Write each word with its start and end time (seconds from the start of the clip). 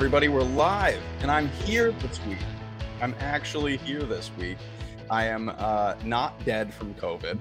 Everybody, 0.00 0.28
we're 0.28 0.40
live, 0.40 1.02
and 1.20 1.30
I'm 1.30 1.48
here 1.48 1.92
this 1.92 2.24
week. 2.24 2.38
I'm 3.02 3.14
actually 3.20 3.76
here 3.76 4.02
this 4.02 4.30
week. 4.38 4.56
I 5.10 5.26
am 5.26 5.52
uh, 5.58 5.94
not 6.04 6.42
dead 6.46 6.72
from 6.72 6.94
COVID, 6.94 7.38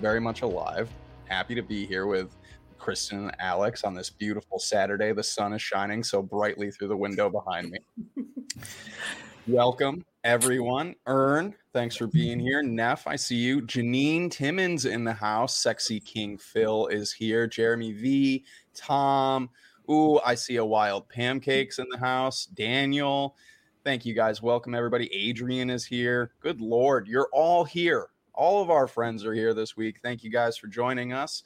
very 0.00 0.20
much 0.20 0.42
alive. 0.42 0.90
Happy 1.26 1.54
to 1.54 1.62
be 1.62 1.86
here 1.86 2.08
with 2.08 2.36
Kristen 2.80 3.26
and 3.26 3.36
Alex 3.38 3.84
on 3.84 3.94
this 3.94 4.10
beautiful 4.10 4.58
Saturday. 4.58 5.12
The 5.12 5.22
sun 5.22 5.52
is 5.52 5.62
shining 5.62 6.02
so 6.02 6.20
brightly 6.20 6.72
through 6.72 6.88
the 6.88 6.96
window 6.96 7.30
behind 7.30 7.70
me. 7.70 7.78
Welcome, 9.46 10.04
everyone. 10.24 10.96
Ern, 11.06 11.54
thanks 11.72 11.94
for 11.94 12.08
being 12.08 12.40
here. 12.40 12.60
Neff, 12.60 13.06
I 13.06 13.14
see 13.14 13.36
you. 13.36 13.62
Janine 13.62 14.32
Timmons 14.32 14.84
in 14.84 15.04
the 15.04 15.12
house. 15.12 15.56
Sexy 15.56 16.00
King 16.00 16.38
Phil 16.38 16.88
is 16.88 17.12
here. 17.12 17.46
Jeremy 17.46 17.92
V, 17.92 18.44
Tom. 18.74 19.48
Ooh, 19.90 20.20
I 20.20 20.36
see 20.36 20.56
a 20.56 20.64
wild 20.64 21.08
pancakes 21.08 21.80
in 21.80 21.86
the 21.90 21.98
house. 21.98 22.46
Daniel. 22.46 23.34
Thank 23.82 24.06
you 24.06 24.14
guys. 24.14 24.40
Welcome 24.40 24.72
everybody. 24.72 25.12
Adrian 25.12 25.68
is 25.68 25.84
here. 25.84 26.30
Good 26.40 26.60
lord, 26.60 27.08
you're 27.08 27.28
all 27.32 27.64
here. 27.64 28.06
All 28.32 28.62
of 28.62 28.70
our 28.70 28.86
friends 28.86 29.24
are 29.24 29.34
here 29.34 29.52
this 29.52 29.76
week. 29.76 29.96
Thank 30.00 30.22
you 30.22 30.30
guys 30.30 30.56
for 30.56 30.68
joining 30.68 31.12
us. 31.12 31.42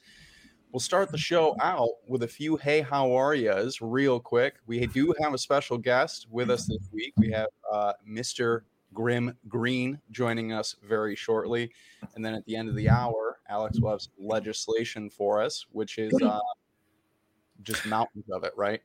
We'll 0.71 0.79
start 0.79 1.11
the 1.11 1.17
show 1.17 1.55
out 1.59 1.89
with 2.07 2.21
a 2.21 2.27
few 2.27 2.55
hey 2.57 2.81
how 2.81 3.13
are 3.13 3.33
yous 3.33 3.81
real 3.81 4.19
quick. 4.19 4.57
We 4.67 4.85
do 4.85 5.15
have 5.21 5.33
a 5.33 5.39
special 5.39 5.79
guest 5.79 6.27
with 6.29 6.51
us 6.51 6.67
this 6.67 6.87
week. 6.91 7.13
We 7.17 7.31
have 7.31 7.47
uh, 7.71 7.93
Mr. 8.07 8.61
Grimm 8.93 9.35
Green 9.47 9.99
joining 10.11 10.53
us 10.53 10.75
very 10.87 11.15
shortly, 11.15 11.71
and 12.13 12.23
then 12.23 12.35
at 12.35 12.45
the 12.45 12.55
end 12.55 12.69
of 12.69 12.75
the 12.75 12.89
hour, 12.89 13.39
Alex 13.49 13.79
will 13.79 13.89
have 13.89 14.01
some 14.01 14.13
legislation 14.19 15.09
for 15.09 15.41
us, 15.41 15.65
which 15.71 15.97
is 15.97 16.13
uh, 16.21 16.39
just 17.65 17.85
mountains 17.85 18.25
of 18.31 18.43
it, 18.43 18.53
right? 18.55 18.81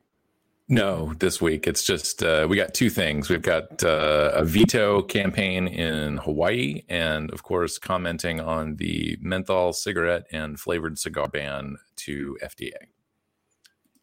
No, 0.72 1.14
this 1.18 1.40
week 1.40 1.66
it's 1.66 1.82
just 1.82 2.22
uh, 2.22 2.46
we 2.48 2.56
got 2.56 2.74
two 2.74 2.90
things. 2.90 3.28
We've 3.28 3.42
got 3.42 3.82
uh, 3.82 4.30
a 4.34 4.44
veto 4.44 5.02
campaign 5.02 5.66
in 5.66 6.18
Hawaii, 6.18 6.82
and 6.88 7.28
of 7.32 7.42
course, 7.42 7.76
commenting 7.76 8.40
on 8.40 8.76
the 8.76 9.18
menthol 9.20 9.72
cigarette 9.72 10.26
and 10.30 10.60
flavored 10.60 10.96
cigar 10.96 11.26
ban 11.26 11.76
to 11.96 12.38
FDA. 12.40 12.70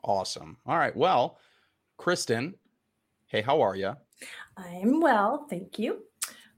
Awesome. 0.04 0.58
All 0.66 0.78
right. 0.78 0.94
Well, 0.94 1.40
Kristen, 1.96 2.56
hey, 3.28 3.42
how 3.42 3.62
are 3.62 3.78
you? 3.78 3.94
I'm 4.58 5.00
well, 5.00 5.48
thank 5.50 5.80
you. 5.80 6.04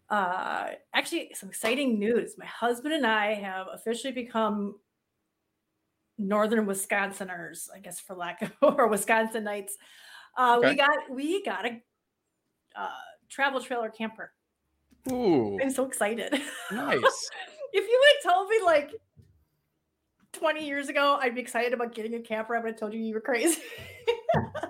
Uh, 0.09 0.69
actually, 0.93 1.31
some 1.35 1.49
exciting 1.49 1.99
news. 1.99 2.35
My 2.35 2.47
husband 2.47 2.95
and 2.95 3.05
I 3.05 3.35
have 3.35 3.67
officially 3.71 4.13
become 4.13 4.75
northern 6.19 6.65
Wisconsiners, 6.65 7.69
I 7.73 7.79
guess, 7.79 7.99
for 7.99 8.15
lack 8.15 8.41
of 8.41 8.51
or 8.61 8.89
Wisconsinites. 8.89 9.71
Uh, 10.37 10.57
Okay. 10.59 10.69
We 10.69 10.75
got 10.75 10.97
we 11.09 11.43
got 11.43 11.65
a 11.65 11.81
uh, 12.75 12.89
travel 13.29 13.61
trailer 13.61 13.89
camper. 13.89 14.31
Ooh, 15.11 15.57
I'm 15.61 15.71
so 15.71 15.85
excited. 15.85 16.31
nice. 16.71 17.29
if 17.73 17.87
you 17.87 18.01
would 18.01 18.23
have 18.23 18.33
told 18.33 18.49
me 18.49 18.59
like 18.63 18.91
20 20.33 20.67
years 20.67 20.89
ago 20.89 21.17
I'd 21.19 21.33
be 21.33 21.41
excited 21.41 21.73
about 21.73 21.95
getting 21.95 22.13
a 22.15 22.21
camper, 22.21 22.55
I 22.55 22.59
would 22.59 22.71
have 22.71 22.79
told 22.79 22.93
you 22.93 22.99
you 22.99 23.13
were 23.13 23.21
crazy. 23.21 23.61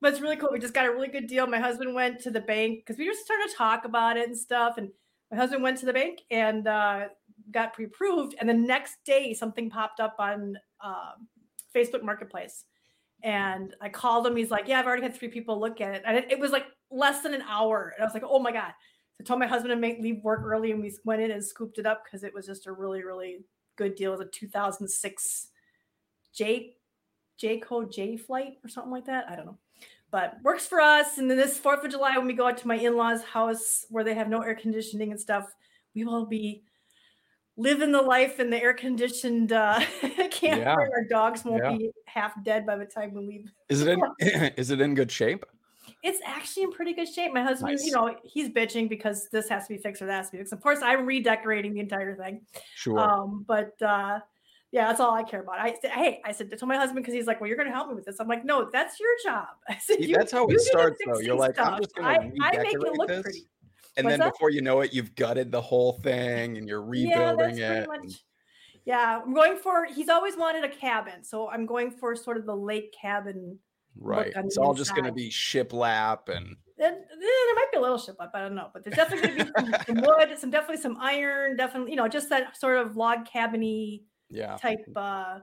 but 0.00 0.12
it's 0.12 0.20
really 0.20 0.36
cool. 0.36 0.50
We 0.52 0.58
just 0.58 0.74
got 0.74 0.86
a 0.86 0.92
really 0.92 1.08
good 1.08 1.26
deal. 1.26 1.46
My 1.46 1.58
husband 1.58 1.94
went 1.94 2.20
to 2.20 2.30
the 2.30 2.40
bank 2.40 2.80
because 2.80 2.98
we 2.98 3.08
were 3.08 3.14
starting 3.14 3.48
to 3.48 3.54
talk 3.54 3.84
about 3.84 4.16
it 4.16 4.28
and 4.28 4.36
stuff. 4.36 4.78
And 4.78 4.90
my 5.30 5.36
husband 5.36 5.62
went 5.62 5.78
to 5.78 5.86
the 5.86 5.92
bank 5.92 6.20
and 6.30 6.68
uh, 6.68 7.08
got 7.50 7.72
pre-approved. 7.72 8.36
And 8.38 8.48
the 8.48 8.54
next 8.54 8.98
day 9.04 9.34
something 9.34 9.70
popped 9.70 10.00
up 10.00 10.16
on 10.18 10.56
um 10.82 11.28
Facebook 11.74 12.02
Marketplace. 12.02 12.64
And 13.22 13.74
I 13.80 13.88
called 13.88 14.26
him. 14.26 14.36
He's 14.36 14.50
like, 14.50 14.68
"Yeah, 14.68 14.78
I've 14.78 14.86
already 14.86 15.02
had 15.02 15.14
three 15.14 15.28
people 15.28 15.58
look 15.58 15.80
at 15.80 15.94
it." 15.94 16.02
And 16.06 16.16
it, 16.16 16.32
it 16.32 16.38
was 16.38 16.50
like 16.50 16.66
less 16.90 17.22
than 17.22 17.34
an 17.34 17.42
hour. 17.42 17.92
And 17.94 18.02
I 18.02 18.06
was 18.06 18.14
like, 18.14 18.24
"Oh 18.26 18.38
my 18.38 18.52
god!" 18.52 18.72
So 19.16 19.22
I 19.22 19.24
told 19.24 19.40
my 19.40 19.46
husband 19.46 19.70
to 19.70 19.76
make 19.76 20.00
leave 20.00 20.22
work 20.22 20.42
early, 20.44 20.72
and 20.72 20.82
we 20.82 20.94
went 21.04 21.22
in 21.22 21.30
and 21.30 21.44
scooped 21.44 21.78
it 21.78 21.86
up 21.86 22.04
because 22.04 22.24
it 22.24 22.34
was 22.34 22.46
just 22.46 22.66
a 22.66 22.72
really, 22.72 23.02
really 23.02 23.38
good 23.76 23.94
deal. 23.94 24.12
It 24.12 24.18
was 24.18 24.26
a 24.26 24.30
2006 24.30 25.48
J 26.34 26.74
J 27.38 27.58
code 27.58 27.90
J 27.90 28.16
flight 28.16 28.54
or 28.62 28.68
something 28.68 28.92
like 28.92 29.06
that. 29.06 29.26
I 29.30 29.36
don't 29.36 29.46
know, 29.46 29.58
but 30.10 30.36
works 30.42 30.66
for 30.66 30.80
us. 30.80 31.16
And 31.16 31.30
then 31.30 31.38
this 31.38 31.58
Fourth 31.58 31.84
of 31.84 31.90
July, 31.90 32.16
when 32.18 32.26
we 32.26 32.34
go 32.34 32.48
out 32.48 32.58
to 32.58 32.68
my 32.68 32.76
in-laws' 32.76 33.22
house 33.22 33.86
where 33.88 34.04
they 34.04 34.14
have 34.14 34.28
no 34.28 34.42
air 34.42 34.54
conditioning 34.54 35.10
and 35.10 35.20
stuff, 35.20 35.54
we 35.94 36.04
will 36.04 36.26
be 36.26 36.62
living 37.56 37.90
the 37.92 38.02
life 38.02 38.38
in 38.40 38.50
the 38.50 38.62
air 38.62 38.74
conditioned 38.74 39.52
uh, 39.52 39.80
camper. 40.30 40.60
Yeah. 40.62 40.74
Our 40.74 41.04
dogs 41.08 41.44
won't 41.44 41.62
Yeah. 41.64 41.76
be 41.76 41.90
half 42.06 42.32
dead 42.44 42.66
by 42.66 42.76
the 42.76 42.84
time 42.84 43.14
we 43.14 43.26
leave. 43.26 43.50
Is 43.68 43.82
it 43.82 43.88
in, 43.88 44.00
is 44.56 44.70
it 44.70 44.80
in 44.80 44.94
good 44.94 45.10
shape? 45.10 45.44
It's 46.02 46.20
actually 46.26 46.64
in 46.64 46.72
pretty 46.72 46.92
good 46.92 47.08
shape. 47.08 47.32
My 47.32 47.42
husband, 47.42 47.72
Nice. 47.72 47.84
you 47.86 47.92
know, 47.92 48.14
he's 48.24 48.48
bitching 48.50 48.88
because 48.88 49.28
this 49.30 49.48
has 49.48 49.66
to 49.66 49.74
be 49.74 49.78
fixed 49.78 50.02
or 50.02 50.06
that 50.06 50.12
has 50.16 50.26
to 50.26 50.32
be 50.32 50.38
fixed. 50.38 50.52
Of 50.52 50.60
course, 50.60 50.80
I'm 50.82 51.06
redecorating 51.06 51.74
the 51.74 51.80
entire 51.80 52.14
thing. 52.16 52.42
Sure. 52.74 52.98
Um, 52.98 53.44
but 53.48 53.80
uh, 53.82 54.20
yeah, 54.72 54.88
that's 54.88 55.00
all 55.00 55.14
I 55.14 55.22
care 55.22 55.40
about. 55.40 55.58
I 55.58 55.74
said, 55.80 55.90
hey, 55.92 56.20
I 56.24 56.32
said 56.32 56.56
to 56.56 56.66
my 56.66 56.76
husband 56.76 57.02
because 57.02 57.14
he's 57.14 57.26
like, 57.26 57.40
well, 57.40 57.48
you're 57.48 57.56
going 57.56 57.68
to 57.68 57.74
help 57.74 57.88
me 57.88 57.94
with 57.94 58.04
this. 58.04 58.16
I'm 58.20 58.28
like, 58.28 58.44
no, 58.44 58.68
that's 58.72 59.00
your 59.00 59.10
job. 59.24 59.46
I 59.68 59.78
said, 59.78 59.96
See, 59.98 60.06
"You- 60.08 60.16
that's 60.16 60.32
how 60.32 60.44
it 60.46 60.50
you 60.52 60.58
do 60.58 60.64
the 60.64 60.70
starts, 60.70 60.98
though. 61.06 61.20
You're 61.20 61.36
like, 61.36 61.58
I'm 61.58 61.78
just 61.80 61.94
gonna 61.94 62.08
I, 62.08 62.30
I 62.42 62.56
make 62.58 62.74
it 62.74 62.80
look 62.80 63.08
this, 63.08 63.22
pretty. 63.22 63.46
And 63.96 64.04
what's 64.04 64.12
then 64.12 64.20
that? 64.20 64.32
before 64.32 64.50
you 64.50 64.62
know 64.62 64.80
it, 64.80 64.92
you've 64.92 65.14
gutted 65.14 65.50
the 65.50 65.60
whole 65.60 65.92
thing 65.92 66.58
and 66.58 66.68
you're 66.68 66.82
Yeah, 66.82 67.32
rebuilding 67.32 67.58
that's 67.58 67.58
it. 67.58 67.88
much. 67.88 68.24
Yeah, 68.84 69.20
I'm 69.24 69.34
going 69.34 69.56
for. 69.56 69.84
He's 69.84 70.08
always 70.08 70.36
wanted 70.36 70.64
a 70.64 70.68
cabin, 70.68 71.24
so 71.24 71.50
I'm 71.50 71.66
going 71.66 71.90
for 71.90 72.14
sort 72.14 72.36
of 72.36 72.46
the 72.46 72.54
lake 72.54 72.94
cabin. 73.00 73.58
Right. 73.98 74.34
on 74.36 74.44
It's 74.44 74.58
all 74.58 74.74
just 74.74 74.94
going 74.94 75.04
to 75.04 75.12
be 75.12 75.30
shiplap 75.30 76.28
and 76.28 76.56
And, 76.78 76.94
eh, 76.94 76.98
there 77.10 77.54
might 77.54 77.68
be 77.72 77.78
a 77.78 77.80
little 77.80 77.98
ship 77.98 78.16
up, 78.20 78.32
I 78.34 78.40
don't 78.40 78.54
know, 78.54 78.68
but 78.72 78.84
there's 78.84 78.96
definitely 78.96 79.28
going 79.28 79.38
to 79.38 79.44
be 79.44 79.52
some, 79.56 79.74
some 79.86 80.00
wood, 80.02 80.38
some 80.38 80.50
definitely 80.50 80.82
some 80.82 80.98
iron, 81.00 81.56
definitely 81.56 81.92
you 81.92 81.96
know 81.96 82.06
just 82.08 82.28
that 82.28 82.56
sort 82.56 82.78
of 82.78 82.96
log 82.96 83.26
cabiny 83.26 84.02
yeah. 84.28 84.56
type 84.56 84.86
uh 84.94 85.38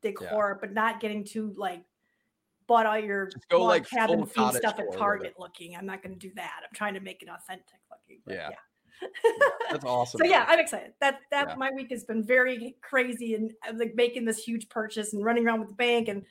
decor, 0.00 0.58
but 0.60 0.72
not 0.72 1.00
getting 1.00 1.24
too 1.24 1.54
like 1.56 1.84
bought 2.72 2.86
all 2.86 2.98
your 2.98 3.30
go, 3.50 3.64
like, 3.64 3.86
cabin 3.88 4.24
full 4.24 4.26
themed 4.26 4.34
cottage 4.34 4.60
stuff 4.60 4.76
core 4.76 4.86
at 4.92 4.98
Target 4.98 5.34
looking. 5.38 5.76
I'm 5.76 5.84
not 5.84 6.02
going 6.02 6.18
to 6.18 6.18
do 6.18 6.32
that. 6.36 6.60
I'm 6.62 6.74
trying 6.74 6.94
to 6.94 7.00
make 7.00 7.22
it 7.22 7.28
authentic 7.28 7.66
looking. 7.90 8.22
but 8.24 8.34
Yeah. 8.34 8.48
yeah. 8.50 9.08
That's 9.70 9.84
awesome. 9.84 10.18
so 10.18 10.24
yeah, 10.24 10.46
I'm 10.48 10.58
excited. 10.60 10.92
That 11.00 11.20
that 11.30 11.48
Yeah. 11.48 11.54
my 11.56 11.70
week 11.74 11.88
has 11.90 12.04
been 12.04 12.24
very 12.24 12.76
crazy 12.82 13.34
and 13.34 13.52
I'm 13.64 13.76
like 13.76 13.94
making 13.94 14.24
this 14.24 14.42
huge 14.42 14.68
purchase 14.68 15.12
and 15.12 15.24
running 15.24 15.44
around 15.46 15.60
with 15.60 15.70
the 15.70 15.74
bank 15.74 16.08
and 16.08 16.24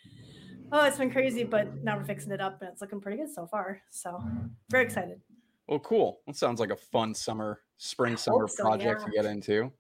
oh, 0.72 0.86
it's 0.86 0.98
been 0.98 1.12
crazy. 1.12 1.44
But 1.44 1.84
now 1.84 1.98
we're 1.98 2.06
fixing 2.06 2.32
it 2.32 2.42
up 2.42 2.62
and 2.62 2.70
it's 2.72 2.82
looking 2.82 3.02
pretty 3.02 3.18
good 3.18 3.32
so 3.32 3.46
far. 3.46 3.82
So 3.90 4.24
very 4.70 4.86
excited. 4.86 5.20
Well, 5.68 5.80
cool. 5.80 6.22
That 6.28 6.38
sounds 6.38 6.60
like 6.60 6.72
a 6.72 6.76
fun 6.76 7.14
summer, 7.14 7.60
spring 7.78 8.18
summer 8.18 8.48
so, 8.48 8.64
project 8.64 9.06
to 9.06 9.12
get 9.12 9.26
into. 9.26 9.72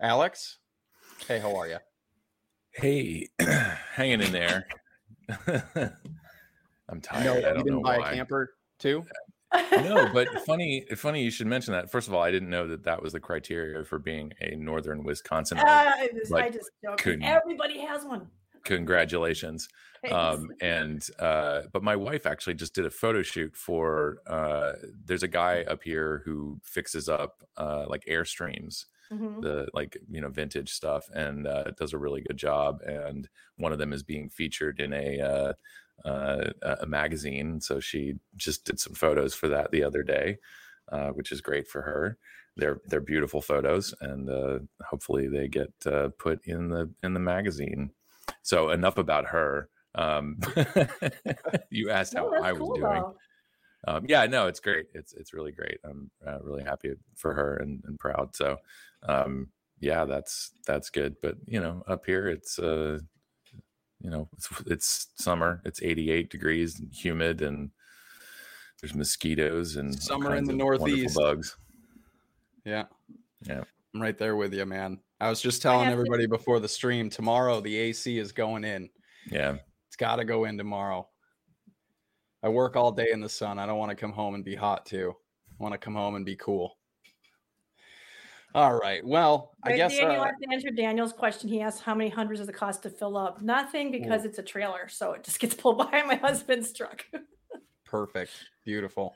Alex, 0.00 0.58
hey, 1.28 1.38
how 1.38 1.54
are 1.54 1.68
you? 1.68 1.78
Hey, 2.72 3.28
hanging 3.94 4.22
in 4.22 4.32
there. 4.32 4.66
I'm 6.88 7.00
tired. 7.00 7.24
No, 7.24 7.32
I 7.32 7.36
you 7.36 7.42
don't 7.42 7.56
didn't 7.58 7.72
know 7.76 7.82
buy 7.82 7.98
why. 7.98 8.10
a 8.10 8.14
camper 8.14 8.54
too. 8.78 9.04
no, 9.72 10.08
but 10.12 10.28
funny, 10.46 10.86
funny 10.96 11.22
you 11.24 11.30
should 11.30 11.46
mention 11.48 11.72
that. 11.72 11.90
First 11.90 12.06
of 12.08 12.14
all, 12.14 12.22
I 12.22 12.30
didn't 12.30 12.50
know 12.50 12.68
that 12.68 12.84
that 12.84 13.02
was 13.02 13.12
the 13.12 13.20
criteria 13.20 13.84
for 13.84 13.98
being 13.98 14.32
a 14.40 14.54
northern 14.56 15.02
Wisconsin. 15.02 15.58
Uh, 15.58 15.64
I 15.66 16.08
just, 16.14 16.32
I 16.32 16.36
Like, 16.36 16.52
just 16.52 16.70
joke. 16.84 16.98
couldn't- 16.98 17.24
Everybody 17.24 17.80
has 17.80 18.04
one. 18.04 18.28
Congratulations. 18.64 19.68
Um 20.10 20.48
and 20.62 21.06
uh 21.18 21.62
but 21.74 21.82
my 21.82 21.94
wife 21.94 22.24
actually 22.26 22.54
just 22.54 22.74
did 22.74 22.86
a 22.86 22.90
photo 22.90 23.22
shoot 23.22 23.54
for 23.54 24.22
uh 24.26 24.72
there's 25.04 25.22
a 25.22 25.28
guy 25.28 25.62
up 25.64 25.82
here 25.82 26.22
who 26.24 26.58
fixes 26.64 27.06
up 27.06 27.42
uh 27.58 27.84
like 27.86 28.04
airstreams 28.06 28.86
Mhm. 29.10 29.40
the 29.40 29.68
like 29.74 29.96
you 30.10 30.20
know 30.20 30.28
vintage 30.28 30.70
stuff 30.70 31.08
and 31.14 31.46
uh 31.46 31.64
does 31.78 31.92
a 31.92 31.98
really 31.98 32.20
good 32.20 32.36
job 32.36 32.80
and 32.82 33.28
one 33.56 33.72
of 33.72 33.78
them 33.78 33.92
is 33.92 34.02
being 34.02 34.28
featured 34.28 34.80
in 34.80 34.92
a 34.92 35.20
uh 35.20 35.52
uh, 36.04 36.50
a 36.80 36.86
magazine 36.86 37.60
so 37.60 37.78
she 37.78 38.14
just 38.34 38.64
did 38.64 38.80
some 38.80 38.94
photos 38.94 39.34
for 39.34 39.48
that 39.48 39.70
the 39.70 39.84
other 39.84 40.02
day 40.02 40.38
uh, 40.90 41.08
which 41.10 41.30
is 41.30 41.42
great 41.42 41.68
for 41.68 41.82
her 41.82 42.16
they're 42.56 42.80
they're 42.86 43.00
beautiful 43.02 43.42
photos 43.42 43.94
and 44.00 44.30
uh, 44.30 44.58
hopefully 44.86 45.28
they 45.28 45.46
get 45.46 45.72
uh, 45.84 46.08
put 46.18 46.40
in 46.46 46.68
the 46.68 46.90
in 47.02 47.12
the 47.12 47.20
magazine 47.20 47.90
so 48.42 48.70
enough 48.70 48.96
about 48.96 49.26
her 49.26 49.68
um, 49.94 50.38
you 51.70 51.90
asked 51.90 52.14
how 52.14 52.32
i 52.40 52.52
was 52.52 52.60
cool, 52.60 52.74
doing 52.74 53.04
though. 53.04 53.14
um, 53.86 54.04
yeah, 54.08 54.26
no, 54.26 54.46
it's 54.46 54.60
great. 54.60 54.86
It's 54.94 55.14
it's 55.14 55.32
really 55.32 55.52
great. 55.52 55.78
I'm 55.84 56.10
uh, 56.26 56.40
really 56.42 56.62
happy 56.64 56.92
for 57.16 57.32
her 57.34 57.56
and, 57.56 57.82
and 57.86 57.98
proud. 57.98 58.36
So, 58.36 58.58
um, 59.08 59.48
yeah, 59.80 60.04
that's 60.04 60.52
that's 60.66 60.90
good. 60.90 61.16
But 61.22 61.36
you 61.46 61.60
know, 61.60 61.82
up 61.88 62.04
here, 62.06 62.28
it's 62.28 62.58
uh, 62.58 62.98
you 64.00 64.10
know, 64.10 64.28
it's 64.36 64.48
it's 64.66 65.06
summer. 65.16 65.62
It's 65.64 65.82
88 65.82 66.30
degrees 66.30 66.78
and 66.80 66.92
humid, 66.92 67.42
and 67.42 67.70
there's 68.80 68.94
mosquitoes 68.94 69.76
and 69.76 69.94
Summer 70.00 70.36
in 70.36 70.44
the 70.44 70.52
Northeast. 70.54 71.16
bugs. 71.16 71.56
Yeah. 72.64 72.84
Yeah. 73.46 73.62
I'm 73.94 74.00
right 74.02 74.16
there 74.16 74.36
with 74.36 74.54
you, 74.54 74.64
man. 74.66 75.00
I 75.20 75.28
was 75.28 75.40
just 75.40 75.60
telling 75.62 75.84
have 75.86 75.88
to- 75.94 75.98
everybody 76.00 76.26
before 76.26 76.60
the 76.60 76.68
stream 76.68 77.10
tomorrow 77.10 77.60
the 77.60 77.76
AC 77.76 78.18
is 78.18 78.32
going 78.32 78.64
in. 78.64 78.88
Yeah, 79.30 79.56
It's 79.88 79.96
got 79.96 80.16
to 80.16 80.24
go 80.24 80.44
in 80.44 80.56
tomorrow. 80.56 81.08
I 82.42 82.48
work 82.48 82.74
all 82.76 82.90
day 82.92 83.08
in 83.12 83.20
the 83.20 83.28
sun. 83.28 83.58
I 83.58 83.66
don't 83.66 83.76
want 83.78 83.90
to 83.90 83.96
come 83.96 84.12
home 84.12 84.34
and 84.34 84.44
be 84.44 84.54
hot 84.54 84.86
too. 84.86 85.14
I 85.58 85.62
want 85.62 85.72
to 85.74 85.78
come 85.78 85.94
home 85.94 86.14
and 86.14 86.24
be 86.24 86.36
cool. 86.36 86.78
All 88.54 88.78
right. 88.78 89.04
Well, 89.06 89.52
I 89.62 89.70
Right, 89.70 89.76
guess 89.76 89.96
Daniel 89.96 90.22
uh, 90.22 90.26
has 90.26 90.34
to 90.42 90.52
answer 90.52 90.70
Daniel's 90.70 91.12
question. 91.12 91.48
He 91.48 91.60
asked 91.60 91.82
how 91.82 91.94
many 91.94 92.10
hundreds 92.10 92.40
does 92.40 92.48
it 92.48 92.54
cost 92.54 92.82
to 92.82 92.90
fill 92.90 93.16
up? 93.16 93.40
Nothing 93.40 93.90
because 93.92 94.24
it's 94.24 94.38
a 94.38 94.42
trailer, 94.42 94.88
so 94.88 95.12
it 95.12 95.22
just 95.22 95.38
gets 95.38 95.54
pulled 95.54 95.78
by 95.90 96.02
my 96.06 96.16
husband's 96.16 96.72
truck. 96.72 97.04
perfect. 97.84 98.32
Beautiful. 98.64 99.14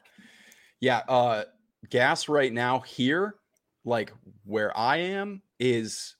Yeah, 0.80 0.98
uh 1.08 1.44
gas 1.90 2.28
right 2.28 2.52
now 2.52 2.80
here 2.80 3.36
like 3.84 4.12
where 4.44 4.76
I 4.76 4.96
am 4.96 5.42
is 5.58 6.16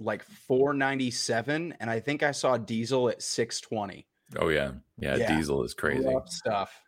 like 0.00 0.22
497 0.22 1.74
and 1.78 1.90
I 1.90 2.00
think 2.00 2.22
I 2.22 2.30
saw 2.30 2.56
diesel 2.56 3.08
at 3.08 3.22
620. 3.22 4.06
Oh 4.36 4.48
yeah, 4.48 4.72
yeah. 4.98 5.16
Yeah. 5.16 5.36
Diesel 5.36 5.64
is 5.64 5.74
crazy. 5.74 6.04
Rough 6.04 6.28
stuff. 6.28 6.80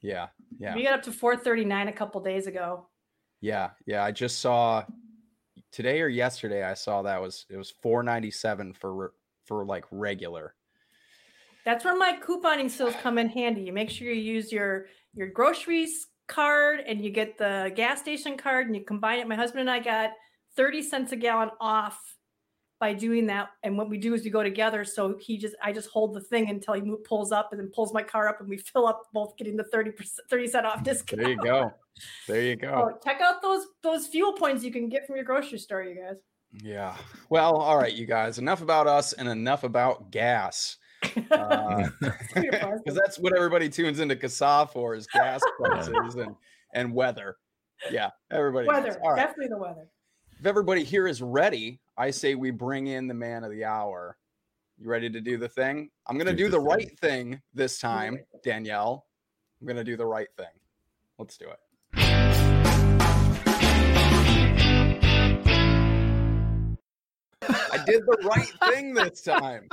Yeah. 0.00 0.28
Yeah. 0.58 0.74
We 0.74 0.82
got 0.82 0.94
up 0.94 1.02
to 1.04 1.12
439 1.12 1.88
a 1.88 1.92
couple 1.92 2.20
days 2.20 2.46
ago. 2.46 2.88
Yeah, 3.42 3.70
yeah. 3.86 4.04
I 4.04 4.12
just 4.12 4.40
saw 4.40 4.84
today 5.72 6.00
or 6.00 6.08
yesterday. 6.08 6.62
I 6.62 6.74
saw 6.74 7.02
that 7.02 7.20
was 7.20 7.44
it 7.50 7.56
was 7.56 7.70
four 7.82 8.02
ninety 8.02 8.30
seven 8.30 8.72
for 8.72 9.12
for 9.44 9.66
like 9.66 9.84
regular. 9.90 10.54
That's 11.64 11.84
where 11.84 11.96
my 11.96 12.18
couponing 12.24 12.70
skills 12.70 12.94
come 13.02 13.18
in 13.18 13.28
handy. 13.28 13.62
You 13.62 13.72
make 13.72 13.90
sure 13.90 14.06
you 14.06 14.14
use 14.14 14.52
your 14.52 14.86
your 15.12 15.26
groceries 15.28 16.06
card 16.28 16.80
and 16.86 17.04
you 17.04 17.10
get 17.10 17.36
the 17.36 17.72
gas 17.74 18.00
station 18.00 18.36
card 18.36 18.68
and 18.68 18.76
you 18.76 18.84
combine 18.84 19.18
it. 19.18 19.26
My 19.26 19.34
husband 19.34 19.62
and 19.62 19.70
I 19.70 19.80
got 19.80 20.10
30 20.56 20.82
cents 20.82 21.12
a 21.12 21.16
gallon 21.16 21.50
off 21.60 21.98
by 22.82 22.92
doing 22.92 23.28
that. 23.28 23.50
And 23.62 23.78
what 23.78 23.88
we 23.88 23.96
do 23.96 24.12
is 24.12 24.24
we 24.24 24.30
go 24.30 24.42
together. 24.42 24.84
So 24.84 25.16
he 25.20 25.38
just 25.38 25.54
I 25.62 25.72
just 25.72 25.88
hold 25.88 26.14
the 26.14 26.20
thing 26.20 26.50
until 26.50 26.74
he 26.74 26.82
pulls 27.04 27.30
up 27.30 27.52
and 27.52 27.60
then 27.60 27.70
pulls 27.72 27.94
my 27.94 28.02
car 28.02 28.28
up 28.28 28.40
and 28.40 28.48
we 28.48 28.56
fill 28.72 28.88
up 28.88 29.04
both 29.12 29.36
getting 29.36 29.56
the 29.56 29.64
30%, 29.72 29.94
30 30.28 30.46
cent 30.48 30.66
off 30.66 30.82
discount. 30.82 31.22
There 31.22 31.30
you 31.30 31.36
go. 31.36 31.72
There 32.26 32.42
you 32.42 32.56
go. 32.56 32.90
Oh, 32.90 32.98
check 33.04 33.20
out 33.20 33.40
those 33.40 33.66
those 33.84 34.08
fuel 34.08 34.32
points 34.32 34.64
you 34.64 34.72
can 34.72 34.88
get 34.88 35.06
from 35.06 35.14
your 35.14 35.24
grocery 35.24 35.58
store, 35.58 35.84
you 35.84 35.94
guys. 35.94 36.16
Yeah. 36.60 36.96
Well, 37.30 37.54
all 37.54 37.78
right, 37.78 37.92
you 37.92 38.04
guys. 38.04 38.38
Enough 38.38 38.62
about 38.62 38.88
us 38.88 39.12
and 39.12 39.28
enough 39.28 39.62
about 39.64 40.10
gas. 40.10 40.76
Uh, 41.32 41.88
because 42.34 42.94
that's 42.94 43.18
what 43.18 43.34
everybody 43.36 43.68
tunes 43.68 43.98
into 43.98 44.14
CASA 44.14 44.68
for 44.72 44.94
is 44.94 45.06
gas 45.08 45.40
prices 45.58 46.14
and 46.14 46.36
and 46.74 46.94
weather. 46.94 47.36
Yeah, 47.90 48.10
everybody. 48.30 48.68
weather, 48.68 48.96
right. 49.04 49.16
definitely 49.16 49.48
the 49.48 49.58
weather. 49.58 49.88
If 50.42 50.46
everybody 50.48 50.82
here 50.82 51.06
is 51.06 51.22
ready, 51.22 51.78
I 51.96 52.10
say 52.10 52.34
we 52.34 52.50
bring 52.50 52.88
in 52.88 53.06
the 53.06 53.14
man 53.14 53.44
of 53.44 53.52
the 53.52 53.64
hour. 53.64 54.16
You 54.76 54.88
ready 54.90 55.08
to 55.08 55.20
do 55.20 55.38
the 55.38 55.48
thing? 55.48 55.88
I'm 56.08 56.18
going 56.18 56.26
to 56.26 56.32
Do 56.32 56.46
do 56.46 56.50
the 56.50 56.56
thing. 56.56 56.66
right 56.66 56.98
thing 56.98 57.40
this 57.54 57.78
time. 57.78 58.18
Danielle. 58.42 59.06
I'm 59.60 59.68
going 59.68 59.76
to 59.76 59.84
do 59.84 59.96
the 59.96 60.04
right 60.04 60.26
thing. 60.36 60.48
Let's 61.16 61.36
do 61.36 61.46
it. 61.48 61.60
I 67.44 67.84
did 67.86 68.02
the 68.04 68.18
right 68.28 68.52
thing 68.74 68.94
this 68.94 69.22
time. 69.22 69.68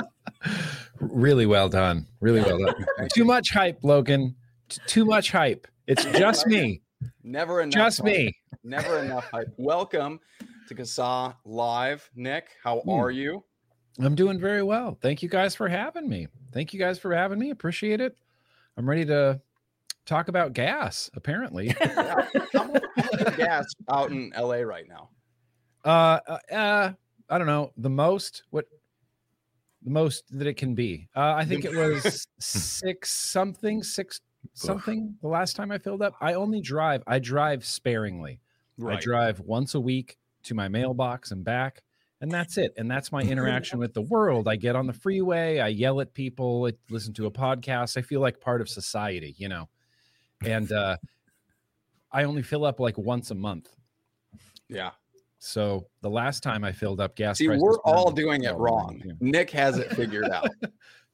Really 1.00 1.48
well 1.48 1.70
done. 1.70 2.06
Really 2.22 2.42
well 2.42 2.60
done. 2.60 2.76
Too 3.12 3.26
much 3.26 3.50
hype, 3.50 3.80
Logan. 3.82 4.36
T- 4.70 4.82
too 4.86 5.04
much 5.04 5.32
hype. 5.32 5.66
It's 5.88 6.06
just 6.06 6.46
me. 6.46 6.84
Never 7.24 7.62
enough. 7.62 7.74
Just 7.74 7.98
hype. 8.02 8.06
me. 8.06 8.38
Never 8.64 9.00
enough 9.00 9.28
hype. 9.32 9.52
Welcome 9.58 10.20
to 10.70 10.76
CASA 10.76 11.36
Live. 11.46 12.10
Nick, 12.16 12.50
how 12.64 12.82
Hmm. 12.82 12.92
are 12.92 13.10
you? 13.10 13.44
I'm 14.00 14.14
doing 14.14 14.40
very 14.40 14.62
well. 14.62 14.98
Thank 15.02 15.24
you 15.24 15.28
guys 15.28 15.56
for 15.56 15.68
having 15.68 16.08
me. 16.08 16.28
Thank 16.54 16.74
you 16.74 16.80
guys 16.80 17.00
for 17.00 17.14
having 17.14 17.40
me. 17.40 17.50
Appreciate 17.50 18.00
it. 18.00 18.16
I'm 18.78 18.88
ready 18.88 19.04
to 19.06 19.42
talk 20.06 20.28
about 20.28 20.54
gas, 20.54 21.10
apparently. 21.16 21.76
Yeah. 21.82 22.28
How 22.54 22.64
much 22.66 22.84
how 22.96 23.04
much 23.04 23.38
gas 23.38 23.66
out 23.92 24.12
in 24.12 24.32
LA 24.38 24.58
right 24.58 24.88
now? 24.88 25.10
uh, 25.86 26.20
uh, 26.28 26.54
uh 26.54 26.94
I 27.30 27.38
don't 27.38 27.48
know. 27.48 27.74
The 27.78 27.90
most 27.90 28.44
what 28.52 28.66
the 29.82 29.90
most 29.90 30.26
that 30.38 30.46
it 30.46 30.56
can 30.56 30.76
be. 30.76 31.10
Uh, 31.16 31.34
I 31.36 31.46
think 31.46 31.66
it 31.66 31.74
was 31.74 32.28
six 32.40 33.12
something, 33.12 33.82
six 33.82 34.22
something 34.54 35.16
the 35.22 35.28
last 35.28 35.56
time 35.56 35.72
I 35.72 35.80
filled 35.80 36.04
up. 36.04 36.14
I 36.22 36.36
only 36.36 36.62
drive, 36.62 37.02
I 37.08 37.18
drive 37.18 37.66
sparingly. 37.66 38.40
I 38.88 38.96
drive 38.98 39.40
once 39.42 39.74
a 39.76 39.80
week 39.80 40.18
to 40.44 40.54
my 40.56 40.68
mailbox 40.68 41.32
and 41.32 41.44
back, 41.44 41.84
and 42.22 42.32
that's 42.32 42.58
it. 42.58 42.74
And 42.78 42.90
that's 42.90 43.12
my 43.12 43.22
interaction 43.24 43.80
with 43.80 43.94
the 43.94 44.02
world. 44.02 44.48
I 44.48 44.56
get 44.56 44.76
on 44.76 44.88
the 44.88 44.94
freeway, 44.94 45.60
I 45.60 45.68
yell 45.70 46.02
at 46.02 46.14
people, 46.14 46.68
I 46.68 46.74
listen 46.92 47.14
to 47.16 47.26
a 47.26 47.32
podcast. 47.32 47.98
I 47.98 48.02
feel 48.02 48.22
like 48.22 48.40
part 48.40 48.62
of 48.62 48.70
society, 48.70 49.36
you 49.38 49.50
know. 49.50 49.70
And 50.46 50.72
uh, 50.72 50.98
I 52.12 52.24
only 52.24 52.42
fill 52.42 52.66
up 52.66 52.80
like 52.80 52.98
once 52.98 53.32
a 53.32 53.36
month. 53.36 53.70
Yeah. 54.70 54.92
So 55.40 55.88
the 56.02 56.10
last 56.10 56.44
time 56.44 56.64
I 56.64 56.72
filled 56.72 57.00
up 57.00 57.16
gas, 57.16 57.38
See, 57.38 57.48
we're 57.48 57.58
were 57.60 57.80
all 57.86 58.12
doing 58.12 58.44
it 58.44 58.56
wrong. 58.56 59.02
yeah. 59.06 59.14
Nick 59.22 59.50
has 59.52 59.78
it 59.78 59.90
figured 59.96 60.30
out. 60.30 60.50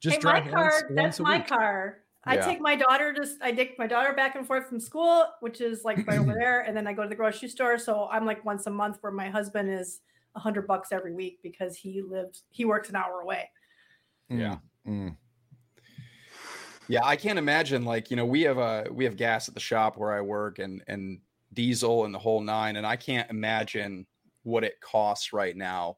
Just 0.00 0.16
hey, 0.16 0.20
my 0.24 0.40
drive 0.40 0.52
car, 0.52 0.62
once, 0.64 0.74
that's 0.90 0.96
once 0.96 1.18
a 1.20 1.22
my 1.22 1.36
week. 1.38 1.46
car. 1.46 1.98
I 2.26 2.34
Yeah. 2.34 2.44
take 2.44 2.60
my 2.60 2.74
daughter 2.74 3.12
just 3.12 3.40
I 3.40 3.52
take 3.52 3.78
my 3.78 3.86
daughter 3.86 4.12
back 4.12 4.34
and 4.34 4.46
forth 4.46 4.68
from 4.68 4.80
school, 4.80 5.26
which 5.40 5.60
is 5.60 5.84
like 5.84 6.06
right 6.06 6.18
over 6.18 6.34
there, 6.38 6.60
and 6.62 6.76
then 6.76 6.86
I 6.86 6.92
go 6.92 7.02
to 7.04 7.08
the 7.08 7.14
grocery 7.14 7.48
store. 7.48 7.78
So 7.78 8.08
I'm 8.10 8.26
like 8.26 8.44
once 8.44 8.66
a 8.66 8.70
month 8.70 8.98
where 9.00 9.12
my 9.12 9.28
husband 9.28 9.70
is 9.70 10.00
a 10.34 10.40
hundred 10.40 10.66
bucks 10.66 10.92
every 10.92 11.14
week 11.14 11.38
because 11.42 11.76
he 11.76 12.02
lives 12.02 12.44
he 12.50 12.64
works 12.64 12.88
an 12.88 12.96
hour 12.96 13.20
away. 13.20 13.50
Yeah. 14.28 14.56
Mm, 14.86 15.10
mm. 15.10 15.16
Yeah, 16.88 17.04
I 17.04 17.16
can't 17.16 17.38
imagine 17.38 17.84
like, 17.84 18.10
you 18.10 18.16
know, 18.16 18.26
we 18.26 18.42
have 18.42 18.58
a 18.58 18.86
we 18.90 19.04
have 19.04 19.16
gas 19.16 19.48
at 19.48 19.54
the 19.54 19.60
shop 19.60 19.96
where 19.96 20.12
I 20.12 20.20
work 20.20 20.58
and 20.58 20.82
and 20.88 21.20
diesel 21.52 22.04
and 22.04 22.14
the 22.14 22.18
whole 22.18 22.40
nine 22.40 22.76
and 22.76 22.86
I 22.86 22.96
can't 22.96 23.30
imagine 23.30 24.06
what 24.42 24.62
it 24.62 24.80
costs 24.80 25.32
right 25.32 25.56
now 25.56 25.96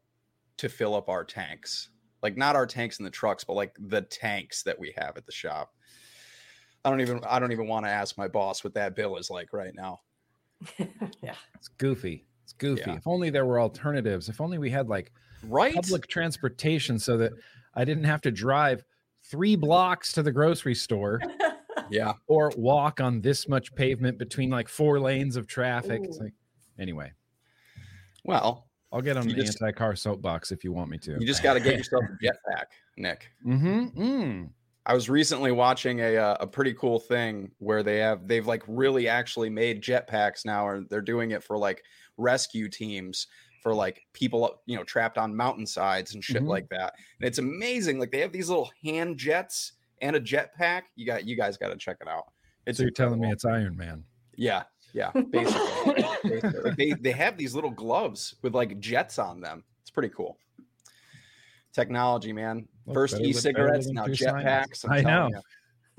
to 0.59 0.69
fill 0.69 0.95
up 0.95 1.09
our 1.09 1.25
tanks. 1.25 1.91
Like 2.23 2.37
not 2.37 2.57
our 2.57 2.67
tanks 2.67 2.99
in 2.99 3.05
the 3.05 3.11
trucks, 3.11 3.45
but 3.45 3.55
like 3.55 3.77
the 3.79 4.03
tanks 4.03 4.63
that 4.65 4.79
we 4.79 4.95
have 4.97 5.17
at 5.17 5.27
the 5.27 5.33
shop. 5.33 5.73
I 6.85 6.91
don't 6.91 7.01
even 7.01 7.21
I 7.29 7.39
don't 7.39 7.53
even 7.53 7.67
want 7.69 7.85
to 7.87 7.91
ask 7.91 8.17
my 8.17 8.29
boss 8.29 8.63
what 8.65 8.75
that 8.75 8.95
bill 8.97 9.17
is 9.17 9.31
like 9.31 9.53
right 9.53 9.75
now. 9.75 10.01
yeah. 11.23 11.35
It's 11.55 11.69
goofy. 11.69 12.25
It's 12.45 12.53
goofy. 12.53 12.83
Yeah. 12.87 12.97
If 12.97 13.07
only 13.07 13.31
there 13.31 13.45
were 13.47 13.61
alternatives. 13.61 14.29
If 14.29 14.41
only 14.41 14.59
we 14.59 14.71
had 14.71 14.89
like 14.89 15.13
Right? 15.45 15.75
public 15.75 16.09
transportation 16.09 16.99
so 16.99 17.17
that 17.19 17.33
I 17.75 17.85
didn't 17.85 18.05
have 18.05 18.21
to 18.23 18.31
drive 18.31 18.85
three 19.25 19.55
blocks 19.57 20.13
to 20.13 20.23
the 20.23 20.33
grocery 20.33 20.75
store 20.75 21.21
Yeah. 21.91 22.15
or 22.27 22.51
walk 22.57 23.01
on 23.01 23.21
this 23.21 23.47
much 23.49 23.75
pavement 23.75 24.19
between 24.19 24.51
like 24.51 24.69
four 24.69 24.99
lanes 24.99 25.37
of 25.37 25.47
traffic. 25.47 26.01
It's 26.03 26.19
like, 26.19 26.33
anyway, 26.79 27.13
Well, 28.25 28.67
I'll 28.93 29.03
get 29.03 29.17
on 29.17 29.29
the 29.29 29.35
just- 29.35 29.61
anti-car 29.63 29.95
soapbox 29.97 30.51
if 30.51 30.65
you 30.65 30.73
want 30.73 30.91
me 30.91 30.99
to. 30.99 31.13
you 31.21 31.27
just 31.27 31.43
got 31.43 31.55
to 31.55 31.61
get 31.61 31.77
yourself 31.77 32.03
a 32.05 32.25
jetpack, 32.25 32.65
Nick. 32.97 33.29
Mm-hmm. 33.47 34.01
Mm. 34.03 34.51
I 34.89 34.95
was 34.95 35.09
recently 35.11 35.53
watching 35.53 36.01
a 36.01 36.17
uh, 36.17 36.37
a 36.41 36.47
pretty 36.47 36.73
cool 36.75 36.99
thing 36.99 37.51
where 37.59 37.83
they 37.83 37.99
have 37.99 38.27
they've 38.27 38.47
like 38.47 38.63
really 38.67 39.07
actually 39.07 39.51
made 39.51 39.83
jetpacks 39.83 40.45
now, 40.45 40.67
or 40.67 40.81
they're 40.89 41.03
doing 41.03 41.31
it 41.33 41.45
for 41.45 41.57
like 41.59 41.85
rescue 42.17 42.69
teams 42.69 43.27
for 43.63 43.75
like 43.75 44.01
people 44.15 44.61
you 44.67 44.77
know 44.77 44.85
trapped 44.85 45.19
on 45.19 45.37
mountainsides 45.37 46.15
and 46.15 46.25
shit 46.25 46.43
Mhm. 46.43 46.49
like 46.49 46.69
that. 46.71 46.95
And 47.21 47.29
it's 47.29 47.39
amazing. 47.39 47.99
Like 48.01 48.11
they 48.11 48.21
have 48.21 48.33
these 48.33 48.49
little 48.49 48.71
hand 48.83 49.19
jets 49.19 49.75
and 50.01 50.17
a 50.17 50.21
jetpack. 50.21 50.83
You 50.97 51.05
got 51.07 51.27
you 51.27 51.37
guys 51.37 51.57
got 51.59 51.69
to 51.69 51.77
check 51.77 51.99
it 52.01 52.09
out. 52.09 52.33
It's 52.67 52.79
So 52.79 52.83
you're 52.85 52.91
telling 52.91 53.21
me 53.21 53.31
it's 53.31 53.45
Iron 53.45 53.77
Man. 53.77 54.05
yeah 54.37 54.63
yeah 54.95 55.11
basically. 55.31 56.05
Basically. 56.25 56.61
Like, 56.63 56.77
they 56.77 56.93
they 56.93 57.13
have 57.13 57.37
these 57.37 57.55
little 57.55 57.71
gloves 57.71 58.37
with 58.43 58.55
like 58.55 58.81
jets 58.81 59.19
on 59.19 59.41
them. 59.43 59.65
It's 59.83 59.91
pretty 59.91 60.09
cool. 60.15 60.39
Technology, 61.75 62.33
man. 62.33 62.67
Well, 62.89 62.95
First 62.95 63.21
e-cigarettes, 63.21 63.89
now 63.89 64.05
than 64.05 64.13
two 64.17 64.25
science. 64.25 64.45
jetpacks. 64.45 64.85
I'm 64.87 64.93
I 64.93 65.03
telling 65.03 65.33
know. 65.33 65.41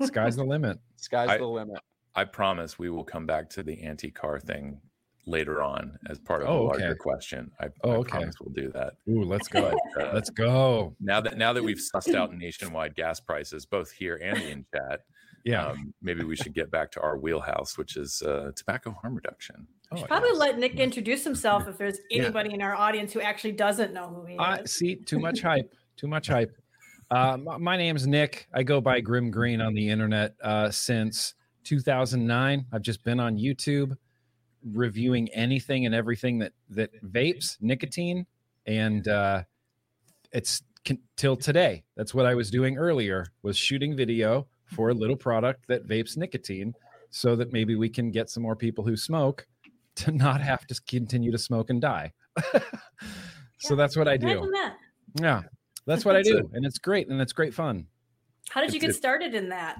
ya. 0.00 0.06
Sky's 0.06 0.34
the 0.36 0.44
limit. 0.44 0.78
Sky's 0.96 1.28
I- 1.28 1.38
the 1.38 1.46
limit. 1.46 1.78
I 2.16 2.24
promise 2.24 2.76
we 2.78 2.90
will 2.90 3.04
come 3.04 3.24
back 3.24 3.48
to 3.50 3.62
the 3.62 3.80
anti-car 3.84 4.40
thing 4.40 4.80
later 5.26 5.62
on 5.62 5.96
as 6.08 6.18
part 6.18 6.42
of 6.42 6.48
Oh, 6.48 6.62
a 6.62 6.64
larger 6.64 6.86
okay. 6.88 6.98
question. 6.98 7.52
I, 7.60 7.68
Oh, 7.84 7.92
I 7.92 7.94
okay. 7.98 8.10
promise 8.10 8.34
we'll 8.40 8.52
do 8.52 8.72
that. 8.72 8.94
Ooh, 9.08 9.22
let's 9.22 9.46
go. 9.46 9.72
But, 9.94 10.08
uh, 10.08 10.10
let's 10.12 10.28
go. 10.30 10.96
now 11.00 11.20
that 11.20 11.38
now 11.38 11.52
that 11.52 11.62
we've 11.62 11.78
sussed 11.78 12.16
out 12.16 12.34
nationwide 12.34 12.96
gas 12.96 13.20
prices, 13.20 13.64
both 13.64 13.92
here 13.92 14.16
and 14.20 14.36
in 14.42 14.66
chat, 14.74 15.02
Yeah. 15.44 15.66
um, 15.68 15.94
maybe 16.02 16.24
we 16.24 16.34
should 16.34 16.52
get 16.52 16.68
back 16.72 16.90
to 16.92 17.00
our 17.00 17.16
wheelhouse, 17.16 17.78
which 17.78 17.96
is 17.96 18.22
uh, 18.22 18.50
tobacco 18.56 18.90
harm 18.90 19.14
reduction. 19.14 19.68
Oh, 19.92 20.02
Probably 20.02 20.32
let 20.32 20.58
Nick 20.58 20.74
introduce 20.80 21.22
himself 21.22 21.68
if 21.68 21.78
there's 21.78 21.98
Yeah. 22.10 22.24
anybody 22.24 22.52
in 22.54 22.60
our 22.60 22.74
audience 22.74 23.12
who 23.12 23.20
actually 23.20 23.52
doesn't 23.52 23.92
know 23.94 24.08
who 24.08 24.24
he 24.26 24.34
is. 24.34 24.40
I 24.40 24.64
see 24.64 24.96
too 24.96 25.20
much 25.20 25.40
hype. 25.42 25.72
Too 25.96 26.08
much 26.08 26.26
hype. 26.26 26.50
Uh, 27.10 27.36
my, 27.36 27.56
my 27.56 27.76
name's 27.76 28.06
Nick. 28.06 28.46
I 28.54 28.62
go 28.62 28.80
by 28.80 29.00
Grimm 29.00 29.30
Green 29.30 29.60
on 29.60 29.74
the 29.74 29.88
internet 29.88 30.34
uh, 30.42 30.70
since 30.70 31.34
2009. 31.64 32.66
I've 32.72 32.82
just 32.82 33.02
been 33.02 33.18
on 33.18 33.36
YouTube 33.36 33.96
reviewing 34.72 35.28
anything 35.30 35.86
and 35.86 35.94
everything 35.94 36.38
that 36.38 36.52
that 36.68 36.90
vapes, 37.04 37.56
nicotine, 37.60 38.26
and 38.66 39.08
uh, 39.08 39.42
it's 40.32 40.62
con- 40.84 41.00
till 41.16 41.36
today. 41.36 41.82
That's 41.96 42.14
what 42.14 42.26
I 42.26 42.34
was 42.34 42.50
doing 42.50 42.78
earlier. 42.78 43.26
Was 43.42 43.56
shooting 43.56 43.96
video 43.96 44.46
for 44.66 44.90
a 44.90 44.94
little 44.94 45.16
product 45.16 45.66
that 45.66 45.88
vapes 45.88 46.16
nicotine 46.16 46.74
so 47.10 47.34
that 47.34 47.52
maybe 47.52 47.74
we 47.74 47.88
can 47.88 48.12
get 48.12 48.30
some 48.30 48.42
more 48.42 48.54
people 48.54 48.84
who 48.84 48.96
smoke 48.96 49.46
to 49.96 50.12
not 50.12 50.40
have 50.40 50.66
to 50.68 50.80
continue 50.88 51.32
to 51.32 51.38
smoke 51.38 51.70
and 51.70 51.80
die. 51.80 52.12
so 52.52 52.60
Yeah, 53.70 53.74
that's 53.74 53.96
what 53.96 54.06
I 54.06 54.16
do. 54.16 54.52
Yeah. 55.20 55.42
That's 55.90 56.04
what 56.04 56.14
I 56.14 56.22
do. 56.22 56.38
it. 56.38 56.46
And 56.52 56.64
it's 56.64 56.78
great. 56.78 57.08
And 57.08 57.20
it's 57.20 57.32
great 57.32 57.52
fun. 57.52 57.86
How 58.48 58.60
did 58.60 58.72
you 58.72 58.80
get 58.80 58.94
started 58.94 59.34
in 59.34 59.48
that? 59.48 59.78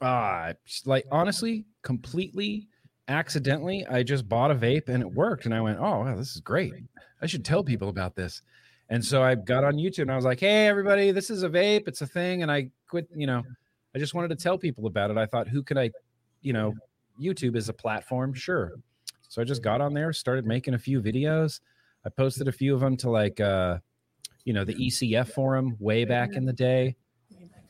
Uh, 0.00 0.54
like 0.86 1.04
honestly, 1.12 1.66
completely 1.82 2.68
accidentally, 3.06 3.86
I 3.86 4.02
just 4.02 4.28
bought 4.28 4.50
a 4.50 4.54
vape 4.54 4.88
and 4.88 5.02
it 5.02 5.12
worked. 5.12 5.44
And 5.44 5.54
I 5.54 5.60
went, 5.60 5.78
oh, 5.78 6.00
wow, 6.00 6.16
this 6.16 6.34
is 6.34 6.40
great. 6.40 6.72
I 7.20 7.26
should 7.26 7.44
tell 7.44 7.62
people 7.62 7.90
about 7.90 8.14
this. 8.14 8.40
And 8.88 9.04
so 9.04 9.22
I 9.22 9.34
got 9.34 9.62
on 9.62 9.74
YouTube 9.74 10.02
and 10.02 10.12
I 10.12 10.16
was 10.16 10.24
like, 10.24 10.40
hey, 10.40 10.66
everybody, 10.66 11.10
this 11.10 11.28
is 11.28 11.42
a 11.42 11.48
vape. 11.50 11.86
It's 11.86 12.00
a 12.00 12.06
thing. 12.06 12.42
And 12.42 12.50
I 12.50 12.70
quit, 12.88 13.06
you 13.14 13.26
know, 13.26 13.42
I 13.94 13.98
just 13.98 14.14
wanted 14.14 14.28
to 14.28 14.36
tell 14.36 14.56
people 14.56 14.86
about 14.86 15.10
it. 15.10 15.18
I 15.18 15.26
thought, 15.26 15.48
who 15.48 15.62
could 15.62 15.76
I, 15.76 15.90
you 16.40 16.54
know, 16.54 16.74
YouTube 17.20 17.56
is 17.56 17.68
a 17.68 17.74
platform. 17.74 18.32
Sure. 18.32 18.72
So 19.28 19.42
I 19.42 19.44
just 19.44 19.62
got 19.62 19.82
on 19.82 19.92
there, 19.92 20.12
started 20.12 20.46
making 20.46 20.74
a 20.74 20.78
few 20.78 21.02
videos. 21.02 21.60
I 22.06 22.08
posted 22.08 22.48
a 22.48 22.52
few 22.52 22.74
of 22.74 22.80
them 22.80 22.96
to 22.96 23.10
like, 23.10 23.38
uh, 23.38 23.78
you 24.44 24.52
know, 24.52 24.64
the 24.64 24.74
ECF 24.74 25.32
forum 25.32 25.76
way 25.78 26.04
back 26.04 26.34
in 26.34 26.44
the 26.44 26.52
day 26.52 26.96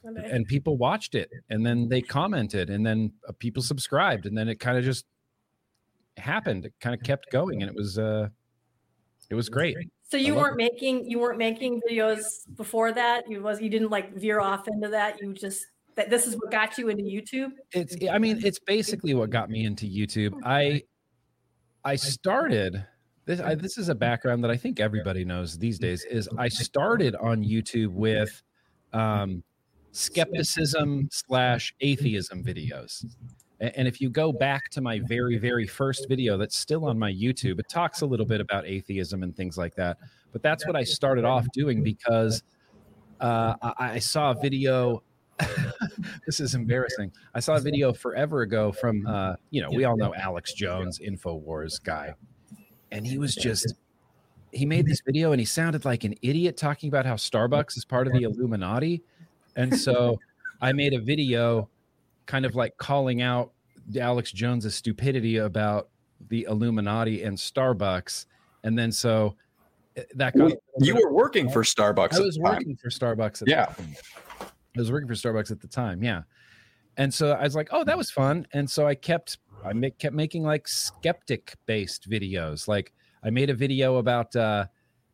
and 0.05 0.47
people 0.47 0.77
watched 0.77 1.15
it 1.15 1.31
and 1.51 1.65
then 1.65 1.89
they 1.89 2.01
commented 2.01 2.71
and 2.71 2.85
then 2.85 3.13
uh, 3.29 3.33
people 3.39 3.63
subscribed 3.63 4.27
and 4.27 4.37
then 4.37 4.49
it 4.49 4.59
kind 4.59 4.79
of 4.79 4.85
just 4.85 5.05
happened. 6.17 6.67
It 6.67 6.75
kind 6.81 6.95
of 6.95 7.03
kept 7.03 7.31
going 7.31 7.63
and 7.63 7.71
it 7.71 7.77
was 7.77 7.99
uh 7.99 8.29
it 9.29 9.35
was 9.35 9.49
great. 9.49 9.77
So 10.03 10.17
you 10.17 10.35
weren't 10.35 10.57
making 10.57 11.09
you 11.09 11.19
weren't 11.19 11.39
making 11.39 11.81
videos 11.89 12.25
before 12.57 12.93
that. 12.93 13.31
You 13.31 13.43
was 13.43 13.61
you 13.61 13.71
didn't 13.71 13.91
like 13.91 14.15
veer 14.17 14.41
off 14.41 14.67
into 14.69 14.89
that. 14.89 15.21
You 15.21 15.33
just 15.35 15.67
that 15.97 16.11
this 16.11 16.27
is 16.27 16.35
what 16.37 16.51
got 16.51 16.79
you 16.79 16.89
into 16.89 17.03
YouTube. 17.05 17.51
it's 17.73 17.97
i 18.11 18.19
mean 18.19 18.41
it's 18.45 18.59
basically 18.59 19.13
what 19.15 19.31
got 19.31 19.51
me 19.51 19.65
into 19.65 19.87
youtube. 19.87 20.33
I 20.45 20.83
i 21.85 21.97
started 21.97 22.85
this 23.31 23.41
I, 23.41 23.55
this 23.55 23.79
is 23.79 23.89
a 23.89 23.95
background 23.95 24.43
that 24.45 24.51
i 24.51 24.57
think 24.57 24.81
everybody 24.81 25.25
knows 25.25 25.57
these 25.57 25.79
days 25.79 26.05
is 26.05 26.29
i 26.37 26.49
started 26.49 27.15
on 27.17 27.45
youtube 27.45 27.93
with 27.93 28.43
um 28.93 29.43
skepticism 29.93 31.09
slash 31.11 31.75
atheism 31.81 32.45
videos. 32.45 33.05
And 33.59 33.89
if 33.89 34.01
you 34.01 34.09
go 34.09 34.33
back 34.33 34.71
to 34.71 34.81
my 34.81 35.01
very 35.01 35.37
very 35.37 35.67
first 35.67 36.07
video 36.09 36.39
that's 36.39 36.57
still 36.57 36.87
on 36.87 36.99
my 36.99 37.13
youtube 37.13 37.59
it 37.59 37.69
talks 37.69 38.01
a 38.01 38.07
little 38.07 38.27
bit 38.27 38.41
about 38.41 38.67
atheism 38.67 39.23
and 39.23 39.37
things 39.37 39.59
like 39.59 39.75
that 39.77 39.99
but 40.33 40.43
that's 40.43 40.67
what 40.67 40.77
i 40.77 40.85
started 40.85 41.25
off 41.25 41.47
doing 41.53 41.83
because 41.83 42.43
uh, 43.21 43.55
I, 43.63 43.93
I 43.93 43.99
saw 43.99 44.31
a 44.31 44.35
video 44.35 45.03
this 46.27 46.41
is 46.41 46.55
embarrassing. 46.55 47.11
I 47.35 47.41
saw 47.41 47.55
a 47.55 47.61
video 47.61 47.95
forever 47.95 48.43
ago 48.43 48.73
from 48.73 49.07
uh, 49.07 49.35
you 49.51 49.63
know, 49.63 49.69
we 49.71 49.85
all 49.85 49.97
know 49.97 50.15
Alex 50.15 50.53
Jones, 50.53 50.99
InfoWars 50.99 51.83
guy. 51.83 52.15
And 52.93 53.07
he 53.07 53.19
was 53.19 53.35
just 53.35 53.75
he 54.53 54.67
made 54.67 54.87
this 54.87 55.01
video 55.01 55.33
and 55.33 55.41
he 55.41 55.45
sounded 55.45 55.85
like 55.85 56.05
an 56.05 56.15
idiot 56.23 56.57
talking 56.57 56.89
about 56.89 57.07
how 57.07 57.15
Starbucks 57.15 57.77
is 57.77 57.85
part 57.85 58.07
of 58.07 58.13
the 58.13 58.23
Illuminati. 58.23 59.03
And 59.57 59.77
so 59.77 60.19
I 60.61 60.73
made 60.73 60.93
a 60.93 61.01
video 61.01 61.69
kind 62.27 62.45
of 62.45 62.55
like 62.55 62.77
calling 62.77 63.23
out 63.23 63.53
Alex 63.99 64.33
Jones's 64.33 64.75
stupidity 64.75 65.39
about 65.39 65.89
the 66.29 66.47
Illuminati 66.49 67.23
and 67.23 67.37
Starbucks. 67.37 68.27
And 68.65 68.79
then 68.79 68.93
so 68.93 69.37
eh, 69.97 70.03
that 70.15 70.37
got 70.37 70.53
You 70.79 70.97
were 70.97 71.13
working 71.13 71.49
for 71.49 71.63
Starbucks. 71.63 72.15
I 72.15 72.21
was 72.21 72.39
working 72.39 72.77
for 72.77 72.89
Starbucks 72.89 73.43
Yeah. 73.47 73.73
I 74.41 74.79
was 74.79 74.93
working 74.93 75.09
for 75.09 75.15
Starbucks 75.15 75.51
at 75.51 75.61
the 75.61 75.67
time, 75.67 76.03
yeah. 76.03 76.23
And 76.97 77.13
so 77.13 77.33
I 77.33 77.43
was 77.43 77.55
like, 77.55 77.69
"Oh, 77.73 77.83
that 77.85 77.97
was 77.97 78.11
fun." 78.11 78.47
And 78.53 78.71
so 78.71 78.87
I 78.87 78.95
kept 78.95 79.39
I 79.65 79.73
make, 79.73 79.99
kept 79.99 80.15
making 80.15 80.43
like 80.43 80.67
skeptic 80.67 81.55
based 81.67 82.09
videos. 82.09 82.69
Like 82.69 82.93
I 83.23 83.31
made 83.31 83.51
a 83.51 83.55
video 83.55 83.97
about 83.97 84.35
uh, 84.35 84.67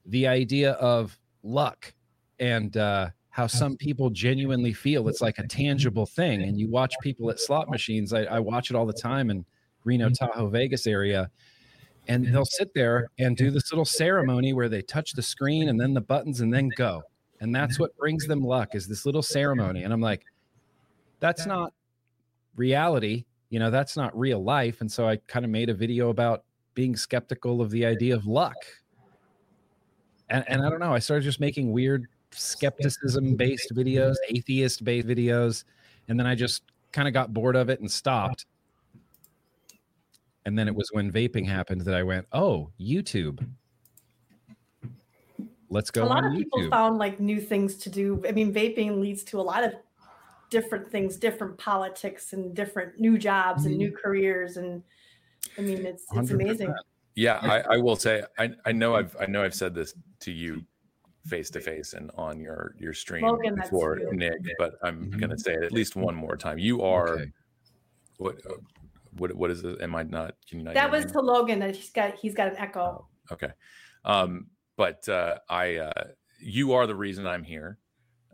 the 0.07 0.27
idea 0.27 0.73
of 0.73 1.19
luck 1.43 1.93
and 2.39 2.77
uh, 2.77 3.09
how 3.31 3.47
some 3.47 3.77
people 3.77 4.11
genuinely 4.11 4.73
feel 4.73 5.09
it's 5.09 5.21
like 5.21 5.39
a 5.39 5.47
tangible 5.49 6.07
thing. 6.07 6.43
And 6.43 6.59
you 6.59 6.69
watch 6.69 6.95
people 7.03 7.31
at 7.31 7.41
slot 7.41 7.71
machines. 7.71 8.13
I, 8.13 8.25
I 8.25 8.39
watch 8.39 8.71
it 8.71 8.77
all 8.77 8.87
the 8.87 8.93
time 8.93 9.31
in 9.31 9.45
Reno, 9.85 10.11
Tahoe, 10.11 10.49
Vegas 10.49 10.87
area. 10.87 11.31
And 12.09 12.27
they'll 12.33 12.45
sit 12.45 12.73
there 12.73 13.11
and 13.19 13.37
do 13.37 13.51
this 13.51 13.73
little 13.73 13.85
ceremony 13.85 14.53
where 14.53 14.69
they 14.69 14.83
touch 14.83 15.13
the 15.13 15.23
screen 15.23 15.69
and 15.69 15.81
then 15.81 15.93
the 15.93 16.01
buttons 16.01 16.41
and 16.41 16.55
then 16.55 16.71
go 16.77 17.03
and 17.41 17.55
that's 17.55 17.79
what 17.79 17.97
brings 17.97 18.27
them 18.27 18.43
luck 18.43 18.75
is 18.75 18.87
this 18.87 19.07
little 19.07 19.23
ceremony 19.23 19.83
and 19.83 19.93
i'm 19.93 20.01
like 20.01 20.25
that's 21.21 21.47
not 21.47 21.73
reality 22.57 23.25
you 23.51 23.59
know 23.59 23.71
that's 23.71 23.97
not 23.97 24.17
real 24.19 24.43
life 24.43 24.81
and 24.81 24.91
so 24.91 25.09
i 25.09 25.17
kind 25.29 25.45
of 25.45 25.51
made 25.51 25.71
a 25.71 25.75
video 25.75 26.11
about 26.11 26.45
being 26.75 26.97
skeptical 26.97 27.63
of 27.63 27.71
the 27.71 27.87
idea 27.87 28.15
of 28.15 28.27
luck. 28.27 28.57
And, 30.29 30.45
and 30.49 30.61
i 30.61 30.65
mm-hmm. 30.65 30.71
don't 30.71 30.81
know 30.81 30.95
i 30.95 30.99
started 30.99 31.25
just 31.25 31.41
making 31.41 31.73
weird 31.73 32.07
skepticism 32.33 33.37
based 33.37 33.73
videos 33.75 34.15
atheist 34.29 34.85
based 34.85 35.07
videos 35.07 35.65
and 36.09 36.19
then 36.19 36.27
i 36.27 36.35
just 36.35 36.63
kind 36.93 37.07
of 37.07 37.15
got 37.15 37.33
bored 37.33 37.57
of 37.57 37.69
it 37.69 37.81
and 37.81 37.91
stopped. 37.91 38.47
And 40.47 40.59
then 40.59 40.67
it 40.67 40.75
was 40.75 40.89
when 40.93 41.13
vaping 41.13 41.43
mm-hmm. 41.43 41.45
happened 41.47 41.81
that 41.83 41.95
i 41.95 42.03
went 42.03 42.27
oh 42.33 42.71
youtube. 42.81 43.47
Let's 45.69 45.91
go 45.91 46.05
a 46.05 46.07
lot 46.07 46.25
of 46.25 46.33
people 46.33 46.61
youtube. 46.61 46.71
found 46.71 46.99
like 46.99 47.19
new 47.19 47.41
things 47.41 47.75
to 47.79 47.91
do. 47.91 48.23
I 48.27 48.33
mean, 48.33 48.55
vaping 48.55 49.01
leads 49.01 49.25
to 49.25 49.41
a 49.41 49.43
lot 49.43 49.65
of 49.65 49.73
different 50.51 50.91
things, 50.91 51.17
different 51.17 51.59
politics, 51.59 52.33
and 52.33 52.55
different 52.55 52.99
new 53.01 53.19
jobs 53.19 53.65
and 53.65 53.73
Mm-hmm. 53.75 53.79
new 53.79 53.93
careers. 53.93 54.57
And 54.57 54.83
I 55.59 55.63
mean, 55.63 55.85
it's 55.87 56.05
it's 56.13 56.31
100%. 56.31 56.35
amazing. 56.35 56.75
Yeah, 57.15 57.39
I, 57.43 57.61
I 57.61 57.77
will 57.79 57.97
say 57.97 58.23
I, 58.39 58.51
I 58.67 58.73
know 58.73 58.95
I've 58.95 59.17
I 59.19 59.27
know 59.27 59.43
I've 59.43 59.55
said 59.55 59.75
this 59.75 59.95
to 60.21 60.31
you 60.31 60.63
face 61.25 61.51
to 61.51 61.61
face 61.61 61.95
and 61.95 62.11
on 62.17 62.39
your 62.39 62.75
your 62.79 62.93
stream 62.93 63.25
Logan, 63.25 63.55
before. 63.57 63.99
Nick, 64.13 64.39
but 64.59 64.75
I'm 64.83 65.11
Mhm. 65.11 65.21
gonna 65.21 65.39
say 65.39 65.55
it 65.55 65.63
at 65.63 65.73
least 65.73 65.97
one 65.97 66.15
more 66.15 66.37
time. 66.37 66.59
You 66.59 66.83
are 66.83 67.15
Okay. 67.15 67.33
what 68.19 68.37
uh, 68.47 68.57
what 69.13 69.35
what 69.35 69.51
is 69.51 69.65
it? 69.65 69.81
Am 69.81 69.95
I 69.95 70.03
not? 70.03 70.35
Can 70.47 70.59
you 70.59 70.65
not? 70.65 70.75
That 70.75 70.91
was 70.91 71.07
me? 71.07 71.13
to 71.13 71.21
Logan 71.21 71.59
that 71.61 71.75
he's 71.75 71.91
got 71.91 72.15
he's 72.17 72.35
got 72.35 72.49
an 72.49 72.57
echo. 72.59 73.09
Okay. 73.33 73.51
Um, 74.05 74.49
but 74.77 75.09
uh, 75.09 75.39
I, 75.49 75.77
uh, 75.77 76.05
you 76.39 76.75
are 76.75 76.87
the 76.87 76.95
reason 76.95 77.27
I'm 77.27 77.43
here. 77.43 77.79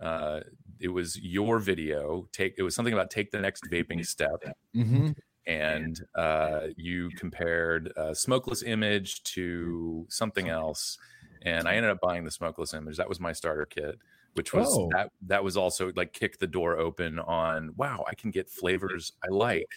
Uh, 0.00 0.40
it 0.82 0.88
was 0.88 1.18
your 1.22 1.58
video. 1.58 2.28
Take 2.32 2.54
it 2.58 2.62
was 2.62 2.74
something 2.74 2.92
about 2.92 3.10
take 3.10 3.30
the 3.30 3.40
next 3.40 3.64
vaping 3.70 4.04
step, 4.04 4.42
Mhm. 4.74 5.16
and 5.46 5.96
uh, 6.14 6.68
you 6.76 7.10
compared 7.16 7.92
uh, 7.96 8.12
smokeless 8.14 8.62
image 8.62 9.22
to 9.34 10.06
something 10.10 10.48
else, 10.48 10.98
and 11.42 11.66
I 11.68 11.74
ended 11.76 11.90
up 11.90 12.00
buying 12.00 12.24
the 12.24 12.30
smokeless 12.30 12.74
image. 12.74 12.96
That 12.96 13.08
was 13.08 13.20
my 13.20 13.32
starter 13.32 13.64
kit, 13.66 13.98
which 14.34 14.52
was 14.52 14.66
Oh. 14.70 14.88
that 14.92 15.10
that 15.22 15.42
was 15.44 15.56
also 15.56 15.92
like 15.94 16.12
kick 16.12 16.38
the 16.38 16.46
door 16.46 16.76
open 16.78 17.18
on 17.20 17.74
wow, 17.76 18.04
I 18.08 18.14
can 18.14 18.30
get 18.30 18.50
flavors 18.50 19.12
I 19.24 19.28
like. 19.28 19.68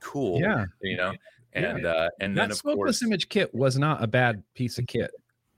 Cool, 0.00 0.40
Yeah. 0.40 0.64
you 0.82 0.96
know. 0.96 1.12
Yeah. 1.12 1.18
And 1.76 1.86
uh, 1.86 2.08
and 2.20 2.36
then 2.36 2.48
that 2.48 2.50
of 2.52 2.58
smokeless 2.58 3.00
course, 3.00 3.02
image 3.02 3.28
kit 3.28 3.52
was 3.54 3.78
not 3.78 4.02
a 4.02 4.06
bad 4.06 4.42
piece 4.54 4.78
of 4.78 4.86
kit. 4.86 5.10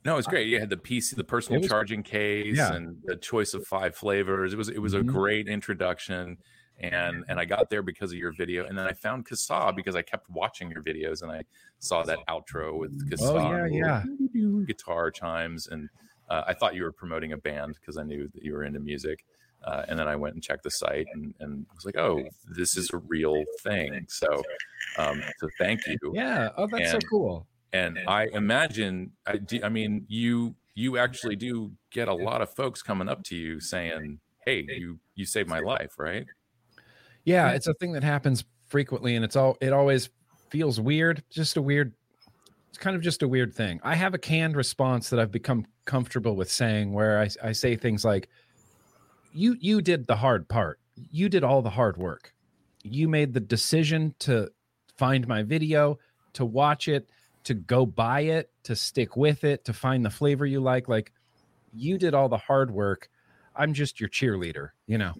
No, 0.04 0.16
it's 0.16 0.26
great. 0.26 0.48
You 0.48 0.58
had 0.60 0.70
the 0.70 0.76
PC, 0.76 1.14
the 1.16 1.24
personal 1.24 1.60
was- 1.60 1.68
charging 1.68 2.02
case, 2.02 2.56
yeah. 2.56 2.72
and 2.74 2.96
the 3.04 3.16
choice 3.16 3.52
of 3.54 3.66
five 3.66 3.94
flavors. 3.94 4.52
It 4.52 4.56
was 4.56 4.68
it 4.68 4.78
was 4.80 4.94
a 4.94 5.00
Mhm. 5.00 5.06
great 5.06 5.48
introduction, 5.48 6.38
and 6.78 7.24
and 7.28 7.38
I 7.38 7.44
got 7.44 7.68
there 7.70 7.82
because 7.82 8.10
of 8.12 8.18
your 8.18 8.32
video, 8.32 8.64
and 8.66 8.78
then 8.78 8.86
I 8.86 8.92
found 8.94 9.26
CASA 9.26 9.72
because 9.76 9.94
I 9.96 10.02
kept 10.02 10.30
watching 10.30 10.70
your 10.70 10.82
videos, 10.82 11.22
and 11.22 11.30
I 11.30 11.44
saw 11.80 12.02
that 12.04 12.18
outro 12.28 12.78
with 12.78 13.10
CASA, 13.10 13.24
Oh, 13.32 13.64
yeah, 13.66 14.02
yeah. 14.34 14.64
guitar 14.66 15.10
chimes, 15.10 15.66
and 15.66 15.88
uh, 16.30 16.44
I 16.46 16.54
thought 16.54 16.74
you 16.74 16.84
were 16.84 16.92
promoting 16.92 17.32
a 17.32 17.36
band 17.38 17.74
because 17.80 17.98
I 17.98 18.02
knew 18.04 18.28
that 18.34 18.42
you 18.42 18.52
were 18.54 18.64
into 18.64 18.80
music. 18.80 19.24
Uh, 19.62 19.84
and 19.88 19.98
then 19.98 20.08
I 20.08 20.16
went 20.16 20.32
and 20.34 20.42
checked 20.42 20.62
the 20.62 20.70
site 20.70 21.06
and, 21.12 21.34
and 21.40 21.66
was 21.74 21.84
like, 21.84 21.98
oh, 21.98 22.24
this 22.48 22.78
is 22.78 22.88
a 22.94 22.96
real 22.96 23.44
thing. 23.62 24.06
So, 24.08 24.42
um, 24.96 25.22
so 25.38 25.48
thank 25.58 25.86
you 25.86 25.98
Yeah. 26.14 26.48
Oh, 26.56 26.66
that's 26.66 26.92
And- 26.94 27.02
so 27.02 27.08
cool. 27.10 27.46
And 27.72 27.98
I 28.06 28.28
imagine, 28.32 29.12
I, 29.26 29.36
do, 29.36 29.60
I 29.62 29.68
mean, 29.68 30.04
you 30.08 30.54
you 30.74 30.98
actually 30.98 31.36
do 31.36 31.72
get 31.90 32.08
a 32.08 32.14
lot 32.14 32.42
of 32.42 32.52
folks 32.54 32.82
coming 32.82 33.08
up 33.08 33.22
to 33.24 33.36
you 33.36 33.60
saying, 33.60 34.20
"Hey, 34.44 34.64
you 34.68 34.98
you 35.14 35.24
saved 35.24 35.48
my 35.48 35.60
life," 35.60 35.94
right? 35.98 36.26
Yeah, 37.24 37.50
it's 37.50 37.66
a 37.66 37.74
thing 37.74 37.92
that 37.92 38.02
happens 38.02 38.44
frequently, 38.66 39.14
and 39.14 39.24
it's 39.24 39.36
all 39.36 39.56
it 39.60 39.72
always 39.72 40.10
feels 40.48 40.80
weird. 40.80 41.22
Just 41.30 41.56
a 41.56 41.62
weird. 41.62 41.92
It's 42.68 42.78
kind 42.78 42.96
of 42.96 43.02
just 43.02 43.22
a 43.22 43.28
weird 43.28 43.54
thing. 43.54 43.80
I 43.82 43.94
have 43.94 44.14
a 44.14 44.18
canned 44.18 44.56
response 44.56 45.10
that 45.10 45.18
I've 45.18 45.32
become 45.32 45.66
comfortable 45.84 46.36
with 46.36 46.50
saying, 46.50 46.92
where 46.92 47.20
I, 47.20 47.28
I 47.42 47.52
say 47.52 47.76
things 47.76 48.04
like, 48.04 48.28
"You 49.32 49.56
you 49.60 49.80
did 49.82 50.06
the 50.06 50.16
hard 50.16 50.48
part. 50.48 50.80
You 51.10 51.28
did 51.28 51.44
all 51.44 51.62
the 51.62 51.70
hard 51.70 51.96
work. 51.96 52.32
You 52.82 53.08
made 53.08 53.34
the 53.34 53.40
decision 53.40 54.14
to 54.20 54.50
find 54.96 55.26
my 55.26 55.42
video, 55.42 55.98
to 56.34 56.44
watch 56.44 56.88
it, 56.88 57.08
to 57.44 57.54
go 57.54 57.86
buy 57.86 58.20
it, 58.20 58.50
to 58.64 58.76
stick 58.76 59.16
with 59.16 59.44
it, 59.44 59.64
to 59.64 59.72
find 59.72 60.04
the 60.04 60.10
flavor 60.10 60.46
you 60.46 60.60
like. 60.60 60.88
Like, 60.88 61.12
you 61.72 61.98
did 61.98 62.14
all 62.14 62.28
the 62.28 62.38
hard 62.38 62.70
work. 62.70 63.08
I'm 63.56 63.74
just 63.74 64.00
your 64.00 64.08
cheerleader. 64.08 64.70
You 64.86 64.98
know." 64.98 65.14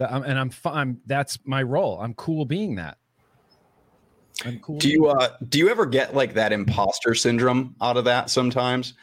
And 0.00 0.38
I'm 0.38 0.50
fine. 0.50 1.00
That's 1.06 1.38
my 1.44 1.62
role. 1.62 2.00
I'm 2.00 2.14
cool 2.14 2.44
being 2.44 2.74
that. 2.76 2.98
I'm 4.44 4.58
cool. 4.58 4.78
Do 4.78 4.88
you 4.88 5.06
uh 5.06 5.36
do 5.48 5.58
you 5.58 5.68
ever 5.68 5.86
get 5.86 6.14
like 6.14 6.34
that 6.34 6.52
imposter 6.52 7.14
syndrome 7.14 7.76
out 7.80 7.96
of 7.96 8.04
that 8.06 8.30
sometimes? 8.30 8.94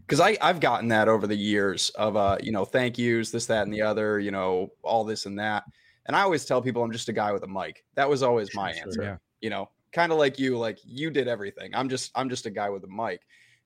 Because 0.00 0.20
I 0.20 0.36
I've 0.40 0.60
gotten 0.60 0.88
that 0.88 1.08
over 1.08 1.26
the 1.26 1.36
years 1.36 1.90
of 1.90 2.16
uh 2.16 2.38
you 2.42 2.50
know 2.50 2.64
thank 2.64 2.98
yous 2.98 3.30
this 3.30 3.46
that 3.46 3.62
and 3.64 3.72
the 3.72 3.82
other 3.82 4.18
you 4.18 4.30
know 4.30 4.72
all 4.82 5.04
this 5.04 5.26
and 5.26 5.38
that, 5.38 5.64
and 6.06 6.16
I 6.16 6.22
always 6.22 6.44
tell 6.44 6.60
people 6.60 6.82
I'm 6.82 6.92
just 6.92 7.08
a 7.08 7.12
guy 7.12 7.30
with 7.32 7.44
a 7.44 7.48
mic. 7.48 7.84
That 7.94 8.08
was 8.08 8.22
always 8.22 8.52
my 8.54 8.72
Sure, 8.72 8.82
answer. 8.86 9.02
yeah. 9.02 9.16
You 9.40 9.50
know, 9.50 9.70
kind 9.98 10.12
of 10.12 10.18
like 10.18 10.38
you, 10.38 10.56
like 10.56 10.78
you 10.84 11.10
did 11.10 11.26
everything. 11.26 11.74
I'm 11.74 11.88
just 11.88 12.12
I'm 12.14 12.28
just 12.30 12.46
a 12.46 12.50
guy 12.50 12.70
with 12.70 12.84
a 12.84 12.88
mic, 12.88 13.20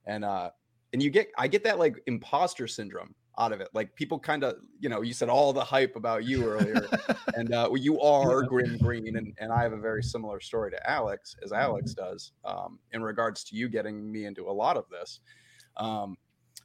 and 0.06 0.24
uh 0.24 0.50
and 0.94 1.02
you 1.02 1.10
get 1.10 1.28
I 1.36 1.46
get 1.46 1.62
that 1.64 1.78
like 1.78 2.02
imposter 2.06 2.66
syndrome 2.66 3.14
out 3.38 3.52
of 3.52 3.60
it. 3.60 3.68
Like 3.74 3.94
people 3.96 4.18
kind 4.18 4.42
of 4.42 4.56
you 4.80 4.88
know 4.88 5.02
you 5.02 5.12
said 5.12 5.28
all 5.28 5.52
the 5.52 5.62
hype 5.62 5.94
about 5.94 6.24
you 6.24 6.46
earlier 6.46 6.88
and 7.34 7.52
uh, 7.52 7.68
well, 7.70 7.82
you 7.82 8.00
are 8.00 8.42
Yeah. 8.42 8.48
Grimm 8.48 8.78
Green, 8.78 9.16
and, 9.18 9.34
and 9.38 9.52
I 9.52 9.62
have 9.62 9.74
a 9.74 9.80
very 9.80 10.02
similar 10.02 10.40
story 10.40 10.70
to 10.70 10.90
Alex, 10.90 11.36
as 11.44 11.52
Alex 11.52 11.92
does, 11.92 12.32
um, 12.46 12.78
in 12.92 13.02
regards 13.02 13.44
to 13.44 13.56
you 13.56 13.68
getting 13.68 14.10
me 14.10 14.24
into 14.24 14.48
a 14.48 14.52
lot 14.52 14.78
of 14.78 14.86
this. 14.90 15.20
Um, 15.76 16.16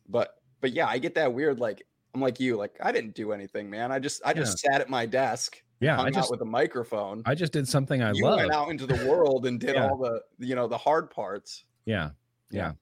but 0.07 0.35
but 0.61 0.71
yeah, 0.71 0.87
I 0.87 0.97
get 0.97 1.15
that 1.15 1.33
weird 1.33 1.59
like 1.59 1.83
I'm 2.13 2.21
like 2.21 2.39
you, 2.39 2.55
like 2.55 2.77
I 2.81 2.93
didn't 2.93 3.15
do 3.15 3.33
anything, 3.33 3.69
man. 3.69 3.91
I 3.91 3.99
just 3.99 4.21
I 4.25 4.33
just 4.33 4.59
sat 4.59 4.79
at 4.79 4.89
my 4.89 5.05
desk, 5.05 5.61
yeah, 5.79 6.01
I 6.01 6.09
just 6.09 6.31
with 6.31 6.41
a 6.41 6.45
microphone. 6.45 7.21
I 7.25 7.35
just 7.35 7.53
did 7.53 7.67
something 7.67 8.01
I 8.01 8.11
you 8.13 8.23
love. 8.23 8.37
went 8.37 8.51
out 8.51 8.69
into 8.69 8.85
the 8.87 9.05
world 9.07 9.45
and 9.45 9.59
did 9.59 9.69
Yeah. 9.75 9.89
all 9.89 9.97
the 9.97 10.21
you 10.39 10.55
know 10.55 10.67
the 10.67 10.77
hard 10.77 11.09
parts. 11.09 11.65
Yeah. 11.85 12.11
Yeah. 12.51 12.73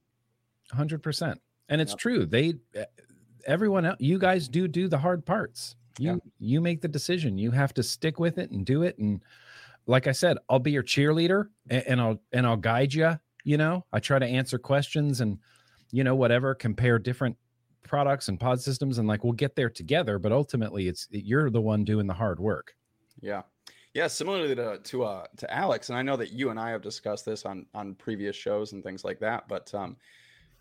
Hundred 0.71 1.03
percent. 1.03 1.41
And 1.69 1.81
it's 1.81 1.91
Yep. 1.93 1.99
true. 1.99 2.25
They, 2.25 2.53
eh, 2.73 2.85
everyone 3.45 3.85
else, 3.85 3.97
you 3.99 4.17
guys 4.19 4.47
do 4.47 4.67
do 4.67 4.87
the 4.87 4.97
hard 4.97 5.25
parts. 5.25 5.75
You, 5.97 6.11
Yeah. 6.11 6.17
you 6.39 6.61
make 6.61 6.81
the 6.81 6.87
decision. 6.87 7.37
You 7.37 7.51
have 7.51 7.73
to 7.75 7.83
stick 7.83 8.19
with 8.19 8.37
it 8.37 8.51
and 8.51 8.65
do 8.65 8.83
it. 8.83 8.97
And 8.97 9.23
like 9.87 10.07
I 10.07 10.11
said, 10.11 10.37
I'll 10.49 10.59
be 10.59 10.71
your 10.71 10.83
cheerleader 10.83 11.49
and, 11.69 11.83
and 11.87 12.01
I'll, 12.01 12.21
and 12.31 12.45
I'll 12.47 12.57
guide 12.57 12.93
you. 12.93 13.19
You 13.43 13.57
know, 13.57 13.85
I 13.93 13.99
try 13.99 14.17
to 14.19 14.25
answer 14.25 14.57
questions 14.57 15.21
and, 15.21 15.37
you 15.91 16.03
know, 16.03 16.15
whatever, 16.15 16.55
compare 16.55 16.97
different 16.99 17.37
products 17.83 18.27
and 18.27 18.39
pod 18.39 18.59
systems 18.59 18.97
and 18.97 19.07
like 19.07 19.23
we'll 19.23 19.33
get 19.33 19.55
there 19.55 19.69
together. 19.69 20.17
But 20.17 20.31
ultimately, 20.31 20.87
it's 20.87 21.07
you're 21.11 21.49
the 21.51 21.61
one 21.61 21.83
doing 21.83 22.07
the 22.07 22.13
hard 22.15 22.39
work. 22.39 22.75
Yeah. 23.21 23.43
Yeah, 23.93 24.07
similarly 24.07 24.55
to 24.55 24.79
to 24.79 25.03
uh 25.05 25.27
to 25.37 25.53
Alex, 25.53 25.89
and 25.89 25.97
I 25.97 26.01
know 26.01 26.17
that 26.17 26.31
you 26.31 26.49
and 26.49 26.59
I 26.59 26.69
have 26.71 26.81
discussed 26.81 27.25
this 27.25 27.45
on 27.45 27.65
on 27.73 27.95
previous 27.95 28.35
shows 28.35 28.73
and 28.73 28.83
things 28.83 29.03
like 29.05 29.19
that, 29.19 29.47
but 29.47 29.73
um 29.73 29.97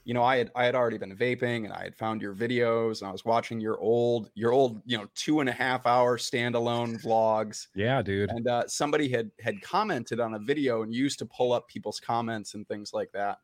you 0.04 0.12
know, 0.12 0.22
I 0.22 0.36
had 0.36 0.50
I 0.54 0.64
had 0.66 0.74
already 0.74 0.98
been 0.98 1.16
vaping 1.16 1.64
and 1.64 1.72
I 1.72 1.82
had 1.82 1.96
found 1.96 2.20
your 2.20 2.34
videos 2.34 3.00
and 3.00 3.08
I 3.08 3.12
was 3.12 3.24
watching 3.24 3.58
your 3.58 3.78
old 3.80 4.30
your 4.34 4.52
old, 4.52 4.82
you 4.84 4.98
know, 4.98 5.08
two 5.14 5.40
and 5.40 5.48
a 5.48 5.52
half 5.52 5.86
hour 5.86 6.18
standalone 6.18 7.02
vlogs. 7.02 7.68
Yeah, 7.74 8.02
dude. 8.02 8.30
And 8.30 8.46
uh 8.46 8.68
somebody 8.68 9.08
had 9.08 9.30
had 9.40 9.60
commented 9.62 10.20
on 10.20 10.34
a 10.34 10.38
video 10.38 10.82
and 10.82 10.94
used 10.94 11.18
to 11.20 11.26
pull 11.26 11.52
up 11.52 11.66
people's 11.68 12.00
comments 12.00 12.54
and 12.54 12.68
things 12.68 12.92
like 12.92 13.10
that. 13.12 13.38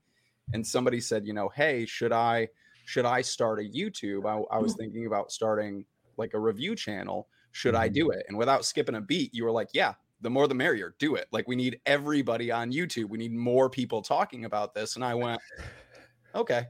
And 0.52 0.66
somebody 0.66 1.00
said, 1.00 1.26
you 1.26 1.32
know, 1.32 1.48
hey, 1.48 1.86
should 1.86 2.12
I 2.12 2.48
should 2.84 3.06
I 3.06 3.22
start 3.22 3.58
a 3.58 3.62
YouTube? 3.62 4.26
I, 4.26 4.54
I 4.54 4.58
was 4.58 4.74
thinking 4.74 5.06
about 5.06 5.32
starting 5.32 5.86
like 6.16 6.34
a 6.34 6.38
review 6.38 6.76
channel. 6.76 7.28
Should 7.52 7.74
I 7.74 7.88
Mhm. 7.88 7.94
do 7.94 8.10
it? 8.10 8.24
And 8.28 8.36
without 8.38 8.64
skipping 8.64 8.94
a 8.94 9.00
beat, 9.00 9.34
you 9.34 9.44
were 9.44 9.50
like, 9.50 9.68
yeah, 9.72 9.94
the 10.20 10.30
more 10.30 10.46
the 10.46 10.54
merrier. 10.54 10.94
Do 10.98 11.14
it. 11.16 11.26
Like 11.32 11.48
we 11.48 11.56
need 11.56 11.80
everybody 11.86 12.50
on 12.50 12.70
YouTube. 12.72 13.08
We 13.08 13.18
need 13.18 13.32
more 13.32 13.68
people 13.70 14.02
talking 14.02 14.44
about 14.44 14.74
this. 14.74 14.96
And 14.96 15.04
I 15.04 15.14
went, 15.14 15.40
okay. 16.34 16.66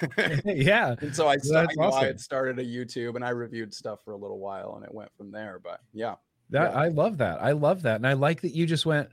yeah. 0.44 0.94
and 1.00 1.14
so 1.14 1.28
I, 1.28 1.34
you 1.42 1.66
know, 1.76 1.92
I 1.92 2.06
had 2.06 2.20
started 2.20 2.58
a 2.58 2.64
YouTube 2.64 3.16
and 3.16 3.24
I 3.24 3.30
reviewed 3.30 3.72
stuff 3.74 4.00
for 4.04 4.12
a 4.12 4.16
little 4.16 4.38
while 4.38 4.74
and 4.76 4.84
it 4.84 4.92
went 4.92 5.10
from 5.16 5.30
there. 5.30 5.60
But 5.62 5.80
yeah. 5.92 6.14
That 6.50 6.72
Yeah. 6.72 6.78
I 6.80 6.88
love 6.88 7.18
that. 7.18 7.42
I 7.42 7.52
love 7.52 7.82
that. 7.82 7.96
And 7.96 8.06
I 8.06 8.12
like 8.14 8.40
that 8.42 8.54
you 8.54 8.66
just 8.66 8.86
went, 8.86 9.08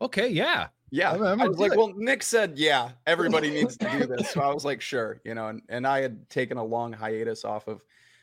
okay, 0.00 0.28
yeah. 0.28 0.68
Yeah, 0.92 1.12
I'm- 1.12 1.22
I'm 1.22 1.40
I 1.40 1.46
was 1.46 1.58
like, 1.58 1.72
it. 1.72 1.78
well, 1.78 1.92
Nick 1.96 2.22
said, 2.24 2.58
yeah, 2.58 2.90
everybody 3.06 3.48
needs 3.50 3.76
to 3.76 3.88
do 3.90 4.06
this. 4.06 4.30
So 4.30 4.40
I 4.40 4.52
was 4.52 4.64
like, 4.64 4.80
sure, 4.80 5.20
you 5.24 5.34
know, 5.34 5.46
and, 5.48 5.62
and 5.68 5.86
I 5.86 6.00
had 6.00 6.28
taken 6.30 6.58
a 6.58 6.64
long 6.64 6.92
hiatus 6.92 7.44
off 7.44 7.68
of 7.68 7.80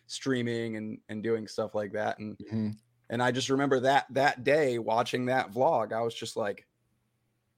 streaming 0.08 0.78
and 0.78 0.98
and 1.10 1.22
doing 1.24 1.48
stuff 1.48 1.76
like 1.76 1.92
that, 1.94 2.18
and 2.20 2.38
Mhm. 2.52 2.76
and 3.10 3.22
I 3.24 3.32
just 3.32 3.50
remember 3.50 3.80
that 3.82 4.06
that 4.12 4.44
day 4.44 4.80
watching 4.80 5.26
that 5.28 5.52
vlog, 5.52 5.94
I 5.94 6.02
was 6.02 6.14
just 6.16 6.36
like, 6.38 6.66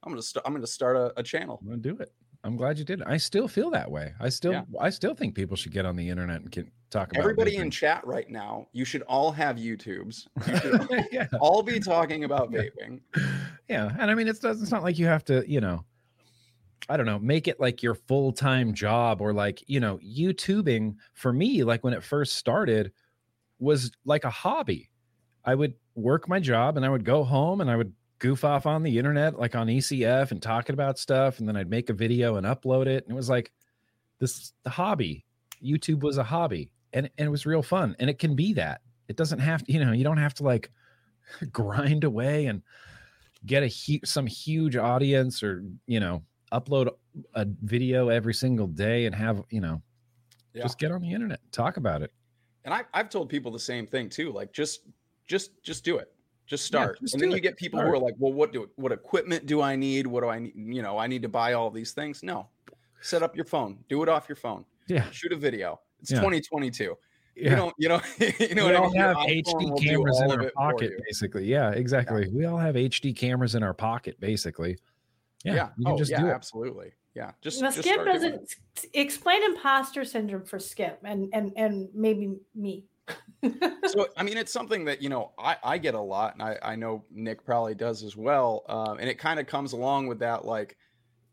I'm 0.04 0.12
gonna 0.12 0.22
start, 0.22 0.46
I'm 0.46 0.54
gonna 0.54 0.68
start 0.68 0.98
a, 0.98 1.14
a 1.20 1.24
channel. 1.24 1.60
I'm 1.62 1.68
gonna 1.70 1.82
do 1.82 1.98
it. 1.98 2.12
I'm 2.44 2.56
glad 2.56 2.78
you 2.80 2.86
did. 2.86 3.02
I 3.04 3.18
still 3.18 3.50
feel 3.50 3.70
that 3.72 3.92
way. 3.92 4.14
I 4.18 4.30
still, 4.30 4.54
Yeah. 4.54 4.64
I 4.80 4.90
still 4.92 5.14
think 5.14 5.36
people 5.36 5.58
should 5.58 5.74
get 5.74 5.86
on 5.86 5.98
the 5.98 6.08
internet 6.08 6.40
and 6.40 6.50
can 6.50 6.72
talk 6.90 7.12
about 7.12 7.20
Everybody 7.20 7.58
in 7.58 7.70
chat 7.70 8.06
right 8.08 8.30
now, 8.30 8.70
you 8.72 8.86
should 8.86 9.02
all 9.04 9.30
have 9.34 9.58
YouTubes. 9.58 10.26
You 10.48 10.58
should 10.58 11.08
yeah, 11.12 11.28
all 11.42 11.62
be 11.64 11.82
talking 11.82 12.24
about 12.24 12.50
vaping. 12.50 13.02
yeah. 13.68 13.94
And 14.00 14.10
I 14.10 14.16
mean, 14.16 14.30
it's 14.30 14.42
it's 14.44 14.72
not 14.72 14.84
like 14.84 14.98
you 14.98 15.06
have 15.08 15.26
to, 15.26 15.44
you 15.52 15.60
know, 15.60 15.84
I 16.90 16.98
don't 16.98 17.06
know, 17.06 17.20
make 17.20 17.48
it 17.48 17.60
like 17.60 17.84
your 17.84 17.94
full 17.94 18.34
time 18.34 18.74
job 18.74 19.22
or 19.22 19.32
like 19.32 19.64
you 19.68 19.80
know, 19.80 20.00
YouTubing 20.00 20.96
for 21.14 21.32
me, 21.32 21.64
like 21.64 21.84
when 21.84 21.94
it 21.94 22.04
first 22.04 22.36
started, 22.36 22.92
was 23.60 23.92
like 24.06 24.24
a 24.24 24.30
hobby. 24.30 24.90
I 25.46 25.56
would 25.56 25.76
work 25.96 26.28
my 26.28 26.40
job 26.40 26.78
and 26.78 26.86
I 26.86 26.90
would 26.90 27.06
go 27.06 27.24
home 27.24 27.62
and 27.62 27.70
I 27.70 27.76
would 27.76 27.94
goof 28.18 28.44
off 28.44 28.66
on 28.66 28.84
the 28.84 28.98
internet, 28.98 29.40
like 29.40 29.56
on 29.56 29.68
ECF 29.68 30.32
and 30.32 30.42
talking 30.42 30.74
about 30.74 31.00
stuff. 31.00 31.40
And 31.40 31.48
then 31.48 31.56
I'd 31.56 31.70
make 31.70 31.90
a 31.90 31.94
video 31.94 32.36
and 32.36 32.46
upload 32.46 32.88
it. 32.88 33.04
And 33.04 33.14
it 33.14 33.16
was 33.16 33.30
like 33.30 33.52
this 34.20 34.54
the 34.64 34.70
hobby. 34.70 35.26
YouTube 35.64 36.02
was 36.02 36.18
a 36.18 36.24
hobby 36.24 36.72
and, 36.94 37.10
and 37.18 37.28
it 37.28 37.32
was 37.32 37.46
real 37.46 37.62
fun. 37.62 37.96
And 38.00 38.10
it 38.10 38.18
can 38.18 38.36
be 38.36 38.54
that. 38.54 38.82
It 39.08 39.18
doesn't 39.18 39.40
have 39.40 39.64
to, 39.64 39.72
you 39.72 39.84
know, 39.84 39.92
you 39.92 40.04
don't 40.04 40.18
have 40.18 40.34
to 40.36 40.44
like 40.44 40.72
grind 41.52 42.04
away 42.04 42.46
and 42.46 42.62
get 43.46 43.64
a 43.64 43.68
hu- 43.68 44.06
some 44.06 44.26
huge 44.26 44.76
audience 44.76 45.44
or, 45.44 45.64
you 45.86 46.00
know, 46.00 46.24
upload 46.52 46.90
a 47.36 47.46
video 47.64 48.10
every 48.10 48.34
single 48.34 48.68
day 48.68 49.06
and 49.06 49.16
have, 49.16 49.44
you 49.50 49.62
know, 49.62 49.82
Yeah. 50.54 50.64
just 50.64 50.80
get 50.80 50.92
on 50.92 51.02
the 51.02 51.12
internet, 51.12 51.40
talk 51.52 51.78
about 51.78 52.02
it. 52.02 52.12
and 52.66 52.74
I, 52.74 52.84
I've 52.94 53.10
told 53.10 53.30
people 53.30 53.52
the 53.52 53.60
same 53.60 53.88
thing 53.88 54.10
too. 54.10 54.32
Like 54.32 54.52
just, 54.52 54.82
just, 55.28 55.52
just 55.64 55.84
do 55.86 55.98
it. 55.98 56.12
Just 56.46 56.66
start, 56.66 57.00
just 57.00 57.14
and 57.14 57.22
then 57.22 57.30
you 57.32 57.40
get 57.40 57.56
people 57.58 57.80
who 57.80 57.88
are 57.88 57.98
like, 58.00 58.16
"Well, 58.18 58.34
what 58.34 58.52
do 58.52 58.68
what 58.76 58.92
equipment 58.92 59.46
do 59.46 59.62
I 59.62 59.76
need? 59.76 60.08
What 60.08 60.22
do 60.24 60.30
I 60.30 60.40
need? 60.40 60.54
You 60.56 60.82
know, 60.82 60.98
I 60.98 61.06
need 61.06 61.22
to 61.22 61.30
buy 61.30 61.54
all 61.54 61.70
these 61.70 61.92
things." 61.92 62.24
No, 62.24 62.48
set 63.02 63.22
up 63.22 63.36
your 63.36 63.46
phone. 63.46 63.78
Do 63.88 64.02
it 64.02 64.10
off 64.10 64.28
your 64.28 64.36
phone. 64.36 64.66
Yeah. 64.88 65.08
Shoot 65.12 65.32
a 65.32 65.36
video. 65.36 65.80
It's 66.02 66.10
Yeah. 66.10 66.18
2022. 66.22 66.84
You 66.84 66.98
Yeah. 67.36 67.56
don't, 67.56 67.76
you 67.78 67.88
know, 67.90 68.02
you 68.40 68.56
know 68.56 68.66
we 68.66 68.72
what 68.72 68.76
I 68.76 68.78
all 68.80 68.90
mean? 68.90 69.00
Have 69.00 69.18
HD 69.18 69.80
cameras 69.88 70.20
in 70.22 70.32
our 70.32 70.50
pocket, 70.56 70.94
basically. 71.06 71.46
Yeah, 71.46 71.70
exactly. 71.70 72.28
We 72.34 72.46
all 72.46 72.58
have 72.58 72.74
HD 72.76 73.14
cameras 73.16 73.54
in 73.54 73.62
our 73.62 73.76
pocket, 73.76 74.20
basically. 74.20 74.80
Yeah, 75.44 75.54
Yeah. 75.56 75.70
you 75.78 75.86
can 75.86 75.94
Oh, 75.94 75.98
just 75.98 76.12
yeah. 76.12 76.22
do 76.22 76.28
it. 76.28 76.32
Absolutely. 76.32 76.92
Yeah. 77.16 77.32
Just, 77.42 77.62
Now, 77.62 77.68
just 77.72 77.80
Skip 77.88 78.06
doesn't 78.06 78.54
explain 78.94 79.44
imposter 79.44 80.06
syndrome 80.06 80.46
for 80.46 80.60
Skip 80.60 81.00
and 81.04 81.30
and 81.34 81.52
and 81.56 81.90
maybe 81.94 82.38
me. 82.56 82.86
so 83.88 84.08
I 84.18 84.24
mean, 84.24 84.38
it's 84.38 84.52
something 84.54 84.86
that 84.86 85.02
you 85.02 85.10
know 85.10 85.32
I, 85.40 85.58
I 85.64 85.78
get 85.80 85.96
a 85.96 86.00
lot, 86.00 86.34
and 86.34 86.44
I, 86.44 86.58
I 86.62 86.76
know 86.76 87.04
Nick 87.10 87.44
probably 87.44 87.74
does 87.74 88.04
as 88.04 88.16
well. 88.16 88.64
Um, 88.70 89.00
and 89.00 89.10
it 89.10 89.18
kind 89.18 89.40
of 89.40 89.48
comes 89.48 89.74
along 89.74 90.08
with 90.08 90.20
that 90.20 90.46
like 90.46 90.78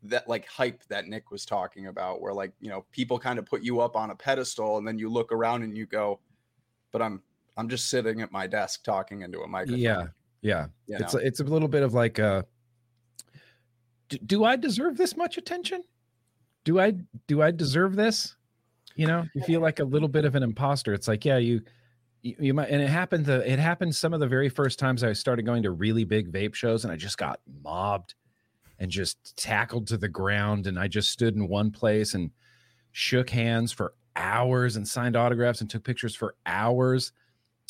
that 0.03 0.27
like 0.27 0.47
hype 0.47 0.83
that 0.89 1.07
Nick 1.07 1.29
was 1.31 1.45
talking 1.45 1.87
about, 1.87 2.21
where 2.21 2.33
like 2.33 2.53
you 2.59 2.69
know 2.69 2.85
people 2.91 3.19
kind 3.19 3.37
of 3.37 3.45
put 3.45 3.61
you 3.61 3.79
up 3.81 3.95
on 3.95 4.09
a 4.09 4.15
pedestal, 4.15 4.77
and 4.79 4.87
then 4.87 4.97
you 4.97 5.09
look 5.09 5.31
around 5.31 5.61
and 5.63 5.77
you 5.77 5.85
go, 5.85 6.19
"But 6.91 7.03
I'm 7.03 7.21
I'm 7.57 7.69
just 7.69 7.89
sitting 7.89 8.21
at 8.21 8.31
my 8.31 8.47
desk 8.47 8.83
talking 8.83 9.21
into 9.21 9.41
a 9.41 9.47
microphone." 9.47 9.79
Yeah, 9.79 10.07
yeah. 10.41 10.67
you 10.87 10.97
It's 10.97 11.13
know? 11.13 11.19
it's 11.19 11.39
a 11.41 11.43
little 11.43 11.67
bit 11.67 11.83
of 11.83 11.93
like, 11.93 12.17
uh, 12.17 12.41
do, 14.09 14.17
do 14.17 14.43
I 14.45 14.55
deserve 14.55 14.97
this 14.97 15.15
much 15.15 15.37
attention? 15.37 15.83
Do 16.63 16.79
I 16.79 16.93
do 17.27 17.41
I 17.41 17.51
deserve 17.51 17.95
this? 17.95 18.35
You 18.95 19.07
know, 19.07 19.25
you 19.35 19.43
feel 19.43 19.61
like 19.61 19.79
a 19.79 19.83
little 19.83 20.07
bit 20.07 20.25
of 20.25 20.35
an 20.35 20.43
imposter. 20.43 20.93
It's 20.93 21.07
like, 21.07 21.23
yeah, 21.23 21.37
you 21.37 21.61
you, 22.21 22.53
might, 22.53 22.69
and 22.69 22.81
it 22.81 22.89
happened. 22.89 23.25
To, 23.25 23.49
it 23.49 23.59
happened 23.59 23.95
some 23.95 24.13
of 24.13 24.19
the 24.19 24.27
very 24.27 24.49
first 24.49 24.79
times 24.79 25.03
I 25.03 25.13
started 25.13 25.45
going 25.45 25.63
to 25.63 25.71
really 25.71 26.03
big 26.03 26.31
vape 26.31 26.55
shows, 26.55 26.83
and 26.83 26.91
I 26.91 26.95
just 26.95 27.17
got 27.17 27.39
mobbed 27.63 28.15
and 28.79 28.91
just 28.91 29.37
tackled 29.37 29.87
to 29.87 29.97
the 29.97 30.09
ground, 30.09 30.67
and 30.67 30.79
I 30.79 30.87
just 30.87 31.09
stood 31.09 31.35
in 31.35 31.47
one 31.47 31.71
place 31.71 32.13
and 32.13 32.31
shook 32.91 33.29
hands 33.29 33.71
for 33.71 33.93
hours 34.15 34.75
and 34.75 34.87
signed 34.87 35.15
autographs 35.15 35.61
and 35.61 35.69
took 35.69 35.83
pictures 35.83 36.15
for 36.15 36.35
hours. 36.45 37.11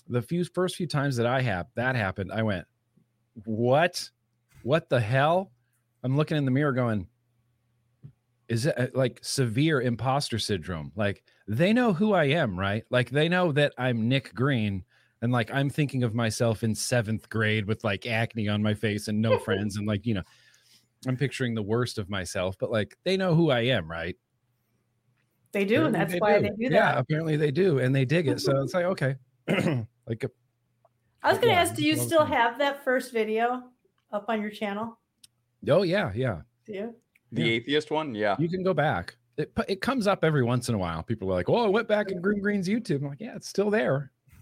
The 0.08 0.22
few 0.22 0.44
first 0.46 0.76
few 0.76 0.88
times 0.88 1.18
that 1.18 1.26
I 1.26 1.42
have 1.42 1.68
that 1.76 1.96
happened, 1.96 2.32
I 2.32 2.44
went, 2.44 2.66
"What? 3.46 4.10
What 4.64 4.90
the 4.90 5.02
hell?" 5.02 5.52
I'm 6.08 6.16
looking 6.16 6.38
in 6.38 6.46
the 6.46 6.52
mirror, 6.52 6.72
going, 6.72 7.06
"Is 8.48 8.66
it 8.66 8.80
uh, 8.80 8.88
like 8.94 9.20
severe 9.22 9.82
imposter 9.82 10.40
syndrome? 10.40 10.94
Like 10.96 11.22
they 11.50 11.74
know 11.74 11.92
who 11.92 12.14
I 12.14 12.26
am, 12.26 12.58
right? 12.58 12.86
Like 12.90 13.10
they 13.10 13.28
know 13.28 13.52
that 13.52 13.74
I'm 13.78 14.08
Nick 14.08 14.34
Green." 14.34 14.86
And 15.22 15.34
like 15.34 15.52
I'm 15.52 15.70
thinking 15.70 16.04
of 16.04 16.16
myself 16.16 16.64
in 16.64 16.74
seventh 16.74 17.28
grade 17.28 17.66
with 17.66 17.84
like 17.84 18.06
acne 18.06 18.48
on 18.48 18.64
my 18.64 18.74
face 18.74 19.10
and 19.10 19.22
no 19.22 19.38
friends, 19.38 19.76
and 19.76 19.86
like 19.86 20.06
you 20.06 20.14
know, 20.14 20.24
I'm 21.06 21.18
picturing 21.18 21.56
the 21.56 21.62
worst 21.62 21.98
of 21.98 22.10
myself. 22.10 22.56
But 22.58 22.72
like 22.72 22.96
they 23.04 23.18
know 23.18 23.36
who 23.36 23.52
I 23.52 23.62
am, 23.62 23.92
right? 23.92 24.16
They 25.52 25.66
do, 25.66 25.88
and 25.88 25.94
Apparently 25.94 26.20
that's 26.20 26.22
why 26.22 26.40
they 26.40 26.50
do 26.52 26.70
that. 26.70 26.72
Yeah, 26.72 27.00
apparently 27.00 27.36
they 27.36 27.52
do, 27.52 27.80
and 27.80 27.94
they 27.94 28.06
dig 28.06 28.30
it. 28.30 28.40
So 28.40 28.62
it's 28.62 28.74
like 28.74 28.86
okay, 28.86 29.16
like 30.08 30.24
uh, 30.24 30.30
I 31.22 31.32
was 31.32 31.40
going 31.40 31.54
to 31.54 31.60
ask, 31.60 31.76
do 31.76 31.84
you 31.84 31.98
still 31.98 32.24
have 32.24 32.60
that 32.60 32.86
first 32.86 33.12
video 33.12 33.64
up 34.14 34.30
on 34.30 34.42
your 34.42 34.52
channel? 34.52 34.98
Oh 35.70 35.84
yeah, 35.84 36.12
yeah. 36.16 36.42
yeah. 36.68 36.90
The 37.32 37.42
Yeah. 37.42 37.48
atheist 37.54 37.92
one, 37.92 38.16
yeah. 38.16 38.36
You 38.40 38.50
can 38.50 38.64
go 38.64 38.74
back. 38.74 39.16
It 39.38 39.52
it 39.68 39.82
comes 39.82 40.08
up 40.08 40.24
every 40.24 40.44
once 40.44 40.70
in 40.70 40.76
a 40.76 40.78
while. 40.78 41.04
People 41.04 41.30
are 41.30 41.34
like, 41.36 41.50
"Oh, 41.50 41.66
I 41.66 41.68
went 41.68 41.88
back 41.88 42.10
in 42.12 42.22
Grimm 42.22 42.40
Green's 42.42 42.68
YouTube." 42.68 42.98
I'm 43.02 43.10
like, 43.10 43.20
"Yeah, 43.22 43.36
it's 43.36 43.48
still 43.48 43.70
there." 43.70 44.12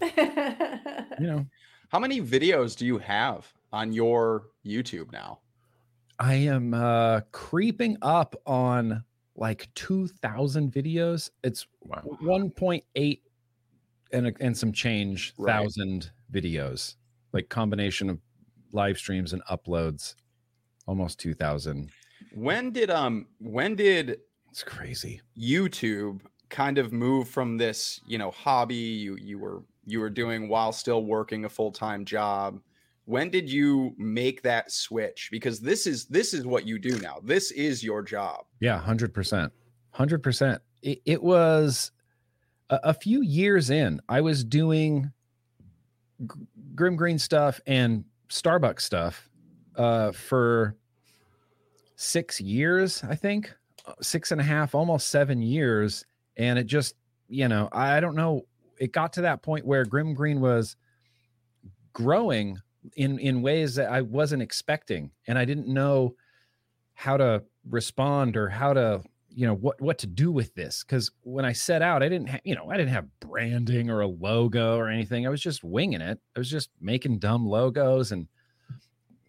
You 1.18 1.26
know, 1.26 1.46
How 1.88 1.98
many 1.98 2.20
videos 2.20 2.76
do 2.76 2.84
you 2.84 2.98
have 2.98 3.50
on 3.72 3.92
your 3.92 4.48
YouTube 4.66 5.12
now? 5.12 5.40
I 6.18 6.34
am 6.34 6.74
uh 6.74 7.20
creeping 7.32 7.96
up 8.02 8.34
on 8.46 9.02
like 9.36 9.68
2000 9.74 10.72
videos. 10.72 11.30
It's 11.42 11.66
Wow. 11.82 12.02
1.8 12.22 13.20
and 14.12 14.26
a- 14.28 14.34
and 14.40 14.56
some 14.56 14.72
change 14.72 15.32
Right. 15.38 15.52
thousand 15.52 16.10
videos. 16.32 16.96
Like 17.32 17.48
combination 17.48 18.10
of 18.10 18.18
live 18.72 18.98
streams 18.98 19.32
and 19.32 19.42
uploads. 19.44 20.14
Almost 20.86 21.18
2000. 21.20 21.90
When 22.34 22.70
did 22.70 22.90
um 22.90 23.26
when 23.38 23.74
did 23.74 24.20
It's 24.50 24.62
crazy. 24.62 25.20
YouTube 25.38 26.20
kind 26.48 26.78
of 26.78 26.92
move 26.92 27.28
from 27.28 27.56
this, 27.56 28.00
you 28.06 28.18
know, 28.18 28.30
hobby 28.30 28.74
you 28.74 29.16
you 29.16 29.38
were 29.38 29.62
you 29.84 30.00
were 30.00 30.10
doing 30.10 30.48
while 30.48 30.72
still 30.72 31.04
working 31.04 31.44
a 31.44 31.48
full-time 31.48 32.04
job? 32.04 32.60
When 33.04 33.30
did 33.30 33.50
you 33.50 33.94
make 33.98 34.42
that 34.42 34.72
switch? 34.72 35.28
Because 35.30 35.60
this 35.60 35.86
is 35.86 36.06
this 36.06 36.34
is 36.34 36.44
what 36.44 36.66
you 36.66 36.78
do 36.78 36.98
now. 36.98 37.18
This 37.22 37.50
is 37.52 37.82
your 37.84 38.02
job. 38.02 38.46
Yeah, 38.60 38.78
hundred 38.78 39.14
percent, 39.14 39.52
hundred 39.90 40.22
percent. 40.22 40.60
It 40.82 41.02
it 41.04 41.22
was 41.22 41.92
a, 42.70 42.80
a 42.84 42.94
few 42.94 43.22
years 43.22 43.70
in. 43.70 44.00
I 44.08 44.20
was 44.20 44.44
doing 44.44 45.12
Grimm 46.74 46.96
Green 46.96 47.18
stuff 47.18 47.60
and 47.66 48.04
Starbucks 48.28 48.80
stuff 48.80 49.28
uh, 49.76 50.12
for 50.12 50.76
six 51.96 52.40
years, 52.40 53.02
I 53.04 53.14
think, 53.14 53.52
six 54.00 54.32
and 54.32 54.40
a 54.40 54.44
half, 54.44 54.74
almost 54.74 55.08
seven 55.08 55.42
years, 55.42 56.04
and 56.36 56.58
it 56.58 56.66
just, 56.66 56.94
you 57.28 57.48
know, 57.48 57.68
I 57.72 58.00
don't 58.00 58.16
know. 58.16 58.42
It 58.78 58.92
got 58.92 59.12
to 59.14 59.22
that 59.22 59.42
point 59.42 59.66
where 59.66 59.84
Grimm 59.84 60.14
Green 60.14 60.40
was 60.40 60.76
growing 61.92 62.58
in 62.96 63.18
in 63.18 63.42
ways 63.42 63.74
that 63.76 63.90
I 63.90 64.02
wasn't 64.02 64.42
expecting, 64.42 65.10
and 65.26 65.38
I 65.38 65.44
didn't 65.44 65.68
know 65.68 66.14
how 66.94 67.16
to 67.16 67.42
respond 67.68 68.36
or 68.36 68.48
how 68.48 68.72
to 68.72 69.02
you 69.28 69.46
know 69.46 69.54
what 69.54 69.80
what 69.80 69.98
to 69.98 70.06
do 70.06 70.30
with 70.30 70.54
this. 70.54 70.82
Because 70.82 71.10
when 71.22 71.44
i 71.44 71.52
set 71.52 71.82
out 71.82 72.02
i 72.02 72.08
didn't 72.08 72.28
ha- 72.28 72.40
you 72.44 72.54
know 72.54 72.70
i 72.70 72.76
didn't 72.76 72.92
have 72.92 73.06
branding 73.20 73.90
or 73.90 74.00
a 74.00 74.06
logo 74.06 74.76
or 74.76 74.88
anything. 74.88 75.26
I 75.26 75.30
was 75.30 75.42
just 75.42 75.62
winging 75.62 76.00
it. 76.00 76.18
I 76.34 76.38
was 76.38 76.50
just 76.50 76.70
making 76.80 77.18
dumb 77.18 77.46
logos 77.46 78.12
and 78.12 78.26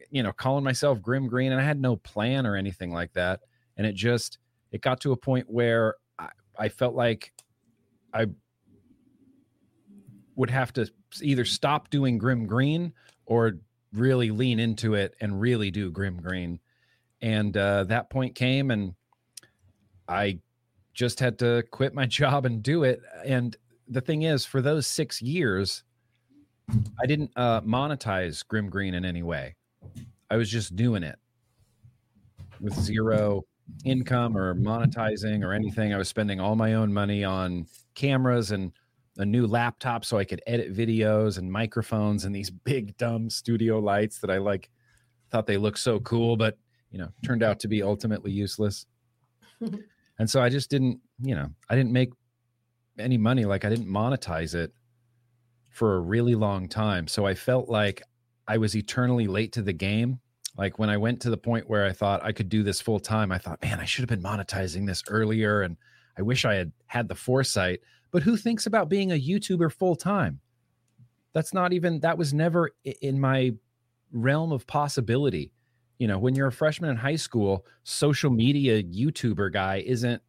you 0.10 0.24
know 0.24 0.32
calling 0.32 0.64
myself 0.64 1.02
grimm 1.02 1.28
green 1.28 1.52
and 1.52 1.60
i 1.60 1.64
had 1.64 1.80
no 1.80 1.96
plan 1.96 2.46
or 2.46 2.56
anything 2.56 2.92
like 2.92 3.14
that. 3.14 3.42
And 3.78 3.86
it 3.86 3.96
just 3.96 4.40
it 4.72 4.82
got 4.82 5.02
to 5.02 5.12
a 5.12 5.18
point 5.18 5.50
where 5.50 5.96
i, 6.18 6.30
I 6.58 6.70
felt 6.70 6.96
like 6.96 7.34
i 8.14 8.28
would 10.36 10.50
have 10.50 10.72
to 10.74 10.90
either 11.22 11.46
stop 11.46 11.90
doing 11.90 12.18
grimm 12.18 12.46
green 12.46 12.94
or 13.26 13.54
really 13.94 14.30
lean 14.32 14.60
into 14.60 14.94
it 14.94 15.16
and 15.20 15.40
really 15.42 15.72
do 15.72 15.90
grimm 15.90 16.22
green. 16.22 16.60
And 17.22 17.58
uh, 17.58 17.86
that 17.86 18.10
point 18.10 18.36
came 18.36 18.72
and 18.72 18.94
i 20.08 20.40
just 20.94 21.20
had 21.20 21.40
to 21.40 21.64
quit 21.72 21.94
my 21.94 22.06
job 22.20 22.46
and 22.46 22.64
do 22.64 22.84
it. 22.84 23.02
And 23.26 23.56
the 23.88 24.02
thing 24.02 24.24
is 24.24 24.46
for 24.46 24.62
those 24.62 24.86
six 24.88 25.22
years 25.22 25.84
i 27.02 27.06
didn't 27.06 27.32
uh, 27.36 27.62
monetize 27.62 28.46
grimm 28.46 28.70
green 28.70 28.94
in 28.94 29.06
any 29.06 29.24
way 29.24 29.56
i 30.30 30.36
was 30.36 30.50
just 30.50 30.76
doing 30.76 31.04
it 31.04 31.18
with 32.60 32.74
zero 32.74 33.44
income 33.86 34.38
or 34.38 34.56
monetizing 34.56 35.44
or 35.44 35.54
anything. 35.54 35.94
I 35.94 35.98
was 35.98 36.08
spending 36.08 36.40
all 36.40 36.56
my 36.56 36.76
own 36.76 36.94
money 36.94 37.24
on 37.24 37.66
cameras 37.96 38.52
and 38.52 38.72
a 39.20 39.26
new 39.26 39.48
laptop 39.48 40.06
so 40.06 40.16
i 40.20 40.24
could 40.24 40.44
edit 40.46 40.72
videos 40.76 41.40
and 41.40 41.52
microphones 41.52 42.26
and 42.26 42.36
these 42.36 42.50
big 42.66 42.96
dumb 42.98 43.32
studio 43.32 43.80
lights 43.80 44.20
that 44.20 44.30
i 44.30 44.38
like 44.38 44.70
thought 45.32 45.48
they 45.48 45.58
looked 45.58 45.80
so 45.80 46.00
cool 46.02 46.38
but 46.38 46.56
you 46.92 47.00
know 47.00 47.10
turned 47.26 47.42
out 47.42 47.60
to 47.60 47.68
be 47.68 47.84
ultimately 47.84 48.32
useless. 48.32 48.86
And 50.20 50.28
so 50.28 50.42
i 50.42 50.50
just 50.50 50.72
didn't 50.72 51.00
you 51.22 51.36
know 51.36 51.48
i 51.70 51.76
didn't 51.76 51.92
make 51.92 52.10
any 52.98 53.20
money. 53.20 53.46
Like 53.46 53.66
i 53.66 53.70
didn't 53.70 53.88
monetize 53.88 54.56
it 54.56 54.74
for 55.70 55.98
a 55.98 56.00
really 56.00 56.34
long 56.34 56.68
time. 56.68 57.08
So 57.08 57.28
i 57.28 57.36
felt 57.36 57.70
like 57.70 58.02
i 58.48 58.58
was 58.58 58.76
eternally 58.76 59.28
late 59.28 59.52
to 59.54 59.62
the 59.62 59.74
game. 59.74 60.20
Like 60.58 60.80
when 60.80 60.90
i 60.90 60.98
went 60.98 61.22
to 61.22 61.30
the 61.30 61.38
point 61.38 61.70
where 61.70 61.86
i 61.86 61.92
thought 61.92 62.24
i 62.24 62.32
could 62.32 62.50
do 62.50 62.64
this 62.64 62.82
full 62.82 63.00
time 63.00 63.32
i 63.32 63.38
thought 63.38 63.62
man 63.62 63.80
i 63.80 63.86
should 63.86 64.02
have 64.02 64.10
been 64.10 64.28
monetizing 64.28 64.88
this 64.88 65.04
earlier 65.08 65.62
and 65.62 65.78
i 66.18 66.22
wish 66.22 66.46
i 66.46 66.56
had 66.56 66.72
had 66.88 67.08
the 67.08 67.16
foresight. 67.16 67.82
But 68.12 68.24
who 68.24 68.38
thinks 68.38 68.66
about 68.66 68.90
being 68.90 69.12
a 69.12 69.20
youtuber 69.20 69.72
full 69.72 69.96
time? 69.96 70.40
That's 71.34 71.54
not 71.54 71.74
even 71.74 72.00
that 72.00 72.18
was 72.18 72.34
never 72.34 72.72
in 73.02 73.20
my 73.20 73.54
realm 74.12 74.52
of 74.52 74.66
possibility. 74.66 75.52
You 76.00 76.08
know 76.08 76.18
when 76.18 76.36
you're 76.36 76.48
a 76.48 76.52
freshman 76.52 76.90
in 76.90 76.98
high 76.98 77.16
school 77.16 77.66
social 77.84 78.32
media 78.32 78.82
youtuber 78.84 79.52
guy 79.52 79.84
isn't 79.86 80.22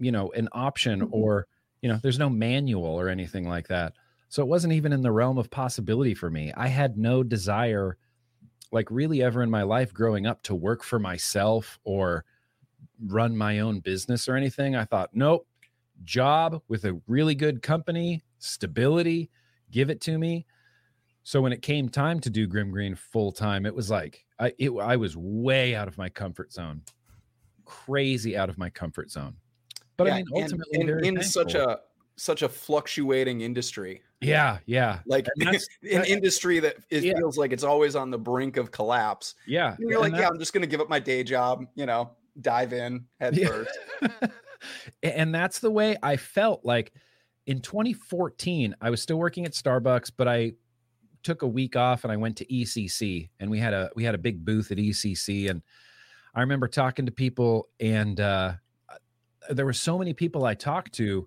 you 0.00 0.10
know 0.10 0.32
an 0.32 0.48
option 0.52 1.00
mm-hmm. 1.00 1.14
or 1.14 1.46
you 1.82 1.88
know 1.88 1.98
there's 2.02 2.18
no 2.18 2.30
manual 2.30 2.84
or 2.98 3.08
anything 3.08 3.48
like 3.48 3.68
that 3.68 3.94
so 4.30 4.42
it 4.42 4.46
wasn't 4.48 4.72
even 4.72 4.92
in 4.94 5.02
the 5.02 5.12
realm 5.12 5.36
of 5.36 5.50
possibility 5.50 6.14
for 6.14 6.30
me. 6.30 6.52
I 6.56 6.68
had 6.68 6.96
no 6.96 7.22
desire 7.22 7.98
like 8.72 8.90
really 8.90 9.22
ever 9.22 9.42
in 9.42 9.50
my 9.50 9.62
life 9.64 9.92
growing 9.92 10.26
up 10.26 10.42
to 10.44 10.54
work 10.54 10.82
for 10.82 10.98
myself 10.98 11.78
or 11.84 12.24
run 13.06 13.36
my 13.36 13.58
own 13.58 13.80
business 13.80 14.28
or 14.28 14.36
anything. 14.36 14.74
I 14.76 14.84
thought 14.86 15.10
nope 15.12 15.46
job 16.04 16.62
with 16.68 16.86
a 16.86 16.98
really 17.06 17.34
good 17.34 17.60
company 17.62 18.22
stability 18.38 19.28
give 19.70 19.90
it 19.90 20.00
to 20.00 20.16
me. 20.16 20.46
So 21.24 21.42
when 21.42 21.52
it 21.52 21.60
came 21.60 21.88
time 21.90 22.18
to 22.20 22.30
do 22.30 22.46
Grimm 22.46 22.70
Green 22.70 22.94
full 22.94 23.30
time, 23.32 23.66
it 23.66 23.74
was 23.74 23.90
like 23.90 24.24
I 24.38 24.52
it, 24.58 24.70
I 24.70 24.96
was 24.96 25.16
way 25.16 25.74
out 25.74 25.88
of 25.88 25.98
my 25.98 26.08
comfort 26.08 26.52
zone, 26.52 26.82
crazy 27.64 28.36
out 28.36 28.48
of 28.48 28.56
my 28.56 28.70
comfort 28.70 29.10
zone. 29.10 29.36
But 29.96 30.06
I 30.06 30.10
Yeah, 30.10 30.16
mean, 30.16 30.24
and- 30.34 30.42
ultimately, 30.44 30.78
and 30.80 30.86
very 30.86 31.08
in 31.08 31.22
such 31.22 31.54
a 31.54 31.80
such 32.20 32.42
a 32.42 32.48
fluctuating 32.50 33.40
industry. 33.40 34.02
yeah, 34.20 34.58
yeah, 34.66 34.98
Like 35.06 35.26
an 35.40 36.04
industry 36.04 36.60
that 36.60 36.76
it 36.90 37.02
Yeah. 37.02 37.16
feels 37.16 37.38
like 37.38 37.50
it's 37.50 37.64
always 37.64 37.96
on 37.96 38.10
the 38.10 38.18
brink 38.18 38.58
of 38.58 38.70
collapse. 38.70 39.34
yeah. 39.46 39.74
And 39.78 39.88
you're 39.88 39.98
like, 40.00 40.12
and 40.12 40.20
yeah, 40.20 40.28
I'm 40.28 40.38
just 40.38 40.52
gonna 40.52 40.66
give 40.66 40.82
up 40.82 40.90
my 40.90 40.98
day 40.98 41.24
job, 41.24 41.64
you 41.74 41.86
know, 41.86 42.10
dive 42.42 42.74
in 42.74 43.06
head 43.20 43.36
Yeah. 43.38 43.46
first. 43.48 43.78
and 45.02 45.34
that's 45.34 45.60
the 45.60 45.70
way 45.70 45.96
I 46.02 46.18
felt 46.18 46.62
like 46.62 46.92
in 47.46 47.60
2014 47.62 48.74
I 48.82 48.90
was 48.90 49.00
still 49.00 49.16
working 49.18 49.46
at 49.46 49.52
Starbucks 49.52 50.12
but 50.14 50.28
I 50.28 50.52
took 51.22 51.40
a 51.40 51.48
week 51.48 51.74
off 51.74 52.04
and 52.04 52.12
I 52.12 52.18
went 52.18 52.36
to 52.36 52.44
ECC 52.46 53.30
and 53.40 53.50
we 53.50 53.58
had 53.58 53.72
a 53.72 53.88
we 53.96 54.04
had 54.04 54.14
a 54.14 54.18
big 54.18 54.44
booth 54.44 54.70
at 54.70 54.76
ECC 54.76 55.48
and 55.48 55.62
I 56.34 56.40
remember 56.40 56.68
talking 56.68 57.06
to 57.06 57.12
people 57.12 57.70
and 57.80 58.20
uh 58.20 58.52
there 59.48 59.64
were 59.64 59.72
so 59.72 59.96
many 59.98 60.12
people 60.12 60.44
I 60.44 60.52
talked 60.54 60.92
to 60.96 61.26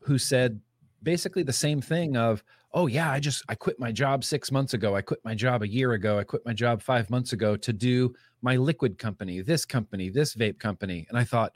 who 0.00 0.18
said 0.18 0.60
basically 1.02 1.42
the 1.42 1.52
same 1.52 1.80
thing 1.80 2.16
of 2.16 2.42
oh 2.72 2.86
yeah 2.86 3.10
I 3.10 3.20
just 3.20 3.42
I 3.48 3.54
quit 3.54 3.78
my 3.78 3.92
job 3.92 4.24
6 4.24 4.52
months 4.52 4.74
ago 4.74 4.94
I 4.94 5.02
quit 5.02 5.20
my 5.24 5.34
job 5.34 5.62
a 5.62 5.68
year 5.68 5.92
ago 5.92 6.18
I 6.18 6.24
quit 6.24 6.44
my 6.44 6.52
job 6.52 6.82
5 6.82 7.10
months 7.10 7.32
ago 7.32 7.56
to 7.56 7.72
do 7.72 8.14
my 8.42 8.56
liquid 8.56 8.98
company 8.98 9.40
this 9.40 9.64
company 9.64 10.10
this 10.10 10.34
vape 10.34 10.58
company 10.58 11.06
and 11.08 11.18
I 11.18 11.24
thought 11.24 11.52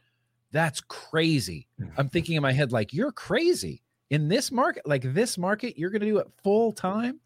that's 0.54 0.80
crazy. 0.82 1.66
I'm 1.98 2.08
thinking 2.08 2.36
in 2.36 2.42
my 2.42 2.52
head, 2.52 2.70
like, 2.70 2.92
you're 2.92 3.10
crazy 3.10 3.82
in 4.10 4.28
this 4.28 4.52
market, 4.52 4.86
like 4.86 5.02
this 5.12 5.36
market, 5.36 5.76
you're 5.76 5.90
going 5.90 6.00
to 6.00 6.06
do 6.06 6.18
it 6.18 6.28
full 6.44 6.70
time. 6.70 7.18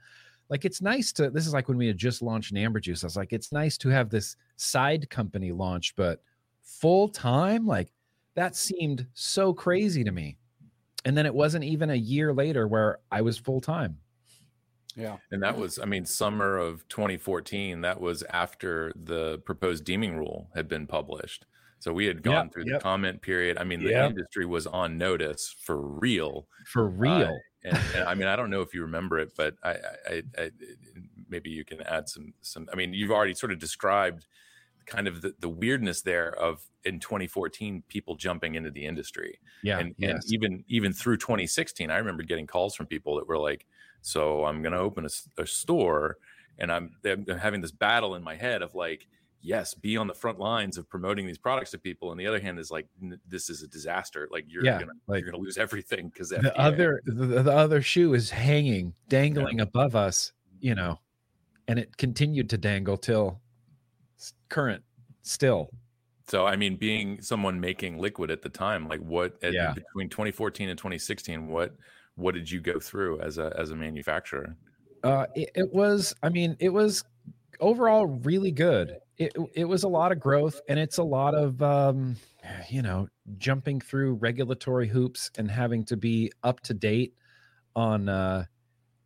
Like, 0.49 0.65
it's 0.65 0.81
nice 0.81 1.13
to, 1.13 1.29
this 1.29 1.47
is 1.47 1.53
like 1.53 1.69
when 1.69 1.77
we 1.77 1.87
had 1.87 1.99
just 1.99 2.23
launched 2.23 2.57
Amber 2.57 2.81
Juice. 2.81 3.05
I 3.05 3.07
was 3.07 3.19
like, 3.19 3.35
it's 3.35 3.53
nice 3.53 3.77
to 3.79 3.91
have 3.91 4.09
this 4.09 4.35
side 4.57 5.11
company 5.11 5.53
launched, 5.53 5.95
but 5.95 6.23
full 6.63 7.07
time, 7.07 7.67
like, 7.67 7.93
that 8.35 8.57
seemed 8.57 9.07
so 9.13 9.53
crazy 9.53 10.03
to 10.05 10.11
me. 10.11 10.39
And 11.05 11.17
then 11.17 11.27
it 11.27 11.35
wasn't 11.35 11.65
even 11.65 11.91
a 11.91 11.95
year 11.95 12.33
later 12.33 12.67
where 12.67 12.99
I 13.11 13.23
was 13.23 13.39
full 13.39 13.61
time. 13.61 13.99
Yeah. 14.97 15.19
And 15.31 15.43
that 15.43 15.57
was, 15.57 15.79
I 15.79 15.85
mean, 15.85 16.05
summer 16.05 16.57
of 16.57 16.87
2014. 16.89 17.83
That 17.83 18.01
was 18.01 18.25
after 18.31 18.93
the 18.97 19.39
proposed 19.47 19.85
deeming 19.85 20.17
rule 20.17 20.51
had 20.55 20.69
been 20.69 20.87
published. 20.87 21.47
So 21.79 21.93
we 21.93 22.07
had 22.07 22.23
gone 22.23 22.47
Yep, 22.47 22.53
through 22.53 22.65
yep. 22.67 22.81
the 22.81 22.83
comment 22.83 23.23
period. 23.23 23.59
I 23.59 23.65
mean, 23.65 23.85
the 23.85 23.91
Yep. 23.91 24.11
industry 24.11 24.45
was 24.45 24.67
on 24.67 24.99
notice 24.99 25.55
for 25.61 25.81
real. 25.81 26.49
For 26.67 26.87
uh, 26.87 26.91
real. 26.91 27.39
And, 27.63 27.79
and 27.95 28.09
I 28.09 28.15
mean, 28.15 28.27
I 28.27 28.35
don't 28.35 28.51
know 28.51 28.63
if 28.63 28.75
you 28.75 28.83
remember 28.83 29.19
it, 29.19 29.33
but 29.37 29.55
I, 29.63 29.71
I, 29.71 29.77
I, 30.11 30.23
I 30.39 30.51
maybe 31.29 31.51
you 31.51 31.65
can 31.65 31.81
add 31.83 32.09
some, 32.09 32.35
some. 32.41 32.69
I 32.73 32.77
mean, 32.77 32.93
you've 32.93 33.13
already 33.13 33.35
sort 33.35 33.53
of 33.53 33.61
described 33.61 34.27
kind 34.89 35.07
of 35.07 35.21
the, 35.21 35.35
the 35.41 35.49
weirdness 35.49 36.03
there 36.03 36.31
of 36.41 36.63
in 36.85 36.99
2014 36.99 37.83
people 37.89 38.17
jumping 38.17 38.55
into 38.55 38.71
the 38.71 38.85
industry 38.85 39.39
Yeah. 39.63 39.79
and, 39.79 39.95
yes. 39.99 40.25
and 40.25 40.33
even 40.33 40.65
even 40.69 40.93
through 40.93 41.19
2016 41.19 41.91
i 41.91 41.99
remember 41.99 42.23
getting 42.23 42.47
calls 42.47 42.75
from 42.75 42.87
people 42.87 43.17
that 43.17 43.29
were 43.29 43.39
like 43.39 43.67
so 44.01 44.45
i'm 44.45 44.63
going 44.63 44.73
to 44.73 44.79
open 44.79 45.07
a 45.39 45.47
store 45.47 46.17
and 46.59 46.73
i'm 46.73 46.97
having 47.39 47.61
this 47.61 47.71
battle 47.73 48.15
in 48.15 48.23
my 48.23 48.35
head 48.35 48.63
of 48.63 48.75
like 48.75 49.07
yes 49.41 49.75
be 49.75 49.97
on 49.97 50.07
the 50.07 50.15
front 50.15 50.39
lines 50.39 50.79
of 50.79 50.89
promoting 50.89 51.27
these 51.27 51.39
products 51.39 51.71
to 51.73 51.79
people 51.79 52.11
and 52.11 52.19
the 52.21 52.27
other 52.27 52.41
hand 52.41 52.59
is 52.59 52.71
like 52.71 52.87
this 53.29 53.51
is 53.51 53.63
a 53.63 53.69
disaster 53.69 54.29
like 54.33 54.45
you're 54.49 54.65
Yeah, 54.65 54.81
gonna 54.81 54.93
like- 55.07 55.21
you're 55.23 55.31
gonna 55.31 55.43
lose 55.43 55.59
everything 55.59 56.09
because 56.09 56.31
the 56.31 56.59
other 56.59 57.01
the, 57.05 57.43
the 57.43 57.53
other 57.53 57.83
shoe 57.83 58.15
is 58.15 58.31
hanging 58.31 58.95
dangling 59.09 59.61
above 59.61 59.95
us 59.95 60.33
you 60.61 60.75
know 60.75 60.99
and 61.69 61.79
it 61.79 61.97
continued 61.99 62.49
to 62.51 62.57
dangle 62.59 62.97
till 62.97 63.41
current 64.49 64.83
still. 65.23 65.71
So 66.27 66.47
i 66.47 66.57
mean 66.57 66.77
being 66.77 67.23
someone 67.23 67.59
making 67.61 67.99
liquid 67.99 68.31
at 68.31 68.43
the 68.43 68.49
time 68.51 68.87
like 68.89 69.01
what 69.01 69.43
at, 69.43 69.55
Yeah. 69.55 69.73
between 69.73 70.09
2014 70.11 70.69
and 70.69 70.79
2016 70.79 71.49
what 71.49 71.75
what 72.17 72.35
did 72.35 72.51
you 72.51 72.61
go 72.61 72.79
through 72.81 73.21
as 73.21 73.39
a 73.39 73.55
as 73.59 73.71
a 73.71 73.77
manufacturer? 73.77 74.55
Uh 75.03 75.27
it, 75.35 75.51
it 75.55 75.73
was 75.73 76.15
i 76.23 76.29
mean 76.29 76.57
it 76.61 76.69
was 76.69 77.05
overall 77.61 78.07
really 78.07 78.53
good. 78.53 78.99
It, 79.17 79.33
it 79.55 79.65
was 79.65 79.83
a 79.83 79.89
lot 79.89 80.13
of 80.13 80.21
growth 80.21 80.61
and 80.69 80.79
it's 80.79 80.99
a 80.99 81.03
lot 81.03 81.35
of 81.35 81.61
um 81.63 82.17
you 82.69 82.83
know 82.83 83.09
jumping 83.39 83.81
through 83.81 84.15
regulatory 84.15 84.87
hoops 84.87 85.31
and 85.39 85.51
having 85.51 85.85
to 85.87 85.97
be 85.97 86.31
up 86.45 86.61
to 86.61 86.75
date 86.75 87.15
on 87.75 88.09
uh 88.09 88.45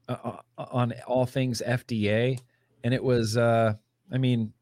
uh, 0.09 0.37
uh, 0.59 0.65
on 0.71 0.93
all 1.07 1.25
things 1.25 1.63
fda 1.67 2.39
and 2.85 2.93
it 2.93 3.03
was 3.03 3.37
uh 3.37 3.73
i 4.13 4.19
mean 4.19 4.53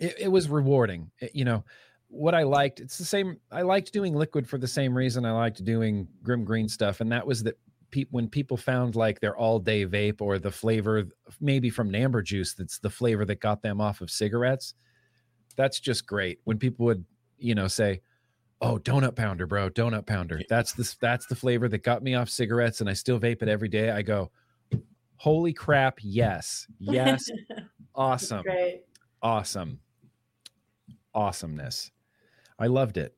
it, 0.00 0.14
it 0.18 0.28
was 0.28 0.48
rewarding 0.48 1.10
It- 1.20 1.34
you 1.34 1.44
know 1.44 1.64
what 2.08 2.34
i 2.34 2.42
liked 2.42 2.80
it's 2.80 2.98
the 2.98 3.04
same 3.04 3.38
i 3.50 3.62
liked 3.62 3.92
doing 3.92 4.14
liquid 4.14 4.48
for 4.48 4.58
the 4.58 4.68
same 4.68 4.96
reason 4.96 5.24
i 5.24 5.32
liked 5.32 5.64
doing 5.64 6.06
grimm 6.22 6.44
green 6.44 6.68
stuff 6.68 7.00
and 7.00 7.10
that 7.10 7.26
was 7.26 7.42
that 7.42 7.58
peop 7.90 8.08
when 8.10 8.28
people 8.28 8.56
found 8.56 8.94
like 8.96 9.20
their 9.20 9.36
all 9.36 9.58
day 9.58 9.86
vape 9.86 10.20
or 10.20 10.38
the 10.38 10.50
flavor 10.50 11.04
maybe 11.40 11.70
from 11.70 11.90
Namber 11.90 12.24
juice 12.24 12.54
that's 12.54 12.78
the 12.78 12.90
flavor 12.90 13.24
that 13.24 13.40
got 13.40 13.62
them 13.62 13.80
off 13.80 14.00
of 14.00 14.10
cigarettes 14.10 14.74
that's 15.56 15.80
just 15.80 16.06
great 16.06 16.38
when 16.44 16.58
people 16.58 16.86
would 16.86 17.04
you 17.38 17.54
know 17.54 17.68
say 17.68 18.00
oh 18.60 18.78
donut 18.78 19.14
pounder 19.16 19.46
bro 19.46 19.68
donut 19.70 20.06
pounder 20.06 20.40
that's 20.48 20.72
the 20.72 20.94
that's 21.00 21.26
the 21.26 21.36
flavor 21.36 21.68
that 21.68 21.82
got 21.82 22.02
me 22.02 22.14
off 22.14 22.28
cigarettes 22.28 22.80
and 22.80 22.88
I 22.90 22.92
still 22.94 23.18
vape 23.18 23.42
it 23.42 23.48
every 23.48 23.68
day 23.68 23.90
I 23.90 24.02
go 24.02 24.30
holy 25.16 25.52
crap 25.52 25.98
yes 26.00 26.66
yes 26.78 27.24
awesome 27.94 28.42
Great. 28.42 28.82
awesome 29.22 29.78
awesomeness 31.14 31.90
I 32.58 32.68
loved 32.68 32.96
it 32.98 33.16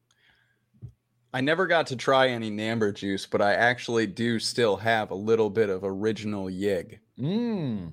I 1.33 1.41
never 1.41 1.67
got 1.67 1.87
to 1.89 1.97
try 1.97 2.29
any 2.29 2.51
Namber 2.51 2.95
juice, 2.95 3.27
but 3.27 3.43
I 3.43 3.53
actually 3.55 4.07
do 4.07 4.39
still 4.39 4.77
have 4.77 5.11
a 5.11 5.15
little 5.15 5.51
bit 5.51 5.69
of 5.69 5.85
original 5.85 6.47
Yig. 6.47 6.99
mm 7.19 7.93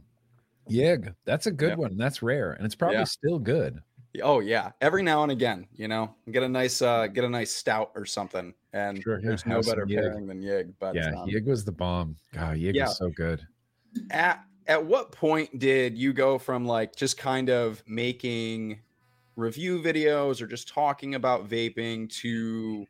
yig 0.69 1.15
that's 1.25 1.47
a 1.47 1.51
good 1.51 1.75
one 1.75 1.97
that's 1.97 2.21
rare 2.23 2.53
and 2.53 2.65
it's 2.65 2.75
probably 2.75 2.95
Yeah. 2.99 3.05
still 3.05 3.39
good 3.39 3.81
Oh 4.21 4.39
yeah, 4.41 4.71
every 4.81 5.01
now 5.01 5.23
and 5.23 5.31
again, 5.31 5.67
you 5.73 5.87
know, 5.87 6.15
get 6.31 6.43
a 6.43 6.49
nice 6.49 6.81
uh 6.83 7.07
get 7.07 7.23
a 7.23 7.29
nice 7.29 7.51
stout 7.51 7.91
or 7.95 8.05
something, 8.05 8.53
and 8.71 8.97
Sure, 9.01 9.19
yeah, 9.21 9.27
there's 9.29 9.45
no 9.45 9.55
have 9.57 9.65
better 9.65 9.87
pairing 9.87 10.27
than 10.27 10.39
Yig. 10.41 10.75
But 10.79 10.97
yeah, 10.97 11.11
um, 11.17 11.27
Yig 11.27 11.45
was 11.45 11.65
the 11.65 11.71
bomb. 11.71 12.17
God, 12.31 12.57
Yig 12.57 12.75
Yeah. 12.75 12.81
was 12.81 12.97
so 12.97 13.09
good. 13.09 13.47
at 14.11 14.43
at 14.67 14.85
what 14.85 15.11
point 15.11 15.59
did 15.59 15.97
you 15.97 16.13
go 16.13 16.37
from 16.37 16.65
like 16.65 16.95
just 16.95 17.17
kind 17.17 17.49
of 17.49 17.83
making 17.87 18.79
review 19.36 19.82
videos 19.82 20.41
or 20.41 20.48
just 20.48 20.67
talking 20.67 21.15
about 21.15 21.50
vaping 21.50 22.10
to 22.10 22.86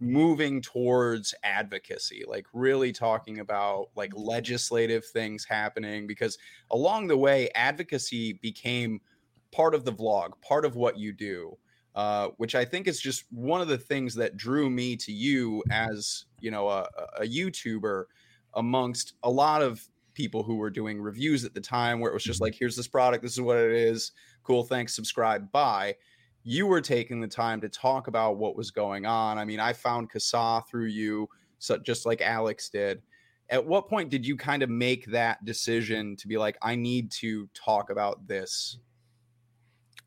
moving 0.00 0.62
towards 0.62 1.34
advocacy 1.44 2.24
like 2.26 2.46
really 2.54 2.90
talking 2.90 3.40
about 3.40 3.88
like 3.94 4.10
legislative 4.16 5.04
things 5.04 5.44
happening 5.44 6.06
because 6.06 6.38
along 6.70 7.06
the 7.06 7.16
way 7.16 7.50
advocacy 7.54 8.32
became 8.40 8.98
part 9.52 9.74
of 9.74 9.84
the 9.84 9.92
vlog 9.92 10.30
part 10.40 10.64
of 10.64 10.74
what 10.74 10.98
you 10.98 11.12
do 11.12 11.54
uh, 11.94 12.28
which 12.38 12.54
i 12.54 12.64
think 12.64 12.88
is 12.88 12.98
just 12.98 13.24
one 13.30 13.60
of 13.60 13.68
the 13.68 13.76
things 13.76 14.14
that 14.14 14.38
drew 14.38 14.70
me 14.70 14.96
to 14.96 15.12
you 15.12 15.62
as 15.70 16.24
you 16.40 16.50
know 16.50 16.66
a, 16.68 16.86
a 17.18 17.26
youtuber 17.26 18.04
amongst 18.54 19.14
a 19.22 19.30
lot 19.30 19.60
of 19.60 19.86
people 20.14 20.42
who 20.42 20.56
were 20.56 20.70
doing 20.70 21.00
reviews 21.00 21.44
at 21.44 21.52
the 21.52 21.60
time 21.60 22.00
where 22.00 22.10
it 22.10 22.14
was 22.14 22.24
just 22.24 22.40
like 22.40 22.54
here's 22.54 22.76
this 22.76 22.88
product 22.88 23.22
this 23.22 23.32
is 23.32 23.40
what 23.40 23.58
it 23.58 23.72
is 23.72 24.12
cool 24.42 24.64
thanks 24.64 24.94
subscribe 24.94 25.50
buy 25.52 25.94
you 26.42 26.66
were 26.66 26.80
taking 26.80 27.20
the 27.20 27.28
time 27.28 27.60
to 27.60 27.68
talk 27.68 28.08
about 28.08 28.38
what 28.38 28.56
was 28.56 28.70
going 28.70 29.06
on 29.06 29.38
i 29.38 29.44
mean 29.44 29.60
i 29.60 29.72
found 29.72 30.10
CASA 30.10 30.62
through 30.68 30.86
you 30.86 31.28
so 31.58 31.78
just 31.78 32.06
like 32.06 32.20
alex 32.20 32.68
did 32.68 33.02
at 33.50 33.64
what 33.64 33.88
point 33.88 34.10
did 34.10 34.26
you 34.26 34.36
kind 34.36 34.62
of 34.62 34.70
make 34.70 35.06
that 35.06 35.44
decision 35.44 36.16
to 36.16 36.28
be 36.28 36.38
like 36.38 36.56
i 36.62 36.74
need 36.74 37.10
to 37.10 37.48
talk 37.54 37.90
about 37.90 38.26
this 38.26 38.78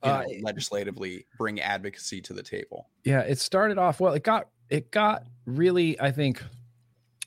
you 0.03 0.09
know, 0.09 0.15
Uh, 0.15 0.25
legislatively 0.41 1.25
bring 1.37 1.61
advocacy 1.61 2.19
to 2.19 2.33
the 2.33 2.43
table 2.43 2.89
Yeah, 3.05 3.21
it 3.21 3.39
started 3.39 3.77
off 3.77 4.01
well. 4.01 4.13
It 4.13 4.23
got 4.23 4.49
it 4.69 4.91
got 4.91 5.23
really, 5.45 5.97
I 6.01 6.11
think, 6.11 6.43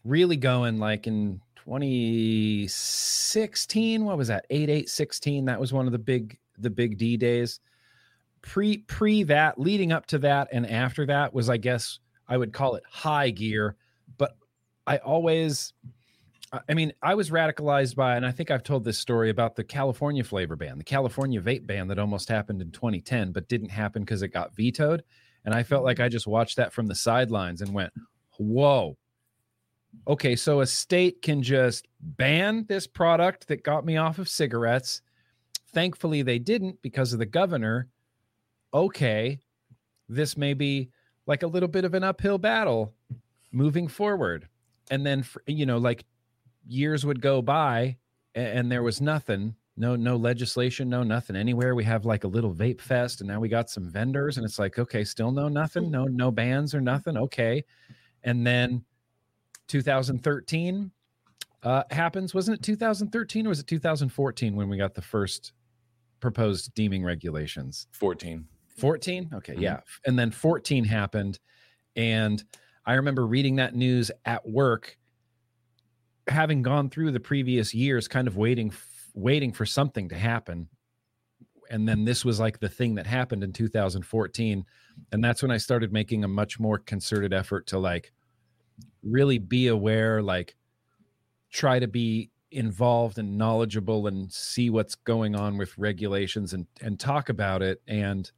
really 0.04 0.36
going 0.36 0.78
like 0.78 1.06
in 1.06 1.40
2016. 1.56 4.04
What 4.04 4.18
was 4.18 4.28
that? 4.28 4.46
8 4.50 4.68
8 4.68 4.88
16. 4.88 5.44
That 5.46 5.60
was 5.60 5.72
one 5.72 5.86
of 5.86 5.92
the 5.92 5.98
big 5.98 6.38
the 6.58 6.70
big 6.70 6.98
D 6.98 7.16
days. 7.16 7.60
Pre 8.42 8.78
pre 8.78 9.24
that, 9.24 9.58
leading 9.58 9.92
up 9.92 10.06
to 10.06 10.18
that, 10.18 10.48
and 10.52 10.68
after 10.70 11.06
that 11.06 11.34
was, 11.34 11.50
I 11.50 11.56
guess, 11.56 11.98
I 12.28 12.36
would 12.36 12.52
call 12.52 12.76
it 12.76 12.84
high 12.88 13.30
gear. 13.30 13.76
But 14.18 14.36
I 14.86 14.98
always 14.98 15.72
I- 16.68 16.74
mean, 16.74 16.92
I 17.02 17.14
was 17.14 17.30
radicalized 17.30 17.96
by, 17.96 18.16
and 18.16 18.24
I 18.24 18.30
think 18.30 18.50
I've 18.50 18.62
told 18.62 18.84
this 18.84 18.98
story 18.98 19.30
about 19.30 19.56
the 19.56 19.64
California 19.64 20.22
flavor 20.22 20.56
ban, 20.56 20.78
the 20.78 20.84
California 20.84 21.40
vape 21.40 21.66
ban 21.66 21.88
that 21.88 21.98
almost 21.98 22.28
happened 22.28 22.62
in 22.62 22.70
2010, 22.70 23.32
but 23.32 23.48
didn't 23.48 23.70
happen 23.70 24.02
because 24.02 24.22
it 24.22 24.28
got 24.28 24.54
vetoed. 24.54 25.02
And 25.44 25.54
I 25.54 25.62
felt 25.62 25.84
like 25.84 26.00
I 26.00 26.08
just 26.08 26.26
watched 26.26 26.56
that 26.56 26.72
from 26.72 26.86
the 26.86 26.94
sidelines 26.94 27.62
and 27.62 27.72
went, 27.74 27.92
whoa. 28.38 28.96
Okay, 30.06 30.36
so 30.36 30.60
a 30.60 30.66
state 30.66 31.22
can 31.22 31.42
just 31.42 31.88
ban 32.00 32.64
this 32.68 32.86
product 32.86 33.48
that 33.48 33.62
got 33.64 33.84
me 33.84 33.96
off 33.96 34.18
of 34.18 34.28
cigarettes. 34.28 35.02
Thankfully, 35.76 36.22
they 36.22 36.38
didn't 36.38 36.80
because 36.80 37.12
of 37.12 37.18
the 37.18 37.26
governor. 37.26 37.88
Okay, 38.72 39.38
this 40.08 40.34
may 40.34 40.54
be 40.54 40.88
like 41.26 41.42
a 41.42 41.46
little 41.46 41.68
bit 41.68 41.84
of 41.84 41.92
an 41.92 42.02
uphill 42.02 42.38
battle 42.38 42.94
moving 43.52 43.86
forward. 43.86 44.48
And 44.90 45.04
then, 45.04 45.22
you 45.46 45.66
know, 45.66 45.76
like 45.76 46.06
years 46.66 47.04
would 47.04 47.20
go 47.20 47.42
by 47.42 47.98
and, 48.34 48.72
there 48.72 48.82
was 48.82 49.02
nothing 49.02 49.54
no 49.76 49.94
no 49.94 50.16
legislation 50.16 50.88
no 50.88 51.02
nothing 51.02 51.36
anywhere 51.36 51.74
we 51.74 51.84
have 51.84 52.06
like 52.06 52.24
a 52.24 52.28
little 52.28 52.54
vape 52.54 52.80
fest 52.80 53.20
and 53.20 53.28
now 53.28 53.38
we 53.38 53.46
got 53.46 53.68
some 53.68 53.90
vendors 53.90 54.38
and 54.38 54.46
it's 54.46 54.58
like 54.58 54.78
okay 54.78 55.04
still 55.04 55.30
no 55.30 55.48
nothing 55.48 55.90
no 55.90 56.04
no 56.04 56.30
bans 56.30 56.74
or 56.74 56.80
nothing 56.80 57.18
okay 57.18 57.62
and 58.24 58.46
then 58.46 58.82
2013 59.68 60.90
uh 61.62 61.82
happens 61.90 62.32
wasn't 62.32 62.58
it 62.58 62.62
2013 62.62 63.44
or 63.44 63.50
was 63.50 63.60
it 63.60 63.66
2014 63.66 64.56
when 64.56 64.70
we 64.70 64.78
got 64.78 64.94
the 64.94 65.02
first 65.02 65.52
proposed 66.26 66.74
deeming 66.74 67.04
regulations? 67.04 67.86
14 67.92 68.46
14 68.76 69.30
okay 69.32 69.54
Mhm. 69.54 69.60
yeah. 69.60 69.80
And 70.04 70.18
then 70.18 70.30
14 70.32 70.84
happened 70.84 71.38
and 71.94 72.42
i 72.84 72.94
remember 72.94 73.26
reading 73.26 73.56
that 73.56 73.74
news 73.74 74.10
at 74.24 74.46
work 74.48 74.98
having 76.28 76.62
gone 76.62 76.90
through 76.90 77.12
the 77.12 77.20
previous 77.20 77.72
years 77.72 78.08
kind 78.08 78.26
of 78.28 78.36
waiting 78.36 78.72
waiting 79.14 79.52
for 79.52 79.64
something 79.64 80.08
to 80.10 80.14
happen. 80.16 80.68
And 81.70 81.88
then 81.88 82.04
this 82.04 82.22
was 82.24 82.38
like 82.38 82.58
the 82.60 82.68
thing 82.68 82.96
that 82.96 83.06
happened 83.06 83.42
in 83.44 83.52
2014 83.52 84.64
and 85.12 85.24
that's 85.24 85.42
when 85.42 85.50
i 85.50 85.56
started 85.58 85.92
making 85.92 86.24
a 86.24 86.28
much 86.28 86.58
more 86.60 86.78
concerted 86.78 87.32
effort 87.32 87.66
to 87.68 87.78
like 87.78 88.12
really 89.02 89.38
be 89.38 89.68
aware 89.68 90.22
like 90.22 90.54
try 91.50 91.78
to 91.78 91.86
be 91.88 92.30
involved 92.56 93.18
and 93.18 93.36
knowledgeable 93.36 94.06
and 94.06 94.32
see 94.32 94.70
what's 94.70 94.94
going 94.94 95.36
on 95.36 95.56
with 95.58 95.76
regulations 95.78 96.52
and 96.52 96.66
and 96.80 96.98
talk 96.98 97.28
about 97.28 97.62
it 97.62 97.80
and 97.86 98.32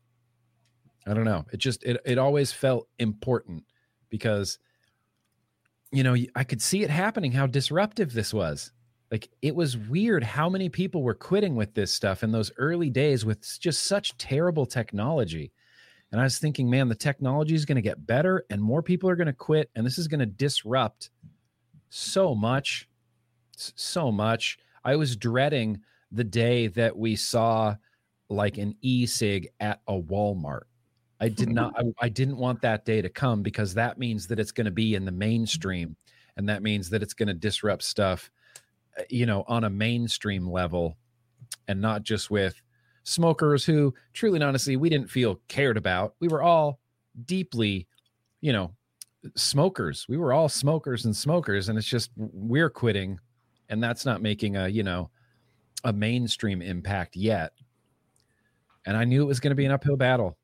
i 1.07 1.15
don't 1.15 1.25
know 1.25 1.45
it 1.53 1.59
just 1.59 1.83
it, 1.85 2.01
it 2.05 2.19
always 2.19 2.53
felt 2.53 2.89
important 2.99 3.65
because 4.11 4.59
you 5.93 6.03
know 6.03 6.17
i 6.35 6.45
could 6.45 6.61
see 6.61 6.83
it 6.83 6.91
happening 6.91 7.33
how 7.33 7.47
disruptive 7.47 8.13
this 8.13 8.33
was. 8.35 8.73
Like 9.11 9.31
it 9.41 9.55
was 9.55 9.79
weird 9.79 10.23
how 10.23 10.51
many 10.51 10.69
people 10.69 11.03
were 11.03 11.15
quitting 11.15 11.57
with 11.57 11.73
this 11.73 11.91
stuff 11.91 12.23
in 12.23 12.31
those 12.31 12.53
early 12.59 12.91
days 12.91 13.25
with 13.25 13.59
just 13.59 13.85
such 13.85 14.19
terrible 14.19 14.67
technology. 14.67 15.51
And 16.13 16.21
i 16.21 16.25
was 16.25 16.39
thinking 16.39 16.69
man 16.69 16.89
the 16.89 16.95
technology 16.95 17.55
is 17.55 17.65
going 17.65 17.77
to 17.77 17.83
get 17.83 18.07
better 18.07 18.45
and 18.51 18.63
more 18.63 18.83
people 18.83 19.09
are 19.09 19.17
going 19.17 19.27
to 19.27 19.33
quit 19.33 19.71
and 19.75 19.85
this 19.85 19.99
is 19.99 20.09
going 20.09 20.21
to 20.21 20.27
disrupt 20.27 21.11
so 21.91 22.35
much 22.35 22.89
so 23.77 24.11
much 24.13 24.59
i 24.85 24.95
was 24.97 25.17
dreading 25.17 25.81
the 26.13 26.25
day 26.25 26.69
that 26.69 26.97
we 26.97 27.17
saw 27.17 27.75
like 28.29 28.59
an 28.59 28.75
e-cig 28.83 29.49
at 29.61 29.81
a 29.89 29.93
Walmart. 29.93 30.63
I 31.21 31.29
did 31.29 31.49
not 31.49 31.75
I, 31.79 32.07
I 32.07 32.09
didn't 32.09 32.37
want 32.37 32.61
that 32.63 32.85
day 32.85 33.03
to 33.03 33.09
come 33.09 33.43
because 33.43 33.75
that 33.75 33.99
means 33.99 34.27
that 34.29 34.39
it's 34.39 34.53
going 34.53 34.67
to 34.67 34.71
be 34.71 34.95
in 34.95 35.05
the 35.05 35.13
mainstream 35.13 35.97
and 36.37 36.49
that 36.49 36.63
means 36.63 36.91
that 36.91 37.03
it's 37.03 37.15
going 37.15 37.29
to 37.29 37.35
disrupt 37.35 37.83
stuff 37.83 38.31
uh, 38.99 39.03
you 39.09 39.27
know 39.27 39.45
on 39.49 39.65
a 39.65 39.71
mainstream 39.71 40.49
level 40.49 40.97
and 41.67 41.81
not 41.81 42.03
just 42.03 42.31
with 42.31 42.61
smokers 43.05 43.65
who 43.65 43.95
truly 44.13 44.37
and 44.37 44.45
honestly 44.45 44.77
we 44.77 44.89
didn't 44.89 45.11
feel 45.11 45.41
cared 45.49 45.77
about. 45.77 46.15
We 46.21 46.29
were 46.29 46.43
all 46.43 46.79
deeply, 47.25 47.89
you 48.41 48.53
know, 48.53 48.75
smokers. 49.35 50.07
We 50.09 50.17
were 50.19 50.33
all 50.33 50.49
smokers 50.49 51.05
and 51.05 51.17
smokers 51.17 51.69
and 51.69 51.79
it's 51.79 51.89
just 51.89 52.11
we're 52.17 52.71
quitting 52.71 53.19
and 53.69 53.83
that's 53.83 54.05
not 54.05 54.23
making 54.23 54.57
a, 54.57 54.69
you 54.69 54.83
know, 54.83 55.11
a 55.85 55.93
mainstream 55.93 56.63
impact 56.63 57.17
yet. 57.17 57.53
And 58.87 58.97
I 58.97 59.05
knew 59.05 59.23
it 59.23 59.27
was 59.27 59.41
going 59.41 59.51
to 59.51 59.57
be 59.57 59.65
an 59.65 59.73
uphill 59.73 59.97
battle. 59.97 60.37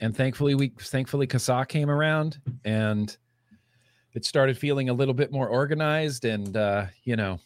And 0.00 0.14
thankfully 0.14 0.54
we 0.54 0.72
thankfully 0.78 1.26
CASAA 1.26 1.68
came 1.68 1.88
around 1.88 2.38
and 2.64 3.16
it 4.12 4.24
started 4.24 4.58
feeling 4.58 4.88
a 4.90 4.92
little 4.92 5.14
bit 5.14 5.32
more 5.32 5.48
organized 5.48 6.24
and 6.24 6.56
uh, 6.56 6.86
you 7.04 7.16
know, 7.16 7.40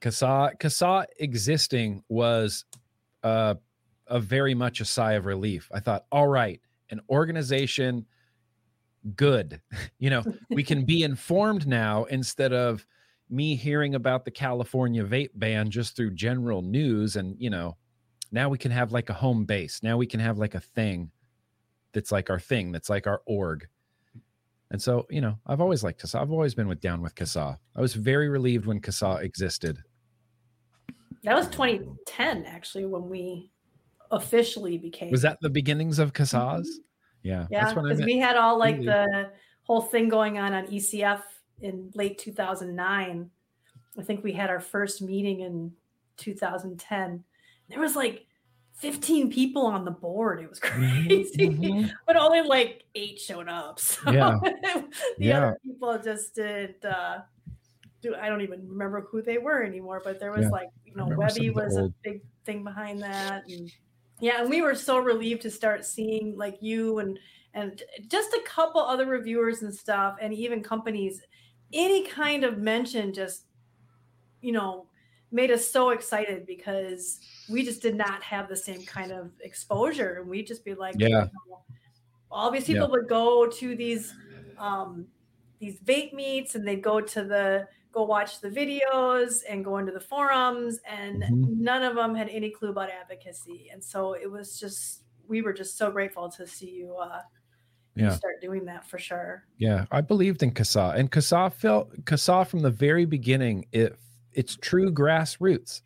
CASAA 0.00 0.58
CASAA 0.58 1.06
existing 1.18 2.02
was 2.08 2.64
uh 3.22 3.54
a 4.08 4.20
very 4.20 4.54
much 4.54 4.80
a 4.80 4.84
sigh 4.84 5.14
of 5.14 5.24
relief. 5.24 5.70
I 5.72 5.80
thought, 5.80 6.04
all 6.12 6.28
right, 6.28 6.60
an 6.90 7.00
organization 7.08 8.06
good. 9.16 9.60
You 9.98 10.10
know, 10.10 10.24
we 10.50 10.62
can 10.62 10.84
be 10.84 11.02
informed 11.02 11.66
now 11.66 12.04
instead 12.04 12.52
of 12.52 12.84
me 13.30 13.56
hearing 13.56 13.94
about 13.94 14.24
the 14.24 14.30
California 14.30 15.04
vape 15.04 15.30
ban 15.34 15.70
just 15.70 15.96
through 15.96 16.10
general 16.10 16.62
news 16.62 17.16
and, 17.16 17.36
you 17.38 17.50
know, 17.50 17.76
now 18.32 18.48
we 18.48 18.58
can 18.58 18.70
have 18.70 18.92
like 18.92 19.10
a 19.10 19.14
home 19.14 19.44
base. 19.44 19.82
Now 19.82 19.96
we 19.96 20.06
can 20.06 20.20
have 20.20 20.38
like 20.38 20.54
a 20.54 20.60
thing 20.60 21.10
that's 21.92 22.12
like 22.12 22.30
our 22.30 22.40
thing, 22.40 22.72
that's 22.72 22.90
like 22.90 23.06
our 23.06 23.22
org. 23.26 23.66
And 24.70 24.82
so, 24.82 25.06
you 25.08 25.20
know, 25.20 25.38
I've 25.46 25.60
always 25.60 25.84
liked 25.84 26.02
CASAA. 26.02 26.20
I've 26.20 26.32
always 26.32 26.54
been 26.54 26.66
with 26.66 26.80
down 26.80 27.00
with 27.00 27.14
CASAA. 27.14 27.56
I 27.76 27.80
was 27.80 27.94
very 27.94 28.28
relieved 28.28 28.66
when 28.66 28.80
CASAA 28.80 29.22
existed. 29.22 29.78
That 31.22 31.36
was 31.36 31.46
2010, 31.48 32.44
actually, 32.44 32.84
when 32.86 33.08
we 33.08 33.50
officially 34.10 34.76
became. 34.78 35.10
Was 35.10 35.22
that 35.22 35.38
the 35.40 35.50
beginnings 35.50 35.98
of 35.98 36.12
CASAAs? 36.12 36.62
Mhm. 36.62 36.66
Yeah. 37.22 37.46
Yeah, 37.50 37.64
that's 37.64 37.76
when 37.76 37.86
I 37.86 37.90
because 37.90 38.04
we 38.04 38.18
had 38.18 38.36
all 38.36 38.58
like 38.58 38.82
the 38.82 39.30
whole 39.62 39.82
thing 39.82 40.08
going 40.08 40.38
on 40.38 40.52
on 40.52 40.66
ECF 40.66 41.22
in 41.60 41.90
late 41.94 42.18
2009. 42.18 43.30
I 43.98 44.02
think 44.02 44.24
we 44.24 44.32
had 44.32 44.50
our 44.50 44.60
first 44.60 45.02
meeting 45.02 45.40
in 45.40 45.72
2010. 46.16 47.24
There 47.68 47.80
was 47.80 47.96
like 47.96 48.26
15 48.74 49.30
people 49.32 49.64
on 49.66 49.84
the 49.84 49.90
board. 49.90 50.40
It 50.40 50.48
was 50.48 50.58
crazy, 50.60 51.48
mhm. 51.48 51.90
but 52.06 52.16
only 52.16 52.42
like 52.42 52.84
eight 52.94 53.20
showed 53.20 53.48
up. 53.48 53.78
So 53.80 54.10
Yeah. 54.10 54.36
the 54.42 54.84
Yeah. 55.18 55.36
other 55.38 55.58
people 55.64 55.98
just 55.98 56.34
did. 56.34 56.84
Uh, 56.84 57.20
do 58.02 58.14
I 58.16 58.28
don't 58.28 58.42
even 58.42 58.68
remember 58.68 59.00
who 59.10 59.22
they 59.22 59.38
were 59.38 59.62
anymore, 59.62 60.02
but 60.04 60.20
there 60.20 60.32
was 60.32 60.42
Yeah. 60.42 60.48
like 60.50 60.68
you 60.84 60.94
know 60.94 61.06
Webby 61.06 61.50
was 61.50 61.76
a 61.76 61.92
big 62.02 62.20
thing 62.44 62.62
behind 62.62 63.00
that, 63.02 63.44
and 63.48 63.70
yeah, 64.20 64.40
and 64.42 64.50
we 64.50 64.60
were 64.60 64.74
so 64.74 64.98
relieved 64.98 65.40
to 65.42 65.50
start 65.50 65.84
seeing 65.86 66.36
like 66.36 66.58
you 66.60 66.98
and 66.98 67.18
and 67.54 67.82
just 68.08 68.32
a 68.34 68.42
couple 68.44 68.80
other 68.82 69.06
reviewers 69.06 69.62
and 69.62 69.74
stuff, 69.74 70.16
and 70.20 70.34
even 70.34 70.62
companies. 70.62 71.22
Any 71.72 72.06
kind 72.06 72.44
of 72.44 72.58
mention 72.58 73.12
just 73.12 73.46
you 74.42 74.52
know 74.52 74.88
made 75.32 75.50
us 75.50 75.68
so 75.68 75.90
excited 75.90 76.46
because 76.46 77.22
we 77.48 77.64
just 77.64 77.82
did 77.82 77.96
not 77.96 78.22
have 78.22 78.48
the 78.48 78.56
same 78.56 78.86
kind 78.86 79.12
of 79.12 79.32
exposure, 79.40 80.16
and 80.20 80.28
we'd 80.30 80.46
just 80.46 80.64
be 80.64 80.74
like, 80.74 80.98
Yeah. 80.98 81.26
you 81.32 81.32
know, 81.50 81.64
all 82.30 82.50
these 82.50 82.66
people 82.66 82.90
would 82.90 83.08
go 83.08 83.48
to 83.48 83.76
these 83.76 84.16
um 84.58 85.08
these 85.60 85.80
vape 85.80 86.12
meets 86.14 86.54
and 86.54 86.66
they'd 86.66 86.82
go 86.82 87.00
to 87.00 87.24
the 87.24 87.68
go 87.92 88.04
watch 88.04 88.40
the 88.40 88.50
videos 88.50 89.42
and 89.48 89.64
go 89.64 89.78
into 89.78 89.92
the 89.92 90.00
forums 90.00 90.80
and 90.86 91.24
Mhm. 91.28 91.44
none 91.44 91.82
of 91.82 91.94
them 91.96 92.14
had 92.14 92.28
any 92.28 92.50
clue 92.50 92.70
about 92.70 92.90
advocacy 92.90 93.68
and 93.72 93.82
so 93.84 94.14
it 94.14 94.30
was 94.30 94.58
just 94.58 95.04
we 95.26 95.42
were 95.42 95.52
just 95.52 95.76
so 95.78 95.90
grateful 95.90 96.30
to 96.30 96.46
see 96.46 96.70
you 96.70 96.96
uh 96.96 97.20
you 97.20 97.43
Yeah. 97.96 98.10
start 98.10 98.40
doing 98.40 98.64
that 98.64 98.84
for 98.88 98.98
sure 98.98 99.44
Yeah, 99.58 99.86
I 99.92 100.00
believed 100.00 100.42
in 100.42 100.50
CASAA, 100.52 100.96
and 100.96 101.10
CASAA 101.12 101.52
felt 101.52 101.94
CASAA 102.04 102.46
from 102.46 102.60
the 102.60 102.70
very 102.70 103.04
beginning. 103.04 103.66
It 103.72 103.96
it's 104.32 104.56
true 104.56 104.90
grassroots. 104.92 105.82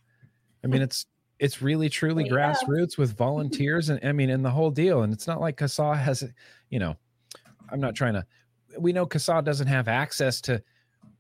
I 0.64 0.68
mean, 0.68 0.81
it's 0.83 1.05
it's 1.38 1.61
really 1.61 1.88
truly 1.90 2.25
Oh, 2.31 2.35
yeah. 2.35 2.55
grassroots 2.55 2.97
with 2.97 3.16
volunteers, 3.16 3.90
and 3.90 4.01
I 4.03 4.12
mean, 4.12 4.31
and 4.31 4.42
the 4.44 4.51
whole 4.51 4.71
deal. 4.71 5.03
And 5.03 5.12
it's 5.12 5.27
not 5.27 5.40
like 5.40 5.57
CASAA 5.59 5.99
has, 5.99 6.25
you 6.71 6.79
know, 6.79 6.97
I'm 7.71 7.81
not 7.81 7.94
trying 7.94 8.14
to. 8.14 8.25
We 8.79 8.92
know 8.92 9.07
CASAA 9.07 9.44
doesn't 9.44 9.66
have 9.66 9.87
access 9.88 10.40
to 10.42 10.62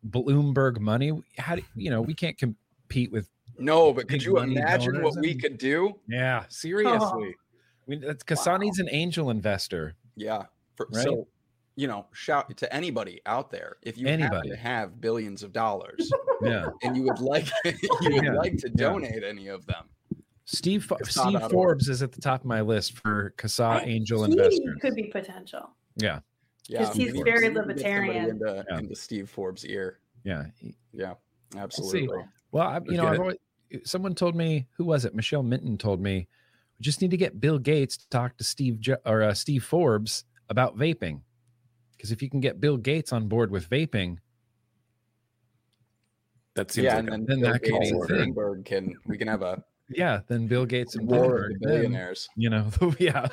Bloomberg 0.08 0.78
money. 0.80 1.22
How 1.36 1.56
do 1.56 1.62
you 1.76 1.90
know 1.90 2.00
we 2.00 2.14
can't 2.14 2.38
compete 2.38 3.12
with? 3.12 3.28
No, 3.58 3.92
but 3.92 4.08
could 4.08 4.22
you 4.22 4.38
imagine 4.38 4.94
donors 4.94 5.16
what 5.16 5.22
we 5.22 5.34
could 5.34 5.58
do? 5.58 5.94
Yeah, 6.08 6.42
oh. 6.44 6.46
seriously. 6.48 7.34
We, 7.86 7.96
that's- 7.96 8.22
CASAA 8.22 8.52
Wow. 8.52 8.56
needs 8.58 8.78
an 8.78 8.88
angel 8.90 9.30
investor. 9.30 9.94
Yeah. 10.16 10.44
For, 10.78 10.88
Right? 10.92 11.04
So, 11.04 11.26
you 11.76 11.86
know, 11.88 12.06
shout 12.12 12.56
to 12.56 12.72
anybody 12.74 13.20
out 13.26 13.50
there 13.50 13.76
if 13.82 13.98
you 13.98 14.06
happen 14.06 14.22
Anybody. 14.24 14.48
to 14.50 14.56
have 14.56 15.00
billions 15.00 15.42
of 15.42 15.52
dollars 15.52 16.10
Yeah, 16.42 16.66
and 16.82 16.96
you 16.96 17.02
would 17.02 17.18
like 17.20 17.48
you 17.64 17.72
would 18.00 18.24
Yeah, 18.24 18.32
like 18.32 18.56
to 18.58 18.68
yeah. 18.68 18.88
donate 18.88 19.22
any 19.24 19.48
of 19.48 19.66
them. 19.66 19.84
Steve 20.44 20.90
Steve. 21.04 21.42
Forbes 21.50 21.88
is 21.88 22.02
at 22.02 22.12
the 22.12 22.20
top 22.20 22.40
of 22.40 22.46
my 22.46 22.60
list 22.62 22.96
for 22.98 23.34
CASAA 23.36 23.86
angel 23.86 24.24
he 24.24 24.32
investors. 24.32 24.78
could 24.80 24.94
be 24.94 25.04
potential 25.04 25.68
Yeah. 25.96 26.20
yeah, 26.68 26.78
Because 26.80 26.96
he's 26.96 27.12
very 27.12 27.12
we 27.12 27.18
need 27.20 27.24
to 27.24 27.30
get 27.30 27.42
somebody 27.44 27.58
libertarian. 27.60 28.30
Into, 28.30 28.64
Yeah. 28.70 28.78
into 28.78 28.94
Steve 28.94 29.28
Forbes' 29.28 29.66
ear. 29.66 29.98
Yeah. 30.24 30.46
Yeah. 30.92 31.14
Absolutely. 31.56 32.24
Well, 32.52 32.66
I, 32.66 32.76
you 32.76 32.80
Let's 32.86 32.96
know, 32.96 33.06
I've 33.08 33.20
always, 33.20 33.36
someone 33.84 34.14
told 34.14 34.34
me 34.34 34.66
who 34.76 34.84
was 34.84 35.04
it? 35.04 35.14
Michelle 35.14 35.42
Minton 35.42 35.76
told 35.76 36.00
me 36.00 36.28
we 36.78 36.82
just 36.82 37.02
need 37.02 37.10
to 37.10 37.16
get 37.16 37.40
Bill 37.40 37.58
Gates 37.58 37.96
to 37.98 38.08
talk 38.08 38.36
to 38.38 38.44
Steve 38.44 38.80
jo- 38.80 38.96
or 39.04 39.22
uh, 39.22 39.34
Steve 39.34 39.64
Forbes 39.64 40.24
about 40.48 40.76
vaping, 40.76 41.20
because 41.96 42.12
if 42.12 42.22
you 42.22 42.30
can 42.30 42.40
get 42.40 42.60
Bill 42.60 42.76
Gates 42.76 43.12
on 43.12 43.28
board 43.28 43.50
with 43.50 43.68
vaping, 43.68 44.18
That 46.54 46.70
seems 46.70 46.86
Yeah, 46.86 46.96
like 46.96 46.98
and 47.00 47.08
a 47.08 47.10
then, 47.12 47.26
then 47.26 47.40
Bill 47.40 47.52
that 47.52 47.62
could 47.62 47.80
be 47.80 47.90
thing. 48.06 48.34
Bloomberg 48.34 48.64
can 48.64 48.96
we 49.06 49.16
can 49.18 49.28
have 49.28 49.42
a 49.42 49.62
yeah, 49.90 50.20
then 50.26 50.46
Bill 50.48 50.66
Gates 50.66 50.96
and 50.96 51.06
war 51.08 51.48
Bloomberg, 51.48 51.48
the 51.60 51.66
then, 51.66 51.74
billionaires. 51.76 52.28
you 52.36 52.50
know, 52.50 52.70
yeah, 52.98 53.26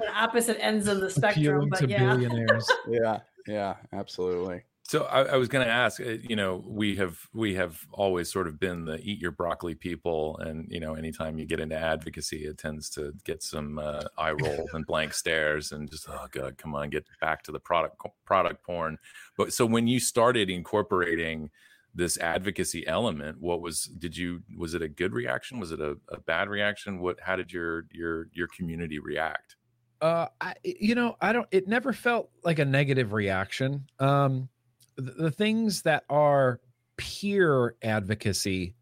on 0.00 0.08
opposite 0.14 0.58
ends 0.60 0.88
of 0.88 1.00
the 1.00 1.10
spectrum 1.10 1.44
appealing 1.46 1.68
but 1.70 1.78
to 1.80 1.88
yeah 1.88 2.14
billionaires. 2.14 2.70
Yeah. 2.88 3.20
Yeah. 3.46 3.76
Absolutely. 3.92 4.62
So 4.86 5.04
I, 5.04 5.22
I 5.22 5.36
was 5.36 5.48
going 5.48 5.66
to 5.66 5.72
ask, 5.72 5.98
uh, 5.98 6.16
you 6.22 6.36
know, 6.36 6.62
we 6.66 6.96
have 6.96 7.18
we 7.32 7.54
have 7.54 7.86
always 7.90 8.30
sort 8.30 8.46
of 8.46 8.60
been 8.60 8.84
the 8.84 9.00
eat 9.00 9.18
your 9.18 9.30
broccoli 9.30 9.74
people, 9.74 10.36
and 10.38 10.66
you 10.70 10.78
know, 10.78 10.94
anytime 10.94 11.38
you 11.38 11.46
get 11.46 11.58
into 11.58 11.76
advocacy, 11.76 12.44
it 12.44 12.58
tends 12.58 12.90
to 12.90 13.14
get 13.24 13.42
some 13.42 13.78
uh, 13.78 14.04
eye 14.18 14.32
roll 14.42 14.68
and 14.74 14.86
blank 14.86 15.14
stares, 15.14 15.72
and 15.72 15.90
just 15.90 16.06
oh 16.08 16.26
god, 16.30 16.58
come 16.58 16.74
on, 16.74 16.90
get 16.90 17.06
back 17.20 17.42
to 17.44 17.52
the 17.52 17.58
product 17.58 17.96
product 18.26 18.62
porn. 18.62 18.98
But 19.38 19.54
so 19.54 19.64
when 19.64 19.86
you 19.86 19.98
started 19.98 20.50
incorporating 20.50 21.50
this 21.94 22.18
advocacy 22.18 22.86
element, 22.86 23.40
what 23.40 23.62
was 23.62 23.84
did 23.84 24.14
you 24.14 24.42
was 24.58 24.74
it 24.74 24.82
a 24.82 24.88
good 24.88 25.14
reaction? 25.14 25.58
Was 25.58 25.72
it 25.72 25.80
a, 25.80 25.96
a 26.10 26.20
bad 26.20 26.50
reaction? 26.50 27.00
What 27.00 27.18
how 27.20 27.36
did 27.36 27.50
your 27.50 27.86
your 27.90 28.28
your 28.34 28.48
community 28.48 28.98
react? 28.98 29.56
Uh, 30.02 30.26
I, 30.42 30.54
you 30.62 30.94
know, 30.94 31.16
I 31.22 31.32
don't. 31.32 31.48
It 31.50 31.68
never 31.68 31.94
felt 31.94 32.28
like 32.42 32.58
a 32.58 32.64
negative 32.66 33.14
reaction. 33.14 33.86
Um, 33.98 34.50
the, 34.96 35.12
the 35.12 35.30
things 35.30 35.82
that 35.82 36.04
are 36.08 36.60
peer 36.96 37.76
advocacy 37.82 38.74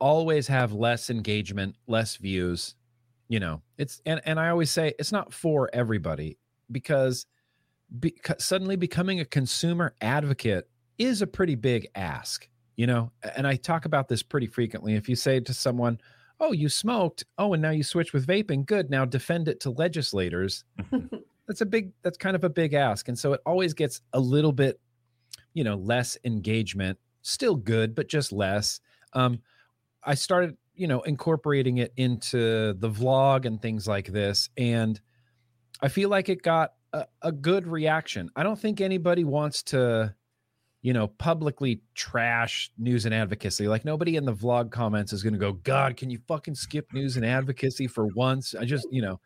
always 0.00 0.46
have 0.48 0.72
less 0.72 1.10
engagement, 1.10 1.76
less 1.86 2.16
views. 2.16 2.74
You 3.28 3.40
know, 3.40 3.62
it's 3.78 4.00
and 4.04 4.20
and 4.24 4.38
I 4.38 4.50
always 4.50 4.70
say 4.70 4.92
it's 4.98 5.12
not 5.12 5.32
for 5.32 5.70
everybody 5.72 6.38
because, 6.70 7.26
because 7.98 8.44
suddenly 8.44 8.76
becoming 8.76 9.20
a 9.20 9.24
consumer 9.24 9.94
advocate 10.00 10.68
is 10.98 11.22
a 11.22 11.26
pretty 11.26 11.54
big 11.54 11.88
ask. 11.94 12.48
You 12.76 12.86
know, 12.86 13.12
and 13.36 13.46
I 13.46 13.56
talk 13.56 13.84
about 13.84 14.08
this 14.08 14.22
pretty 14.22 14.46
frequently. 14.46 14.94
If 14.94 15.08
you 15.08 15.16
say 15.16 15.40
to 15.40 15.54
someone, 15.54 15.98
oh 16.40 16.52
you 16.52 16.68
smoked 16.68 17.24
oh 17.38 17.52
and 17.52 17.62
now 17.62 17.70
you 17.70 17.82
switch 17.82 18.12
with 18.12 18.26
vaping 18.26 18.66
good 18.66 18.90
now 18.90 19.04
defend 19.04 19.48
it 19.48 19.60
to 19.60 19.70
legislators 19.70 20.64
that's 21.46 21.60
a 21.60 21.66
big 21.66 21.92
that's 22.02 22.18
kind 22.18 22.36
of 22.36 22.44
a 22.44 22.50
big 22.50 22.74
ask 22.74 23.08
and 23.08 23.18
so 23.18 23.32
it 23.32 23.40
always 23.46 23.74
gets 23.74 24.00
a 24.12 24.20
little 24.20 24.52
bit 24.52 24.80
you 25.54 25.64
know 25.64 25.76
less 25.76 26.18
engagement 26.24 26.98
still 27.22 27.54
good 27.54 27.94
but 27.94 28.08
just 28.08 28.32
less 28.32 28.80
um 29.14 29.40
i 30.04 30.14
started 30.14 30.56
you 30.74 30.86
know 30.86 31.00
incorporating 31.02 31.78
it 31.78 31.92
into 31.96 32.74
the 32.74 32.90
vlog 32.90 33.46
and 33.46 33.62
things 33.62 33.88
like 33.88 34.08
this 34.08 34.50
and 34.58 35.00
i 35.80 35.88
feel 35.88 36.08
like 36.10 36.28
it 36.28 36.42
got 36.42 36.74
a, 36.92 37.06
a 37.22 37.32
good 37.32 37.66
reaction 37.66 38.28
i 38.36 38.42
don't 38.42 38.58
think 38.58 38.80
anybody 38.80 39.24
wants 39.24 39.62
to 39.62 40.14
you 40.84 40.92
know, 40.92 41.06
publicly 41.06 41.80
trash 41.94 42.70
news 42.76 43.06
and 43.06 43.14
advocacy. 43.14 43.66
Like 43.66 43.86
nobody 43.86 44.16
in 44.16 44.26
the 44.26 44.34
vlog 44.34 44.70
comments 44.70 45.14
is 45.14 45.22
going 45.22 45.32
to 45.32 45.38
go, 45.38 45.54
God, 45.54 45.96
can 45.96 46.10
you 46.10 46.18
fucking 46.28 46.54
skip 46.54 46.92
news 46.92 47.16
and 47.16 47.24
advocacy 47.24 47.86
for 47.86 48.08
once? 48.08 48.54
I 48.54 48.66
just, 48.66 48.86
you 48.90 49.00
know, 49.00 49.18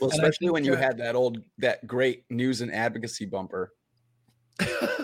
Well, 0.00 0.10
especially 0.10 0.50
when 0.50 0.64
you 0.64 0.74
uh, 0.74 0.76
had 0.76 0.96
that 0.98 1.16
old, 1.16 1.42
that 1.58 1.84
great 1.88 2.22
news 2.30 2.60
and 2.60 2.72
advocacy 2.72 3.26
bumper. 3.26 3.72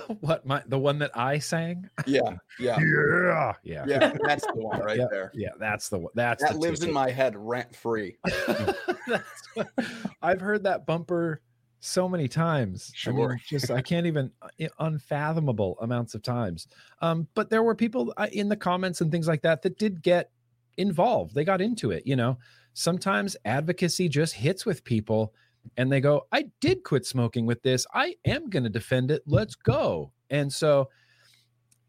what 0.20 0.44
my 0.46 0.62
the 0.66 0.78
one 0.78 0.98
that 1.00 1.11
I 1.14 1.38
sang? 1.38 1.88
Yeah, 2.07 2.20
yeah, 2.59 2.78
Yeah, 2.80 3.52
yeah, 3.64 3.84
yeah. 3.86 4.12
That's 4.24 4.46
the 4.46 4.55
one 4.55 4.80
right 4.80 4.98
Yeah. 4.98 5.07
there. 5.11 5.30
yeah. 5.34 5.50
That's 5.59 5.88
the 5.88 5.98
one. 5.98 6.12
That's 6.14 6.42
That 6.42 6.57
lives 6.59 6.82
in 6.82 6.92
my 6.92 7.11
head 7.11 7.34
rent 7.36 7.74
free. 7.74 8.16
What- 8.22 9.22
I've 10.22 10.40
heard 10.40 10.64
that 10.64 10.86
bumper 10.86 11.40
so 11.80 12.09
many 12.09 12.28
times. 12.28 12.92
I 13.07 13.11
mean, 13.11 13.18
Sure. 13.18 13.40
just 13.46 13.70
I 13.70 13.82
can't 13.82 14.07
even 14.07 14.30
uh, 14.40 14.66
unfathomable 14.78 15.76
amounts 15.80 16.14
of 16.14 16.22
times. 16.22 16.66
Um, 17.00 17.28
but 17.34 17.50
there 17.50 17.62
were 17.62 17.74
people 17.74 18.12
uh, 18.16 18.28
in 18.32 18.48
the 18.48 18.57
comments 18.57 19.00
and 19.00 19.11
things 19.12 19.28
like 19.28 19.42
that 19.42 19.62
that 19.62 19.78
did 19.78 20.02
get 20.02 20.30
involved. 20.78 21.34
They 21.34 21.44
got 21.44 21.61
into 21.61 21.90
it. 21.90 22.07
You 22.07 22.16
know, 22.16 22.38
sometimes 22.72 23.36
advocacy 23.44 24.09
just 24.09 24.34
hits 24.34 24.64
with 24.64 24.82
people, 24.84 25.34
and 25.76 25.90
they 25.90 26.00
go, 26.00 26.26
"I 26.32 26.50
did 26.60 26.84
quit 26.84 27.06
smoking 27.06 27.46
with 27.46 27.62
this. 27.62 27.86
I 27.94 28.16
am 28.24 28.48
going 28.50 28.64
to 28.64 28.70
defend 28.70 29.10
it. 29.10 29.22
Let's 29.26 29.54
go." 29.54 30.12
And 30.30 30.52
so. 30.52 30.90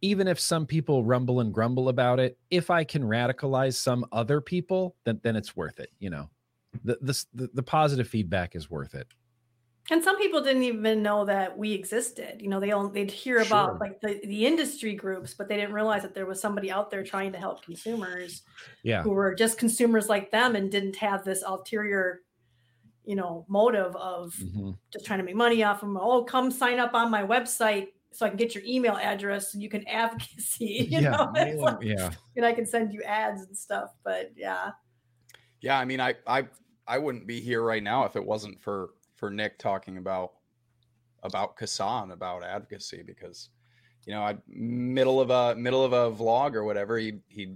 Even 0.02 0.28
if 0.28 0.40
some 0.40 0.68
people 0.68 1.04
rumble 1.04 1.40
and 1.40 1.52
grumble 1.52 1.90
about 1.90 2.20
it, 2.20 2.38
if 2.52 2.70
I 2.70 2.84
can 2.84 3.02
radicalize 3.02 3.74
some 3.76 4.06
other 4.12 4.40
people, 4.40 4.96
then 5.04 5.20
then 5.24 5.36
it's 5.36 5.56
worth 5.56 5.80
it. 5.80 5.90
You 6.00 6.12
know, 6.12 6.30
the 6.84 6.98
the 7.02 7.26
the, 7.34 7.50
the 7.56 7.64
positive 7.64 8.08
feedback 8.08 8.56
is 8.56 8.70
worth 8.70 8.94
it. 8.94 9.08
And 9.90 10.04
some 10.04 10.18
people 10.20 10.42
didn't 10.44 10.64
even 10.64 11.02
know 11.02 11.26
that 11.26 11.58
we 11.58 11.72
existed. 11.72 12.40
You 12.42 12.50
know, 12.50 12.60
they 12.60 12.72
only 12.72 12.92
they'd 12.92 13.10
hear 13.12 13.38
Sure. 13.44 13.48
about 13.48 13.80
like 13.80 14.00
the, 14.02 14.20
the 14.26 14.46
industry 14.46 14.94
groups, 14.94 15.34
but 15.34 15.48
they 15.48 15.56
didn't 15.56 15.74
realize 15.74 16.04
that 16.04 16.14
there 16.14 16.26
was 16.28 16.40
somebody 16.42 16.70
out 16.70 16.92
there 16.92 17.04
trying 17.04 17.32
to 17.32 17.40
help 17.40 17.64
consumers 17.66 18.44
Yeah. 18.84 19.02
who 19.02 19.12
were 19.12 19.34
just 19.34 19.58
consumers 19.58 20.08
like 20.08 20.30
them 20.30 20.56
and 20.56 20.70
didn't 20.70 20.98
have 20.98 21.24
this 21.24 21.42
ulterior, 21.42 22.22
you 23.06 23.16
know, 23.16 23.46
motive 23.48 23.96
of 23.96 24.34
Mhm. 24.36 24.78
just 24.92 25.06
trying 25.06 25.20
to 25.20 25.26
make 25.26 25.36
money 25.36 25.64
off 25.64 25.84
of 25.84 25.90
them. 25.90 25.98
Oh, 25.98 26.24
come 26.24 26.52
sign 26.52 26.80
up 26.80 26.94
on 26.94 27.10
my 27.12 27.24
website 27.24 27.90
so 28.12 28.26
I 28.26 28.30
can 28.30 28.38
get 28.38 28.56
your 28.56 28.64
email 28.66 28.96
address 28.96 29.54
and 29.54 29.62
you 29.64 29.70
can 29.70 29.86
advocacy. 29.88 30.88
You 30.90 31.00
yeah, 31.02 31.10
know, 31.12 31.32
It's 31.36 31.62
like- 31.62 31.78
yeah. 31.82 32.12
and 32.36 32.46
I 32.46 32.54
can 32.54 32.66
send 32.66 32.94
you 32.94 33.04
ads 33.04 33.42
and 33.44 33.58
stuff. 33.58 33.92
But 34.04 34.32
yeah, 34.36 34.72
Yeah, 35.62 35.78
I 35.80 35.86
mean, 35.86 36.00
I, 36.00 36.16
I, 36.28 36.48
I 36.88 36.98
wouldn't 37.00 37.26
be 37.28 37.40
here 37.40 37.64
right 37.64 37.82
now 37.84 38.06
if 38.06 38.16
it 38.16 38.24
wasn't 38.26 38.62
for 38.62 38.92
for 39.16 39.30
Nick 39.32 39.58
talking 39.58 39.98
about 39.98 40.34
about 41.24 41.56
Kasan 41.58 42.12
about 42.12 42.44
advocacy 42.44 43.02
because, 43.02 43.50
you 44.06 44.14
know, 44.14 44.22
I 44.22 44.38
middle 44.48 45.20
of 45.20 45.30
a 45.32 45.56
middle 45.56 45.84
of 45.84 45.94
a 45.94 46.12
vlog 46.16 46.54
or 46.54 46.64
whatever, 46.64 46.98
he 47.00 47.20
he 47.28 47.56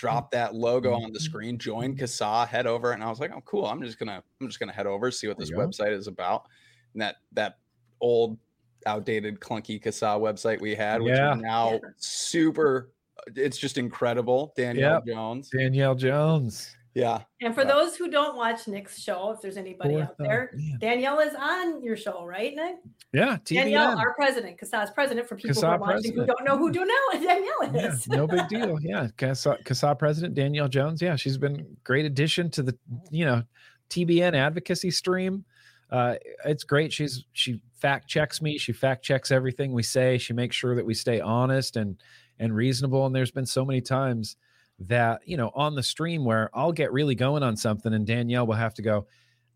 dropped 0.00 0.32
mm-hmm. 0.32 0.42
that 0.42 0.54
logo 0.54 0.94
on 0.94 1.02
the 1.02 1.08
mm-hmm. 1.08 1.16
screen, 1.18 1.58
join 1.58 1.94
CASAA, 1.94 2.48
head 2.48 2.66
over, 2.66 2.92
and 2.92 3.04
I 3.04 3.10
was 3.10 3.20
like, 3.20 3.32
oh, 3.34 3.42
cool. 3.44 3.66
I'm 3.66 3.82
just 3.82 3.98
gonna 3.98 4.22
I'm 4.40 4.48
just 4.48 4.58
gonna 4.58 4.72
head 4.72 4.86
over 4.86 5.10
see 5.10 5.28
what 5.28 5.38
this 5.38 5.50
website 5.50 5.92
is 5.92 6.06
about. 6.06 6.46
And 6.94 7.02
that 7.02 7.16
that 7.32 7.58
old 8.00 8.38
outdated 8.86 9.40
clunky 9.40 9.82
CASAA 9.82 10.18
website 10.18 10.60
we 10.60 10.74
had, 10.74 11.02
which 11.02 11.14
Yeah. 11.14 11.34
is 11.34 11.42
now 11.42 11.72
Yeah. 11.72 11.78
super. 11.98 12.90
It's 13.36 13.58
just 13.58 13.76
incredible. 13.76 14.54
Danielle 14.56 15.02
Jones. 15.06 15.50
Danielle 15.50 15.94
Jones. 15.94 16.74
Yeah. 16.94 17.22
and 17.40 17.54
for 17.54 17.62
Yeah. 17.62 17.68
those 17.68 17.96
who 17.96 18.10
don't 18.10 18.36
watch 18.36 18.66
Nick's 18.66 19.00
show, 19.00 19.30
if 19.30 19.40
there's 19.40 19.56
anybody 19.56 19.94
Fourth, 19.94 20.02
out 20.08 20.18
there, 20.18 20.50
yeah. 20.56 20.76
Danielle 20.80 21.20
is 21.20 21.34
on 21.34 21.82
your 21.84 21.96
show, 21.96 22.24
right, 22.24 22.54
Nick? 22.54 22.76
Yeah, 23.12 23.38
Danielle, 23.44 23.96
our 23.98 24.14
president, 24.14 24.58
CASAA's 24.58 24.90
president, 24.90 25.28
for 25.28 25.36
people 25.36 25.50
who 25.54 25.60
CASAA 25.60 25.68
are 25.68 25.78
watching 25.78 26.14
who 26.14 26.26
don't 26.26 26.44
know 26.44 26.56
who 26.58 26.72
Danielle, 26.72 26.96
Danielle 27.12 27.74
yeah, 27.74 27.92
is. 27.92 28.08
no 28.08 28.26
big 28.26 28.48
deal. 28.48 28.78
Yeah, 28.80 29.08
CASAA, 29.18 29.62
CASAA 29.64 29.98
president 29.98 30.34
Danielle 30.34 30.68
Jones. 30.68 31.00
Yeah, 31.00 31.16
she's 31.16 31.38
been 31.38 31.60
a 31.60 31.64
great 31.84 32.06
addition 32.06 32.50
to 32.50 32.62
the 32.62 32.76
you 33.10 33.24
know 33.24 33.42
TBN 33.90 34.34
advocacy 34.34 34.90
stream. 34.90 35.44
Uh, 35.90 36.14
it's 36.44 36.62
great. 36.64 36.92
She's 36.92 37.24
she 37.32 37.60
fact 37.80 38.08
checks 38.08 38.40
me. 38.42 38.58
She 38.58 38.72
fact 38.72 39.04
checks 39.04 39.30
everything 39.32 39.72
we 39.72 39.82
say. 39.82 40.18
She 40.18 40.32
makes 40.32 40.54
sure 40.56 40.74
that 40.76 40.86
we 40.86 40.94
stay 40.94 41.20
honest 41.20 41.76
and 41.76 41.96
and 42.38 42.54
reasonable. 42.54 43.06
And 43.06 43.14
there's 43.14 43.32
been 43.32 43.46
so 43.46 43.64
many 43.64 43.80
times 43.80 44.36
that 44.80 45.20
you 45.26 45.36
know 45.36 45.50
on 45.54 45.74
the 45.74 45.82
stream 45.82 46.24
where 46.24 46.50
I'll 46.54 46.72
get 46.72 46.92
really 46.92 47.14
going 47.14 47.42
on 47.42 47.56
something, 47.56 47.92
and 47.92 48.06
Danielle 48.06 48.46
will 48.46 48.54
have 48.54 48.74
to 48.74 48.82
go. 48.82 49.06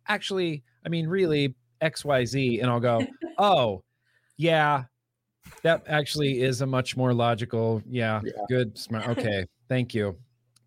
Actually, 0.07 0.63
I 0.85 0.89
mean, 0.89 1.07
really 1.07 1.55
X 1.81 2.05
Y 2.05 2.25
Z, 2.25 2.61
and 2.61 2.71
I'll 2.71 2.81
go. 2.81 3.07
oh, 3.39 3.83
yeah, 4.37 4.85
that 5.63 5.85
actually 5.89 6.43
is 6.43 6.61
a 6.61 6.67
much 6.67 6.97
more 6.97 7.15
logical. 7.15 7.83
Yeah, 7.89 8.21
Yeah. 8.25 8.33
good, 8.49 8.77
smart. 8.79 9.09
Okay, 9.09 9.47
thank 9.69 9.95
you, 9.95 10.17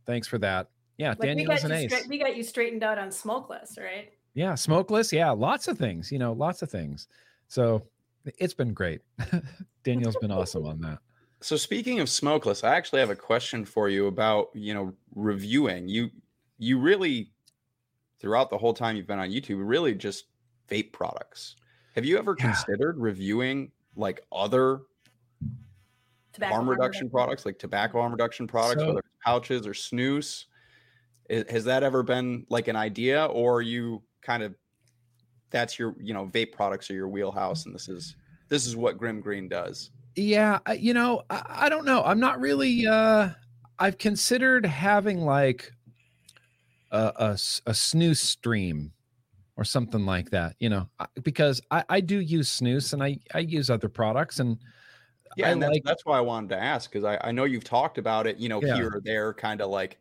thanks 0.06 0.28
for 0.28 0.38
that. 0.40 0.70
Yeah, 0.98 1.10
Like 1.20 1.36
we 1.36 1.46
got, 1.46 1.64
an 1.64 1.70
you 1.70 1.76
ace. 1.76 1.92
straight, 1.92 2.08
we 2.10 2.18
got 2.18 2.36
you 2.36 2.44
straightened 2.44 2.82
out 2.84 2.98
on 2.98 3.12
smokeless, 3.12 3.78
right? 3.80 4.12
Yeah, 4.34 4.56
smokeless. 4.56 5.14
Yeah, 5.14 5.30
lots 5.30 5.68
of 5.68 5.78
things. 5.78 6.12
You 6.12 6.18
know, 6.18 6.34
lots 6.34 6.64
of 6.64 6.72
things. 6.72 7.08
So 7.48 7.84
it's 8.40 8.56
been 8.56 8.74
great. 8.74 9.02
Danielle's 9.84 10.16
been 10.18 10.32
awesome 10.32 10.66
on 10.66 10.82
that. 10.82 10.98
So 11.42 11.56
speaking 11.56 12.00
of 12.00 12.10
smokeless, 12.10 12.64
I 12.64 12.76
actually 12.76 13.00
have 13.00 13.10
a 13.12 13.16
question 13.16 13.64
for 13.66 13.90
you 13.90 14.08
about, 14.08 14.50
you 14.54 14.74
know, 14.74 14.94
reviewing. 15.16 15.88
You 15.88 16.10
you 16.58 16.80
really 16.80 17.32
throughout 18.20 18.50
the 18.50 18.58
whole 18.58 18.74
time 18.74 18.96
you've 18.96 19.06
been 19.06 19.20
on 19.20 19.30
YouTube 19.30 19.58
really 19.60 19.94
just 19.94 20.26
vape 20.68 20.92
products. 20.92 21.56
Have 21.94 22.04
you 22.06 22.18
ever 22.18 22.36
Yeah. 22.40 22.46
considered 22.46 22.98
reviewing 22.98 23.72
like 23.96 24.26
other 24.32 24.82
Tobacco 26.34 26.54
harm 26.56 26.70
reduction 26.70 27.06
reduction. 27.06 27.10
products, 27.12 27.46
like 27.46 27.60
tobacco 27.60 28.00
harm 28.00 28.12
reduction 28.12 28.48
products, 28.48 28.82
So- 28.82 28.88
whether 28.88 29.00
it's 29.00 29.08
pouches 29.24 29.68
or 29.68 29.74
snus? 29.74 30.46
I- 31.30 31.46
Has 31.50 31.64
that 31.66 31.84
ever 31.84 32.02
been 32.04 32.46
like 32.50 32.68
an 32.68 32.76
idea 32.76 33.26
or 33.28 33.62
you 33.62 34.02
kind 34.22 34.42
of 34.42 34.56
that's 35.50 35.78
your, 35.80 35.96
you 36.00 36.14
know, 36.14 36.26
vape 36.28 36.52
products 36.52 36.90
are 36.90 36.94
your 36.96 37.08
wheelhouse 37.08 37.66
and 37.68 37.74
this 37.76 37.88
is 37.88 38.16
this 38.50 38.66
is 38.66 38.76
what 38.76 38.98
Grimm 38.98 39.22
Green 39.22 39.48
does? 39.48 39.92
Yeah, 40.18 40.60
you 40.74 40.94
know, 40.96 41.22
I, 41.30 41.44
I 41.48 41.70
don't 41.70 41.86
know. 41.86 42.04
I'm 42.04 42.20
not 42.20 42.40
really. 42.42 42.88
uh 42.88 43.30
I've 43.80 44.00
considered 44.00 44.66
having 44.66 45.22
like 45.22 45.72
a 46.92 47.32
a 47.66 47.72
snus 47.72 48.18
stream 48.18 48.94
or 49.58 49.64
something 49.64 50.06
like 50.06 50.30
that. 50.32 50.56
You 50.60 50.70
know, 50.70 50.90
because 51.24 51.62
I, 51.72 51.84
I 51.90 52.02
do 52.02 52.20
use 52.20 52.50
snus 52.50 52.94
and 52.94 53.04
I 53.04 53.20
I 53.34 53.40
use 53.40 53.70
other 53.70 53.90
products 53.90 54.40
and 54.40 54.58
Yeah, 55.36 55.48
I 55.48 55.52
and 55.52 55.62
that's, 55.62 55.72
like- 55.74 55.84
that's 55.84 56.06
why 56.06 56.18
I 56.18 56.22
wanted 56.22 56.50
to 56.50 56.58
ask 56.62 56.90
because 56.92 57.04
I, 57.04 57.20
I 57.22 57.32
know 57.32 57.44
you've 57.44 57.64
talked 57.64 57.98
about 57.98 58.26
it, 58.28 58.38
you 58.38 58.50
know, 58.50 58.62
Yeah. 58.62 58.76
here 58.76 58.90
or 58.94 59.02
there, 59.04 59.34
kind 59.34 59.62
of 59.62 59.70
like 59.70 60.00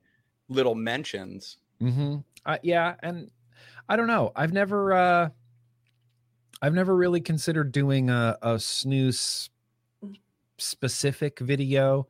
little 0.48 0.74
mentions. 0.74 1.58
hmm 1.80 2.18
Uh, 2.46 2.58
yeah, 2.62 2.94
and 3.02 3.30
I 3.88 3.96
don't 3.96 4.06
know. 4.08 4.32
I've 4.36 4.52
never, 4.52 4.92
uh 4.94 5.30
I've 6.62 6.74
never 6.74 6.96
really 6.96 7.20
considered 7.20 7.72
doing 7.72 8.08
a, 8.08 8.38
a 8.42 8.54
snus 8.54 9.50
specific 10.58 11.38
video. 11.40 12.06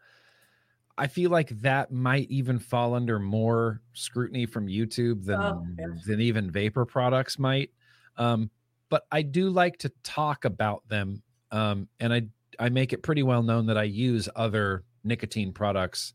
I 0.98 1.06
feel 1.08 1.30
like 1.30 1.50
that 1.60 1.92
might 1.92 2.30
even 2.30 2.58
fall 2.58 2.94
under 2.94 3.18
more 3.18 3.82
scrutiny 3.92 4.46
from 4.46 4.66
YouTube 4.66 5.24
than 5.24 5.40
Oh, 5.40 5.66
yeah. 5.78 5.86
than 6.06 6.20
even 6.20 6.50
vapor 6.50 6.86
products 6.86 7.38
might. 7.38 7.70
Um, 8.16 8.50
but 8.88 9.06
I 9.12 9.20
do 9.22 9.50
like 9.50 9.76
to 9.78 9.90
talk 10.02 10.44
about 10.46 10.88
them, 10.88 11.22
um, 11.50 11.88
and 12.00 12.14
I 12.14 12.28
I 12.58 12.70
make 12.70 12.92
it 12.94 13.02
pretty 13.02 13.22
well 13.22 13.42
known 13.42 13.66
that 13.66 13.76
I 13.76 13.82
use 13.82 14.28
other 14.36 14.84
nicotine 15.04 15.52
products, 15.52 16.14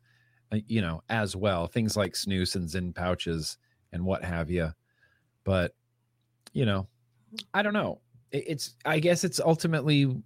uh, 0.51 0.57
you 0.65 0.81
know, 0.81 1.03
as 1.09 1.35
well. 1.35 1.67
Things 1.67 1.95
like 1.95 2.13
snus 2.13 2.55
and 2.55 2.67
Zyn 2.67 2.95
pouches 2.95 3.57
and 3.91 4.03
what 4.03 4.23
have 4.23 4.49
you. 4.49 4.71
But 5.43 5.75
you 6.53 6.65
know, 6.65 6.87
I 7.53 7.61
don't 7.61 7.73
know. 7.73 8.01
It- 8.31 8.45
It's 8.47 8.75
I 8.85 8.99
guess 8.99 9.23
it's 9.23 9.39
ultimately 9.39 10.23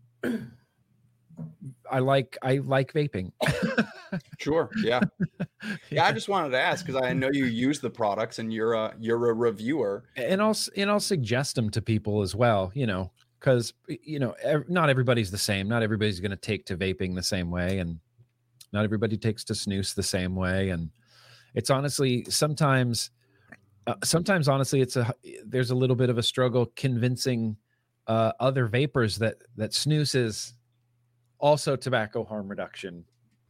I 1.90 2.00
like 2.00 2.38
I 2.42 2.58
like 2.58 2.94
vaping. 2.94 3.32
Sure. 4.38 4.70
Yeah. 4.78 5.02
yeah. 5.90 6.06
I 6.06 6.12
just 6.12 6.30
wanted 6.30 6.50
to 6.52 6.60
ask 6.60 6.86
because 6.86 7.02
I 7.02 7.14
know 7.14 7.30
you 7.32 7.46
use 7.46 7.80
the 7.80 7.90
products 7.90 8.40
and 8.40 8.54
you're 8.54 8.74
a 8.74 8.94
you're 9.00 9.30
a 9.30 9.34
reviewer. 9.34 10.06
and 10.16 10.42
I'll 10.42 10.56
and 10.78 10.90
I'll 10.90 11.00
suggest 11.00 11.56
them 11.56 11.70
to 11.72 11.82
people 11.82 12.22
as 12.22 12.36
well. 12.36 12.72
You 12.76 12.88
know, 12.88 13.12
because 13.40 13.74
you 13.88 14.20
know 14.20 14.36
ev- 14.42 14.70
not 14.70 14.90
everybody's 14.90 15.32
the 15.32 15.38
same. 15.38 15.68
Not 15.68 15.84
everybody's 15.84 16.20
going 16.20 16.32
to 16.32 16.38
take 16.38 16.66
to 16.68 16.78
vaping 16.78 17.16
the 17.16 17.24
same 17.24 17.52
way, 17.52 17.80
and 17.80 18.00
not 18.72 18.84
everybody 18.84 19.18
takes 19.18 19.44
to 19.46 19.54
snus 19.54 19.94
the 19.96 20.04
same 20.04 20.36
way. 20.36 20.70
And 20.70 20.90
it's 21.54 21.70
honestly 21.70 22.26
sometimes, 22.30 23.12
uh, 23.88 23.96
sometimes 24.04 24.48
honestly, 24.48 24.82
it's 24.82 24.96
a 24.96 25.14
there's 25.46 25.72
a 25.72 25.76
little 25.76 25.96
bit 25.96 26.10
of 26.10 26.18
a 26.18 26.24
struggle 26.24 26.72
convincing 26.76 27.58
uh, 28.08 28.32
other 28.40 28.68
vapors 28.68 29.18
that 29.18 29.36
that 29.58 29.72
snus 29.72 30.16
is 30.16 30.54
also 31.40 31.76
tobacco 31.76 32.24
harm 32.24 32.48
reduction. 32.48 33.04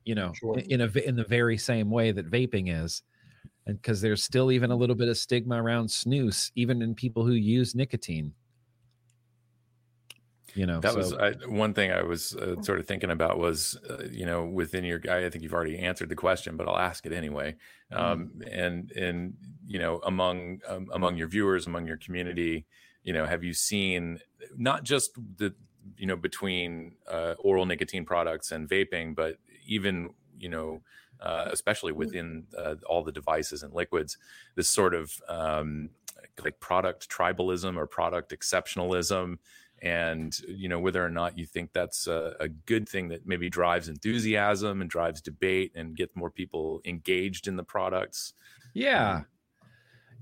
You 0.03 0.15
know, 0.15 0.33
Sure. 0.33 0.59
in, 0.59 0.81
a 0.81 0.87
in 0.99 1.15
the 1.15 1.23
very 1.23 1.57
same 1.57 1.89
way 1.89 2.11
that 2.11 2.29
vaping 2.29 2.83
is 2.83 3.01
and 3.65 3.81
because 3.81 4.01
there's 4.01 4.23
still 4.23 4.51
even 4.51 4.71
a 4.71 4.75
little 4.75 4.95
bit 4.95 5.07
of 5.07 5.17
stigma 5.17 5.61
around 5.61 5.87
snus, 5.87 6.51
even 6.55 6.81
in 6.81 6.93
people 6.93 7.25
who 7.25 7.33
use 7.33 7.75
nicotine. 7.75 8.33
you 10.53 10.65
know 10.65 10.79
that 10.79 10.93
so, 10.93 10.97
was 10.97 11.13
I, 11.13 11.31
one 11.47 11.73
thing 11.73 11.91
i 11.91 12.01
was 12.01 12.33
uh, 12.35 12.61
sort 12.61 12.79
of 12.79 12.87
thinking 12.87 13.11
about 13.11 13.37
was 13.37 13.77
uh, 13.89 14.03
you 14.09 14.25
know 14.25 14.45
within 14.45 14.85
your 14.85 14.99
guy 14.99 15.25
i 15.25 15.29
think 15.29 15.43
you've 15.43 15.53
already 15.53 15.77
answered 15.77 16.07
the 16.07 16.15
question 16.15 16.55
but 16.55 16.67
i'll 16.67 16.77
ask 16.77 17.05
it 17.05 17.11
anyway 17.11 17.55
um, 17.91 18.31
mm-hmm. 18.37 18.41
and 18.53 18.91
and 18.91 19.33
you 19.67 19.79
know 19.79 19.99
among 20.05 20.59
um, 20.67 20.87
among 20.93 21.17
your 21.17 21.27
viewers 21.27 21.67
among 21.67 21.85
your 21.85 21.97
community 21.97 22.65
you 23.03 23.11
know 23.11 23.25
have 23.25 23.43
you 23.43 23.53
seen 23.53 24.17
not 24.55 24.83
just 24.83 25.11
the 25.37 25.53
you 25.97 26.05
know 26.05 26.15
between 26.15 26.93
uh, 27.09 27.35
oral 27.39 27.65
nicotine 27.65 28.05
products 28.05 28.51
and 28.51 28.69
vaping 28.69 29.15
but 29.15 29.37
even 29.65 30.09
you 30.37 30.49
know 30.49 30.81
uh, 31.21 31.47
especially 31.51 31.93
mm. 31.93 31.97
within 31.97 32.45
uh, 32.57 32.75
all 32.87 33.03
the 33.03 33.11
devices 33.11 33.63
and 33.63 33.73
liquids 33.73 34.17
this 34.55 34.69
sort 34.69 34.93
of 34.93 35.21
um, 35.27 35.89
like 36.43 36.59
product 36.59 37.09
tribalism 37.09 37.77
or 37.77 37.87
product 37.87 38.37
exceptionalism. 38.37 39.37
And 39.81 40.37
you 40.47 40.69
know 40.69 40.79
whether 40.79 41.05
or 41.05 41.09
not 41.09 41.37
you 41.37 41.45
think 41.45 41.73
that's 41.73 42.07
a, 42.07 42.35
a, 42.39 42.47
good 42.47 42.87
thing 42.87 43.09
that 43.09 43.27
maybe 43.27 43.49
drives 43.49 43.89
enthusiasm 43.89 44.79
and 44.81 44.89
drives 44.89 45.21
debate 45.21 45.73
and 45.75 45.97
gets 45.97 46.15
more 46.15 46.31
people 46.31 46.81
engaged 46.85 47.47
in 47.47 47.57
the 47.57 47.63
products. 47.63 48.33
Yeah. 48.73 49.15
Um, 49.15 49.25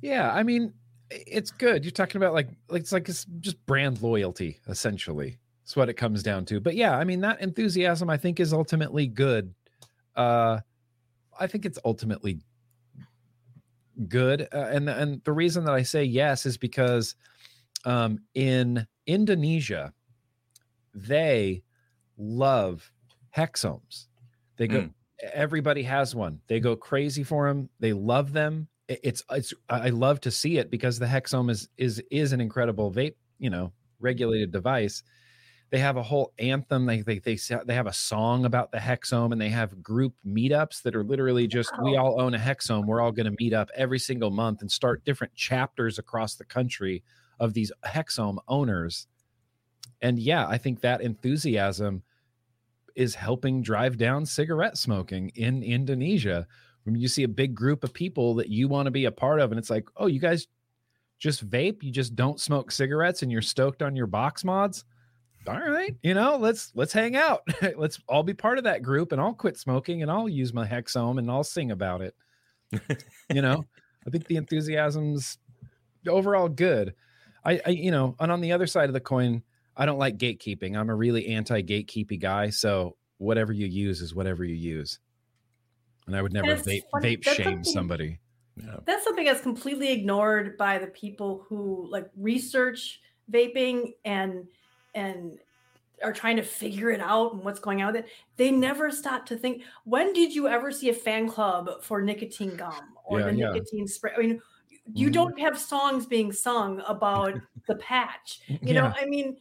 yeah 0.01 0.33
i 0.33 0.43
mean 0.43 0.73
it's 1.11 1.51
good. 1.51 1.85
You're 1.85 1.91
talking 1.91 2.17
about 2.17 2.33
like, 2.33 2.49
like 2.69 2.81
it's 2.81 2.91
like 2.91 3.07
it's 3.07 3.25
just 3.39 3.63
brand 3.65 4.01
loyalty 4.01 4.59
essentially 4.67 5.37
that's 5.63 5.75
what 5.75 5.89
it 5.89 5.93
comes 5.93 6.21
down 6.23 6.45
to 6.45 6.59
but 6.59 6.75
yeah 6.75 6.97
i 6.97 7.03
mean 7.03 7.21
that 7.21 7.41
enthusiasm 7.41 8.09
i 8.09 8.17
think 8.17 8.39
is 8.39 8.53
ultimately 8.53 9.07
good 9.07 9.53
uh 10.15 10.59
i 11.39 11.47
think 11.47 11.65
it's 11.65 11.79
ultimately 11.85 12.39
good 14.07 14.47
uh, 14.53 14.69
and 14.71 14.89
and 14.89 15.23
the 15.23 15.31
reason 15.31 15.63
that 15.63 15.73
i 15.73 15.83
say 15.83 16.03
yes 16.03 16.45
is 16.45 16.57
because 16.57 17.15
um 17.85 18.19
in 18.33 18.85
Indonesia, 19.07 19.93
they 20.93 21.63
love 22.17 22.91
Hexohms. 23.35 24.07
They 24.57 24.67
go, 24.67 24.81
mm. 24.81 24.93
everybody 25.33 25.83
has 25.83 26.15
one. 26.15 26.39
They 26.47 26.59
go 26.59 26.75
crazy 26.75 27.23
for 27.23 27.47
them. 27.47 27.69
They 27.79 27.93
love 27.93 28.33
them. 28.33 28.67
It's 28.87 29.23
it's 29.31 29.53
I 29.69 29.89
love 29.89 30.19
to 30.21 30.31
see 30.31 30.57
it 30.57 30.69
because 30.69 30.99
the 30.99 31.05
Hexohm 31.05 31.49
is 31.49 31.69
is 31.77 32.01
is 32.11 32.33
an 32.33 32.41
incredible 32.41 32.91
vape, 32.91 33.15
you 33.39 33.49
know, 33.49 33.71
regulated 33.99 34.51
device. 34.51 35.03
They 35.73 35.79
have 35.79 35.97
a 35.97 36.03
whole 36.03 36.33
anthem. 36.37 36.85
They 36.85 37.01
they 37.01 37.17
they 37.17 37.35
they 37.65 37.73
have 37.73 37.87
a 37.87 37.93
song 37.93 38.45
about 38.45 38.71
the 38.71 38.77
Hexohm, 38.77 39.31
and 39.31 39.41
they 39.41 39.49
have 39.49 39.81
group 39.81 40.13
meetups 40.23 40.83
that 40.83 40.95
are 40.95 41.03
literally 41.03 41.47
just 41.47 41.71
we 41.81 41.97
all 41.97 42.21
own 42.21 42.35
a 42.35 42.37
Hexohm. 42.37 42.85
We're 42.85 43.01
all 43.01 43.11
going 43.11 43.25
to 43.25 43.35
meet 43.39 43.53
up 43.53 43.71
every 43.75 43.97
single 43.97 44.29
month 44.29 44.61
and 44.61 44.71
start 44.71 45.03
different 45.03 45.33
chapters 45.33 45.97
across 45.97 46.35
the 46.35 46.45
country 46.45 47.01
of 47.39 47.55
these 47.55 47.71
Hexohm 47.83 48.37
owners. 48.47 49.07
And 49.99 50.19
yeah, 50.19 50.47
I 50.47 50.59
think 50.59 50.81
that 50.81 51.01
enthusiasm 51.01 52.03
is 52.95 53.15
helping 53.15 53.63
drive 53.63 53.97
down 53.97 54.27
cigarette 54.27 54.77
smoking 54.77 55.31
in 55.33 55.63
Indonesia. 55.63 56.45
When 56.83 56.93
you 56.93 57.07
see 57.07 57.23
a 57.23 57.27
big 57.27 57.55
group 57.55 57.83
of 57.83 57.95
people 57.95 58.35
that 58.35 58.49
you 58.49 58.67
want 58.67 58.85
to 58.85 58.91
be 58.91 59.05
a 59.05 59.11
part 59.11 59.39
of, 59.39 59.51
and 59.51 59.57
it's 59.57 59.71
like, 59.71 59.87
oh, 59.97 60.05
you 60.05 60.19
guys 60.19 60.45
just 61.17 61.49
vape, 61.49 61.81
you 61.81 61.91
just 61.91 62.15
don't 62.15 62.39
smoke 62.39 62.71
cigarettes, 62.71 63.23
and 63.23 63.31
you're 63.31 63.41
stoked 63.41 63.81
on 63.81 63.95
your 63.95 64.05
box 64.05 64.43
mods. 64.43 64.85
All 65.47 65.59
right, 65.59 65.95
you 66.01 66.13
know, 66.13 66.37
let's 66.37 66.71
let's 66.73 66.93
hang 66.93 67.15
out. 67.15 67.41
let's 67.75 67.99
all 68.07 68.23
be 68.23 68.33
part 68.33 68.57
of 68.57 68.63
that 68.63 68.81
group, 68.81 69.11
and 69.11 69.19
I'll 69.19 69.33
quit 69.33 69.57
smoking, 69.57 70.01
and 70.01 70.09
I'll 70.09 70.29
use 70.29 70.53
my 70.53 70.65
Hexohm, 70.65 71.17
and 71.17 71.29
I'll 71.29 71.43
sing 71.43 71.71
about 71.71 72.01
it. 72.01 72.15
you 73.29 73.41
know, 73.41 73.65
I 74.07 74.09
think 74.09 74.27
the 74.27 74.37
enthusiasm's 74.37 75.37
overall 76.07 76.49
good. 76.49 76.93
I, 77.45 77.59
I, 77.65 77.69
you 77.71 77.91
know, 77.91 78.15
and 78.19 78.31
on 78.31 78.41
the 78.41 78.53
other 78.53 78.67
side 78.67 78.89
of 78.89 78.93
the 78.93 79.01
coin, 79.01 79.43
I 79.75 79.85
don't 79.85 79.99
like 79.99 80.17
gatekeeping. 80.17 80.77
I'm 80.77 80.89
a 80.89 80.95
really 80.95 81.27
anti 81.27 81.61
gatekeepy 81.61 82.19
guy. 82.19 82.49
So 82.49 82.95
whatever 83.17 83.53
you 83.53 83.67
use 83.67 84.01
is 84.01 84.15
whatever 84.15 84.43
you 84.43 84.55
use. 84.55 84.99
And 86.07 86.15
I 86.15 86.21
would 86.21 86.33
never 86.33 86.55
vape, 86.55 86.83
vape 86.95 87.23
shame 87.23 87.63
somebody. 87.63 88.19
Yeah. 88.57 88.77
That's 88.85 89.03
something 89.03 89.25
that's 89.25 89.41
completely 89.41 89.91
ignored 89.91 90.57
by 90.57 90.77
the 90.77 90.87
people 90.87 91.45
who 91.47 91.87
like 91.89 92.09
research 92.17 92.99
vaping 93.31 93.93
and 94.05 94.45
and 94.93 95.39
are 96.03 96.13
trying 96.13 96.35
to 96.35 96.43
figure 96.43 96.91
it 96.91 96.99
out 96.99 97.33
and 97.33 97.43
what's 97.43 97.59
going 97.59 97.81
on 97.81 97.93
with 97.93 98.03
it. 98.03 98.09
They 98.35 98.51
never 98.51 98.91
stop 98.91 99.25
to 99.27 99.37
think. 99.37 99.63
When 99.85 100.13
did 100.13 100.33
you 100.35 100.47
ever 100.47 100.71
see 100.71 100.89
a 100.89 100.93
fan 100.93 101.29
club 101.29 101.81
for 101.81 102.01
nicotine 102.01 102.55
gum 102.55 102.95
or 103.05 103.19
yeah, 103.19 103.25
the 103.25 103.35
yeah. 103.35 103.51
nicotine 103.51 103.87
spray? 103.87 104.11
I 104.15 104.19
mean, 104.19 104.41
you 104.93 105.07
mm-hmm. 105.07 105.13
don't 105.13 105.39
have 105.39 105.57
songs 105.57 106.05
being 106.05 106.31
sung 106.31 106.81
about 106.87 107.39
the 107.67 107.75
patch. 107.75 108.41
You 108.47 108.59
yeah. 108.63 108.73
know, 108.73 108.93
I 108.99 109.05
mean, 109.05 109.37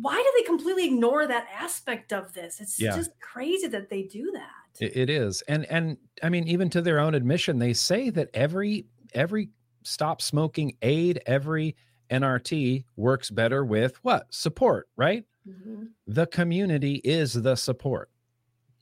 why 0.00 0.16
do 0.16 0.32
they 0.36 0.46
completely 0.46 0.86
ignore 0.86 1.26
that 1.26 1.46
aspect 1.52 2.12
of 2.12 2.32
this? 2.32 2.60
It's 2.60 2.76
just 2.76 3.10
crazy 3.20 3.66
that 3.68 3.88
they 3.88 4.02
do 4.02 4.30
that. 4.32 4.50
It, 4.80 4.96
it 4.96 5.10
is, 5.10 5.42
and 5.48 5.64
and 5.66 5.96
I 6.22 6.28
mean, 6.28 6.46
even 6.46 6.70
to 6.70 6.82
their 6.82 7.00
own 7.00 7.14
admission, 7.14 7.58
they 7.58 7.72
say 7.72 8.10
that 8.10 8.28
every 8.34 8.86
every 9.14 9.50
stop 9.82 10.22
smoking 10.22 10.76
aid, 10.82 11.20
every 11.26 11.74
NRT 12.10 12.84
works 12.96 13.30
better 13.30 13.64
with 13.64 13.96
what 14.02 14.26
support, 14.32 14.88
right? 14.96 15.24
Mm-hmm. 15.48 15.84
The 16.06 16.26
community 16.26 16.96
is 17.04 17.34
the 17.34 17.56
support. 17.56 18.10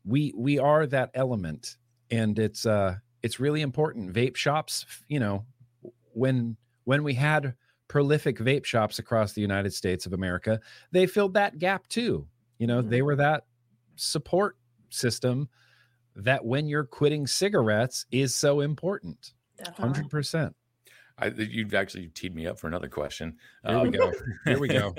We 0.05 0.33
we 0.37 0.59
are 0.59 0.87
that 0.87 1.11
element, 1.15 1.77
and 2.11 2.39
it's 2.39 2.67
uh 2.67 2.97
it's 3.23 3.41
really 3.41 3.63
important. 3.63 4.13
Vape 4.13 4.37
shops, 4.37 4.87
you 5.09 5.21
know, 5.21 5.45
when 6.13 6.57
when 6.85 7.03
we 7.03 7.15
had 7.15 7.55
prolific 7.89 8.39
vape 8.39 8.65
shops 8.65 8.99
across 8.99 9.33
the 9.33 9.41
United 9.41 9.73
States 9.73 10.07
of 10.07 10.13
America, 10.13 10.61
they 10.93 11.07
filled 11.07 11.35
that 11.35 11.59
gap 11.59 11.87
too. 11.89 12.27
You 12.59 12.67
know, 12.67 12.81
mm-hmm. 12.81 12.91
they 12.91 13.03
were 13.03 13.17
that 13.17 13.45
support 13.97 14.57
system 14.91 15.49
that 16.15 16.45
when 16.45 16.67
you're 16.67 16.85
quitting 16.85 17.27
cigarettes 17.27 18.07
is 18.11 18.35
so 18.35 18.61
important. 18.61 19.33
Hundred 19.77 20.11
percent. 20.11 20.55
I, 21.19 21.29
you've 21.29 21.75
actually 21.75 22.09
teed 22.09 22.35
me 22.35 22.47
up 22.47 22.59
for 22.59 22.67
another 22.67 22.89
question. 22.89 23.37
Here 23.67 23.77
um, 23.77 23.91
we 23.91 23.91
go. 23.91 24.13
Here 24.45 24.59
we 24.59 24.69
go. 24.69 24.95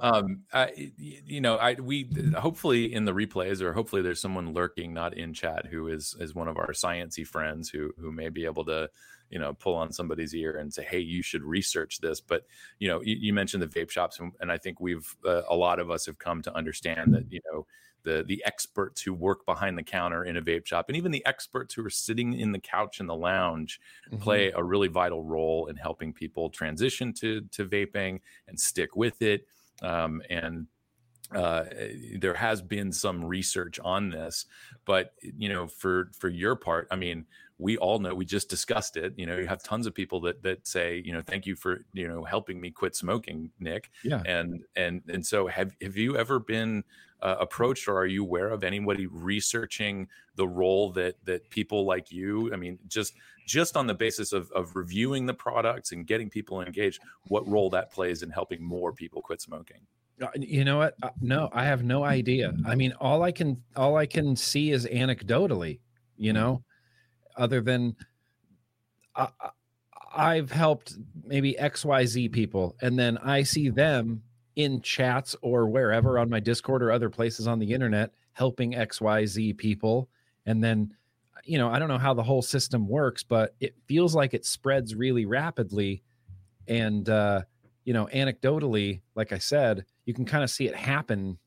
um, 0.00 0.42
I, 0.52 0.92
you 0.96 1.40
know, 1.40 1.56
I 1.56 1.74
we 1.74 2.10
hopefully 2.36 2.92
in 2.92 3.04
the 3.04 3.12
replays, 3.12 3.60
or 3.60 3.72
hopefully 3.72 4.02
there's 4.02 4.20
someone 4.20 4.52
lurking, 4.52 4.92
not 4.92 5.16
in 5.16 5.32
chat, 5.32 5.66
who 5.66 5.88
is 5.88 6.16
is 6.18 6.34
one 6.34 6.48
of 6.48 6.56
our 6.56 6.72
sciency 6.72 7.26
friends 7.26 7.68
who 7.68 7.92
who 7.98 8.10
may 8.10 8.28
be 8.28 8.44
able 8.44 8.64
to 8.64 8.90
you 9.30 9.38
know 9.38 9.54
pull 9.54 9.74
on 9.74 9.92
somebody's 9.92 10.34
ear 10.34 10.56
and 10.58 10.72
say 10.72 10.84
hey 10.84 10.98
you 10.98 11.22
should 11.22 11.42
research 11.42 11.98
this 12.00 12.20
but 12.20 12.42
you 12.78 12.88
know 12.88 13.00
you, 13.02 13.16
you 13.18 13.32
mentioned 13.32 13.62
the 13.62 13.66
vape 13.66 13.90
shops 13.90 14.20
and, 14.20 14.32
and 14.40 14.52
i 14.52 14.58
think 14.58 14.80
we've 14.80 15.16
uh, 15.26 15.40
a 15.48 15.56
lot 15.56 15.78
of 15.78 15.90
us 15.90 16.04
have 16.06 16.18
come 16.18 16.42
to 16.42 16.54
understand 16.54 17.14
that 17.14 17.24
you 17.30 17.40
know 17.50 17.66
the 18.04 18.24
the 18.26 18.42
experts 18.46 19.02
who 19.02 19.12
work 19.12 19.44
behind 19.46 19.76
the 19.76 19.82
counter 19.82 20.24
in 20.24 20.36
a 20.36 20.42
vape 20.42 20.66
shop 20.66 20.86
and 20.88 20.96
even 20.96 21.10
the 21.10 21.24
experts 21.26 21.74
who 21.74 21.84
are 21.84 21.90
sitting 21.90 22.34
in 22.34 22.52
the 22.52 22.58
couch 22.58 23.00
in 23.00 23.06
the 23.06 23.14
lounge 23.14 23.80
mm-hmm. 24.06 24.22
play 24.22 24.52
a 24.54 24.62
really 24.62 24.88
vital 24.88 25.22
role 25.24 25.66
in 25.66 25.76
helping 25.76 26.12
people 26.12 26.50
transition 26.50 27.12
to 27.12 27.40
to 27.50 27.66
vaping 27.66 28.20
and 28.48 28.58
stick 28.58 28.96
with 28.96 29.20
it. 29.22 29.46
Um, 29.82 30.22
and 30.30 30.66
uh, 31.34 31.64
there 32.18 32.34
has 32.34 32.62
been 32.62 32.92
some 32.92 33.24
research 33.24 33.80
on 33.80 34.10
this, 34.10 34.46
but 34.84 35.14
you 35.20 35.48
know, 35.48 35.66
for 35.66 36.10
for 36.16 36.28
your 36.28 36.54
part, 36.54 36.86
I 36.90 36.96
mean, 36.96 37.26
we 37.58 37.76
all 37.76 37.98
know 37.98 38.14
we 38.14 38.24
just 38.24 38.48
discussed 38.48 38.96
it 38.96 39.14
you 39.16 39.26
know 39.26 39.36
you 39.36 39.46
have 39.46 39.62
tons 39.62 39.86
of 39.86 39.94
people 39.94 40.20
that 40.20 40.42
that 40.42 40.66
say 40.66 41.00
you 41.04 41.12
know 41.12 41.22
thank 41.22 41.46
you 41.46 41.54
for 41.54 41.84
you 41.92 42.08
know 42.08 42.24
helping 42.24 42.60
me 42.60 42.70
quit 42.70 42.96
smoking 42.96 43.50
nick. 43.60 43.90
Yeah. 44.02 44.22
And 44.26 44.64
and 44.76 45.02
and 45.08 45.24
so 45.24 45.46
have 45.46 45.74
have 45.80 45.96
you 45.96 46.16
ever 46.16 46.38
been 46.38 46.84
uh, 47.24 47.36
approached 47.40 47.88
or 47.88 47.96
are 47.96 48.06
you 48.06 48.22
aware 48.22 48.50
of 48.50 48.62
anybody 48.62 49.06
researching 49.06 50.06
the 50.36 50.46
role 50.46 50.90
that 50.92 51.16
that 51.24 51.48
people 51.50 51.84
like 51.84 52.12
you 52.12 52.52
i 52.52 52.56
mean 52.56 52.78
just 52.86 53.14
just 53.46 53.76
on 53.76 53.86
the 53.86 53.94
basis 53.94 54.32
of, 54.32 54.50
of 54.52 54.76
reviewing 54.76 55.26
the 55.26 55.34
products 55.34 55.92
and 55.92 56.06
getting 56.06 56.30
people 56.30 56.60
engaged 56.62 57.00
what 57.28 57.46
role 57.48 57.70
that 57.70 57.90
plays 57.90 58.22
in 58.22 58.30
helping 58.30 58.62
more 58.64 58.90
people 58.90 59.20
quit 59.20 59.40
smoking? 59.40 59.80
Uh, 60.22 60.28
you 60.36 60.64
know 60.64 60.78
what? 60.78 60.94
Uh, 61.02 61.10
no 61.20 61.48
i 61.52 61.64
have 61.64 61.82
no 61.82 62.04
idea. 62.04 62.52
I 62.66 62.74
mean 62.74 62.92
all 63.00 63.22
i 63.22 63.32
can 63.32 63.62
all 63.74 63.96
i 63.96 64.06
can 64.06 64.36
see 64.36 64.70
is 64.70 64.86
anecdotally 64.86 65.80
you 66.16 66.32
mm-hmm. 66.32 66.40
know 66.40 66.64
other 67.36 67.60
than 67.60 67.96
I, 69.16 69.28
I've 70.14 70.50
helped 70.52 70.94
maybe 71.24 71.56
XYZ 71.60 72.30
people, 72.32 72.76
and 72.80 72.98
then 72.98 73.18
I 73.18 73.42
see 73.42 73.68
them 73.68 74.22
in 74.56 74.80
chats 74.80 75.34
or 75.42 75.66
wherever 75.66 76.18
on 76.18 76.30
my 76.30 76.40
Discord 76.40 76.82
or 76.82 76.92
other 76.92 77.10
places 77.10 77.46
on 77.46 77.58
the 77.58 77.72
internet 77.72 78.12
helping 78.32 78.72
XYZ 78.72 79.56
people. 79.56 80.08
And 80.46 80.62
then, 80.62 80.94
you 81.44 81.58
know, 81.58 81.68
I 81.68 81.78
don't 81.78 81.88
know 81.88 81.98
how 81.98 82.14
the 82.14 82.22
whole 82.22 82.42
system 82.42 82.88
works, 82.88 83.22
but 83.22 83.54
it 83.60 83.74
feels 83.86 84.14
like 84.14 84.34
it 84.34 84.44
spreads 84.44 84.94
really 84.94 85.24
rapidly. 85.26 86.02
And, 86.68 87.08
uh, 87.08 87.42
you 87.84 87.92
know, 87.92 88.08
anecdotally, 88.12 89.00
like 89.14 89.32
I 89.32 89.38
said, 89.38 89.84
you 90.04 90.14
can 90.14 90.24
kind 90.24 90.44
of 90.44 90.50
see 90.50 90.66
it 90.66 90.76
happen 90.76 91.38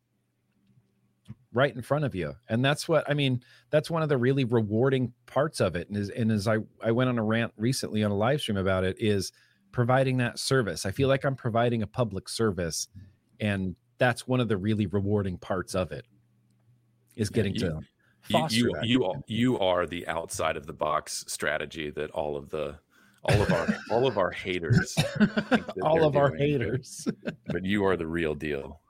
right 1.54 1.76
in 1.76 1.82
front 1.82 2.06
of 2.06 2.14
you 2.14 2.36
and 2.50 2.64
that's 2.64 2.88
what 2.90 3.10
i 3.10 3.14
mean 3.14 3.42
that's 3.70 3.90
one 3.90 4.04
of 4.04 4.10
the 4.10 4.18
really 4.18 4.44
rewarding 4.44 5.12
parts 5.26 5.60
of 5.60 5.76
it 5.76 5.88
and 5.88 5.98
as, 5.98 6.10
and 6.10 6.32
as 6.32 6.48
i 6.48 6.58
i 6.84 6.92
went 6.92 7.10
on 7.10 7.18
a 7.18 7.24
rant 7.24 7.52
recently 7.58 8.04
on 8.04 8.12
a 8.12 8.16
live 8.16 8.40
stream 8.42 8.58
about 8.58 8.84
it 8.84 8.96
is 9.00 9.32
providing 9.78 10.18
that 10.18 10.40
service 10.40 10.88
i 10.88 10.92
feel 10.92 11.08
like 11.08 11.24
i'm 11.24 11.36
providing 11.36 11.84
a 11.84 11.88
public 11.88 12.28
service 12.28 12.88
and 13.40 13.76
that's 14.00 14.28
one 14.28 14.40
of 14.40 14.48
the 14.48 14.58
really 14.58 14.88
rewarding 14.88 15.38
parts 15.38 15.76
of 15.76 15.92
it 15.92 16.04
is 17.16 17.30
getting 17.30 17.54
you- 17.54 17.60
to 17.60 17.66
You 17.68 18.40
foster 18.40 18.58
you 18.58 18.72
that. 18.74 18.86
you, 18.88 19.06
are- 19.06 19.22
you 19.28 19.60
are 19.60 19.86
the 19.86 20.08
outside 20.08 20.58
of 20.58 20.66
the 20.66 20.74
box 20.74 21.24
strategy 21.28 21.92
that 21.92 22.10
all 22.10 22.36
of 22.36 22.50
the 22.50 22.74
all 23.26 23.40
of 23.40 23.52
our 23.52 23.68
all 23.92 24.08
of 24.08 24.18
our 24.18 24.32
haters 24.32 24.96
all 25.84 26.04
of 26.04 26.18
our 26.18 26.30
doing, 26.30 26.40
but- 26.40 26.48
haters 26.48 27.08
but 27.46 27.64
you 27.64 27.86
are 27.86 27.96
the 27.96 28.08
real 28.08 28.34
deal. 28.34 28.82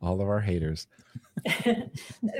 all 0.00 0.20
of 0.20 0.28
our 0.28 0.38
haters 0.40 0.86
and 1.64 1.90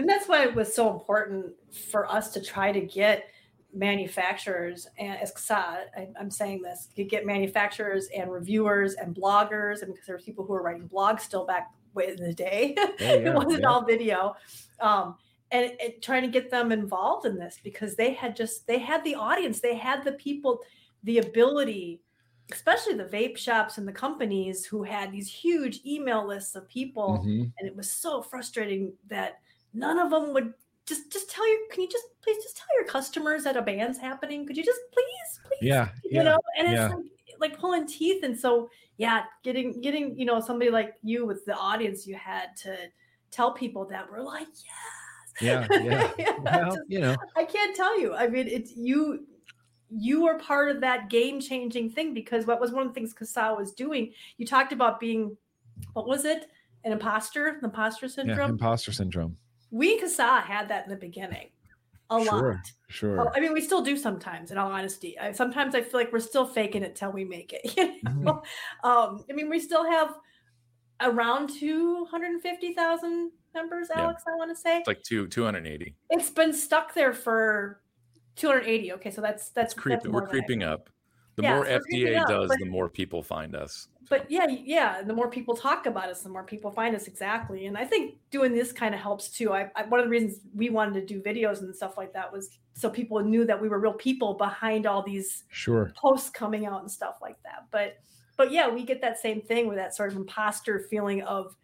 that's 0.07 0.29
why 0.29 0.45
it 0.45 0.55
was 0.55 0.73
so 0.73 0.93
important 0.93 1.47
for 1.91 2.09
us 2.09 2.33
to 2.35 2.41
try 2.41 2.71
to 2.71 2.81
get 2.83 3.25
manufacturers 3.73 4.87
and 4.99 5.19
as 5.21 5.33
CASAA, 5.33 5.85
I, 5.97 6.09
I'm 6.19 6.31
saying 6.31 6.63
this, 6.63 6.89
to 6.97 7.05
get 7.05 7.27
manufacturers 7.27 8.09
and 8.17 8.31
reviewers 8.31 8.95
and 8.95 9.15
bloggers, 9.15 9.83
and 9.83 9.93
because 9.93 10.07
there 10.07 10.17
were 10.17 10.23
people 10.23 10.45
who 10.45 10.53
were 10.53 10.63
writing 10.63 10.89
blogs 10.89 11.21
still 11.21 11.47
back 11.47 11.71
way 11.95 12.09
in 12.09 12.17
the 12.17 12.33
day. 12.33 12.75
yeah, 12.99 13.13
it 13.13 13.35
wasn't 13.35 13.61
yeah. 13.61 13.69
all 13.69 13.85
video. 13.85 14.35
Um, 14.81 15.17
and, 15.51 15.73
and 15.83 15.95
trying 16.01 16.23
to 16.23 16.29
get 16.29 16.51
them 16.51 16.71
involved 16.71 17.27
in 17.27 17.37
this 17.37 17.59
because 17.63 17.97
they 17.97 18.13
had 18.13 18.37
just 18.37 18.67
they 18.67 18.79
had 18.79 19.03
the 19.05 19.17
audience, 19.17 19.61
they 19.61 19.75
had 19.75 20.05
the 20.05 20.13
people, 20.13 20.61
the 21.03 21.19
ability, 21.19 22.01
especially 22.53 22.95
the 22.95 23.05
vape 23.05 23.37
shops 23.37 23.79
and 23.79 23.87
the 23.87 23.93
companies 23.93 24.65
who 24.65 24.83
had 24.83 25.11
these 25.11 25.29
huge 25.29 25.81
email 25.85 26.27
lists 26.27 26.55
of 26.55 26.69
people 26.69 27.23
Mhm. 27.25 27.53
and 27.59 27.69
it 27.69 27.75
was 27.75 27.91
so 27.91 28.23
frustrating 28.23 28.93
that 29.09 29.41
none 29.73 29.99
of 29.99 30.11
them 30.11 30.33
would 30.33 30.55
just 30.91 31.11
just 31.11 31.31
tell 31.31 31.49
you 31.49 31.69
can 31.71 31.83
you 31.83 31.89
just 31.89 32.05
please 32.23 32.43
just 32.43 32.57
tell 32.57 32.67
your 32.77 32.87
customers 32.87 33.45
that 33.45 33.57
a 33.57 33.63
band's 33.63 33.97
happening 33.99 34.47
could 34.47 34.57
you 34.57 34.65
just 34.65 34.81
please 34.93 35.41
please 35.45 35.69
yeah 35.69 35.89
you 36.05 36.11
yeah 36.17 36.23
know 36.25 36.39
and 36.59 36.67
it's 36.67 36.75
yeah. 36.75 36.89
like, 36.89 37.53
like 37.53 37.59
pulling 37.59 37.87
teeth 37.87 38.23
and 38.25 38.39
so 38.39 38.69
yeah 38.99 39.23
getting 39.45 39.81
getting 39.81 40.19
you 40.19 40.27
know 40.27 40.41
somebody 40.41 40.71
like 40.71 40.95
you 41.03 41.25
with 41.25 41.45
the 41.47 41.55
audience 41.55 42.07
you 42.07 42.17
had 42.17 42.57
to 42.57 42.77
tell 43.31 43.53
people 43.53 43.87
that 43.87 44.11
we're 44.11 44.21
like 44.21 44.49
yeah 45.41 45.67
yes 45.71 46.13
yeah 46.19 46.35
well 46.41 46.75
Just- 46.75 46.81
you 46.89 46.99
know 46.99 47.17
I 47.37 47.45
can't 47.45 47.75
tell 47.75 47.99
you. 47.99 48.15
I 48.15 48.27
mean, 48.27 48.47
it's 48.47 48.77
you. 48.77 49.27
You 49.93 50.27
are 50.27 50.39
part 50.39 50.71
of 50.71 50.81
that 50.83 51.11
game-changing 51.11 51.91
thing 51.91 52.15
because 52.15 52.47
what 52.47 52.61
was 52.61 52.71
one 52.71 52.83
of 52.87 52.89
the 52.89 52.95
things 52.95 53.13
CASAA 53.13 53.57
was 53.57 53.73
doing? 53.73 54.13
You 54.37 54.47
talked 54.47 54.73
about 54.73 55.01
being, 55.01 55.37
what 55.95 56.07
was 56.07 56.25
it? 56.25 56.47
An 56.85 56.93
imposter, 56.93 57.59
the 57.61 57.67
imposter 57.67 58.07
yeah 58.07 58.13
syndrome. 58.13 58.51
imposter 58.51 58.93
syndrome 58.93 59.37
we 59.71 59.99
and 59.99 60.03
CASAA 60.03 60.43
had 60.43 60.69
that 60.69 60.85
in 60.85 60.91
the 60.91 60.97
beginning, 60.97 61.49
a 62.11 62.25
Sure. 62.25 62.53
lot. 62.55 62.73
sure 62.89 63.33
I 63.37 63.41
mean, 63.41 63.53
we 63.53 63.61
still 63.61 63.83
do 63.83 63.97
sometimes. 63.97 64.51
In 64.51 64.59
all 64.59 64.71
honesty, 64.71 65.19
I, 65.19 65.33
sometimes 65.33 65.75
I 65.75 65.83
feel 65.83 66.01
like 66.01 66.13
we're 66.13 66.19
still 66.21 66.47
faking 66.47 66.83
it 66.83 66.97
till 66.97 67.13
we 67.13 67.25
make 67.25 67.53
it. 67.53 67.63
You 67.77 68.09
Mm-hmm. 68.11 68.25
know? 68.25 68.43
um, 68.85 69.25
I 69.31 69.33
mean, 69.35 69.49
we 69.49 69.61
still 69.61 69.89
have 69.89 70.15
around 71.01 71.51
two 71.51 72.05
hundred 72.07 72.41
fifty 72.43 72.75
thousand 72.75 73.31
members. 73.55 73.89
Yeah. 73.95 74.03
Alex, 74.03 74.23
I 74.27 74.37
want 74.37 74.51
to 74.51 74.57
say 74.57 74.79
It's 74.79 74.89
like 74.89 75.03
two 75.03 75.27
two 75.29 75.45
hundred 75.45 75.67
eighty. 75.67 75.95
it's 76.11 76.31
been 76.31 76.53
stuck 76.53 76.95
there 76.95 77.13
for 77.13 77.81
280 78.37 78.93
okay 78.95 79.11
so 79.11 79.21
that's 79.21 79.51
that's, 79.51 79.75
Creep, 79.75 79.97
that's 79.97 80.07
we're 80.07 80.13
more 80.13 80.21
than 80.23 80.29
I- 80.29 80.33
creeping 80.33 80.63
up. 80.63 80.89
The 81.37 81.43
Yeah, 81.43 81.55
more 81.57 81.61
we're 81.65 81.79
FDA 81.81 82.27
does, 82.27 82.49
but- 82.49 82.59
the 82.59 82.65
more 82.67 82.89
people 82.89 83.23
find 83.23 83.55
us. 83.55 83.89
But 84.11 84.31
yeah 84.31 84.47
yeah 84.49 85.01
the 85.03 85.13
more 85.15 85.31
people 85.31 85.57
talk 85.57 85.87
about 85.87 86.11
us 86.11 86.23
the 86.23 86.29
more 86.29 86.45
people 86.45 86.71
find 86.71 86.95
us 86.95 87.07
exactly 87.07 87.65
and 87.67 87.79
i 87.79 87.85
think 87.85 88.17
doing 88.31 88.53
this 88.53 88.73
kind 88.73 88.95
of 88.95 89.01
helps 89.01 89.31
too 89.31 89.53
I, 89.55 89.71
I 89.75 89.85
one 89.85 90.01
of 90.01 90.05
the 90.05 90.11
reasons 90.11 90.41
we 90.55 90.69
wanted 90.69 90.95
to 90.95 91.07
do 91.07 91.23
videos 91.23 91.61
and 91.61 91.75
stuff 91.75 91.97
like 91.97 92.13
that 92.13 92.31
was 92.31 92.59
so 92.75 92.91
people 92.91 93.21
knew 93.23 93.47
that 93.47 93.59
we 93.61 93.69
were 93.69 93.79
real 93.79 93.95
people 93.95 94.35
behind 94.35 94.87
all 94.87 95.03
these 95.03 95.45
sure 95.49 95.93
posts 95.97 96.29
coming 96.29 96.67
out 96.67 96.83
and 96.83 96.91
stuff 96.91 97.17
like 97.23 97.43
that 97.45 97.67
but 97.71 97.99
but 98.37 98.51
yeah 98.53 98.69
we 98.69 98.85
get 98.85 99.01
that 99.01 99.19
same 99.19 99.41
thing 99.41 99.69
with 99.69 99.77
that 99.79 99.95
sort 99.95 100.11
of 100.11 100.17
imposter 100.17 100.81
feeling 100.91 101.23
of 101.23 101.57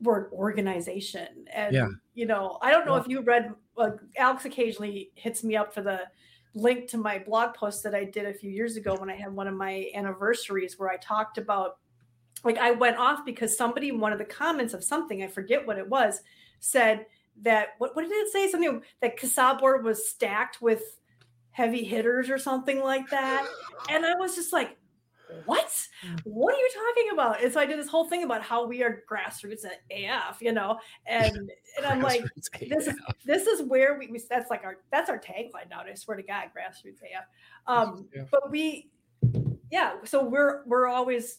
we're 0.00 0.26
an 0.26 0.32
organization 0.32 1.44
and 1.52 1.74
Yeah. 1.74 1.88
you 2.14 2.24
know 2.26 2.58
i 2.62 2.70
don't 2.70 2.86
know 2.86 2.94
Yeah. 2.94 3.02
if 3.02 3.08
you 3.08 3.20
read 3.22 3.52
like 3.76 3.94
alex 4.16 4.44
occasionally 4.44 5.10
hits 5.16 5.42
me 5.44 5.56
up 5.56 5.74
for 5.74 5.82
the 5.82 6.02
link 6.54 6.88
to 6.90 6.98
my 6.98 7.18
blog 7.18 7.54
post 7.54 7.82
that 7.82 7.94
i 7.94 8.04
did 8.04 8.26
a 8.26 8.32
few 8.34 8.50
years 8.50 8.76
ago 8.76 8.96
when 8.96 9.10
i 9.10 9.14
had 9.14 9.32
one 9.32 9.46
of 9.46 9.54
my 9.54 9.90
anniversaries 9.94 10.78
where 10.78 10.88
i 10.88 10.96
talked 10.96 11.36
about 11.38 11.79
like 12.44 12.58
i 12.58 12.70
went 12.70 12.96
off 12.96 13.24
because 13.24 13.56
somebody 13.56 13.88
in 13.88 14.00
one 14.00 14.12
of 14.12 14.18
the 14.18 14.24
comments 14.24 14.74
of 14.74 14.82
something 14.82 15.22
i 15.22 15.26
forget 15.26 15.66
what 15.66 15.78
it 15.78 15.88
was 15.88 16.20
said 16.60 17.06
that 17.42 17.68
what, 17.78 17.96
what 17.96 18.02
did 18.02 18.12
it 18.12 18.32
say? 18.32 18.50
Something 18.50 18.82
that 19.00 19.18
Kasab 19.18 19.60
board 19.60 19.84
was 19.84 20.08
stacked 20.08 20.60
with 20.60 20.82
heavy 21.52 21.84
hitters 21.84 22.30
or 22.30 22.38
something 22.38 22.80
like 22.80 23.08
that. 23.10 23.46
And 23.88 24.04
i 24.04 24.14
was 24.14 24.34
just 24.34 24.52
like 24.52 24.76
what? 25.46 25.86
What 26.24 26.54
are 26.54 26.58
you 26.58 26.70
talking 26.74 27.12
about? 27.12 27.42
And 27.42 27.52
so 27.52 27.60
i 27.60 27.66
did 27.66 27.78
this 27.78 27.88
whole 27.88 28.08
thing 28.08 28.24
about 28.24 28.42
how 28.42 28.66
we 28.66 28.82
are 28.82 29.02
grassroots 29.10 29.64
at 29.64 29.80
af 29.90 30.38
you 30.40 30.52
know? 30.52 30.78
And 31.06 31.50
and 31.76 31.86
i'm 31.86 32.00
like 32.00 32.24
this 32.60 32.86
is 32.86 32.94
this 33.24 33.46
is 33.46 33.62
where 33.62 33.98
we, 33.98 34.08
we 34.08 34.20
that's 34.28 34.50
like 34.50 34.64
our 34.64 34.78
that's 34.92 35.08
our 35.08 35.18
tagline 35.18 35.70
now 35.70 35.80
i 35.80 35.94
swear 35.94 36.16
to 36.16 36.22
god 36.22 36.50
grassroots 36.56 37.00
af 37.02 37.24
um 37.66 38.08
Yeah. 38.14 38.24
but 38.30 38.50
we 38.50 38.90
yeah 39.70 39.94
so 40.04 40.22
we're 40.22 40.64
we're 40.66 40.86
always 40.86 41.38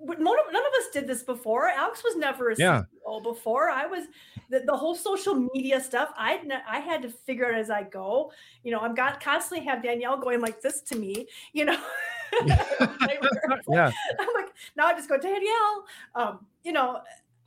none 0.00 0.18
of, 0.18 0.52
none 0.52 0.66
of 0.66 0.72
us 0.78 0.88
did 0.92 1.06
this 1.06 1.22
before. 1.22 1.68
Alex 1.68 2.02
was 2.04 2.16
never 2.16 2.50
a 2.50 2.56
Yeah. 2.56 2.82
CEO 3.06 3.22
before. 3.22 3.70
I 3.70 3.86
was 3.86 4.06
the, 4.50 4.60
the 4.60 4.76
whole 4.76 4.94
social 4.94 5.34
media 5.34 5.80
stuff. 5.80 6.10
I 6.16 6.40
I 6.68 6.78
had 6.78 7.02
to 7.02 7.10
figure 7.10 7.50
it 7.50 7.58
as 7.58 7.70
I 7.70 7.82
go. 7.82 8.32
You 8.62 8.72
know, 8.72 8.80
I'm 8.80 8.94
got 8.94 9.20
constantly 9.22 9.66
have 9.66 9.82
Danielle 9.82 10.18
going 10.18 10.40
like 10.40 10.60
this 10.60 10.80
to 10.82 10.96
me. 10.96 11.26
You 11.52 11.66
know, 11.66 11.78
yeah 12.46 13.90
I'm 14.20 14.28
like, 14.34 14.52
now 14.76 14.86
I 14.86 14.92
just 14.94 15.08
go, 15.08 15.18
Danielle, 15.18 15.84
um, 16.14 16.46
you 16.62 16.72
know, 16.72 17.00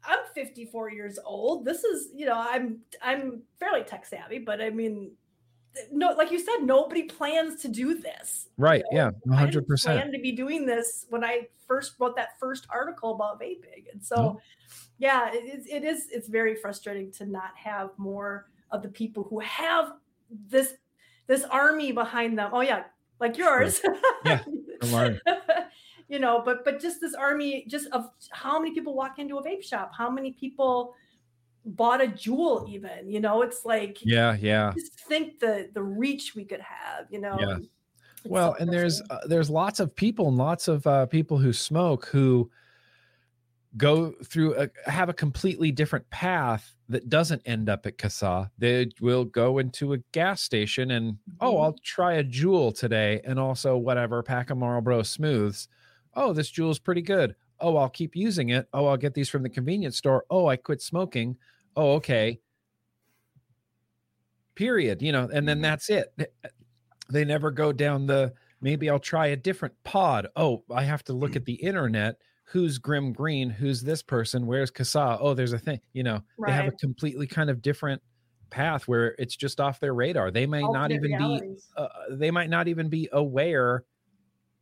I'm 0.03 0.19
54 0.33 0.91
years 0.91 1.19
old. 1.23 1.63
This 1.63 1.83
is, 1.83 2.09
you 2.13 2.25
know, 2.25 2.35
I'm 2.35 2.79
I'm 3.01 3.43
fairly 3.59 3.83
tech 3.83 4.05
savvy, 4.05 4.39
but 4.39 4.61
I 4.61 4.69
mean, 4.71 5.11
no, 5.91 6.13
like 6.13 6.31
you 6.31 6.39
said, 6.39 6.63
nobody 6.63 7.03
plans 7.03 7.61
to 7.61 7.67
do 7.67 7.95
this. 7.95 8.49
right 8.57 8.83
yeah 8.91 9.11
I 9.31 9.45
didn't 9.45 9.67
100% 9.67 9.83
plan 9.83 10.11
to 10.11 10.19
be 10.19 10.31
doing 10.31 10.65
this 10.65 11.05
when 11.09 11.23
I 11.23 11.47
first 11.67 11.93
wrote 11.99 12.15
that 12.17 12.37
first 12.39 12.67
article 12.69 13.15
about 13.15 13.39
vaping, 13.39 13.91
and 13.91 14.03
so 14.03 14.39
yeah, 15.01 15.31
it 15.33 15.45
is. 15.45 15.65
It 15.65 15.83
is. 15.83 16.09
It's 16.11 16.27
very 16.27 16.53
frustrating 16.55 17.11
to 17.13 17.25
not 17.25 17.57
have 17.57 17.89
more 17.97 18.51
of 18.69 18.83
the 18.83 18.87
people 18.87 19.23
who 19.23 19.39
have 19.39 19.93
this 20.47 20.75
this 21.25 21.43
army 21.45 21.91
behind 21.91 22.37
them. 22.37 22.51
Oh 22.53 22.61
yeah, 22.61 22.83
like 23.19 23.35
yours. 23.35 23.81
Yeah, 24.23 24.41
from 24.91 25.17
you 26.07 26.19
know, 26.19 26.43
but 26.45 26.63
but 26.63 26.79
just 26.79 27.01
this 27.01 27.15
army, 27.15 27.65
just 27.67 27.87
of 27.87 28.11
how 28.29 28.59
many 28.59 28.75
people 28.75 28.93
walk 28.93 29.17
into 29.17 29.39
a 29.39 29.43
vape 29.43 29.63
shop, 29.63 29.91
how 29.97 30.07
many 30.07 30.33
people 30.33 30.93
bought 31.65 32.01
a 32.03 32.07
Juul, 32.07 32.67
even. 32.69 33.09
You 33.09 33.19
know, 33.19 33.41
it's 33.41 33.65
like 33.65 33.97
yeah 34.03 34.35
yeah 34.39 34.71
just 34.75 34.99
think 35.01 35.39
the 35.39 35.69
the 35.73 35.83
reach 35.83 36.35
we 36.35 36.45
could 36.45 36.61
have. 36.61 37.07
You 37.09 37.19
know. 37.19 37.37
Yeah. 37.39 37.57
Well 38.23 38.55
and 38.59 38.71
there's 38.71 39.01
uh, 39.09 39.19
there's 39.27 39.49
lots 39.49 39.79
of 39.79 39.95
people 39.95 40.27
and 40.27 40.37
lots 40.37 40.67
of 40.67 40.85
uh, 40.85 41.05
people 41.07 41.37
who 41.37 41.53
smoke 41.53 42.05
who 42.05 42.51
go 43.77 44.11
through 44.25 44.55
a, 44.55 44.69
have 44.89 45.09
a 45.09 45.13
completely 45.13 45.71
different 45.71 46.09
path 46.09 46.75
that 46.89 47.09
doesn't 47.09 47.41
end 47.45 47.69
up 47.69 47.85
at 47.85 47.97
CASAA. 47.97 48.49
They 48.57 48.89
will 48.99 49.23
go 49.23 49.59
into 49.59 49.93
a 49.93 49.97
gas 50.11 50.41
station 50.41 50.91
and 50.91 51.17
oh, 51.39 51.55
Mhm. 51.55 51.63
I'll 51.63 51.75
try 51.83 52.13
a 52.15 52.23
Juul 52.23 52.77
today 52.77 53.21
and 53.23 53.39
also 53.39 53.77
whatever 53.77 54.21
pack 54.23 54.49
of 54.49 54.57
Marlboro 54.57 55.03
Smooths. 55.03 55.69
Oh, 56.13 56.33
this 56.33 56.51
Juul's 56.51 56.79
pretty 56.79 57.01
good. 57.01 57.35
Oh, 57.61 57.77
I'll 57.77 57.89
keep 57.89 58.15
using 58.15 58.49
it. 58.49 58.67
Oh, 58.73 58.87
I'll 58.87 58.97
get 58.97 59.13
these 59.13 59.29
from 59.29 59.43
the 59.43 59.49
convenience 59.49 59.97
store. 59.97 60.25
Oh, 60.29 60.47
I 60.47 60.55
quit 60.57 60.81
smoking. 60.81 61.37
Oh, 61.75 61.93
okay. 61.93 62.39
Period. 64.55 65.01
You 65.01 65.11
know, 65.11 65.29
and 65.31 65.47
then 65.47 65.59
Mhm. 65.59 65.61
that's 65.63 65.89
it. 65.89 66.13
They 67.09 67.25
never 67.25 67.51
go 67.51 67.71
down 67.71 68.07
the 68.07 68.33
maybe 68.61 68.89
I'll 68.89 68.99
try 68.99 69.27
a 69.27 69.35
different 69.35 69.73
pod. 69.83 70.27
Oh, 70.35 70.63
I 70.69 70.83
have 70.83 71.03
to 71.05 71.13
look 71.13 71.35
at 71.35 71.45
the 71.45 71.55
internet. 71.55 72.17
Who's 72.45 72.77
Grimm 72.77 73.13
Green? 73.13 73.49
Who's 73.49 73.81
this 73.81 74.01
person? 74.03 74.45
Where's 74.45 74.69
CASAA? 74.71 75.17
Oh, 75.19 75.33
there's 75.33 75.53
a 75.53 75.57
thing. 75.59 75.79
You 75.93 76.03
know, 76.03 76.21
they 76.45 76.51
have 76.51 76.67
a 76.67 76.71
completely 76.73 77.25
kind 77.27 77.49
of 77.49 77.61
different 77.61 78.01
path 78.49 78.87
where 78.87 79.15
it's 79.17 79.35
just 79.35 79.61
off 79.61 79.79
their 79.79 79.93
radar. 79.93 80.29
They 80.31 80.45
may 80.45 80.61
not 80.61 80.91
Alternate 80.91 81.05
even 81.05 81.17
be 81.17 81.55
uh, 81.77 81.87
they 82.11 82.29
might 82.29 82.49
not 82.49 82.67
even 82.67 82.89
be 82.89 83.07
aware 83.13 83.83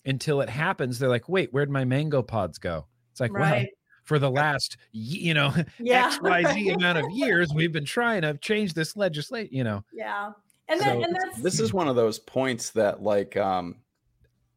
until 0.05 0.41
it 0.41 0.49
happens. 0.49 0.99
They're 0.99 1.09
like, 1.09 1.29
wait, 1.29 1.49
where'd 1.51 1.69
my 1.69 1.85
mango 1.85 2.21
pods 2.21 2.57
go? 2.57 2.85
It's 3.11 3.19
like, 3.19 3.33
well, 3.33 3.41
right. 3.41 3.69
for 4.03 4.19
the 4.19 4.29
last, 4.29 4.77
you 4.91 5.33
know, 5.33 5.53
Yeah. 5.79 6.07
X, 6.07 6.19
Y, 6.21 6.43
Z 6.53 6.69
amount 6.69 6.97
of 6.99 7.05
years, 7.11 7.51
we've 7.53 7.71
been 7.71 7.85
trying 7.85 8.21
to 8.23 8.37
change 8.37 8.73
this 8.73 8.95
legislation, 8.95 9.53
you 9.53 9.63
know. 9.63 9.83
Yeah. 9.93 10.31
And, 10.67 10.79
So 10.79 10.85
then, 10.85 11.03
and 11.03 11.15
that's 11.15 11.41
this 11.41 11.59
is 11.59 11.73
one 11.73 11.87
of 11.87 11.95
those 11.95 12.19
points 12.19 12.69
that 12.71 13.01
like 13.01 13.35
um 13.35 13.77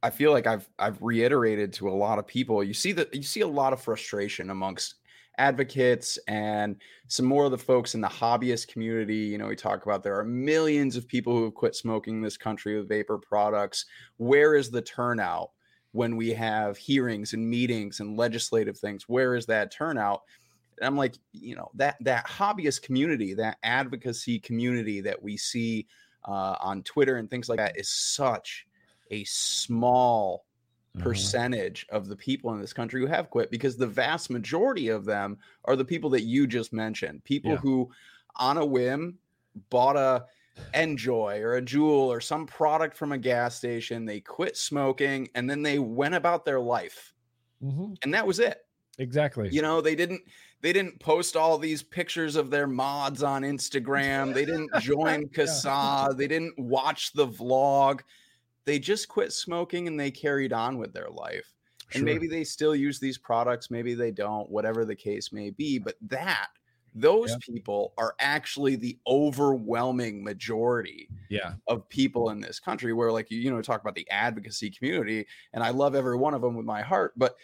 i 0.03 0.11
feel 0.11 0.31
like 0.31 0.47
i've 0.47 0.69
i've 0.79 1.01
reiterated 1.01 1.73
to 1.73 1.89
a 1.89 1.91
lot 1.91 2.19
of 2.19 2.27
people 2.27 2.63
you 2.63 2.75
see 2.75 2.93
that 2.93 3.15
you 3.15 3.23
see 3.23 3.41
a 3.41 3.47
lot 3.47 3.73
of 3.73 3.81
frustration 3.81 4.51
amongst 4.51 4.97
advocates 5.39 6.19
and 6.29 6.77
some 7.09 7.27
more 7.27 7.47
of 7.47 7.51
the 7.51 7.59
folks 7.59 7.95
in 7.95 8.01
the 8.01 8.09
hobbyist 8.09 8.69
community 8.69 9.17
you 9.17 9.39
know 9.39 9.47
we 9.47 9.57
talk 9.57 9.85
about 9.85 10.03
there 10.03 10.19
are 10.19 10.25
millions 10.25 10.95
of 10.95 11.09
people 11.09 11.35
who 11.35 11.45
have 11.45 11.55
quit 11.55 11.75
smoking 11.75 12.17
in 12.17 12.23
this 12.23 12.37
country 12.37 12.77
with 12.77 12.89
vapor 12.89 13.17
products 13.17 13.87
where 14.19 14.55
is 14.55 14.71
the 14.71 14.83
turnout 14.83 15.51
when 15.93 16.17
we 16.17 16.31
have 16.31 16.77
hearings 16.77 17.35
and 17.35 17.49
meetings 17.49 18.01
and 18.01 18.17
legislative 18.17 18.77
things? 18.77 19.09
Where 19.09 19.35
is 19.35 19.47
that 19.47 19.71
turnout? 19.71 20.23
And 20.79 20.87
I'm 20.87 20.97
like, 20.97 21.15
you 21.33 21.55
know, 21.55 21.71
that 21.75 21.97
that 22.01 22.27
hobbyist 22.27 22.83
community, 22.83 23.35
that 23.35 23.59
advocacy 23.63 24.41
community 24.41 25.01
that 25.03 25.23
we 25.23 25.37
see 25.37 25.87
uh, 26.27 26.57
on 26.61 26.83
Twitter 26.83 27.17
and 27.17 27.31
things 27.31 27.49
like 27.49 27.59
that 27.59 27.79
is 27.79 27.91
such 27.91 28.67
a 29.11 29.23
small 29.25 30.45
Mhm. 30.97 31.03
percentage 31.03 31.87
of 31.91 32.07
the 32.09 32.17
people 32.17 32.53
in 32.53 32.61
this 32.61 32.73
country 32.75 33.01
who 33.01 33.07
have 33.07 33.31
quit 33.31 33.51
because 33.51 33.77
the 33.77 33.87
vast 33.87 34.29
majority 34.29 34.89
of 34.89 35.05
them 35.07 35.39
are 35.65 35.75
the 35.77 35.85
people 35.85 36.11
that 36.11 36.23
you 36.23 36.47
just 36.47 36.73
mentioned 36.73 37.25
people 37.25 37.53
Yeah. 37.53 37.57
who 37.59 37.91
on 38.37 38.59
a 38.59 38.65
whim 38.67 39.19
bought 39.71 39.97
a 39.97 40.27
NJOY 40.75 41.41
or 41.41 41.57
a 41.57 41.63
Juul 41.63 42.09
or 42.09 42.21
some 42.21 42.47
product 42.47 42.95
from 42.95 43.13
a 43.13 43.17
gas 43.19 43.55
station 43.55 44.05
they 44.05 44.21
quit 44.21 44.55
smoking 44.55 45.29
and 45.35 45.49
then 45.49 45.63
they 45.63 45.79
went 45.79 46.15
about 46.15 46.45
their 46.45 46.61
life 46.61 47.15
Mhm. 47.63 47.97
and 48.03 48.13
that 48.13 48.27
was 48.27 48.39
it 48.39 48.67
Exactly. 48.99 49.49
you 49.51 49.63
know 49.63 49.81
they 49.81 49.95
didn't 49.95 50.21
they 50.61 50.75
didn't 50.75 51.01
post 51.01 51.37
all 51.37 51.57
these 51.57 51.83
pictures 51.83 52.37
of 52.37 52.51
their 52.51 52.67
mods 52.67 53.23
on 53.23 53.43
instagram 53.43 54.35
they 54.35 54.45
didn't 54.45 54.71
join 54.83 55.27
CASAA 55.29 56.15
they 56.19 56.29
didn't 56.29 56.59
watch 56.59 57.15
the 57.15 57.27
vlog 57.27 58.01
they 58.65 58.79
just 58.79 59.09
quit 59.09 59.33
smoking 59.33 59.87
and 59.89 59.99
they 59.99 60.11
carried 60.11 60.53
on 60.53 60.79
with 60.79 60.93
their 60.93 61.09
life 61.11 61.53
and 61.95 62.05
maybe 62.05 62.27
they 62.27 62.45
still 62.45 62.75
use 62.75 62.99
these 63.01 63.19
products 63.19 63.71
maybe 63.71 63.95
they 63.95 64.11
don't 64.11 64.49
whatever 64.51 64.85
the 64.85 64.97
case 64.97 65.33
may 65.33 65.51
be 65.51 65.79
but 65.79 65.97
that 66.01 66.49
those 66.95 67.31
Yeah. 67.31 67.37
people 67.41 67.95
are 67.99 68.15
actually 68.19 68.77
the 68.77 68.99
overwhelming 69.07 70.23
majority 70.23 71.09
Yeah. 71.29 71.55
of 71.67 71.89
people 71.89 72.31
in 72.31 72.41
this 72.41 72.61
country 72.61 72.93
where 72.93 73.11
like 73.13 73.31
you 73.31 73.39
you 73.39 73.51
know 73.51 73.63
talk 73.63 73.81
about 73.81 73.95
the 73.95 74.09
advocacy 74.11 74.71
community 74.71 75.27
and 75.53 75.63
i 75.63 75.71
love 75.71 75.95
every 75.95 76.17
one 76.17 76.35
of 76.35 76.43
them 76.43 76.55
with 76.55 76.67
my 76.67 76.83
heart 76.83 77.13
but 77.17 77.37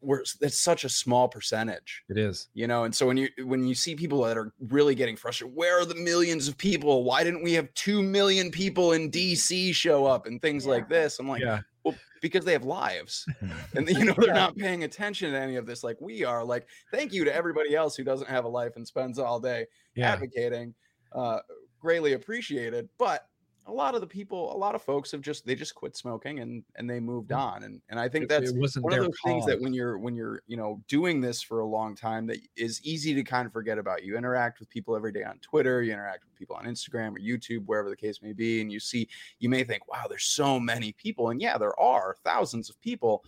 we're 0.00 0.20
it's 0.40 0.58
such 0.60 0.84
a 0.84 0.88
small 0.88 1.28
percentage 1.28 2.02
It 2.08 2.18
is. 2.18 2.48
you 2.54 2.66
know 2.66 2.84
and 2.84 2.94
so 2.94 3.06
when 3.06 3.16
you 3.16 3.28
when 3.44 3.66
you 3.66 3.74
see 3.74 3.94
people 3.96 4.22
that 4.24 4.36
are 4.36 4.52
really 4.68 4.94
getting 4.94 5.16
frustrated 5.16 5.56
where 5.56 5.80
are 5.80 5.84
the 5.84 5.94
millions 5.94 6.48
of 6.48 6.56
people 6.58 7.04
why 7.04 7.24
didn't 7.24 7.42
we 7.42 7.52
have 7.54 7.72
2 7.74 8.02
million 8.02 8.50
people 8.50 8.92
in 8.92 9.10
dc 9.10 9.74
show 9.74 10.04
up 10.06 10.26
and 10.26 10.40
things 10.42 10.66
like 10.66 10.88
this 10.88 11.18
i'm 11.18 11.28
like 11.28 11.40
yeah. 11.42 11.60
well 11.84 11.94
because 12.20 12.44
they 12.44 12.52
have 12.52 12.64
lives 12.64 13.26
and 13.74 13.88
you 13.88 14.04
know 14.04 14.14
they're 14.18 14.28
Yeah. 14.28 14.34
not 14.34 14.56
paying 14.56 14.84
attention 14.84 15.32
to 15.32 15.38
any 15.38 15.56
of 15.56 15.66
this 15.66 15.82
like 15.82 15.96
we 16.00 16.24
are 16.24 16.44
like 16.44 16.66
thank 16.92 17.12
you 17.12 17.24
to 17.24 17.34
everybody 17.34 17.74
else 17.74 17.96
who 17.96 18.04
doesn't 18.04 18.28
have 18.28 18.44
a 18.44 18.48
life 18.48 18.76
and 18.76 18.86
spends 18.86 19.18
all 19.18 19.40
day 19.40 19.66
Yeah. 19.94 20.12
advocating 20.12 20.74
uh 21.12 21.38
greatly 21.80 22.12
appreciated 22.14 22.88
but 22.98 23.26
a 23.66 23.72
lot 23.72 23.94
of 23.94 24.00
the 24.00 24.06
people 24.06 24.54
a 24.54 24.56
lot 24.56 24.74
of 24.74 24.82
folks 24.82 25.10
have 25.10 25.20
just 25.20 25.44
they 25.44 25.54
just 25.54 25.74
quit 25.74 25.96
smoking 25.96 26.40
and 26.40 26.62
and 26.76 26.88
they 26.88 27.00
moved 27.00 27.30
mm. 27.30 27.38
on 27.38 27.64
and 27.64 27.80
and 27.88 27.98
i 27.98 28.08
think 28.08 28.28
that's 28.28 28.52
one 28.52 28.92
of 28.92 29.00
those 29.00 29.16
things 29.24 29.44
that 29.44 29.60
when 29.60 29.74
you're 29.74 29.98
when 29.98 30.14
you're 30.14 30.42
you 30.46 30.56
know 30.56 30.80
doing 30.88 31.20
this 31.20 31.42
for 31.42 31.60
a 31.60 31.66
long 31.66 31.94
time 31.94 32.26
that 32.26 32.38
is 32.56 32.80
easy 32.82 33.12
to 33.14 33.22
kind 33.22 33.46
of 33.46 33.52
forget 33.52 33.78
about 33.78 34.04
you 34.04 34.16
interact 34.16 34.60
with 34.60 34.70
people 34.70 34.94
every 34.94 35.12
day 35.12 35.24
on 35.24 35.38
twitter 35.40 35.82
you 35.82 35.92
interact 35.92 36.24
with 36.24 36.34
people 36.34 36.56
on 36.56 36.64
instagram 36.64 37.14
or 37.14 37.18
youtube 37.18 37.64
wherever 37.66 37.90
the 37.90 37.96
case 37.96 38.22
may 38.22 38.32
be 38.32 38.60
and 38.60 38.70
you 38.70 38.80
see 38.80 39.08
you 39.38 39.48
may 39.48 39.64
think 39.64 39.86
wow 39.88 40.04
there's 40.08 40.24
so 40.24 40.60
many 40.60 40.92
people 40.92 41.30
and 41.30 41.40
yeah 41.40 41.58
there 41.58 41.78
are 41.80 42.16
thousands 42.24 42.70
of 42.70 42.80
people 42.80 43.24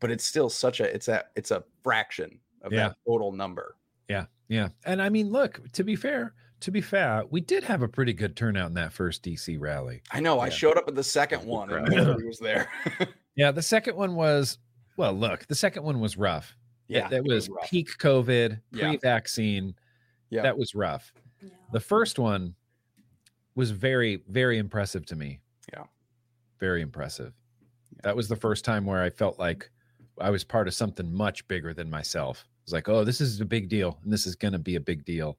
but 0.00 0.10
it's 0.10 0.24
still 0.24 0.50
such 0.50 0.80
a 0.80 0.94
it's 0.94 1.08
a 1.08 1.24
it's 1.36 1.50
a 1.50 1.64
fraction 1.82 2.38
of 2.62 2.72
Yeah. 2.72 2.88
that 2.88 2.96
total 3.06 3.32
number 3.32 3.76
Yeah, 4.08 4.26
yeah. 4.48 4.68
And 4.84 5.00
I 5.00 5.08
mean, 5.08 5.30
look, 5.30 5.60
to 5.72 5.82
be 5.82 5.96
fair, 5.96 6.34
to 6.64 6.70
be 6.70 6.80
fair, 6.80 7.24
we 7.30 7.42
did 7.42 7.62
have 7.64 7.82
a 7.82 7.88
pretty 7.88 8.14
good 8.14 8.36
turnout 8.36 8.68
in 8.68 8.74
that 8.74 8.90
first 8.90 9.22
DC 9.22 9.60
rally. 9.60 10.00
i 10.12 10.18
know 10.18 10.40
i 10.40 10.48
showed 10.48 10.78
up 10.78 10.88
at 10.88 10.94
the 10.94 11.04
second 11.04 11.44
one 11.44 11.70
and 11.70 11.86
crowd. 11.86 12.06
nobody 12.06 12.26
was 12.26 12.38
there 12.38 12.68
Yeah, 13.36 13.50
the 13.50 13.62
second 13.62 13.96
one 13.96 14.14
was 14.14 14.58
well, 14.96 15.12
look, 15.12 15.46
the 15.46 15.54
second 15.54 15.82
one 15.82 16.00
was 16.00 16.16
rough. 16.16 16.56
yeah 16.88 17.08
that 17.08 17.18
it 17.18 17.24
was, 17.24 17.50
rough. 17.50 17.68
peak 17.68 17.90
COVID, 17.98 18.60
pre-vaccine. 18.72 19.74
Yeah. 20.30 20.42
That 20.42 20.56
was 20.56 20.74
rough. 20.74 21.12
Yeah. 21.42 21.50
The 21.72 21.80
first 21.80 22.18
one 22.18 22.54
was 23.56 23.70
very, 23.70 24.22
very 24.28 24.56
impressive 24.58 25.04
to 25.06 25.16
me. 25.16 25.40
Yeah. 25.72 25.84
Very 26.60 26.80
impressive. 26.80 27.34
That 28.04 28.16
was 28.16 28.28
the 28.28 28.36
first 28.36 28.64
time 28.64 28.86
where 28.86 29.02
I 29.02 29.10
felt 29.10 29.38
like 29.38 29.70
I 30.20 30.30
was 30.30 30.44
part 30.44 30.66
of 30.66 30.74
something 30.74 31.12
much 31.12 31.46
bigger 31.46 31.74
than 31.74 31.90
myself. 31.90 32.40
It 32.40 32.66
was 32.66 32.72
like, 32.72 32.88
oh, 32.88 33.04
this 33.04 33.20
is 33.20 33.40
a 33.40 33.44
big 33.44 33.68
deal, 33.68 33.98
and 34.02 34.12
this 34.12 34.26
is 34.26 34.34
going 34.34 34.52
to 34.52 34.58
be 34.58 34.76
a 34.76 34.80
big 34.80 35.04
deal. 35.04 35.36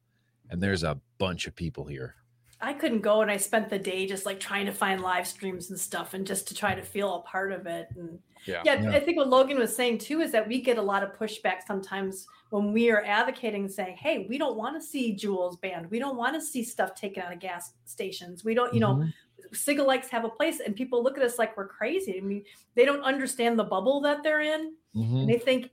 And 0.50 0.62
there's 0.62 0.84
a 0.84 1.00
bunch 1.18 1.48
of 1.48 1.56
people 1.56 1.86
here. 1.86 2.16
I 2.62 2.74
couldn't 2.74 3.02
go 3.02 3.22
and 3.22 3.30
I 3.30 3.38
spent 3.38 3.70
the 3.70 3.78
day 3.78 4.08
just 4.08 4.26
like 4.26 4.40
trying 4.40 4.66
to 4.66 4.72
find 4.72 5.02
live 5.02 5.28
streams 5.28 5.70
and 5.70 5.80
stuff 5.80 6.14
and 6.14 6.26
just 6.26 6.48
to 6.48 6.56
try 6.56 6.74
to 6.74 6.82
feel 6.82 7.16
a 7.16 7.22
part 7.24 7.52
of 7.52 7.68
it. 7.68 7.88
And 7.98 8.18
Yeah. 8.46 8.62
yeah, 8.66 8.82
Yeah. 8.82 8.92
I 8.92 9.00
think 9.02 9.18
what 9.18 9.28
Logan 9.30 9.60
was 9.60 9.76
saying 9.76 9.98
too 10.00 10.22
is 10.22 10.32
that 10.32 10.48
we 10.48 10.62
get 10.62 10.78
a 10.78 10.82
lot 10.82 11.04
of 11.04 11.14
pushback 11.18 11.64
sometimes 11.68 12.26
when 12.52 12.72
we 12.72 12.90
are 12.92 13.04
advocating 13.04 13.68
saying, 13.68 13.98
hey, 13.98 14.26
we 14.30 14.38
don't 14.38 14.56
want 14.56 14.80
to 14.80 14.82
see 14.88 15.14
Juuls 15.16 15.60
banned. 15.60 15.92
We 15.92 16.00
don't 16.00 16.16
want 16.16 16.34
to 16.36 16.42
see 16.42 16.64
stuff 16.64 16.96
taken 16.96 17.22
out 17.24 17.34
of 17.34 17.40
gas 17.40 17.74
stations. 17.86 18.46
We 18.46 18.54
don't, 18.54 18.74
you 18.74 18.80
know, 18.80 18.96
Mhm. 18.96 19.14
cigalikes 19.54 20.08
have 20.10 20.24
a 20.24 20.30
place 20.30 20.60
and 20.62 20.76
people 20.76 21.04
look 21.04 21.18
at 21.18 21.24
us 21.24 21.38
like 21.38 21.58
we're 21.58 21.68
crazy. 21.68 22.18
I 22.18 22.22
mean, 22.22 22.46
they 22.76 22.86
don't 22.86 23.02
understand 23.02 23.60
the 23.60 23.64
bubble 23.66 24.00
that 24.02 24.24
they're 24.24 24.42
in. 24.42 24.76
Mhm. 24.96 25.22
And 25.22 25.30
they 25.30 25.38
think 25.40 25.72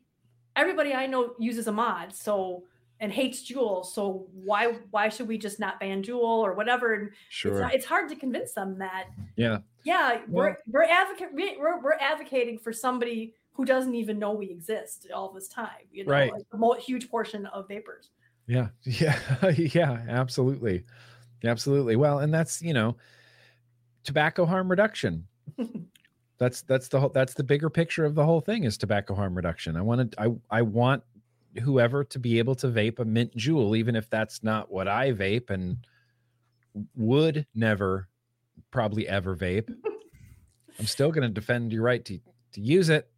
everybody 0.57 0.93
I 0.95 1.07
know 1.07 1.35
uses 1.39 1.69
a 1.69 1.73
mod, 1.73 2.13
so 2.15 2.65
and 3.03 3.13
hates 3.13 3.51
Juul. 3.51 3.85
So 3.85 4.27
why 4.33 4.77
why 4.93 5.11
should 5.11 5.29
we 5.29 5.37
just 5.37 5.59
not 5.61 5.79
ban 5.81 6.03
Juul 6.03 6.23
or 6.23 6.55
whatever? 6.55 6.95
And 6.95 7.09
it's, 7.09 7.17
sure. 7.29 7.61
not- 7.61 7.75
it's 7.75 7.85
hard 7.85 8.09
to 8.09 8.17
convince 8.17 8.53
them 8.53 8.79
that 8.79 9.09
Yeah. 9.37 9.59
yeah 9.85 10.23
we're 10.29 10.45
Well- 10.51 10.57
we're 10.69 10.85
advocate 10.85 11.29
we're, 11.35 11.81
we're 11.83 11.99
advocating 12.01 12.59
for 12.59 12.73
somebody 12.73 13.35
who 13.55 13.65
doesn't 13.67 13.95
even 13.95 14.19
know 14.19 14.33
we 14.33 14.49
exist 14.49 15.09
all 15.15 15.31
this 15.33 15.49
time. 15.49 15.85
You 15.91 16.05
know, 16.07 16.13
Right. 16.13 16.33
like 16.33 16.45
a 16.53 16.57
mo- 16.57 16.73
huge 16.75 17.11
portion 17.11 17.45
of 17.47 17.69
vapors. 17.69 18.11
Yeah. 18.47 18.69
Yeah. 18.85 19.19
yeah. 19.57 20.05
Absolutely. 20.09 20.85
Absolutely. 21.45 21.97
Well, 21.97 22.21
and 22.21 22.33
that's, 22.33 22.63
you 22.63 22.73
know, 22.73 22.97
tobacco 24.05 24.47
harm 24.47 24.71
reduction. 24.71 25.27
that's 26.39 26.63
that's 26.63 26.89
the 26.89 26.99
whole 27.01 27.09
that's 27.11 27.35
the 27.35 27.45
bigger 27.45 27.69
picture 27.69 28.05
of 28.05 28.15
the 28.15 28.25
whole 28.25 28.41
thing 28.41 28.65
is 28.65 28.77
tobacco 28.79 29.15
harm 29.15 29.35
reduction. 29.35 29.77
I 29.77 29.83
wanted 29.83 30.15
I 30.19 30.29
I 30.51 30.63
want 30.63 31.03
whoever 31.61 32.05
to 32.05 32.19
be 32.19 32.39
able 32.39 32.55
to 32.57 32.69
vape 32.69 32.99
a 32.99 33.05
mint 33.05 33.37
Juul, 33.37 33.77
even 33.77 33.95
if 33.97 34.09
that's 34.09 34.43
not 34.43 34.71
what 34.71 34.89
I 34.89 35.13
vape 35.13 35.51
and 35.51 35.79
would 36.97 37.47
never 37.55 38.09
probably 38.71 39.07
ever 39.09 39.37
vape. 39.37 39.69
I'm 40.79 40.87
still 40.87 41.11
gonna 41.13 41.29
defend 41.29 41.73
your 41.73 41.83
right 41.83 42.05
to 42.07 42.19
to 42.53 42.61
use 42.61 42.89
it. 42.89 43.09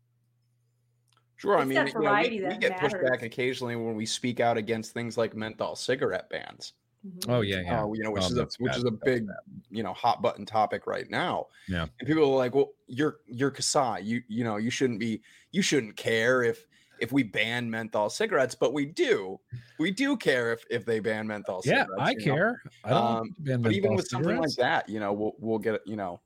Sure, 1.36 1.58
I 1.58 1.64
mean, 1.64 1.76
you 1.86 1.92
know, 1.94 2.00
we- 2.22 2.30
we, 2.30 2.38
that 2.40 2.60
get 2.60 2.78
pushed 2.78 2.96
back 3.02 3.22
occasionally 3.22 3.76
when 3.76 3.94
we 3.96 4.06
speak 4.06 4.40
out 4.40 4.56
against 4.56 4.92
things 4.92 5.18
like 5.18 5.34
menthol 5.34 5.76
cigarette 5.76 6.30
bans. 6.30 6.74
Mhm. 7.06 7.28
Oh 7.28 7.40
yeah, 7.42 7.60
yeah. 7.60 7.82
uh, 7.84 7.92
you 7.92 8.02
know, 8.02 8.10
which 8.12 8.22
Oh, 8.22 8.26
is 8.26 8.38
a 8.38 8.48
which 8.58 8.70
bad. 8.72 8.78
is 8.78 8.84
a 8.84 8.90
big, 8.90 9.26
you 9.70 9.82
know, 9.82 9.92
hot 9.92 10.22
button 10.22 10.46
topic 10.46 10.86
right 10.86 11.08
now. 11.10 11.48
Yeah. 11.68 11.86
and 12.00 12.06
people 12.08 12.22
are 12.24 12.36
like, 12.36 12.54
"Well, 12.54 12.72
you're 12.86 13.18
you're 13.26 13.50
Kasai. 13.50 14.00
You 14.00 14.22
you 14.26 14.42
know, 14.42 14.56
you 14.56 14.70
shouldn't 14.70 15.00
be. 15.00 15.20
You 15.52 15.60
shouldn't 15.60 15.96
care 15.96 16.42
if 16.42 16.66
if 17.00 17.12
we 17.12 17.22
ban 17.22 17.70
menthol 17.70 18.10
cigarettes, 18.10 18.54
but 18.54 18.72
we 18.72 18.86
do. 18.86 19.40
We 19.78 19.90
do 19.90 20.16
care 20.16 20.52
if 20.52 20.64
if 20.70 20.84
they 20.84 21.00
ban 21.00 21.26
menthol 21.26 21.62
Yeah, 21.64 21.84
cigarettes. 21.84 21.92
I 21.98 22.14
you 22.18 22.26
know? 22.26 22.34
care. 22.36 22.62
I 22.84 22.94
don't 22.94 23.20
Um, 23.20 23.36
ban 23.38 23.62
But 23.62 23.72
even 23.72 23.94
with 23.94 24.06
something 24.08 24.36
like 24.36 24.54
that, 24.56 24.88
you 24.88 25.00
know, 25.00 25.12
we'll 25.12 25.32
we'll 25.38 25.58
get 25.58 25.80
you 25.86 25.96
know 25.96 26.20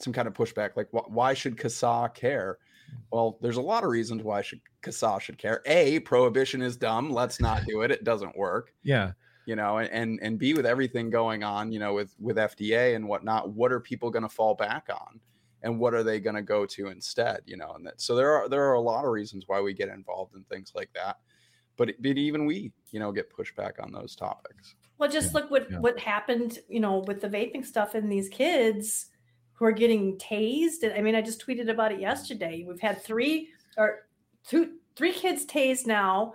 some 0.00 0.12
kind 0.12 0.26
of 0.28 0.34
pushback. 0.34 0.76
Like, 0.76 0.88
wh- 0.90 1.10
why 1.10 1.34
should 1.34 1.56
CASAA 1.56 2.14
care? 2.14 2.58
Well, 3.12 3.38
there's 3.42 3.56
a 3.58 3.62
lot 3.62 3.84
of 3.84 3.90
reasons 3.90 4.22
why 4.22 4.42
should 4.42 4.60
CASAA 4.82 5.20
should 5.20 5.38
care. 5.38 5.62
A, 5.66 6.00
prohibition 6.00 6.62
is 6.62 6.76
dumb. 6.76 7.10
Let's 7.10 7.40
not 7.40 7.64
do 7.66 7.82
it. 7.82 7.90
It 7.90 8.04
doesn't 8.04 8.36
work 8.36 8.74
Yeah. 8.82 9.12
you 9.46 9.56
know 9.56 9.78
and 9.78 9.90
and, 9.90 10.18
and 10.22 10.38
b 10.38 10.54
with 10.54 10.66
everything 10.66 11.10
going 11.10 11.44
on 11.44 11.70
you 11.72 11.78
know 11.78 11.92
with 11.94 12.14
with 12.18 12.36
fda 12.38 12.96
and 12.96 13.06
whatnot 13.06 13.50
what 13.50 13.72
are 13.72 13.80
people 13.80 14.10
going 14.10 14.22
to 14.22 14.28
fall 14.28 14.54
back 14.54 14.88
on 14.90 15.20
and 15.64 15.80
what 15.80 15.94
are 15.94 16.04
they 16.04 16.20
going 16.20 16.36
to 16.36 16.42
go 16.42 16.64
to 16.64 16.86
instead 16.88 17.40
you 17.46 17.56
know 17.56 17.72
and 17.72 17.84
that 17.84 18.00
so 18.00 18.14
there 18.14 18.32
are 18.32 18.48
there 18.48 18.64
are 18.70 18.74
a 18.74 18.80
lot 18.80 19.04
of 19.04 19.10
reasons 19.10 19.44
why 19.48 19.60
we 19.60 19.72
get 19.74 19.88
involved 19.88 20.36
in 20.36 20.44
things 20.44 20.70
like 20.76 20.90
that 20.94 21.16
but, 21.76 21.90
but 22.00 22.16
even 22.16 22.46
we 22.46 22.70
you 22.92 23.00
know 23.00 23.10
get 23.10 23.34
pushback 23.36 23.82
on 23.82 23.90
those 23.90 24.14
topics 24.14 24.76
Well, 24.98 25.10
just 25.10 25.34
look 25.34 25.50
what 25.50 25.68
yeah. 25.68 25.80
what 25.80 25.98
happened, 25.98 26.60
you 26.68 26.78
know, 26.78 26.98
with 27.08 27.20
the 27.20 27.28
vaping 27.28 27.64
stuff 27.66 27.96
and 27.96 28.10
these 28.12 28.28
kids 28.28 29.06
who 29.54 29.64
are 29.64 29.72
getting 29.72 30.16
tased. 30.18 30.84
I 30.96 31.00
mean, 31.00 31.16
I 31.16 31.20
just 31.22 31.44
tweeted 31.44 31.68
about 31.68 31.90
it 31.90 31.98
yesterday. 32.00 32.64
We've 32.66 32.78
had 32.80 33.02
three 33.02 33.48
or 33.76 34.06
two, 34.48 34.74
three 34.94 35.12
kids 35.12 35.46
tased 35.46 35.86
now. 35.88 36.34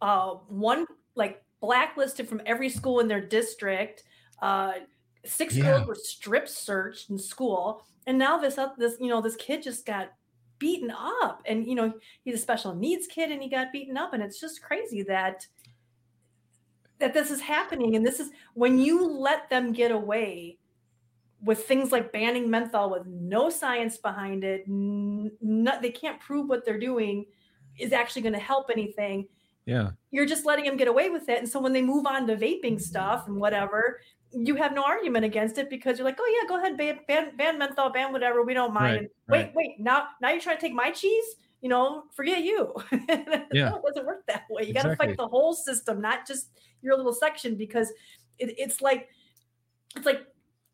Uh, 0.00 0.34
one 0.48 0.86
like 1.16 1.42
blacklisted 1.60 2.28
from 2.28 2.40
every 2.46 2.68
school 2.68 3.00
in 3.00 3.08
their 3.08 3.20
district. 3.26 4.04
Uh, 4.40 4.74
six 5.24 5.56
Yeah. 5.56 5.64
girls 5.64 5.86
were 5.88 5.96
strip 5.96 6.46
searched 6.48 7.10
in 7.10 7.18
school, 7.18 7.82
and 8.06 8.18
now 8.18 8.38
this 8.38 8.58
up 8.58 8.76
this 8.78 8.96
you 9.00 9.08
know 9.08 9.20
this 9.20 9.36
kid 9.36 9.62
just 9.62 9.86
got 9.86 10.12
beaten 10.58 10.90
up, 10.90 11.42
and 11.46 11.66
you 11.66 11.74
know 11.74 11.92
he's 12.24 12.34
a 12.34 12.38
special 12.38 12.74
needs 12.74 13.06
kid, 13.06 13.30
and 13.30 13.42
he 13.42 13.48
got 13.48 13.72
beaten 13.72 13.96
up, 13.96 14.12
and 14.12 14.22
it's 14.22 14.40
just 14.40 14.62
crazy 14.62 15.02
that 15.02 15.46
that 16.98 17.12
this 17.12 17.30
is 17.30 17.40
happening 17.40 17.94
and 17.94 18.06
this 18.06 18.20
is 18.20 18.30
when 18.54 18.78
you 18.78 19.06
let 19.06 19.50
them 19.50 19.72
get 19.72 19.90
away 19.90 20.56
with 21.42 21.64
things 21.64 21.92
like 21.92 22.12
banning 22.12 22.48
menthol 22.48 22.90
with 22.90 23.06
no 23.06 23.50
science 23.50 23.98
behind 23.98 24.42
it, 24.44 24.64
n- 24.66 25.30
not, 25.40 25.82
they 25.82 25.90
can't 25.90 26.18
prove 26.20 26.48
what 26.48 26.64
they're 26.64 26.78
doing 26.78 27.26
is 27.78 27.92
actually 27.92 28.22
going 28.22 28.32
to 28.32 28.40
help 28.40 28.70
anything. 28.70 29.28
Yeah. 29.66 29.90
You're 30.10 30.26
just 30.26 30.46
letting 30.46 30.64
them 30.64 30.76
get 30.76 30.88
away 30.88 31.10
with 31.10 31.28
it. 31.28 31.38
And 31.38 31.48
so 31.48 31.60
when 31.60 31.72
they 31.72 31.82
move 31.82 32.06
on 32.06 32.26
to 32.26 32.36
vaping 32.36 32.80
stuff 32.80 33.26
and 33.26 33.36
whatever, 33.36 34.00
you 34.32 34.56
have 34.56 34.74
no 34.74 34.82
argument 34.82 35.24
against 35.24 35.58
it 35.58 35.70
because 35.70 35.98
you're 35.98 36.04
like, 36.04 36.18
oh 36.20 36.40
yeah, 36.42 36.48
go 36.48 36.58
ahead, 36.58 36.76
ban, 36.76 37.00
ban, 37.08 37.36
ban 37.36 37.58
menthol, 37.58 37.90
ban 37.90 38.12
whatever, 38.12 38.42
we 38.42 38.54
don't 38.54 38.74
mind. 38.74 38.96
Right, 38.96 39.10
wait, 39.28 39.38
right. 39.38 39.54
wait, 39.54 39.80
now 39.80 40.08
now 40.20 40.30
you're 40.30 40.40
trying 40.40 40.56
to 40.56 40.60
take 40.60 40.74
my 40.74 40.90
cheese? 40.90 41.24
You 41.62 41.68
know, 41.68 42.04
forget 42.14 42.42
you. 42.42 42.74
Yeah. 43.52 43.70
no, 43.70 43.76
it 43.76 43.82
doesn't 43.86 44.06
work 44.06 44.26
that 44.26 44.44
way. 44.50 44.64
You 44.64 44.74
got 44.74 44.82
to 44.82 44.96
fight 44.96 45.16
the 45.16 45.26
whole 45.26 45.54
system, 45.54 46.00
not 46.00 46.26
just 46.26 46.48
your 46.82 46.96
little 46.96 47.12
section, 47.12 47.54
because 47.54 47.90
it, 48.38 48.54
it's 48.58 48.82
like 48.82 49.08
it's 49.94 50.04
like 50.04 50.26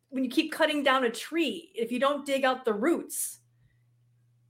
when 0.08 0.24
you 0.24 0.30
keep 0.30 0.52
cutting 0.52 0.82
down 0.82 1.04
a 1.04 1.10
tree, 1.10 1.70
if 1.74 1.92
you 1.92 2.00
don't 2.00 2.26
dig 2.26 2.44
out 2.44 2.64
the 2.64 2.72
roots, 2.72 3.38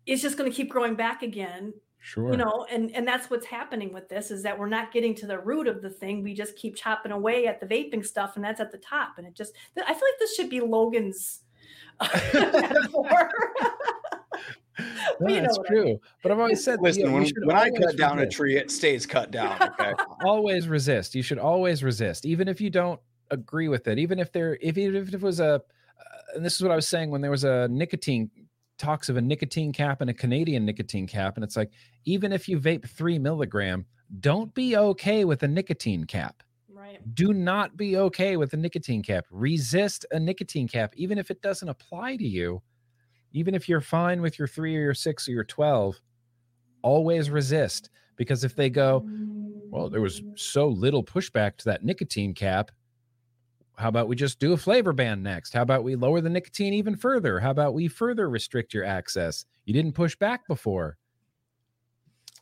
it's 0.06 0.22
just 0.22 0.38
going 0.38 0.50
to 0.50 0.56
keep 0.56 0.70
growing 0.70 0.94
back 0.94 1.22
again 1.22 1.74
Sure. 2.04 2.32
you 2.32 2.36
know 2.36 2.66
and 2.68 2.90
and 2.96 3.06
that's 3.06 3.30
what's 3.30 3.46
happening 3.46 3.92
with 3.92 4.08
this 4.08 4.32
is 4.32 4.42
that 4.42 4.58
we're 4.58 4.68
not 4.68 4.90
getting 4.92 5.14
to 5.14 5.26
the 5.26 5.38
root 5.38 5.68
of 5.68 5.82
the 5.82 5.88
thing 5.88 6.24
we 6.24 6.34
just 6.34 6.56
keep 6.56 6.74
chopping 6.74 7.12
away 7.12 7.46
at 7.46 7.60
the 7.60 7.66
vaping 7.66 8.04
stuff 8.04 8.34
and 8.34 8.44
that's 8.44 8.60
at 8.60 8.72
the 8.72 8.78
top 8.78 9.18
and 9.18 9.26
it 9.26 9.34
just 9.34 9.52
i 9.76 9.94
feel 9.94 9.94
like 9.94 10.18
this 10.18 10.34
should 10.34 10.50
be 10.50 10.60
logan's 10.60 11.42
metaphor. 12.34 13.30
No, 13.60 14.86
But 15.20 15.42
that's 15.42 15.58
what 15.58 15.70
I 15.70 15.74
mean. 15.74 15.84
true. 15.84 16.00
But 16.22 16.32
I've 16.32 16.38
always 16.38 16.64
said, 16.64 16.80
Listen, 16.80 17.02
you 17.02 17.10
know, 17.10 17.20
you 17.20 17.32
when, 17.44 17.46
when 17.48 17.56
I 17.56 17.70
cut 17.70 17.96
down 17.96 18.18
a 18.20 18.28
tree, 18.28 18.56
it 18.56 18.70
stays 18.70 19.06
cut 19.06 19.30
down. 19.30 19.62
Okay. 19.62 19.92
always 20.24 20.68
resist. 20.68 21.14
You 21.14 21.22
should 21.22 21.38
always 21.38 21.82
resist, 21.82 22.24
even 22.26 22.48
if 22.48 22.60
you 22.60 22.70
don't 22.70 23.00
agree 23.30 23.68
with 23.68 23.86
it. 23.86 23.98
Even 23.98 24.18
if 24.18 24.32
there, 24.32 24.58
if 24.60 24.78
even 24.78 24.96
if 24.96 25.14
it 25.14 25.20
was 25.20 25.40
a, 25.40 25.54
uh, 25.54 25.58
and 26.34 26.44
this 26.44 26.54
is 26.54 26.62
what 26.62 26.72
I 26.72 26.76
was 26.76 26.88
saying 26.88 27.10
when 27.10 27.20
there 27.20 27.30
was 27.30 27.44
a 27.44 27.68
nicotine 27.68 28.30
talks 28.82 29.08
of 29.08 29.16
a 29.16 29.20
nicotine 29.22 29.72
cap 29.72 30.00
and 30.00 30.10
a 30.10 30.14
Canadian 30.14 30.66
nicotine 30.66 31.06
cap, 31.06 31.36
and 31.36 31.44
it's 31.44 31.56
like 31.56 31.70
even 32.04 32.32
if 32.32 32.48
you 32.48 32.58
vape 32.58 32.88
three 32.88 33.18
milligram, 33.18 33.86
don't 34.20 34.52
be 34.54 34.76
okay 34.76 35.24
with 35.24 35.42
a 35.44 35.48
nicotine 35.48 36.04
cap. 36.04 36.42
right 36.68 36.98
Do 37.14 37.32
not 37.32 37.76
be 37.76 37.96
okay 37.96 38.36
with 38.36 38.52
a 38.52 38.56
nicotine 38.56 39.02
cap. 39.02 39.24
Resist 39.30 40.04
a 40.10 40.18
nicotine 40.18 40.68
cap, 40.68 40.92
even 40.96 41.16
if 41.16 41.30
it 41.30 41.40
doesn't 41.40 41.68
apply 41.68 42.16
to 42.16 42.26
you. 42.26 42.60
Even 43.32 43.54
if 43.54 43.68
you're 43.68 43.80
fine 43.80 44.20
with 44.20 44.38
your 44.38 44.48
three 44.48 44.76
or 44.76 44.80
your 44.80 44.94
six 44.94 45.26
or 45.28 45.32
your 45.32 45.44
twelve, 45.44 46.00
always 46.82 47.30
resist 47.30 47.88
because 48.16 48.44
if 48.44 48.54
they 48.54 48.68
go, 48.68 49.06
well, 49.70 49.88
there 49.88 50.02
was 50.02 50.22
so 50.34 50.68
little 50.68 51.02
pushback 51.02 51.56
to 51.56 51.64
that 51.66 51.84
nicotine 51.84 52.34
cap. 52.34 52.70
How 53.82 53.88
about 53.88 54.06
we 54.06 54.14
just 54.14 54.38
do 54.38 54.52
a 54.52 54.56
flavor 54.56 54.92
ban 54.92 55.24
next? 55.24 55.52
How 55.52 55.62
about 55.62 55.82
we 55.82 55.96
lower 55.96 56.20
the 56.20 56.30
nicotine 56.30 56.72
even 56.72 56.94
further? 56.94 57.40
How 57.40 57.50
about 57.50 57.74
we 57.74 57.88
further 57.88 58.30
restrict 58.30 58.72
your 58.72 58.84
access? 58.84 59.44
You 59.64 59.74
didn't 59.74 59.92
push 59.92 60.14
back 60.14 60.46
before. 60.46 60.96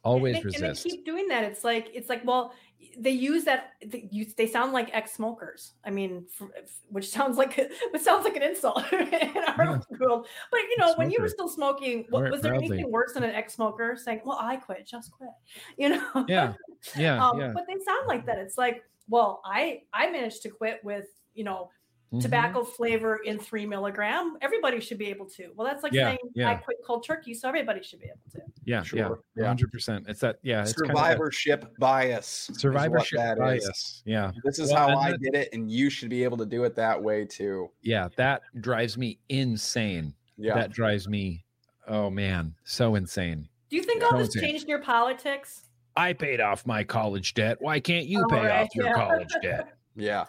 Always 0.04 0.36
and 0.36 0.52
they, 0.52 0.66
and 0.66 0.76
they 0.76 0.80
keep 0.80 1.04
doing 1.04 1.28
that 1.28 1.44
it's 1.44 1.62
like 1.62 1.90
it's 1.92 2.08
like 2.08 2.24
well 2.24 2.54
they 2.98 3.10
use 3.10 3.44
that 3.44 3.72
they, 3.84 4.08
you, 4.10 4.24
they 4.34 4.46
sound 4.46 4.72
like 4.72 4.88
ex-smokers 4.94 5.74
i 5.84 5.90
mean 5.90 6.24
f- 6.40 6.48
f- 6.56 6.80
which 6.88 7.06
sounds 7.10 7.36
like 7.36 7.58
a- 7.58 7.68
which 7.90 8.00
sounds 8.00 8.24
like 8.24 8.34
an 8.34 8.42
insult 8.42 8.82
in 8.94 8.98
our 9.02 9.64
Yeah. 9.64 9.78
world 10.00 10.26
but 10.50 10.60
you 10.60 10.76
know 10.78 10.94
when 10.94 11.10
you 11.10 11.20
were 11.20 11.28
still 11.28 11.50
smoking 11.50 12.06
what, 12.08 12.30
was 12.30 12.40
there 12.40 12.52
proudly. 12.52 12.68
anything 12.68 12.90
worse 12.90 13.12
than 13.12 13.24
an 13.24 13.34
ex-smoker 13.34 13.94
saying 14.02 14.22
well 14.24 14.38
i 14.40 14.56
quit 14.56 14.86
just 14.86 15.12
quit 15.12 15.28
you 15.76 15.90
know 15.90 16.24
yeah, 16.28 16.54
yeah, 16.96 17.22
um, 17.22 17.38
yeah. 17.38 17.52
but 17.54 17.66
they 17.66 17.74
sound 17.84 18.08
like 18.08 18.24
that 18.24 18.38
it's 18.38 18.56
like 18.56 18.82
well 19.06 19.42
i 19.44 19.82
i 19.92 20.10
managed 20.10 20.40
to 20.40 20.48
quit 20.48 20.80
with 20.82 21.04
you 21.34 21.44
know 21.44 21.70
Mhm. 22.12 22.22
tobacco 22.22 22.64
flavor 22.64 23.18
in 23.24 23.38
three 23.38 23.64
milligram 23.64 24.36
everybody 24.40 24.80
should 24.80 24.98
be 24.98 25.06
able 25.06 25.26
to 25.26 25.52
well 25.54 25.64
that's 25.64 25.84
like 25.84 25.92
Yeah, 25.92 26.06
saying 26.08 26.18
i 26.24 26.30
yeah. 26.34 26.54
quit 26.58 26.78
cold 26.84 27.04
turkey 27.06 27.34
so 27.34 27.48
everybody 27.48 27.82
should 27.84 28.00
be 28.00 28.06
able 28.06 28.18
to 28.32 28.40
Yeah, 28.64 28.82
Sure, 28.82 28.98
yeah, 28.98 29.42
yeah. 29.42 29.46
hundred 29.46 29.70
percent. 29.72 30.06
It's 30.08 30.20
that. 30.20 30.38
Yeah, 30.42 30.62
it's 30.62 30.72
kind 30.74 30.90
of 30.90 30.96
that 30.96 31.02
Survivorship 31.04 31.76
bias. 31.78 32.42
is 32.44 32.48
what 32.50 32.60
survivorship 32.60 33.18
that 33.18 33.32
is. 33.34 33.38
bias. 33.38 34.02
Yeah, 34.04 34.32
This 34.44 34.58
is 34.58 34.70
Well, 34.70 34.88
how 34.90 34.98
I 34.98 35.12
that- 35.12 35.20
did 35.22 35.34
it, 35.34 35.48
and 35.52 35.70
you 35.70 35.88
should 35.88 36.08
be 36.10 36.22
able 36.24 36.36
to 36.38 36.46
do 36.46 36.64
it 36.64 36.74
that 36.76 37.00
way 37.02 37.24
too. 37.24 37.70
yeah, 37.82 38.08
that 38.16 38.42
drives 38.60 38.98
me 38.98 39.18
insane. 39.28 40.12
Yeah. 40.36 40.54
That 40.54 40.70
drives 40.72 41.08
me. 41.08 41.44
Oh 41.86 42.10
man, 42.10 42.54
so 42.64 42.96
insane. 42.96 43.48
do 43.70 43.76
you 43.76 43.82
think 43.84 44.02
Yeah. 44.02 44.08
all 44.12 44.18
this 44.18 44.34
changed 44.34 44.68
your 44.68 44.80
politics 44.82 45.68
I 45.96 46.12
paid 46.12 46.40
off 46.40 46.66
my 46.66 46.82
college 46.84 47.34
debt. 47.34 47.56
Why 47.60 47.78
can't 47.80 48.06
you 48.06 48.22
Oh, 48.24 48.28
pay 48.28 48.46
right, 48.46 48.62
off 48.62 48.68
your 48.74 48.86
yeah. 48.86 48.92
college 48.94 49.34
debt? 49.42 49.74
yeah. 49.96 50.26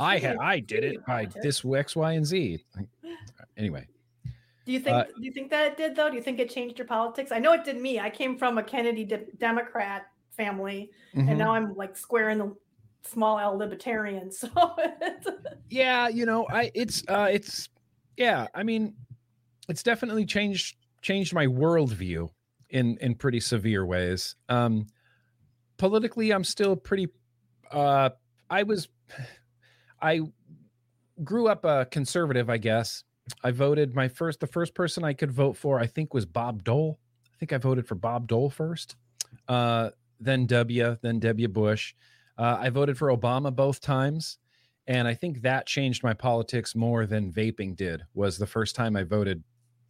I 0.00 0.18
had 0.18 0.36
I 0.38 0.60
did 0.60 0.82
it 0.84 1.04
by 1.06 1.26
this 1.42 1.62
X, 1.64 1.94
Y, 1.96 2.12
and 2.12 2.26
Z. 2.26 2.64
Anyway, 3.56 3.86
Do 4.64 4.72
you 4.72 4.80
think? 4.80 4.96
Uh, 4.96 5.04
do 5.04 5.22
you 5.22 5.32
think 5.32 5.50
that 5.50 5.72
it 5.72 5.76
did 5.76 5.94
though? 5.94 6.08
Do 6.08 6.16
you 6.16 6.22
think 6.22 6.38
it 6.38 6.48
changed 6.48 6.78
your 6.78 6.86
politics? 6.86 7.30
I 7.30 7.38
know 7.38 7.52
it 7.52 7.62
did 7.64 7.76
me. 7.78 8.00
I 8.00 8.08
came 8.08 8.38
from 8.38 8.56
a 8.56 8.62
Kennedy 8.62 9.04
de- 9.04 9.26
Democrat 9.38 10.06
family, 10.30 10.90
Mhm. 11.14 11.28
and 11.28 11.38
now 11.38 11.52
I'm 11.52 11.74
like 11.74 11.94
square 11.96 12.30
in 12.30 12.38
the 12.38 12.56
small 13.02 13.38
L 13.38 13.56
libertarian. 13.58 14.30
So 14.40 14.48
yeah, 15.68 16.08
you 16.08 16.24
know, 16.24 16.46
I 16.48 16.70
it's 16.74 17.02
uh 17.08 17.28
it's 17.30 17.68
yeah, 18.16 18.46
I 18.54 18.62
mean, 18.62 18.94
it's 19.68 19.82
definitely 19.82 20.24
changed 20.24 20.76
changed 21.02 21.34
my 21.34 21.46
worldview 21.46 22.30
in 22.70 22.96
in 22.98 23.14
pretty 23.14 23.40
severe 23.40 23.84
ways. 23.84 24.36
Um 24.48 24.86
politically, 25.76 26.32
I'm 26.32 26.44
still 26.44 26.76
pretty 26.76 27.08
uh 27.70 28.10
I 28.48 28.62
was 28.62 28.88
I 30.02 30.20
grew 31.22 31.48
up 31.48 31.64
a 31.64 31.86
conservative, 31.90 32.48
I 32.50 32.58
guess. 32.58 33.04
I 33.44 33.50
voted 33.50 33.94
my 33.94 34.08
first 34.08 34.40
the 34.40 34.46
first 34.46 34.74
person 34.74 35.04
I 35.04 35.12
could 35.12 35.30
vote 35.30 35.56
for, 35.56 35.78
I 35.78 35.86
think, 35.86 36.14
was 36.14 36.26
Bob 36.26 36.64
Dole. 36.64 36.98
I 37.32 37.36
think 37.38 37.52
I 37.52 37.58
voted 37.58 37.86
for 37.86 37.94
Bob 37.94 38.26
Dole 38.26 38.50
first. 38.50 38.96
Uh 39.48 39.90
then 40.20 40.46
W, 40.46 40.96
then 41.00 41.18
W 41.18 41.48
Bush. 41.48 41.94
Uh, 42.38 42.58
I 42.60 42.70
voted 42.70 42.96
for 42.96 43.08
Obama 43.08 43.54
both 43.54 43.80
times, 43.80 44.38
and 44.86 45.08
I 45.08 45.14
think 45.14 45.42
that 45.42 45.66
changed 45.66 46.02
my 46.02 46.14
politics 46.14 46.74
more 46.74 47.06
than 47.06 47.32
vaping 47.32 47.74
did. 47.74 48.02
Was 48.14 48.38
the 48.38 48.46
first 48.46 48.76
time 48.76 48.96
I 48.96 49.02
voted 49.02 49.42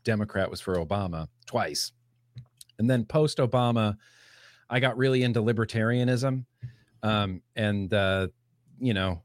Democrat 0.04 0.50
was 0.50 0.61
for 0.61 0.76
Obama 0.76 1.28
twice, 1.46 1.92
and 2.78 2.88
then 2.88 3.04
post 3.04 3.38
Obama, 3.38 3.96
I 4.70 4.80
got 4.80 4.96
really 4.96 5.22
into 5.22 5.42
libertarianism, 5.42 6.44
um, 7.02 7.42
and 7.56 7.92
uh, 7.92 8.28
you 8.78 8.94
know 8.94 9.22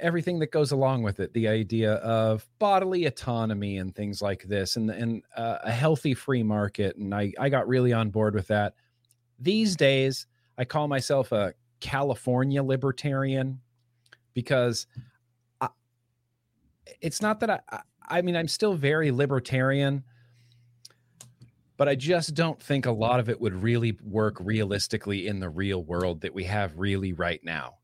everything 0.00 0.38
that 0.38 0.50
goes 0.50 0.72
along 0.72 1.02
with 1.02 1.20
it 1.20 1.32
the 1.32 1.48
idea 1.48 1.94
of 1.94 2.46
bodily 2.58 3.06
autonomy 3.06 3.78
and 3.78 3.94
things 3.94 4.22
like 4.22 4.42
this 4.44 4.76
and 4.76 4.90
and 4.90 5.22
uh, 5.36 5.58
a 5.64 5.70
healthy 5.70 6.14
free 6.14 6.42
market 6.42 6.96
and 6.96 7.14
I 7.14 7.32
I 7.38 7.48
got 7.48 7.68
really 7.68 7.92
on 7.92 8.10
board 8.10 8.34
with 8.34 8.48
that 8.48 8.74
these 9.38 9.76
days 9.76 10.26
I 10.56 10.64
call 10.64 10.88
myself 10.88 11.32
a 11.32 11.54
California 11.80 12.62
libertarian 12.62 13.60
because 14.34 14.86
I, 15.60 15.68
it's 17.00 17.22
not 17.22 17.40
that 17.40 17.50
I, 17.50 17.60
I 17.70 17.80
I 18.08 18.22
mean 18.22 18.36
I'm 18.36 18.48
still 18.48 18.74
very 18.74 19.10
libertarian 19.10 20.04
but 21.78 21.88
I 21.88 21.94
just 21.94 22.34
don't 22.34 22.60
think 22.60 22.84
a 22.86 22.92
lot 22.92 23.20
of 23.20 23.30
it 23.30 23.40
would 23.40 23.62
really 23.62 23.96
work 24.02 24.36
realistically 24.40 25.28
in 25.28 25.38
the 25.38 25.48
real 25.48 25.84
world 25.84 26.20
that 26.22 26.34
we 26.34 26.42
have 26.44 26.76
really 26.76 27.12
right 27.12 27.40
now. 27.44 27.76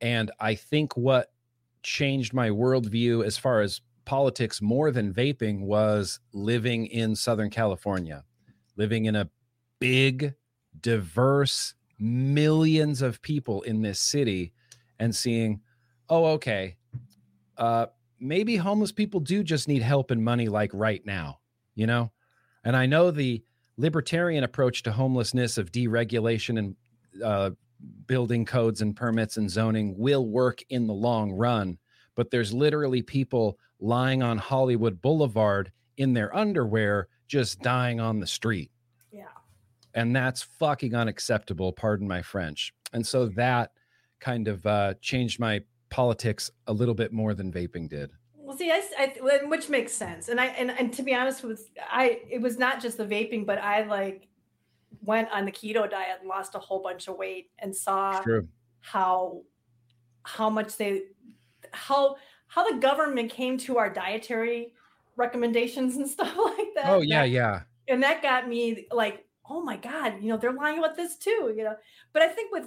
And 0.00 0.32
I 0.40 0.56
think 0.56 0.96
what 0.96 1.30
changed 1.82 2.32
my 2.32 2.50
worldview 2.50 3.24
as 3.24 3.38
far 3.38 3.60
as 3.60 3.80
politics 4.04 4.62
more 4.62 4.90
than 4.90 5.12
vaping 5.12 5.60
was 5.60 6.20
living 6.32 6.86
in 6.86 7.14
Southern 7.14 7.50
California, 7.50 8.24
living 8.76 9.04
in 9.04 9.14
a 9.14 9.28
big, 9.80 10.34
diverse, 10.80 11.74
millions 11.98 13.02
of 13.02 13.20
people 13.22 13.62
in 13.62 13.82
this 13.82 14.00
city 14.00 14.52
and 14.98 15.14
seeing, 15.14 15.60
oh, 16.08 16.24
okay, 16.26 16.76
uh, 17.56 17.86
maybe 18.20 18.56
homeless 18.56 18.92
people 18.92 19.20
do 19.20 19.42
just 19.42 19.68
need 19.68 19.82
help 19.82 20.10
and 20.10 20.24
money 20.24 20.48
like 20.48 20.70
right 20.72 21.04
now, 21.04 21.38
you 21.74 21.86
know? 21.86 22.10
And 22.64 22.76
I 22.76 22.86
know 22.86 23.10
the 23.10 23.42
libertarian 23.76 24.44
approach 24.44 24.82
to 24.84 24.92
homelessness 24.92 25.58
of 25.58 25.70
deregulation 25.70 26.58
and 26.58 26.76
uh, 27.22 27.50
building 28.06 28.44
codes 28.44 28.80
and 28.80 28.96
permits 28.96 29.36
and 29.36 29.50
zoning 29.50 29.96
will 29.96 30.26
work 30.26 30.62
in 30.70 30.86
the 30.86 30.94
long 30.94 31.32
run. 31.32 31.78
But 32.14 32.30
there's 32.30 32.52
literally 32.52 33.02
people 33.02 33.58
lying 33.80 34.22
on 34.22 34.38
Hollywood 34.38 35.00
Boulevard 35.00 35.70
in 35.96 36.12
their 36.14 36.34
underwear, 36.34 37.08
just 37.26 37.60
dying 37.60 38.00
on 38.00 38.20
the 38.20 38.26
street. 38.26 38.70
yeah. 39.12 39.24
And 39.94 40.14
that's 40.14 40.42
fucking 40.42 40.94
unacceptable. 40.94 41.72
Pardon 41.72 42.06
my 42.06 42.22
French. 42.22 42.72
And 42.92 43.06
so 43.06 43.26
that 43.26 43.72
kind 44.20 44.48
of 44.48 44.64
uh, 44.66 44.94
changed 45.00 45.38
my 45.40 45.60
politics 45.90 46.50
a 46.66 46.72
little 46.72 46.94
bit 46.94 47.12
more 47.12 47.34
than 47.34 47.52
vaping 47.52 47.88
did. 47.88 48.10
Well, 48.36 48.56
see, 48.56 48.70
I, 48.70 48.82
I 48.98 49.44
which 49.44 49.68
makes 49.68 49.92
sense, 49.92 50.28
and 50.28 50.40
I 50.40 50.46
and, 50.46 50.70
and 50.70 50.92
to 50.94 51.02
be 51.02 51.14
honest 51.14 51.44
with 51.44 51.68
I, 51.90 52.20
it 52.30 52.40
was 52.40 52.58
not 52.58 52.80
just 52.80 52.96
the 52.96 53.04
vaping, 53.04 53.44
but 53.44 53.58
I 53.58 53.84
like 53.84 54.28
went 55.08 55.28
on 55.32 55.44
the 55.44 55.52
keto 55.52 55.88
diet 55.90 56.18
and 56.20 56.28
lost 56.28 56.54
a 56.54 56.58
whole 56.58 56.80
bunch 56.82 57.08
of 57.08 57.16
weight 57.16 57.50
and 57.58 57.74
saw 57.74 58.20
how 58.80 59.42
how 60.22 60.48
much 60.50 60.76
they 60.76 61.02
how 61.72 62.16
how 62.46 62.62
the 62.70 62.78
government 62.78 63.30
came 63.30 63.56
to 63.58 63.78
our 63.78 63.90
dietary 63.90 64.72
recommendations 65.16 65.96
and 65.96 66.08
stuff 66.16 66.36
like 66.36 66.68
that. 66.76 66.86
Oh 66.88 67.00
yeah, 67.00 67.22
That- 67.22 67.30
yeah. 67.30 67.60
and 67.88 68.02
that 68.02 68.22
got 68.22 68.48
me 68.48 68.86
like 68.92 69.24
oh 69.50 69.62
my 69.62 69.78
god 69.78 70.20
you 70.20 70.28
know 70.28 70.36
they're 70.36 70.52
lying 70.52 70.78
about 70.78 70.94
this 70.94 71.16
too 71.16 71.52
you 71.56 71.64
know 71.64 71.74
but 72.12 72.20
i 72.20 72.28
think 72.28 72.52
with 72.52 72.66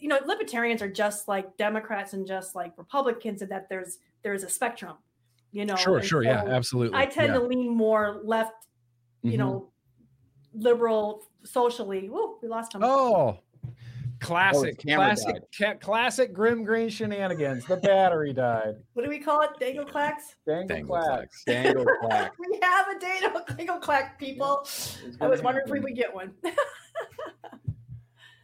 you 0.00 0.08
know 0.08 0.18
libertarians 0.26 0.82
are 0.82 0.90
just 0.90 1.28
like 1.28 1.56
democrats 1.56 2.14
and 2.14 2.26
just 2.26 2.56
like 2.56 2.72
republicans 2.76 3.42
and 3.42 3.50
that 3.52 3.68
there's 3.68 3.98
there's 4.24 4.42
a 4.42 4.48
spectrum 4.48 4.96
you 5.52 5.64
know 5.64 5.76
Sure, 5.76 5.98
and 5.98 6.04
sure, 6.06 6.24
yeah, 6.24 6.42
absolutely. 6.48 6.98
i 6.98 7.06
tend 7.06 7.28
yeah. 7.32 7.38
to 7.38 7.46
lean 7.46 7.70
more 7.76 8.20
left 8.24 8.66
you 9.22 9.34
Mhm. 9.34 9.38
know 9.38 9.68
liberal 10.54 11.22
socially 11.44 12.08
Whoa, 12.08 12.38
we 12.42 12.48
lost 12.48 12.74
him 12.74 12.82
Oh, 12.84 13.38
classic, 14.20 14.76
oh, 14.78 14.82
camera 14.82 15.06
classic, 15.06 15.42
ca- 15.56 15.74
classic 15.74 16.32
grimm 16.32 16.64
green 16.64 16.88
shenanigans. 16.88 17.64
The 17.66 17.76
battery 17.76 18.32
died. 18.32 18.74
what 18.94 19.02
do 19.04 19.08
we 19.08 19.18
call 19.18 19.42
it 19.42 19.50
dangle 19.58 19.84
clacks 19.84 20.36
Dangle, 20.46 20.66
Dangle 20.76 20.96
clacks. 20.98 21.44
Dangle 21.44 21.86
clack. 22.00 22.32
we 22.38 22.58
have 22.62 22.88
a 22.88 22.98
dangle, 22.98 23.42
dangle 23.56 23.78
clack 23.78 24.18
people 24.18 24.66
i 25.20 25.26
was 25.26 25.42
wondering 25.42 25.66
if 25.66 25.72
we 25.72 25.80
would 25.80 25.94
get 25.96 26.12
one 26.14 26.32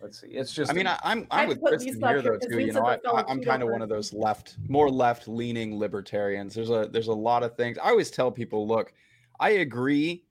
Let's 0.06 0.20
see. 0.20 0.28
It's 0.28 0.52
just. 0.52 0.70
I 0.70 0.74
mean, 0.74 0.86
I, 0.86 1.00
I'm 1.02 1.26
I 1.32 1.42
I'm 1.42 1.48
with 1.48 1.60
Kristen 1.60 1.94
here 2.00 2.08
here 2.10 2.22
though 2.22 2.38
'cause 2.38 2.46
too. 2.48 2.60
You 2.60 2.72
know, 2.72 2.84
I, 2.86 2.98
I, 3.12 3.24
I'm 3.28 3.42
kind 3.42 3.60
of 3.60 3.70
one 3.70 3.82
of 3.82 3.88
those 3.88 4.12
left, 4.12 4.56
more 4.68 4.88
left 4.88 5.26
leaning 5.26 5.78
libertarians. 5.78 6.54
There's 6.54 6.70
a 6.70 6.88
there's 6.92 7.08
a 7.08 7.12
lot 7.12 7.42
of 7.42 7.56
things. 7.56 7.76
I 7.78 7.88
always 7.88 8.10
tell 8.10 8.30
people, 8.30 8.68
look, 8.68 8.92
I 9.40 9.50
agree 9.50 10.22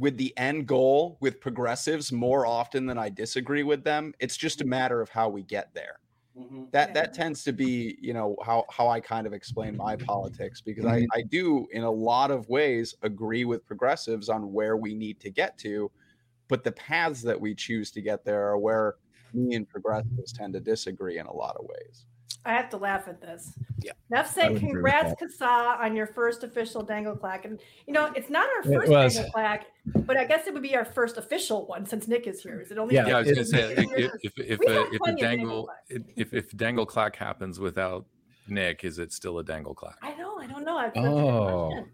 with 0.00 0.16
the 0.16 0.36
end 0.38 0.66
goal 0.66 1.18
with 1.20 1.40
progressives 1.40 2.10
more 2.10 2.46
often 2.46 2.86
than 2.86 2.98
I 2.98 3.10
disagree 3.10 3.62
with 3.62 3.84
them. 3.84 4.14
It's 4.18 4.36
just 4.36 4.60
a 4.60 4.64
mm-hmm. 4.64 4.70
matter 4.70 5.00
of 5.02 5.10
how 5.10 5.28
we 5.28 5.42
get 5.42 5.74
there. 5.74 6.00
Mm-hmm. 6.38 6.64
That 6.70 6.88
Yeah. 6.88 6.94
that 6.94 7.12
tends 7.12 7.44
to 7.44 7.52
be, 7.52 7.98
you 8.00 8.14
know, 8.14 8.34
how 8.42 8.64
how 8.70 8.88
I 8.88 8.98
kind 9.00 9.26
of 9.26 9.34
explain 9.34 9.76
my 9.76 9.96
politics 9.96 10.62
because 10.62 10.86
I 10.86 11.00
mm-hmm. 11.00 11.18
I 11.18 11.22
do 11.22 11.66
in 11.72 11.82
a 11.82 11.90
lot 11.90 12.30
of 12.30 12.48
ways 12.48 12.94
agree 13.02 13.44
with 13.44 13.66
progressives 13.66 14.30
on 14.30 14.52
where 14.52 14.78
we 14.78 14.94
need 14.94 15.20
to 15.20 15.30
get 15.30 15.58
to, 15.58 15.90
but 16.48 16.64
the 16.64 16.72
paths 16.72 17.20
that 17.22 17.38
we 17.38 17.54
choose 17.54 17.90
to 17.90 18.00
get 18.00 18.24
there 18.24 18.48
are 18.48 18.58
where 18.58 18.94
me 19.34 19.54
and 19.54 19.68
progressives 19.68 20.32
tend 20.32 20.54
to 20.54 20.60
disagree 20.60 21.18
in 21.18 21.26
a 21.26 21.32
lot 21.32 21.56
of 21.56 21.66
ways. 21.66 22.06
I 22.44 22.52
have 22.52 22.70
to 22.70 22.76
laugh 22.78 23.06
at 23.06 23.20
this. 23.20 23.52
Yeah. 23.82 23.92
Neff 24.08 24.32
said, 24.32 24.48
would 24.52 24.56
agree 24.58 24.68
with 24.68 24.82
"Congrats, 24.82 25.14
CASA, 25.20 25.44
on 25.82 25.94
your 25.94 26.06
first 26.06 26.42
official 26.42 26.82
dangle 26.82 27.14
clack." 27.14 27.44
And 27.44 27.60
you 27.86 27.92
know, 27.92 28.10
it's 28.16 28.30
not 28.30 28.48
our 28.56 28.62
first 28.62 28.88
was. 28.90 29.14
dangle 29.14 29.32
clack, 29.32 29.66
but 30.06 30.16
I 30.16 30.24
guess 30.24 30.46
it 30.46 30.54
would 30.54 30.62
be 30.62 30.74
our 30.74 30.84
first 30.84 31.18
official 31.18 31.66
one 31.66 31.84
since 31.86 32.08
Nick 32.08 32.26
is 32.26 32.42
here. 32.42 32.60
Is 32.60 32.70
it 32.70 32.78
only? 32.78 32.94
Yeah, 32.94 33.06
Yeah, 33.08 33.16
I 33.16 33.20
was 33.20 33.26
going 33.26 33.36
to 33.38 33.44
say 33.44 33.74
if 33.76 34.12
if 34.22 34.32
if, 34.38 34.60
uh, 34.60 34.86
if 34.90 35.00
a 35.06 35.12
dangle 35.16 35.18
dangle 35.18 35.70
if 36.16 36.32
if 36.32 36.56
dangle 36.56 36.86
clack 36.86 37.14
happens 37.16 37.60
without 37.60 38.06
Nick, 38.48 38.84
is 38.84 38.98
it 38.98 39.12
still 39.12 39.38
a 39.38 39.44
dangle 39.44 39.74
clack? 39.74 39.96
I 40.02 40.14
know. 40.14 40.38
I 40.38 40.46
don't 40.46 40.64
know. 40.64 40.76
I've 40.78 40.96
Oh. 40.96 41.84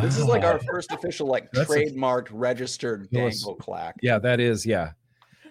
This 0.00 0.16
is 0.16 0.24
like 0.24 0.42
Ah. 0.42 0.52
our 0.52 0.58
first 0.60 0.90
official, 0.90 1.26
like 1.26 1.50
That's 1.52 1.70
a- 1.70 1.74
trademarked, 1.74 2.28
registered 2.30 3.10
dangle 3.10 3.54
clack 3.56 3.96
Yeah, 4.00 4.18
that 4.20 4.40
is. 4.40 4.64
Yeah, 4.64 4.92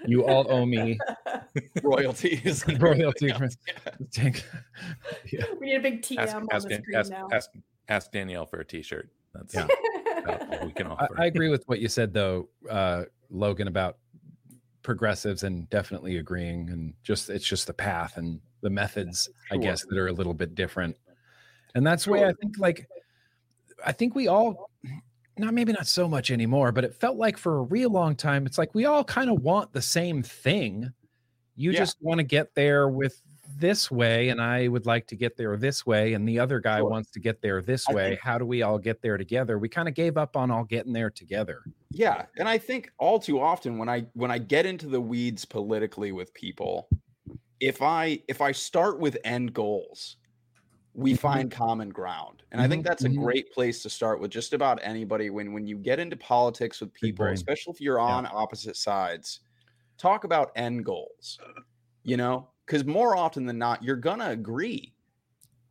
you 0.07 0.25
all 0.25 0.45
owe 0.51 0.65
me 0.65 0.97
royalties. 1.83 2.63
and 2.67 2.81
royalty. 2.81 3.31
everything 3.31 3.37
for- 3.37 3.43
else. 3.45 4.07
Tank- 4.11 4.45
yeah. 5.31 5.43
we 5.59 5.67
need 5.67 5.75
a 5.75 5.79
big 5.81 6.01
TM 6.01 6.17
Ask, 6.19 6.35
on 6.35 6.47
ask, 6.51 6.67
the 6.67 6.75
screen 6.75 6.97
ask, 6.97 7.11
now. 7.11 7.27
ask, 7.31 7.49
ask 7.89 8.11
Danielle 8.11 8.45
for 8.45 8.59
a 8.59 8.65
T-shirt. 8.65 9.09
That's 9.33 9.53
Yeah. 9.53 9.67
about 10.23 10.59
all 10.59 10.65
we 10.67 10.73
can 10.73 10.87
I, 10.87 10.91
offer. 10.91 11.21
I 11.21 11.25
agree 11.27 11.49
with 11.49 11.63
what 11.67 11.79
you 11.79 11.87
said 11.87 12.13
though, 12.13 12.49
uh, 12.69 13.03
Logan, 13.29 13.67
about 13.67 13.97
progressives 14.83 15.43
and 15.43 15.69
definitely 15.69 16.17
agreeing 16.17 16.69
and 16.71 16.93
just 17.03 17.29
it's 17.29 17.45
just 17.45 17.67
the 17.67 17.73
path 17.73 18.17
and 18.17 18.39
the 18.61 18.69
methods, 18.69 19.29
I 19.51 19.57
guess, 19.57 19.85
that 19.87 19.97
are 19.97 20.07
a 20.07 20.11
little 20.13 20.33
bit 20.33 20.55
different. 20.55 20.97
And 21.75 21.85
that's 21.85 22.07
why 22.07 22.25
I 22.25 22.33
think 22.33 22.57
like 22.57 22.87
I 23.85 23.91
think 23.91 24.15
we 24.15 24.27
all 24.27 24.70
not 25.37 25.53
maybe 25.53 25.71
not 25.73 25.87
so 25.87 26.07
much 26.07 26.31
anymore, 26.31 26.71
but 26.71 26.83
it 26.83 26.93
felt 26.95 27.17
like 27.17 27.37
for 27.37 27.59
a 27.59 27.63
real 27.63 27.89
long 27.89 28.15
time, 28.15 28.45
it's 28.45 28.57
like 28.57 28.73
we 28.75 28.85
all 28.85 29.03
kind 29.03 29.29
of 29.29 29.41
want 29.41 29.71
the 29.73 29.81
same 29.81 30.21
thing. 30.23 30.91
You 31.55 31.71
Yeah. 31.71 31.79
just 31.79 31.97
want 32.01 32.19
to 32.19 32.23
get 32.23 32.53
there 32.55 32.87
with 32.89 33.21
this 33.57 33.91
way, 33.91 34.29
and 34.29 34.41
I 34.41 34.67
would 34.67 34.85
like 34.85 35.07
to 35.07 35.15
get 35.15 35.37
there 35.37 35.55
this 35.57 35.85
way, 35.85 36.13
and 36.13 36.27
the 36.27 36.39
other 36.39 36.59
guy 36.59 36.77
Sure. 36.79 36.89
wants 36.89 37.11
to 37.11 37.19
get 37.19 37.41
there 37.41 37.61
this 37.61 37.87
I 37.87 37.93
way. 37.93 38.09
think- 38.11 38.21
How 38.21 38.37
do 38.37 38.45
we 38.45 38.61
all 38.61 38.79
get 38.79 39.01
there 39.01 39.17
together? 39.17 39.59
We 39.59 39.69
kind 39.69 39.87
of 39.87 39.93
gave 39.93 40.17
up 40.17 40.35
on 40.35 40.49
all 40.51 40.63
getting 40.63 40.93
there 40.93 41.09
together. 41.09 41.61
Yeah, 41.91 42.25
and 42.37 42.47
I 42.47 42.57
think 42.57 42.91
all 42.97 43.19
too 43.19 43.39
often 43.39 43.77
when 43.77 43.89
I 43.89 44.07
when 44.13 44.31
I 44.31 44.37
get 44.37 44.65
into 44.65 44.87
the 44.87 45.01
weeds 45.01 45.45
politically 45.45 46.11
with 46.11 46.33
people, 46.33 46.87
if 47.59 47.81
I 47.81 48.21
if 48.27 48.41
I 48.41 48.51
start 48.53 48.99
with 48.99 49.17
end 49.23 49.53
goals, 49.53 50.17
we 50.93 51.13
find 51.13 51.51
common 51.51 51.89
ground. 51.89 52.43
And 52.51 52.61
I 52.61 52.67
think 52.67 52.83
Mhm, 52.83 52.85
that's 52.85 53.05
a 53.05 53.09
mhm. 53.09 53.09
great 53.09 53.51
place 53.51 53.81
to 53.83 53.89
start 53.89 54.19
with 54.19 54.31
just 54.31 54.53
about 54.53 54.79
anybody 54.83 55.29
when 55.29 55.53
when 55.53 55.65
you 55.67 55.77
get 55.77 55.99
into 55.99 56.17
politics 56.17 56.81
with 56.81 56.93
people, 56.93 57.31
especially 57.33 57.71
if 57.73 57.81
you're 57.81 57.99
Yeah. 58.05 58.15
on 58.15 58.27
opposite 58.27 58.75
sides. 58.77 59.41
Talk 59.97 60.23
about 60.25 60.51
end 60.55 60.85
goals. 60.85 61.41
You 62.03 62.17
know, 62.17 62.51
cuz 62.67 62.85
more 62.85 63.15
often 63.17 63.45
than 63.45 63.59
not 63.59 63.83
you're 63.83 63.95
going 63.97 64.19
to 64.19 64.29
agree. 64.31 64.95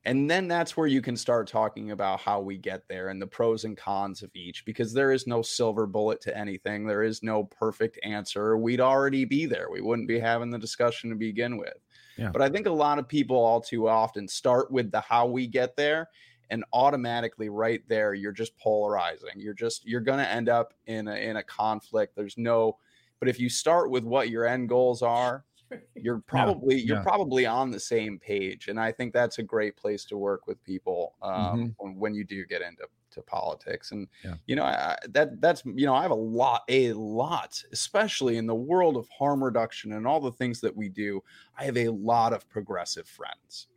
And 0.05 0.31
then 0.31 0.49
that's 0.49 0.77
where 0.77 0.87
you 0.87 1.03
can 1.03 1.17
start 1.17 1.47
talking 1.49 1.91
about 1.91 2.21
how 2.21 2.41
we 2.41 2.57
get 2.59 2.89
there 2.89 3.09
and 3.11 3.21
the 3.21 3.27
pros 3.27 3.65
and 3.65 3.77
cons 3.77 4.23
of 4.23 4.31
each 4.35 4.65
because 4.65 4.95
there 4.95 5.13
is 5.13 5.27
no 5.27 5.43
silver 5.43 5.87
bullet 5.87 6.23
to 6.23 6.37
anything. 6.37 6.87
There 6.87 7.03
is 7.03 7.23
no 7.23 7.45
perfect 7.45 7.99
answer. 8.03 8.57
We'd 8.57 8.81
already 8.81 9.27
be 9.27 9.45
there. 9.47 9.69
We 9.71 9.83
wouldn't 9.83 10.09
be 10.09 10.19
having 10.19 10.51
the 10.51 10.59
discussion 10.59 11.11
to 11.11 11.17
begin 11.17 11.59
with. 11.59 11.77
Yeah. 12.17 12.31
But 12.33 12.43
I 12.43 12.49
think 12.49 12.67
a 12.67 12.73
lot 12.73 12.99
of 12.99 13.09
people 13.09 13.37
all 13.37 13.61
too 13.61 13.89
often 13.89 14.29
start 14.29 14.71
with 14.71 14.91
the 14.91 15.01
how 15.01 15.27
we 15.27 15.47
get 15.47 15.77
there 15.77 16.09
and 16.51 16.65
automatically 16.73 17.49
right 17.49 17.83
there 17.89 18.15
you're 18.15 18.33
just 18.33 18.57
polarizing. 18.59 19.31
You're 19.37 19.55
just 19.55 19.87
you're 19.87 20.01
going 20.01 20.19
to 20.19 20.29
end 20.29 20.49
up 20.49 20.75
in 20.87 21.09
a 21.09 21.15
in 21.15 21.37
a 21.37 21.43
conflict. 21.43 22.17
There's 22.17 22.37
no 22.37 22.79
but 23.21 23.29
if 23.29 23.39
you 23.39 23.49
start 23.49 23.91
with 23.91 24.05
what 24.05 24.31
your 24.31 24.47
end 24.47 24.69
goals 24.69 25.03
are, 25.03 25.45
you're 25.95 26.19
probably 26.19 26.81
you're 26.81 26.99
yeah. 26.99 27.03
probably 27.03 27.47
on 27.47 27.71
the 27.71 27.79
same 27.79 28.19
page 28.19 28.69
and 28.69 28.81
i 28.81 28.91
think 28.91 29.13
that's 29.13 29.39
a 29.39 29.43
great 29.43 29.77
place 29.77 30.05
to 30.05 30.17
work 30.17 30.47
with 30.47 30.63
people 30.65 31.15
um, 31.23 31.75
when, 31.79 31.95
when 31.97 32.15
you 32.15 32.25
do 32.25 32.45
get 32.45 32.61
into 32.63 32.83
to 33.11 33.23
politics 33.23 33.93
and 33.93 34.09
Yeah. 34.23 34.37
you 34.47 34.57
know 34.57 34.65
I, 34.65 34.97
that 35.09 35.41
that's 35.41 35.65
you 35.65 35.87
know 35.87 35.95
i 35.95 36.03
have 36.03 36.11
a 36.11 36.15
lot 36.15 36.63
a 36.69 36.93
lot 36.95 37.63
especially 37.73 38.37
in 38.37 38.47
the 38.47 38.55
world 38.55 38.97
of 38.97 39.09
harm 39.09 39.43
reduction 39.43 39.93
and 39.93 40.07
all 40.07 40.21
the 40.21 40.33
things 40.33 40.61
that 40.61 40.77
we 40.77 40.89
do 40.89 41.23
i 41.57 41.65
have 41.65 41.77
a 41.77 41.89
lot 41.89 42.33
of 42.33 42.49
progressive 42.49 43.09
friends. 43.09 43.69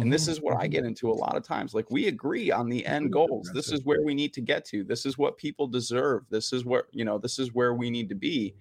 And 0.00 0.12
this 0.12 0.28
Mhm, 0.28 0.28
is 0.28 0.40
what 0.40 0.56
i 0.60 0.66
mhm. 0.66 0.68
get 0.68 0.84
into 0.84 1.10
a 1.10 1.14
lot 1.14 1.36
of 1.36 1.42
times 1.42 1.74
like 1.74 1.90
we 1.90 2.06
agree 2.06 2.50
on 2.52 2.68
the 2.68 2.86
end 2.86 3.12
goals. 3.12 3.50
This 3.52 3.72
is 3.72 3.84
where 3.84 4.02
we 4.02 4.14
need 4.14 4.32
to 4.34 4.40
get 4.40 4.64
to. 4.66 4.84
This 4.84 5.04
is 5.04 5.18
what 5.18 5.38
people 5.38 5.66
deserve. 5.66 6.28
This 6.30 6.52
is 6.52 6.64
where 6.64 6.84
you 6.92 7.04
know 7.04 7.18
this 7.18 7.38
is 7.38 7.52
where 7.52 7.74
we 7.74 7.90
need 7.90 8.08
to 8.10 8.14
be. 8.14 8.54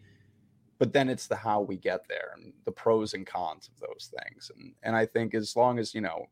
But 0.79 0.93
then 0.93 1.09
it's 1.09 1.27
the 1.27 1.35
how 1.35 1.61
we 1.61 1.77
get 1.77 2.07
there 2.07 2.31
and 2.35 2.53
the 2.65 2.71
pros 2.71 3.13
and 3.13 3.25
cons 3.25 3.67
of 3.69 3.79
those 3.79 4.11
things. 4.19 4.51
And 4.55 4.75
and 4.83 4.95
i 4.95 5.05
think 5.05 5.33
as 5.35 5.55
long 5.55 5.79
as 5.79 5.93
you 5.95 6.01
know 6.01 6.27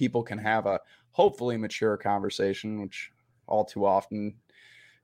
people 0.00 0.22
can 0.22 0.38
have 0.38 0.64
a 0.64 0.80
hopefully 1.10 1.58
mature 1.58 1.96
conversation 1.98 2.80
which 2.80 3.10
all 3.46 3.64
too 3.66 3.84
often 3.84 4.34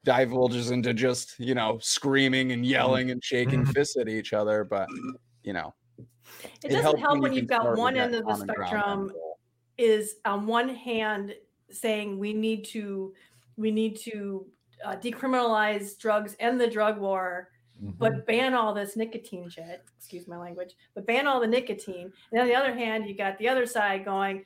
divulges 0.04 0.70
into 0.70 0.94
just 0.94 1.38
you 1.38 1.54
know 1.54 1.78
screaming 1.80 2.52
and 2.52 2.64
yelling 2.64 3.10
and 3.10 3.22
shaking 3.22 3.62
Mhm. 3.64 3.74
fists 3.74 3.98
at 3.98 4.08
each 4.08 4.32
other 4.32 4.64
but 4.64 4.88
you 5.42 5.52
know 5.52 5.74
It 6.64 6.68
doesn't 6.68 6.82
helps 6.82 7.00
help 7.00 7.20
when 7.20 7.32
you 7.34 7.40
you've 7.42 7.48
got 7.50 7.76
one 7.76 7.96
end 7.96 8.14
of 8.14 8.24
the 8.26 8.34
spectrum 8.34 9.10
is 9.78 10.16
on 10.24 10.46
one 10.46 10.68
hand 10.70 11.34
saying 11.70 12.18
we 12.18 12.32
need 12.32 12.64
to 12.66 13.14
we 13.56 13.70
need 13.70 13.96
to 13.98 14.46
uh, 14.84 14.96
decriminalize 14.96 15.98
drugs 15.98 16.36
and 16.40 16.60
the 16.60 16.70
drug 16.70 16.98
war 16.98 17.50
Mhm. 17.82 17.98
but 17.98 18.26
ban 18.26 18.54
all 18.54 18.72
this 18.74 18.96
nicotine 18.96 19.48
shit 19.50 19.84
excuse 19.98 20.26
my 20.28 20.38
language 20.38 20.72
but 20.94 21.06
ban 21.06 21.26
all 21.26 21.40
the 21.40 21.46
nicotine 21.46 22.12
and 22.32 22.40
on 22.40 22.46
the 22.48 22.54
other 22.54 22.74
hand 22.74 23.06
you 23.08 23.14
got 23.14 23.36
the 23.38 23.48
other 23.48 23.66
side 23.66 24.04
going 24.04 24.44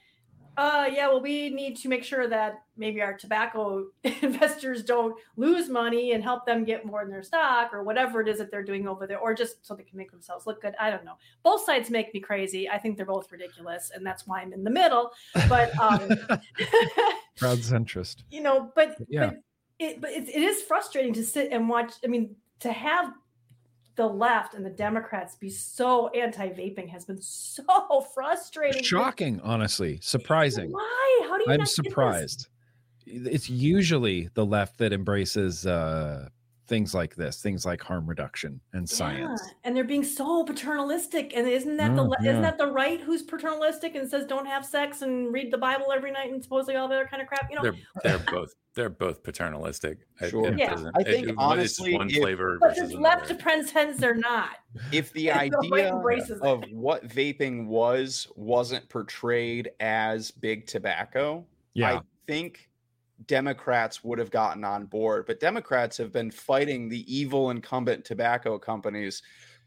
uh 0.56 0.88
yeah 0.92 1.06
well 1.08 1.20
we 1.20 1.48
need 1.50 1.76
to 1.76 1.88
make 1.88 2.02
sure 2.02 2.26
that 2.26 2.62
maybe 2.76 3.00
our 3.00 3.14
tobacco 3.16 3.86
investors 4.22 4.82
don't 4.82 5.14
lose 5.36 5.68
money 5.68 6.12
and 6.12 6.24
help 6.24 6.44
them 6.44 6.64
get 6.64 6.84
more 6.84 7.02
in 7.02 7.08
their 7.10 7.22
stock 7.22 7.72
or 7.72 7.82
whatever 7.84 8.20
it 8.20 8.28
is 8.28 8.38
that 8.38 8.50
they're 8.50 8.64
doing 8.64 8.88
over 8.88 9.06
there 9.06 9.18
or 9.18 9.32
just 9.32 9.64
so 9.64 9.74
they 9.74 9.82
can 9.84 9.96
make 9.96 10.10
themselves 10.10 10.46
look 10.46 10.60
good 10.60 10.74
i 10.80 10.90
don't 10.90 11.04
know 11.04 11.14
both 11.42 11.64
sides 11.64 11.88
make 11.90 12.12
me 12.12 12.20
crazy 12.20 12.68
i 12.68 12.76
think 12.78 12.96
they're 12.96 13.06
both 13.06 13.30
ridiculous 13.30 13.92
and 13.94 14.04
that's 14.04 14.26
why 14.26 14.40
i'm 14.40 14.52
in 14.52 14.64
the 14.64 14.70
middle 14.70 15.10
but 15.48 15.70
um 15.80 16.08
proud 17.36 17.58
centrist. 17.58 18.24
you 18.30 18.42
know 18.42 18.70
but 18.74 18.96
Yeah. 19.08 19.26
but 19.26 19.36
it 19.78 20.00
but 20.00 20.10
it, 20.10 20.28
it 20.28 20.42
is 20.42 20.62
frustrating 20.62 21.12
to 21.14 21.24
sit 21.24 21.52
and 21.52 21.68
watch 21.68 21.92
i 22.04 22.06
mean 22.08 22.34
to 22.60 22.72
have 22.72 23.12
the 24.00 24.06
left 24.06 24.54
and 24.54 24.64
the 24.64 24.70
democrats 24.70 25.36
be 25.36 25.50
so 25.50 26.08
anti-vaping 26.08 26.88
has 26.88 27.04
been 27.04 27.20
so 27.20 28.00
frustrating 28.14 28.82
Shocking, 28.82 29.38
honestly, 29.42 29.98
surprising. 30.02 30.72
why 30.72 31.20
how 31.28 31.36
do 31.36 31.44
you 31.44 31.52
I'm 31.52 31.58
not 31.58 31.66
get 31.66 31.66
this? 31.66 31.74
surprised. 31.76 32.48
It's 33.06 33.50
usually 33.50 34.30
the 34.32 34.46
left 34.46 34.78
that 34.78 34.94
embraces 34.94 35.66
uh, 35.66 36.30
things 36.70 36.94
like 36.94 37.16
this, 37.16 37.42
things 37.42 37.66
like 37.66 37.82
harm 37.82 38.06
reduction 38.06 38.60
and 38.74 38.88
science. 38.88 39.42
Yeah, 39.44 39.52
and 39.64 39.76
they're 39.76 39.82
being 39.82 40.04
so 40.04 40.44
paternalistic. 40.44 41.36
And 41.36 41.48
isn't 41.48 41.76
that 41.78 41.96
the 41.96 42.02
Oh, 42.02 42.06
le- 42.10 42.16
yeah. 42.22 42.30
isn't 42.30 42.42
that 42.42 42.58
the 42.58 42.68
right 42.68 43.00
who's 43.00 43.24
paternalistic 43.24 43.96
and 43.96 44.08
says 44.08 44.24
don't 44.24 44.46
have 44.46 44.64
sex 44.64 45.02
and 45.02 45.32
read 45.34 45.52
the 45.52 45.58
Bible 45.58 45.90
every 45.92 46.12
night 46.12 46.30
and 46.30 46.40
supposedly 46.40 46.76
all 46.76 46.86
the 46.86 46.94
other 46.94 47.08
kind 47.10 47.20
of 47.20 47.26
crap? 47.28 47.50
You 47.50 47.56
know, 47.56 47.62
they're 47.62 47.74
they're 48.04 48.18
both 48.32 48.54
they're 48.76 48.88
both 48.88 49.24
paternalistic. 49.24 49.98
Sure. 50.28 50.46
it 50.46 50.58
Yeah. 50.60 50.80
I 50.94 51.02
think 51.02 51.26
it- 51.26 51.34
honestly, 51.36 51.96
one 51.96 52.08
if- 52.08 52.16
flavor 52.22 52.56
but 52.60 52.76
versus 52.76 52.94
left 52.94 53.28
another. 53.30 53.42
pretends 53.42 53.98
they're 53.98 54.14
not. 54.14 54.50
if 54.92 55.12
the 55.12 55.30
And 55.32 55.50
the 55.50 55.74
idea 55.74 55.92
of 56.42 56.62
what 56.70 57.08
vaping 57.08 57.66
was 57.66 58.28
wasn't 58.36 58.88
portrayed 58.88 59.72
as 59.80 60.30
big 60.30 60.68
tobacco, 60.68 61.44
Yeah. 61.74 61.94
I 61.96 62.00
think 62.28 62.69
Democrats 63.26 64.02
would 64.04 64.18
have 64.18 64.30
gotten 64.30 64.64
on 64.64 64.86
board. 64.86 65.26
But 65.26 65.40
Democrats 65.40 65.96
have 65.98 66.12
been 66.12 66.30
fighting 66.30 66.88
the 66.88 67.04
evil 67.12 67.50
incumbent 67.50 68.04
tobacco 68.04 68.58
companies 68.58 69.22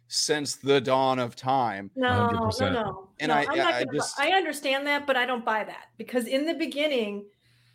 since 0.08 0.56
the 0.56 0.80
dawn 0.82 1.20
of 1.20 1.36
time. 1.36 1.90
No, 1.96 2.30
no, 2.30 2.40
100%. 2.50 2.74
no. 2.74 3.10
And 3.20 3.30
no, 3.30 3.36
I- 3.36 3.46
I'm 3.50 3.58
not 3.58 3.74
I 3.74 3.84
gonna 3.84 3.98
just- 3.98 4.20
I 4.20 4.32
understand 4.32 4.86
that, 4.88 5.08
but 5.08 5.16
I 5.16 5.26
don't 5.26 5.46
buy 5.46 5.64
that 5.64 5.88
because 5.98 6.28
in 6.28 6.46
the 6.46 6.54
beginning, 6.54 7.26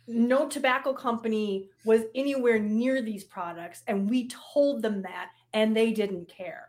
no 0.07 0.47
tobacco 0.47 0.93
company 0.93 1.69
was 1.85 2.03
anywhere 2.15 2.59
near 2.59 3.01
these 3.01 3.23
products, 3.23 3.83
and 3.87 4.09
we 4.09 4.27
told 4.27 4.81
them 4.81 5.01
that, 5.03 5.31
and 5.53 5.75
they 5.75 5.91
didn't 5.91 6.27
care. 6.27 6.67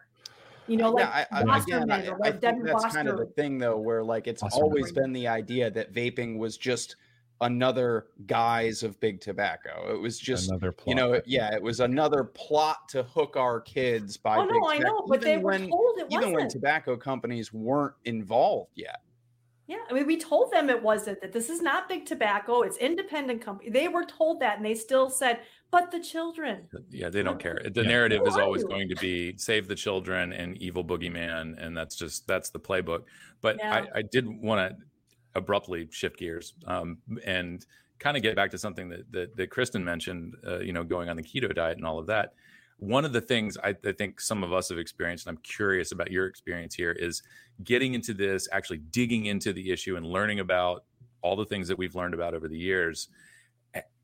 You 0.66 0.76
know, 0.76 0.90
like 0.92 1.04
yeah, 1.04 1.26
I, 1.32 1.40
I, 1.40 1.44
Wasserman 1.44 1.90
again, 1.90 1.90
I, 1.90 2.08
or 2.10 2.18
I 2.22 2.30
think 2.30 2.40
Devin 2.42 2.62
that's 2.64 2.94
kind 2.94 3.08
of 3.08 3.18
the 3.18 3.26
thing, 3.26 3.58
though, 3.58 3.76
where 3.78 4.04
like 4.04 4.26
it's 4.28 4.42
Wasserman. 4.42 4.62
always 4.62 4.92
been 4.92 5.12
the 5.12 5.26
idea 5.26 5.70
that 5.70 5.92
vaping 5.92 6.38
was 6.38 6.56
just 6.56 6.96
another 7.40 8.08
guise 8.26 8.82
of 8.82 8.98
big 9.00 9.20
tobacco. 9.20 9.94
It 9.94 10.00
was 10.00 10.18
just 10.18 10.48
Another 10.50 10.72
plot. 10.72 10.86
you 10.88 10.94
know, 10.94 11.20
yeah, 11.26 11.54
it 11.54 11.62
was 11.62 11.80
another 11.80 12.24
plot 12.24 12.88
to 12.90 13.02
hook 13.02 13.36
our 13.36 13.60
kids 13.60 14.16
by. 14.16 14.36
Oh 14.36 14.42
big 14.42 14.48
no, 14.62 14.70
I 14.70 14.78
tobacco, 14.78 14.94
know, 15.02 15.06
but 15.08 15.22
they 15.24 15.38
were 15.38 15.52
when, 15.52 15.62
told 15.70 15.98
it 15.98 16.08
even 16.08 16.32
when 16.32 16.46
wasn't. 16.46 16.50
tobacco 16.50 16.96
companies 16.96 17.52
weren't 17.52 17.94
involved 18.04 18.72
yet. 18.76 19.00
Yeah, 19.66 19.78
I 19.88 19.92
mean, 19.94 20.06
we 20.06 20.18
told 20.18 20.52
them 20.52 20.68
it 20.68 20.82
wasn't 20.82 21.20
that 21.20 21.32
this 21.32 21.48
is 21.48 21.62
not 21.62 21.88
big 21.88 22.04
tobacco; 22.04 22.60
it's 22.62 22.76
independent 22.76 23.40
company. 23.42 23.70
They 23.70 23.88
were 23.88 24.04
told 24.04 24.40
that, 24.40 24.56
and 24.56 24.66
they 24.66 24.74
still 24.74 25.08
said, 25.10 25.40
"But 25.70 25.90
the 25.92 26.00
children." 26.00 26.70
Uh, 26.74 26.80
yeah, 26.88 27.10
they 27.10 27.22
don't 27.22 27.40
care. 27.40 27.60
The 27.72 27.82
Yeah. 27.82 27.88
narrative 27.88 28.20
Who 28.22 28.26
is 28.26 28.36
are 28.36 28.38
always 28.38 28.62
you? 28.62 28.68
going 28.68 28.88
to 28.88 28.96
be 28.96 29.36
save 29.38 29.66
the 29.66 29.74
children 29.74 30.32
and 30.32 30.56
evil 30.58 30.84
boogeyman, 30.84 31.54
and 31.58 31.76
that's 31.76 31.96
just 31.96 32.26
that's 32.28 32.50
the 32.50 32.60
playbook. 32.60 33.04
But 33.40 33.62
I, 33.70 33.82
I 33.96 34.02
did 34.02 34.26
want 34.28 34.78
to 34.78 34.84
abruptly 35.34 35.88
shift 35.90 36.18
gears 36.18 36.54
um, 36.66 36.98
and 37.24 37.66
kind 37.98 38.16
of 38.16 38.22
get 38.22 38.34
back 38.34 38.50
to 38.50 38.58
something 38.58 38.88
that 38.88 39.10
that, 39.12 39.36
that 39.36 39.50
Kristen 39.50 39.84
mentioned. 39.84 40.36
Uh, 40.46 40.58
you 40.60 40.72
know, 40.72 40.84
going 40.84 41.08
on 41.08 41.16
the 41.16 41.22
keto 41.22 41.54
diet 41.54 41.76
and 41.76 41.86
all 41.86 41.98
of 41.98 42.06
that. 42.06 42.34
One 42.78 43.04
of 43.04 43.12
the 43.12 43.20
things 43.20 43.58
I, 43.62 43.76
I 43.84 43.92
think 43.92 44.20
some 44.20 44.42
of 44.42 44.54
us 44.54 44.70
have 44.70 44.78
experienced, 44.78 45.26
and 45.26 45.36
I'm 45.36 45.42
curious 45.42 45.92
about 45.92 46.10
your 46.10 46.26
experience 46.26 46.74
here, 46.74 46.92
is 46.92 47.22
getting 47.62 47.92
into 47.92 48.14
this, 48.14 48.48
actually 48.52 48.78
digging 48.78 49.26
into 49.26 49.52
the 49.52 49.70
issue 49.70 49.96
and 49.96 50.06
learning 50.06 50.40
about 50.40 50.84
all 51.20 51.36
the 51.36 51.44
things 51.44 51.68
that 51.68 51.76
we've 51.76 51.94
learned 51.94 52.14
about 52.14 52.32
over 52.32 52.48
the 52.48 52.56
years 52.56 53.08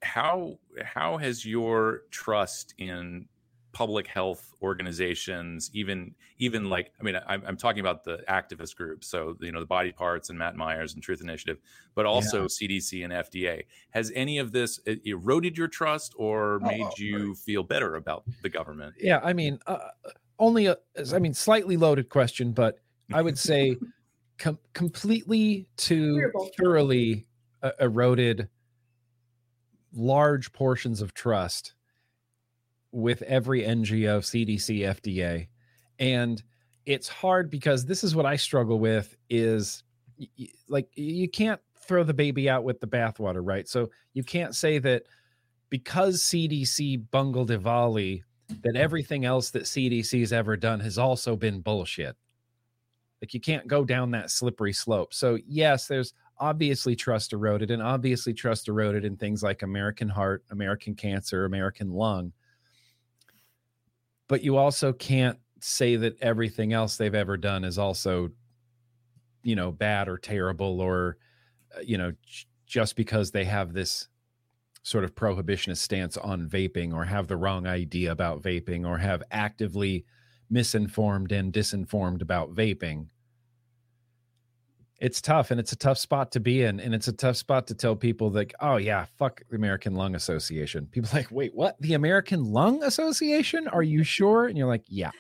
how 0.03 0.59
how 0.85 1.16
has 1.16 1.45
your 1.45 2.03
trust 2.11 2.74
in 2.79 3.27
public 3.77 4.07
health 4.07 4.55
organizations 4.62 5.70
even 5.74 6.14
even 6.39 6.70
like 6.70 6.93
i 6.99 7.03
mean 7.03 7.14
i'm, 7.27 7.43
I'm 7.47 7.59
talking 7.59 7.81
about 7.81 8.05
the 8.05 8.24
activist 8.27 8.74
groups 8.74 9.07
so 9.07 9.37
you 9.41 9.53
know 9.53 9.61
the 9.61 9.66
body 9.66 9.93
parts 9.93 10.31
and 10.31 10.39
matt 10.39 10.57
myers 10.57 10.95
and 10.95 11.03
truth 11.03 11.20
initiative 11.20 11.59
but 11.95 12.07
also 12.07 12.47
cdc 12.47 13.05
and 13.05 13.12
fda 13.12 13.64
has 13.91 14.11
any 14.14 14.39
of 14.39 14.53
this 14.53 14.81
eroded 15.05 15.59
your 15.59 15.68
trust 15.68 16.14
or 16.16 16.47
Oh, 16.47 16.59
made 16.61 16.83
oh, 16.83 16.93
you 16.97 17.35
feel 17.35 17.62
better 17.62 17.97
about 17.97 18.24
the 18.43 18.49
government? 18.49 18.95
Yeah, 19.01 19.20
I 19.22 19.33
mean, 19.33 19.59
uh, 19.66 19.79
only 20.39 20.66
a, 20.66 20.77
I 21.12 21.18
mean, 21.18 21.35
slightly 21.35 21.77
loaded 21.77 22.09
question, 22.09 22.53
but 22.53 22.79
I 23.12 23.22
would 23.22 23.39
say 23.39 23.77
com- 24.39 24.59
completely 24.72 25.66
to 25.79 26.31
thoroughly 26.59 27.27
uh, 27.62 27.72
eroded 27.81 28.49
large 29.93 30.53
portions 30.53 31.01
of 31.01 31.14
trust 31.14 31.74
with 32.97 33.20
every 33.22 33.62
NGO, 33.62 34.20
CDC, 34.20 34.78
FDA, 34.80 35.49
and 35.99 36.42
it's 36.86 37.09
hard 37.09 37.51
because 37.51 37.84
this 37.84 38.03
is 38.03 38.14
what 38.14 38.24
I 38.24 38.36
struggle 38.36 38.78
with 38.78 39.16
is 39.28 39.82
like 40.68 40.88
you 40.94 41.28
can't 41.28 41.61
throw 41.78 42.05
the 42.05 42.14
baby 42.14 42.49
out 42.49 42.64
with 42.64 42.80
the 42.80 42.86
bathwater, 42.86 43.40
right? 43.42 43.68
So 43.68 43.90
you 44.14 44.24
can't 44.24 44.55
say 44.55 44.78
that 44.78 45.03
because 45.68 46.22
CDC 46.22 47.11
bungled 47.11 47.51
EVALI 47.51 48.22
that 48.62 48.76
everything 48.76 49.26
else 49.26 49.51
that 49.51 49.64
CDC's 49.64 50.32
ever 50.32 50.57
done 50.57 50.80
has 50.80 50.97
also 50.97 51.36
been 51.36 51.61
bullshit. 51.61 52.16
Like 53.20 53.34
you 53.34 53.40
can't 53.40 53.66
go 53.66 53.84
down 53.84 54.11
that 54.12 54.30
slippery 54.30 54.72
slope. 54.72 55.12
So 55.12 55.38
yes, 55.47 55.86
there's 55.86 56.14
obviously 56.38 56.97
trust 56.97 57.34
eroded 57.34 57.70
and 57.70 57.82
obviously 57.82 58.32
trust 58.32 58.68
eroded 58.68 59.05
in 59.05 59.16
things 59.16 59.42
like 59.42 59.62
American 59.62 60.09
heart, 60.09 60.44
American 60.51 60.94
cancer, 60.94 61.44
American 61.44 61.90
lung. 61.90 62.32
But 64.29 64.43
you 64.43 64.57
also 64.57 64.93
can't 64.93 65.39
say 65.61 65.97
that 65.97 66.20
everything 66.20 66.72
else 66.72 66.97
they've 66.97 67.14
ever 67.14 67.37
done 67.37 67.64
is 67.64 67.79
also 67.79 68.31
you 69.43 69.55
know 69.55 69.70
bad 69.70 70.09
or 70.09 70.18
terrible 70.18 70.81
or 70.81 71.16
uh, 71.77 71.81
you 71.81 71.97
know 71.97 72.12
just 72.66 72.97
because 72.97 73.31
they 73.31 73.45
have 73.45 73.72
this 73.72 74.09
sort 74.83 75.05
of 75.05 75.14
prohibitionist 75.14 75.79
stance 75.79 76.16
on 76.16 76.49
vaping 76.49 76.93
or 76.93 77.05
have 77.05 77.27
the 77.27 77.37
wrong 77.37 77.66
idea 77.66 78.12
about 78.12 78.43
vaping 78.43 78.87
or 78.87 78.99
have 78.99 79.22
actively 79.31 80.05
misinformed 80.51 81.33
and 81.33 81.53
disinformed 81.53 82.22
about 82.22 82.55
vaping 82.55 83.07
it's 84.99 85.20
tough 85.20 85.51
and 85.51 85.61
it's 85.61 85.72
a 85.72 85.76
tough 85.76 85.99
spot 85.99 86.32
to 86.32 86.40
be 86.40 86.62
in 86.62 86.80
and 86.80 86.94
it's 86.94 87.09
a 87.09 87.12
tough 87.12 87.36
spot 87.36 87.66
to 87.66 87.74
tell 87.74 87.94
people 87.94 88.30
like 88.30 88.55
oh 88.61 88.76
yeah 88.76 89.05
fuck 89.18 89.42
the 89.51 89.57
american 89.57 89.94
lung 89.94 90.14
association. 90.14 90.86
People 90.86 91.11
like 91.12 91.30
wait 91.30 91.55
what? 91.55 91.80
The 91.80 91.94
american 91.94 92.44
lung 92.53 92.82
association? 92.82 93.68
Are 93.68 93.82
you 93.82 94.03
sure? 94.05 94.47
And 94.47 94.57
you're 94.57 94.68
like 94.68 94.84
yeah 94.88 95.11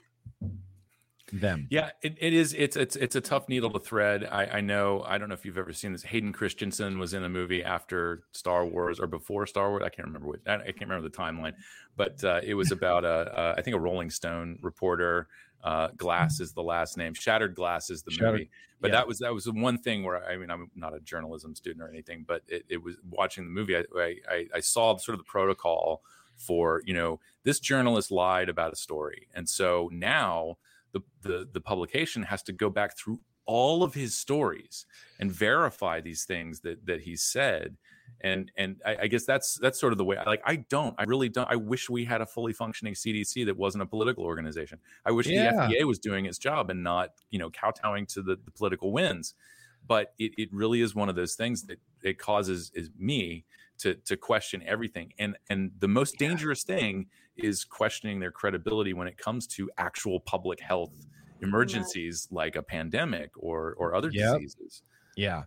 them 1.32 1.66
Yeah, 1.70 1.90
it, 2.02 2.16
it 2.20 2.32
is. 2.32 2.54
It's 2.54 2.76
it's 2.76 2.96
it's 2.96 3.16
a 3.16 3.20
tough 3.20 3.48
needle 3.48 3.70
to 3.70 3.80
thread. 3.80 4.28
I, 4.30 4.46
I 4.46 4.60
know. 4.60 5.04
I 5.06 5.18
don't 5.18 5.28
know 5.28 5.34
if 5.34 5.44
you've 5.44 5.58
ever 5.58 5.72
seen 5.72 5.92
this. 5.92 6.02
Hayden 6.02 6.32
Christensen 6.32 6.98
was 6.98 7.14
in 7.14 7.24
a 7.24 7.28
movie 7.28 7.64
after 7.64 8.22
Star 8.32 8.64
Wars 8.64 9.00
or 9.00 9.06
before 9.06 9.46
Star 9.46 9.70
Wars. 9.70 9.82
I 9.84 9.88
can't 9.88 10.06
remember 10.06 10.28
which. 10.28 10.40
I, 10.46 10.54
I 10.54 10.58
can't 10.58 10.82
remember 10.82 11.08
the 11.08 11.16
timeline, 11.16 11.54
but 11.96 12.22
uh, 12.22 12.40
it 12.42 12.54
was 12.54 12.70
about 12.72 13.04
a, 13.04 13.32
a 13.36 13.58
I 13.58 13.62
think 13.62 13.76
a 13.76 13.80
Rolling 13.80 14.10
Stone 14.10 14.58
reporter. 14.62 15.28
Uh, 15.64 15.88
Glass 15.96 16.38
is 16.38 16.52
the 16.52 16.62
last 16.62 16.96
name. 16.96 17.12
Shattered 17.12 17.56
Glass 17.56 17.90
is 17.90 18.02
the 18.02 18.12
Shattered, 18.12 18.32
movie. 18.32 18.50
But 18.80 18.88
yeah. 18.88 18.98
that 18.98 19.08
was 19.08 19.18
that 19.18 19.34
was 19.34 19.44
the 19.44 19.52
one 19.52 19.78
thing 19.78 20.04
where 20.04 20.24
I 20.24 20.36
mean 20.36 20.50
I'm 20.50 20.70
not 20.76 20.94
a 20.94 21.00
journalism 21.00 21.54
student 21.54 21.82
or 21.82 21.88
anything, 21.88 22.24
but 22.26 22.42
it, 22.46 22.64
it 22.68 22.82
was 22.82 22.96
watching 23.10 23.44
the 23.44 23.50
movie. 23.50 23.76
I, 23.76 23.84
I 24.30 24.46
I 24.54 24.60
saw 24.60 24.96
sort 24.96 25.14
of 25.14 25.24
the 25.24 25.28
protocol 25.28 26.02
for 26.36 26.82
you 26.84 26.94
know 26.94 27.18
this 27.42 27.58
journalist 27.58 28.10
lied 28.10 28.48
about 28.48 28.72
a 28.72 28.76
story, 28.76 29.28
and 29.34 29.48
so 29.48 29.88
now 29.92 30.58
the, 31.22 31.28
the 31.28 31.48
the 31.52 31.60
publication 31.60 32.22
has 32.24 32.42
to 32.44 32.52
go 32.52 32.70
back 32.70 32.96
through 32.98 33.20
all 33.44 33.82
of 33.84 33.94
his 33.94 34.16
stories 34.16 34.86
and 35.20 35.30
verify 35.30 36.00
these 36.00 36.24
things 36.24 36.60
that 36.60 36.84
that 36.86 37.00
he 37.02 37.16
said. 37.16 37.76
And 38.22 38.50
and 38.56 38.80
I, 38.84 38.96
I 39.02 39.06
guess 39.08 39.24
that's 39.24 39.58
that's 39.60 39.78
sort 39.80 39.92
of 39.92 39.98
the 39.98 40.04
way 40.04 40.16
I 40.16 40.24
like 40.24 40.40
i 40.46 40.56
don't 40.56 40.94
i 40.98 41.02
really 41.04 41.28
don't 41.28 41.50
i 41.50 41.56
wish 41.56 41.90
we 41.90 42.04
had 42.04 42.20
a 42.20 42.26
fully 42.26 42.52
functioning 42.52 42.94
cdc 42.94 43.44
that 43.46 43.56
wasn't 43.56 43.82
a 43.82 43.86
political 43.86 44.24
organization. 44.24 44.78
I 45.04 45.10
wish 45.10 45.26
Yeah. 45.26 45.52
the 45.68 45.74
fda 45.74 45.84
was 45.86 45.98
doing 45.98 46.24
its 46.26 46.38
job 46.38 46.70
and 46.70 46.82
not 46.82 47.10
you 47.30 47.38
know 47.38 47.50
kowtowing 47.50 48.06
to 48.06 48.22
the, 48.22 48.36
the 48.44 48.50
political 48.52 48.92
winds. 48.92 49.34
But 49.88 50.14
it, 50.18 50.32
it 50.36 50.48
really 50.52 50.80
is 50.80 50.94
one 50.96 51.08
of 51.08 51.14
those 51.14 51.34
things 51.36 51.64
that 51.66 51.78
it 52.02 52.18
causes 52.18 52.72
is 52.74 52.90
me 52.98 53.44
to 53.78 53.94
to 53.94 54.16
question 54.16 54.62
everything 54.66 55.12
and 55.18 55.36
and 55.50 55.70
the 55.80 55.88
most 55.88 56.16
dangerous 56.18 56.62
thing 56.64 57.06
is 57.36 57.64
questioning 57.64 58.18
their 58.20 58.30
credibility 58.30 58.92
when 58.94 59.06
it 59.08 59.18
comes 59.18 59.46
to 59.46 59.70
actual 59.78 60.20
public 60.20 60.60
health 60.60 60.92
emergencies 61.42 62.28
like 62.30 62.56
a 62.56 62.62
pandemic 62.62 63.30
or 63.36 63.74
or 63.78 63.94
other 63.94 64.10
Yep. 64.10 64.38
diseases 64.40 64.82
Yeah. 65.16 65.42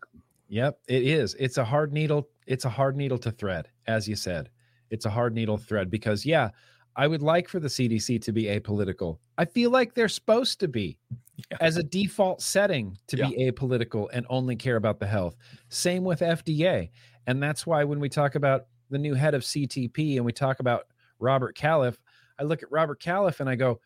Yep, 0.51 0.79
it 0.87 1.03
is. 1.03 1.35
It's 1.39 1.57
a 1.59 1.63
hard 1.63 1.93
needle. 1.93 2.27
It's 2.47 2.65
a 2.65 2.69
hard 2.69 2.97
needle 2.97 3.19
to 3.19 3.29
thread, 3.31 3.67
as 3.85 4.07
you 4.07 4.15
said. 4.15 4.49
It's 4.89 5.05
a 5.05 5.09
hard 5.11 5.35
needle 5.35 5.57
thread 5.59 5.91
because 5.91 6.25
yeah, 6.25 6.49
I 6.95 7.05
would 7.05 7.21
like 7.21 7.47
for 7.47 7.59
the 7.59 7.67
CDC 7.67 8.19
to 8.23 8.31
be 8.31 8.45
apolitical. 8.45 9.19
I 9.37 9.45
feel 9.45 9.69
like 9.69 9.93
they're 9.93 10.07
supposed 10.09 10.59
to 10.61 10.67
be 10.67 10.97
Yeah. 11.51 11.57
as 11.61 11.77
a 11.77 11.83
default 11.83 12.41
setting 12.41 12.97
to 13.07 13.15
be 13.17 13.51
apolitical 13.51 14.07
and 14.11 14.25
only 14.29 14.55
care 14.55 14.75
about 14.75 14.99
the 14.99 15.07
health. 15.07 15.35
Same 15.69 16.03
with 16.03 16.19
FDA. 16.21 16.89
And 17.29 17.41
that's 17.43 17.67
why 17.67 17.83
when 17.83 17.99
we 17.99 18.09
talk 18.09 18.33
about 18.33 18.65
the 18.89 18.97
new 18.97 19.13
head 19.13 19.35
of 19.35 19.43
CTP 19.43 20.15
and 20.15 20.25
we 20.25 20.31
talk 20.31 20.59
about 20.59 20.87
Robert 21.19 21.55
Califf, 21.55 21.95
I 22.39 22.43
look 22.43 22.63
at 22.63 22.71
Robert 22.71 22.99
Califf 22.99 23.39
and 23.39 23.47
I 23.47 23.53
go, 23.53 23.79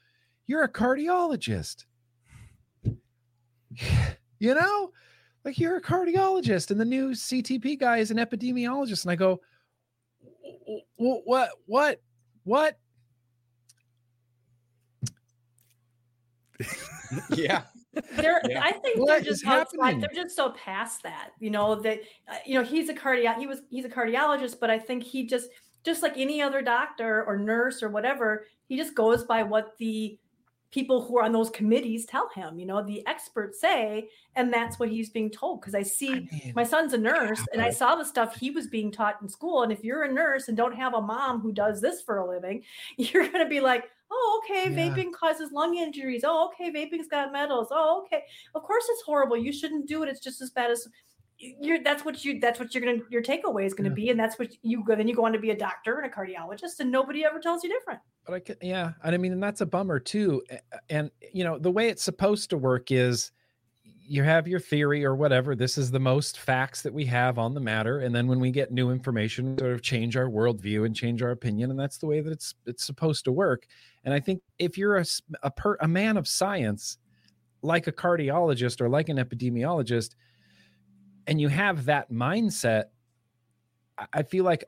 You're 0.47 0.63
a 0.63 0.71
cardiologist. 0.71 1.83
you 4.39 4.55
know, 4.55 4.93
like 5.43 5.59
you're 5.59 5.75
a 5.75 5.81
cardiologist, 5.81 6.71
and 6.71 6.79
the 6.79 6.85
new 6.85 7.09
CTP 7.11 7.77
guy 7.77 7.97
is 7.97 8.11
an 8.11 8.17
epidemiologist. 8.17 9.03
And 9.03 9.11
I 9.11 9.17
go, 9.17 9.41
What, 10.95 11.23
what, 11.25 11.49
what, 11.65 12.01
what? 12.45 12.79
yeah. 17.35 17.63
They're, 18.15 18.41
Yeah. 18.47 18.61
I 18.63 18.71
think 18.71 18.99
What 18.99 19.07
they're 19.07 19.21
just 19.21 19.45
outside, 19.45 20.01
they're 20.01 20.23
just 20.23 20.35
so 20.35 20.51
past 20.51 21.03
that, 21.03 21.31
you 21.39 21.49
know, 21.49 21.75
that 21.81 21.99
uh, 22.27 22.35
you 22.45 22.55
know, 22.55 22.63
he's 22.63 22.89
a 22.89 22.93
cardio 22.93 23.37
he 23.37 23.47
was 23.47 23.61
he's 23.69 23.85
a 23.85 23.89
cardiologist, 23.89 24.59
but 24.59 24.69
I 24.69 24.79
think 24.79 25.03
he 25.03 25.25
just 25.25 25.49
just 25.83 26.01
like 26.01 26.17
any 26.17 26.41
other 26.41 26.61
doctor 26.61 27.23
or 27.25 27.37
nurse 27.37 27.83
or 27.83 27.89
whatever, 27.89 28.45
he 28.67 28.77
just 28.77 28.95
goes 28.95 29.23
by 29.25 29.43
what 29.43 29.77
the 29.77 30.17
people 30.73 31.03
who 31.03 31.19
are 31.19 31.23
on 31.23 31.31
those 31.31 31.51
committees 31.51 32.03
tell 32.05 32.29
him, 32.33 32.57
you 32.57 32.65
know, 32.65 32.83
the 32.83 33.05
experts 33.05 33.61
say, 33.61 34.09
and 34.35 34.51
that's 34.51 34.79
what 34.79 34.89
he's 34.89 35.11
being 35.11 35.29
told. 35.29 35.61
Because 35.61 35.75
I 35.75 35.83
see 35.83 36.09
mean, 36.09 36.53
my 36.55 36.63
son's 36.63 36.93
a 36.93 36.97
nurse 36.97 37.41
and 37.53 37.61
I 37.61 37.69
saw 37.69 37.95
the 37.95 38.03
stuff 38.03 38.35
he 38.35 38.49
was 38.49 38.65
being 38.65 38.91
taught 38.91 39.21
in 39.21 39.29
school. 39.29 39.61
And 39.61 39.71
if 39.71 39.83
you're 39.83 40.03
a 40.03 40.11
nurse 40.11 40.47
and 40.47 40.57
don't 40.57 40.75
have 40.75 40.95
a 40.95 41.01
mom 41.01 41.41
who 41.41 41.51
does 41.51 41.79
this 41.79 42.01
for 42.01 42.17
a 42.17 42.27
living, 42.27 42.63
you're 42.97 43.27
going 43.27 43.43
to 43.43 43.49
be 43.49 43.59
like, 43.59 43.85
oh, 44.13 44.41
okay, 44.43 44.71
Yeah. 44.71 44.89
vaping 44.95 45.11
causes 45.11 45.51
lung 45.51 45.75
injuries. 45.77 46.23
Oh, 46.23 46.47
okay, 46.49 46.71
vaping's 46.71 47.07
got 47.07 47.31
metals. 47.31 47.69
Oh, 47.71 48.03
okay. 48.05 48.23
Of 48.55 48.61
course 48.63 48.85
it's 48.89 49.01
horrible. 49.03 49.37
You 49.37 49.51
shouldn't 49.51 49.87
do 49.87 50.03
it. 50.03 50.09
It's 50.09 50.19
just 50.19 50.41
as 50.41 50.51
bad 50.51 50.69
as 50.71 50.87
you're 51.39 51.83
that's 51.83 52.05
what 52.05 52.23
you 52.23 52.39
that's 52.39 52.59
what 52.59 52.73
you're 52.73 52.83
gonna 52.85 52.99
your 53.09 53.21
takeaway 53.23 53.65
is 53.65 53.73
gonna 53.73 53.89
Yeah. 53.89 53.95
be 53.95 54.09
and 54.11 54.19
that's 54.19 54.37
what 54.39 54.49
you 54.61 54.83
go 54.85 54.95
then 54.95 55.07
you 55.09 55.15
go 55.15 55.25
on 55.25 55.33
to 55.33 55.39
be 55.39 55.49
a 55.49 55.57
doctor 55.57 55.99
and 55.99 56.09
a 56.09 56.15
cardiologist 56.15 56.79
and 56.79 56.89
nobody 56.91 57.25
ever 57.25 57.39
tells 57.39 57.63
you 57.63 57.69
different 57.69 57.99
but 58.25 58.35
I 58.35 58.39
can, 58.39 58.55
yeah, 58.61 58.91
and 59.03 59.13
I 59.13 59.17
mean, 59.17 59.33
and 59.33 59.43
that's 59.43 59.59
a 59.59 59.65
bummer 59.65 59.99
too. 59.99 60.41
And 60.89 61.11
you 61.33 61.43
know, 61.43 61.57
the 61.59 61.71
way 61.71 61.89
it's 61.89 62.03
supposed 62.03 62.49
to 62.51 62.57
work 62.57 62.91
is 62.91 63.31
you 63.83 64.23
have 64.23 64.47
your 64.47 64.59
theory 64.61 65.03
or 65.03 65.15
whatever. 65.15 65.55
This 65.55 65.77
is 65.77 65.91
the 65.91 65.99
most 65.99 66.39
facts 66.39 66.81
that 66.83 66.93
we 66.93 67.03
have 67.05 67.37
on 67.37 67.53
the 67.53 67.59
matter, 67.59 67.99
and 67.99 68.15
then 68.15 68.27
when 68.27 68.39
we 68.39 68.49
get 68.51 68.71
new 68.71 68.91
information, 68.91 69.57
sort 69.57 69.73
of 69.73 69.81
change 69.81 70.15
our 70.15 70.29
worldview 70.29 70.85
and 70.85 70.95
change 70.95 71.21
our 71.21 71.31
opinion, 71.31 71.71
and 71.71 71.77
that's 71.79 71.97
the 71.97 72.05
way 72.05 72.21
that 72.21 72.31
it's 72.31 72.55
it's 72.65 72.85
supposed 72.85 73.25
to 73.25 73.31
work. 73.33 73.65
And 74.03 74.13
I 74.13 74.19
think 74.19 74.41
if 74.59 74.77
you're 74.77 74.97
a 74.97 75.05
a, 75.43 75.51
per, 75.51 75.77
a 75.79 75.87
man 75.87 76.17
of 76.17 76.27
science, 76.27 76.97
like 77.61 77.87
a 77.87 77.91
cardiologist 77.91 78.81
or 78.81 78.89
like 78.89 79.09
an 79.09 79.17
epidemiologist, 79.17 80.15
and 81.27 81.39
you 81.39 81.47
have 81.47 81.85
that 81.85 82.11
mindset, 82.11 82.85
I- 83.97 84.07
I 84.13 84.23
feel 84.23 84.43
like 84.43 84.65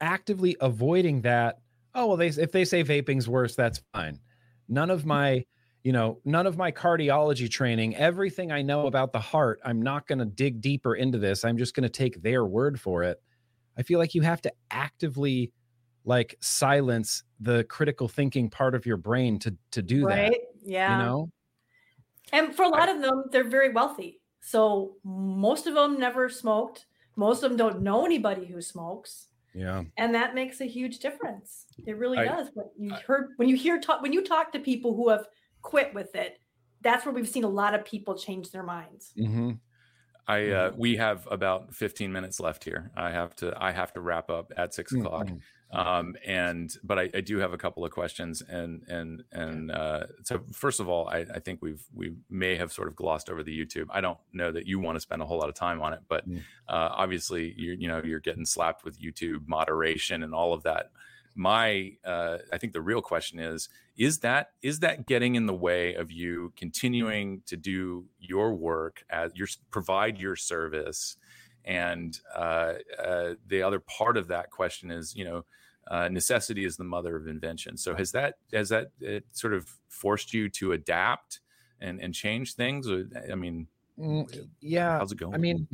actively 0.00 0.56
avoiding 0.60 1.22
that 1.22 1.60
oh 1.94 2.06
well 2.08 2.16
they 2.18 2.28
if 2.28 2.52
they 2.52 2.64
say 2.64 2.84
vaping's 2.84 3.28
worse 3.28 3.56
that's 3.56 3.80
fine. 3.94 4.20
None 4.68 4.90
of 4.90 5.06
my 5.06 5.44
you 5.84 5.92
know 5.92 6.20
none 6.24 6.46
of 6.46 6.58
my 6.58 6.70
cardiology 6.70 7.48
training 7.48 7.94
everything 7.96 8.50
i 8.52 8.60
know 8.60 8.86
about 8.88 9.12
the 9.12 9.20
heart 9.20 9.60
i'm 9.64 9.80
not 9.80 10.06
going 10.06 10.18
to 10.18 10.24
dig 10.26 10.60
deeper 10.60 10.96
into 10.96 11.16
this. 11.16 11.44
I'm 11.44 11.56
just 11.56 11.74
going 11.74 11.84
to 11.84 11.88
take 11.88 12.20
their 12.22 12.44
word 12.44 12.78
for 12.80 13.04
it. 13.04 13.22
I 13.78 13.82
feel 13.84 13.98
like 13.98 14.14
you 14.14 14.22
have 14.22 14.42
to 14.42 14.52
actively 14.70 15.52
like 16.06 16.36
silence 16.40 17.24
the 17.40 17.64
critical 17.64 18.08
thinking 18.08 18.48
part 18.48 18.74
of 18.74 18.86
your 18.86 18.96
brain 18.96 19.38
to 19.40 19.54
to 19.72 19.82
do 19.82 20.06
right? 20.06 20.30
that 20.30 20.40
yeah. 20.64 20.98
you 20.98 21.04
know? 21.04 21.30
And 22.32 22.54
for 22.54 22.64
a 22.64 22.68
lot 22.68 22.88
of 22.88 23.02
them 23.02 23.24
they're 23.30 23.48
very 23.48 23.72
wealthy. 23.72 24.20
So 24.40 24.94
most 25.04 25.66
of 25.66 25.74
them 25.74 25.98
never 25.98 26.28
smoked. 26.28 26.86
Most 27.16 27.42
of 27.42 27.50
them 27.50 27.58
don't 27.58 27.82
know 27.82 28.06
anybody 28.06 28.46
who 28.46 28.62
smokes. 28.62 29.28
Yeah. 29.54 29.84
And 29.96 30.14
that 30.14 30.34
makes 30.34 30.60
a 30.60 30.66
huge 30.66 31.00
difference. 31.00 31.66
It 31.86 31.96
really 31.96 32.18
I- 32.18 32.24
does. 32.24 32.48
When 32.54 32.68
you 32.78 32.94
I- 32.94 33.00
heard 33.00 33.32
when 33.36 33.48
you 33.48 33.56
hear 33.56 33.78
talk 33.78 34.00
when 34.00 34.12
you 34.12 34.24
talk 34.24 34.52
to 34.52 34.58
people 34.58 34.94
who 34.94 35.10
have 35.10 35.26
quit 35.62 35.92
with 35.92 36.14
it 36.14 36.38
that's 36.82 37.04
where 37.04 37.12
we've 37.12 37.28
seen 37.28 37.42
a 37.42 37.48
lot 37.48 37.74
of 37.74 37.84
people 37.84 38.16
change 38.16 38.50
their 38.50 38.62
minds. 38.62 39.12
Mm-hmm. 39.18 39.52
I 40.28 40.50
uh, 40.50 40.72
we 40.76 40.96
have 40.96 41.26
about 41.30 41.74
15 41.74 42.12
minutes 42.12 42.40
left 42.40 42.64
here. 42.64 42.90
I 42.96 43.10
have 43.10 43.34
to 43.36 43.52
I 43.60 43.72
have 43.72 43.92
to 43.94 44.00
wrap 44.00 44.30
up 44.30 44.52
at 44.56 44.74
6 44.74 44.92
o'clock. 44.92 45.28
Um, 45.72 46.14
and 46.24 46.72
but 46.84 46.98
I, 46.98 47.10
I 47.12 47.20
do 47.20 47.38
have 47.38 47.52
a 47.52 47.58
couple 47.58 47.84
of 47.84 47.90
questions 47.90 48.40
and 48.40 48.82
and 48.88 49.24
and 49.32 49.70
uh, 49.72 50.04
so 50.22 50.40
first 50.52 50.78
of 50.78 50.88
all, 50.88 51.08
I, 51.08 51.26
I 51.34 51.40
think 51.40 51.60
we've 51.60 51.82
we 51.92 52.14
may 52.30 52.54
have 52.56 52.72
sort 52.72 52.86
of 52.86 52.94
glossed 52.94 53.28
over 53.28 53.42
the 53.42 53.58
YouTube. 53.58 53.86
I 53.90 54.00
don't 54.00 54.18
know 54.32 54.52
that 54.52 54.66
you 54.66 54.78
want 54.78 54.96
to 54.96 55.00
spend 55.00 55.22
a 55.22 55.26
whole 55.26 55.38
lot 55.38 55.48
of 55.48 55.56
time 55.56 55.82
on 55.82 55.92
it, 55.92 56.00
but 56.08 56.24
uh, 56.68 56.90
obviously 56.92 57.52
you 57.56 57.76
you 57.78 57.88
know 57.88 58.00
you're 58.04 58.20
getting 58.20 58.46
slapped 58.46 58.84
with 58.84 59.00
YouTube 59.00 59.48
moderation 59.48 60.22
and 60.22 60.32
all 60.34 60.52
of 60.52 60.62
that. 60.62 60.90
My 61.34 61.92
uh, 62.04 62.38
I 62.52 62.58
think 62.58 62.72
the 62.72 62.80
real 62.80 63.02
question 63.02 63.40
is 63.40 63.68
is 63.96 64.20
that 64.20 64.50
is 64.62 64.80
that 64.80 65.06
getting 65.06 65.34
in 65.34 65.46
the 65.46 65.54
way 65.54 65.94
of 65.94 66.12
you 66.12 66.52
continuing 66.56 67.42
to 67.46 67.56
do 67.56 68.04
your 68.20 68.54
work 68.54 69.04
as 69.10 69.32
your 69.34 69.48
provide 69.70 70.18
your 70.18 70.36
service 70.36 71.16
and 71.66 72.18
uh, 72.34 72.74
uh, 72.98 73.34
the 73.48 73.62
other 73.62 73.80
part 73.80 74.16
of 74.16 74.28
that 74.28 74.50
question 74.50 74.90
is 74.90 75.14
you 75.14 75.24
know 75.24 75.44
uh, 75.88 76.08
necessity 76.08 76.64
is 76.64 76.76
the 76.76 76.84
mother 76.84 77.16
of 77.16 77.28
invention. 77.28 77.76
So 77.76 77.94
has 77.94 78.12
that 78.12 78.36
has 78.52 78.70
that 78.70 78.88
uh, 79.06 79.20
sort 79.32 79.54
of 79.54 79.68
forced 79.88 80.32
you 80.32 80.48
to 80.50 80.72
adapt 80.72 81.40
and 81.80 82.00
and 82.00 82.14
change 82.14 82.54
things? 82.54 82.88
I 82.88 83.34
mean 83.34 83.68
Mm, 83.98 84.48
yeah. 84.60 84.98
how's 84.98 85.12
it 85.12 85.18
going? 85.18 85.34
I 85.34 85.38
mean, 85.38 85.66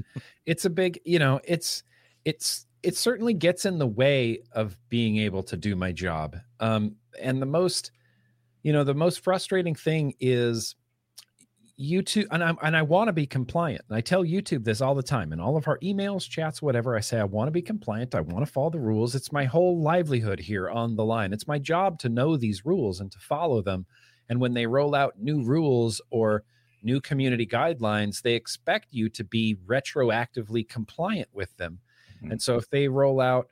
it's 0.47 0.65
a 0.65 0.71
big, 0.71 1.01
you 1.05 1.19
know, 1.19 1.41
it's 1.45 1.83
it's 2.25 2.67
it 2.83 2.97
certainly 2.97 3.35
gets 3.35 3.65
in 3.65 3.79
the 3.79 3.87
way 3.87 4.43
of 4.53 4.77
being 4.89 5.19
able 5.19 5.43
to 5.45 5.57
do 5.57 5.77
my 5.77 5.93
job. 5.93 6.37
Um, 6.61 6.97
and 7.21 7.41
the 7.41 7.47
most, 7.47 7.93
you 8.63 8.73
know, 8.73 8.85
the 8.85 8.95
most 8.95 9.21
frustrating 9.21 9.75
thing 9.75 10.15
is 10.21 10.77
YouTube, 11.83 12.27
and 12.31 12.45
I 12.45 12.55
and 12.63 12.77
I 12.77 12.83
want 12.83 13.09
to 13.09 13.13
be 13.13 13.27
compliant. 13.27 13.83
And 13.89 13.97
I 13.97 14.01
tell 14.01 14.25
YouTube 14.25 14.65
this 14.65 14.81
all 14.81 14.95
the 14.95 15.03
time 15.03 15.33
in 15.33 15.41
all 15.41 15.57
of 15.57 15.67
our 15.67 15.79
emails, 15.81 16.29
chats, 16.29 16.63
whatever. 16.63 16.97
I 16.97 17.01
say 17.01 17.19
I 17.19 17.25
want 17.25 17.49
to 17.49 17.53
be 17.53 17.63
compliant. 17.63 18.15
I 18.15 18.21
want 18.21 18.47
to 18.47 18.53
follow 18.53 18.71
the 18.71 18.79
rules. 18.79 19.15
It's 19.15 19.33
my 19.33 19.45
whole 19.45 19.83
livelihood 19.83 20.39
here 20.41 20.71
on 20.71 20.95
the 20.97 21.05
line. 21.05 21.33
It's 21.33 21.49
my 21.49 21.59
job 21.59 21.99
to 22.01 22.09
know 22.09 22.37
these 22.37 22.65
rules 22.65 23.01
and 23.01 23.11
to 23.11 23.19
follow 23.19 23.63
them. 23.63 23.87
And 24.29 24.41
when 24.41 24.55
they 24.55 24.67
roll 24.67 24.95
out 24.95 25.21
new 25.21 25.43
rules 25.43 26.01
or 26.11 26.45
new 26.83 27.01
community 27.01 27.47
guidelines, 27.47 28.23
they 28.23 28.35
expect 28.35 28.89
you 28.91 29.09
to 29.11 29.25
be 29.25 29.57
retroactively 29.67 30.69
compliant 30.69 31.29
with 31.33 31.57
them. 31.57 31.81
Mhm. 32.23 32.33
And 32.33 32.43
so 32.43 32.57
if 32.57 32.71
they 32.71 32.89
roll 32.89 33.21
out 33.21 33.49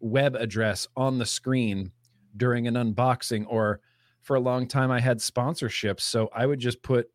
web 0.01 0.35
address 0.35 0.86
on 0.97 1.19
the 1.19 1.27
screen 1.27 1.93
during 2.36 2.66
an 2.66 2.74
unboxing 2.74 3.44
or 3.48 3.81
for 4.23 4.36
a 4.36 4.40
long 4.40 4.66
time 4.66 4.90
I 4.90 5.01
had 5.01 5.19
sponsorships. 5.19 6.01
So 6.01 6.28
I 6.35 6.47
would 6.47 6.59
just 6.59 6.82
put 6.82 7.09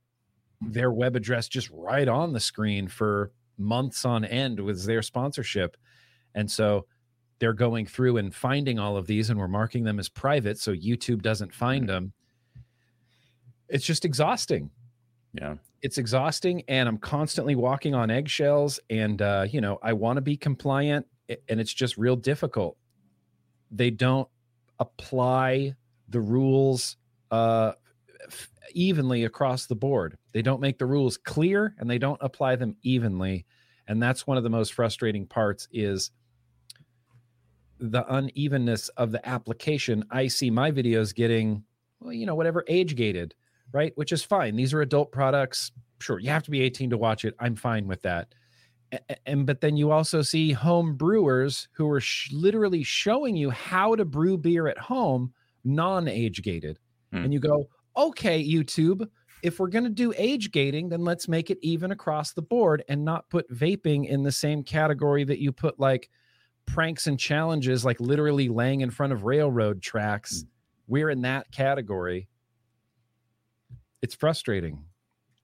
their 0.68 0.92
web 0.92 1.16
address 1.16 1.48
just 1.48 1.70
right 1.72 2.08
on 2.08 2.34
the 2.34 2.40
screen 2.40 2.88
for 2.88 3.32
months 3.58 4.06
on 4.06 4.26
end 4.26 4.60
with 4.60 4.86
their 4.86 5.02
sponsorship. 5.02 5.78
And 6.36 6.50
so 6.50 6.86
they're 7.40 7.54
going 7.54 7.86
through 7.86 8.18
and 8.18 8.34
finding 8.34 8.80
all 8.80 8.98
of 8.98 9.08
these 9.08 9.30
and 9.30 9.40
we're 9.40 9.48
marking 9.48 9.84
them 9.84 10.00
as 10.00 10.10
private 10.10 10.58
so 10.58 10.74
YouTube 10.74 11.22
doesn't 11.22 11.54
find 11.54 11.88
them. 11.88 12.14
It's 13.70 13.86
just 13.86 14.06
exhausting. 14.06 14.70
Yeah. 15.34 15.56
It's 15.82 15.98
exhausting 15.98 16.64
and 16.70 16.88
i'm 16.88 16.98
constantly 16.98 17.56
walking 17.56 17.94
on 17.94 18.10
eggshells 18.10 18.80
and 18.90 19.22
uh, 19.22 19.46
you 19.50 19.60
know 19.60 19.80
i 19.84 19.92
want 19.92 20.16
to 20.16 20.22
be 20.22 20.38
compliant 20.38 21.06
and 21.50 21.60
it's 21.60 21.74
just 21.74 21.98
real 21.98 22.16
difficult. 22.16 22.78
They 23.72 23.90
don't 23.90 24.28
apply 24.80 25.76
the 26.10 26.20
rules 26.20 26.98
uh, 27.32 27.74
f- 28.28 28.50
evenly 28.74 29.26
across 29.26 29.66
the 29.66 29.76
board 29.76 30.18
they 30.32 30.42
don't 30.42 30.62
make 30.62 30.78
the 30.78 30.86
rules 30.86 31.18
clear 31.18 31.76
and 31.78 31.90
they 31.90 31.98
don't 31.98 32.20
apply 32.22 32.56
them 32.56 32.76
evenly 32.82 33.46
and 33.88 34.02
that's 34.02 34.26
one 34.26 34.38
of 34.38 34.44
the 34.44 34.50
most 34.50 34.74
frustrating 34.74 35.26
parts 35.28 35.68
is 35.72 36.12
the 37.80 38.06
unevenness 38.14 38.88
of 38.90 39.12
the 39.12 39.28
application 39.28 40.04
i 40.12 40.28
see 40.28 40.50
my 40.50 40.72
videos 40.72 41.14
getting 41.14 41.64
well 42.00 42.14
you 42.14 42.26
know 42.26 42.36
whatever 42.36 42.64
age 42.68 42.96
gated 42.96 43.34
right? 43.74 43.92
Which 43.96 44.12
is 44.12 44.22
fine. 44.24 44.56
These 44.56 44.72
are 44.74 44.82
adult 44.82 45.12
products. 45.12 45.72
Sure, 46.00 46.20
you 46.20 46.30
have 46.30 46.44
to 46.44 46.52
be 46.52 46.62
18 46.62 46.92
to 46.92 46.98
watch 46.98 47.26
it. 47.26 47.34
I'm 47.40 47.56
fine 47.56 47.88
with 47.88 48.04
that. 48.04 48.36
And 49.26 49.48
but 49.48 49.62
then 49.62 49.76
you 49.76 49.90
also 49.90 50.22
see 50.22 50.52
home 50.52 50.96
brewers 50.96 51.68
who 51.72 51.90
are 51.90 52.00
sh- 52.00 52.32
literally 52.32 52.84
showing 52.84 53.36
you 53.36 53.50
how 53.50 53.96
to 53.96 54.06
brew 54.06 54.38
beer 54.38 54.68
at 54.68 54.78
home, 54.78 55.34
non-age 55.64 56.44
gated, 56.44 56.78
Hmm. 57.12 57.24
and 57.24 57.34
you 57.34 57.40
go, 57.40 57.68
okay, 57.96 58.44
YouTube. 58.44 59.08
If 59.42 59.60
we're 59.60 59.68
going 59.68 59.84
to 59.84 59.90
do 59.90 60.14
age 60.18 60.52
gating, 60.52 60.88
then 60.90 61.02
let's 61.02 61.28
make 61.28 61.50
it 61.50 61.58
even 61.62 61.92
across 61.92 62.34
the 62.34 62.42
board 62.42 62.84
and 62.88 63.04
not 63.04 63.30
put 63.30 63.50
vaping 63.52 64.08
in 64.08 64.24
the 64.24 64.32
same 64.32 64.64
category 64.64 65.26
that 65.26 65.40
you 65.40 65.52
put 65.52 65.80
like 65.80 66.10
pranks 66.66 67.08
and 67.08 67.20
challenges, 67.20 67.84
like 67.84 68.00
literally 68.00 68.48
laying 68.48 68.82
in 68.82 68.90
front 68.90 69.12
of 69.12 69.26
railroad 69.26 69.82
tracks. 69.82 70.44
Mm. 70.44 70.48
We're 70.88 71.10
in 71.10 71.22
that 71.24 71.52
category. 71.52 72.30
It's 74.02 74.16
frustrating. 74.16 74.86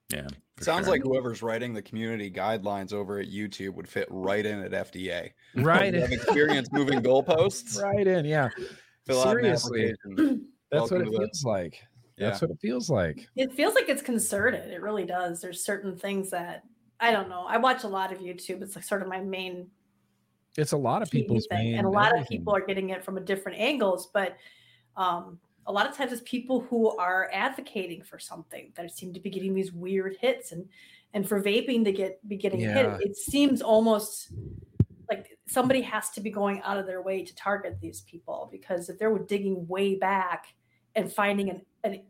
Yeah. 0.10 0.28
Sounds 0.62 0.86
sure. 0.86 0.94
like 0.94 1.04
whoever's 1.04 1.42
writing 1.42 1.74
the 1.74 1.82
community 1.82 2.30
guidelines 2.30 2.92
over 2.94 3.20
at 3.20 3.28
YouTube 3.30 3.74
would 3.76 3.88
fit 3.88 4.08
right 4.10 4.46
in 4.46 4.60
at 4.62 4.72
FDA. 4.72 5.32
Right. 5.56 5.94
You 5.94 6.02
have 6.02 6.12
experience 6.12 6.70
moving 6.72 7.00
goalposts. 7.04 7.82
right 7.82 8.06
in. 8.06 8.24
Yeah. 8.26 8.50
Fill 9.06 9.24
Seriously. 9.24 9.94
That's 10.72 10.92
Welcome 10.92 10.98
what 11.00 11.02
it 11.02 11.06
to 11.06 11.12
the- 11.12 11.18
feels 11.18 11.44
like. 11.44 11.84
Yeah. 12.20 12.30
That's 12.30 12.41
what 12.41 12.52
it 12.52 12.60
feels 12.62 12.90
like. 12.90 13.28
It 13.36 13.54
feels 13.54 13.76
like 13.76 13.88
it's 13.90 14.02
concerted. 14.02 14.72
It 14.72 14.82
really 14.82 15.06
does. 15.06 15.41
There's 15.41 15.64
certain 15.64 15.96
things 15.98 16.30
that 16.32 16.64
I 17.00 17.12
don't 17.12 17.30
know. 17.30 17.46
I 17.48 17.58
watch 17.58 17.84
a 17.84 17.88
lot 17.88 18.12
of 18.12 18.20
YouTube. 18.20 18.62
It's 18.62 18.76
like 18.76 18.84
sort 18.84 19.02
of 19.02 19.08
my 19.08 19.22
main 19.22 19.70
It's 20.58 20.74
a 20.74 20.78
lot 20.78 21.02
of 21.02 21.10
TV 21.10 21.22
people's 21.22 21.48
thing, 21.48 21.72
main 21.72 21.76
and 21.78 21.88
a 21.88 21.90
lot 21.90 22.18
of 22.18 22.28
people 22.28 22.54
are 22.54 22.66
getting 22.66 22.90
it 22.90 23.04
from 23.04 23.18
a 23.18 23.22
different 23.22 23.58
angles. 23.58 24.10
But 24.14 24.36
um, 24.98 25.40
a 25.66 25.72
lot 25.72 25.90
of 25.90 25.96
times, 25.96 26.12
it's 26.12 26.22
people 26.26 26.60
who 26.62 26.96
are 26.98 27.30
advocating 27.32 28.04
for 28.04 28.20
something 28.20 28.74
that 28.76 28.91
seem 28.91 29.14
to 29.14 29.20
be 29.20 29.30
getting 29.30 29.54
these 29.54 29.72
weird 29.72 30.18
hits, 30.20 30.52
and 30.52 30.68
and 31.14 31.28
for 31.28 31.41
vaping 31.41 31.86
to 31.86 31.91
get 31.94 32.28
be 32.28 32.36
getting 32.36 32.60
Yeah. 32.60 32.98
hit, 32.98 33.12
it 33.12 33.16
seems 33.16 33.62
almost 33.62 34.34
like 35.10 35.40
somebody 35.48 35.82
has 35.82 36.10
to 36.12 36.22
be 36.22 36.30
going 36.30 36.62
out 36.62 36.78
of 36.78 36.86
their 36.86 37.02
way 37.02 37.24
to 37.24 37.36
target 37.36 37.80
these 37.82 38.02
people 38.02 38.48
because 38.52 38.90
if 38.90 39.00
they're 39.00 39.18
digging 39.18 39.68
way 39.68 39.96
back 39.96 40.54
and 40.96 41.12
finding 41.12 41.50
an, 41.50 41.62
an 41.84 42.01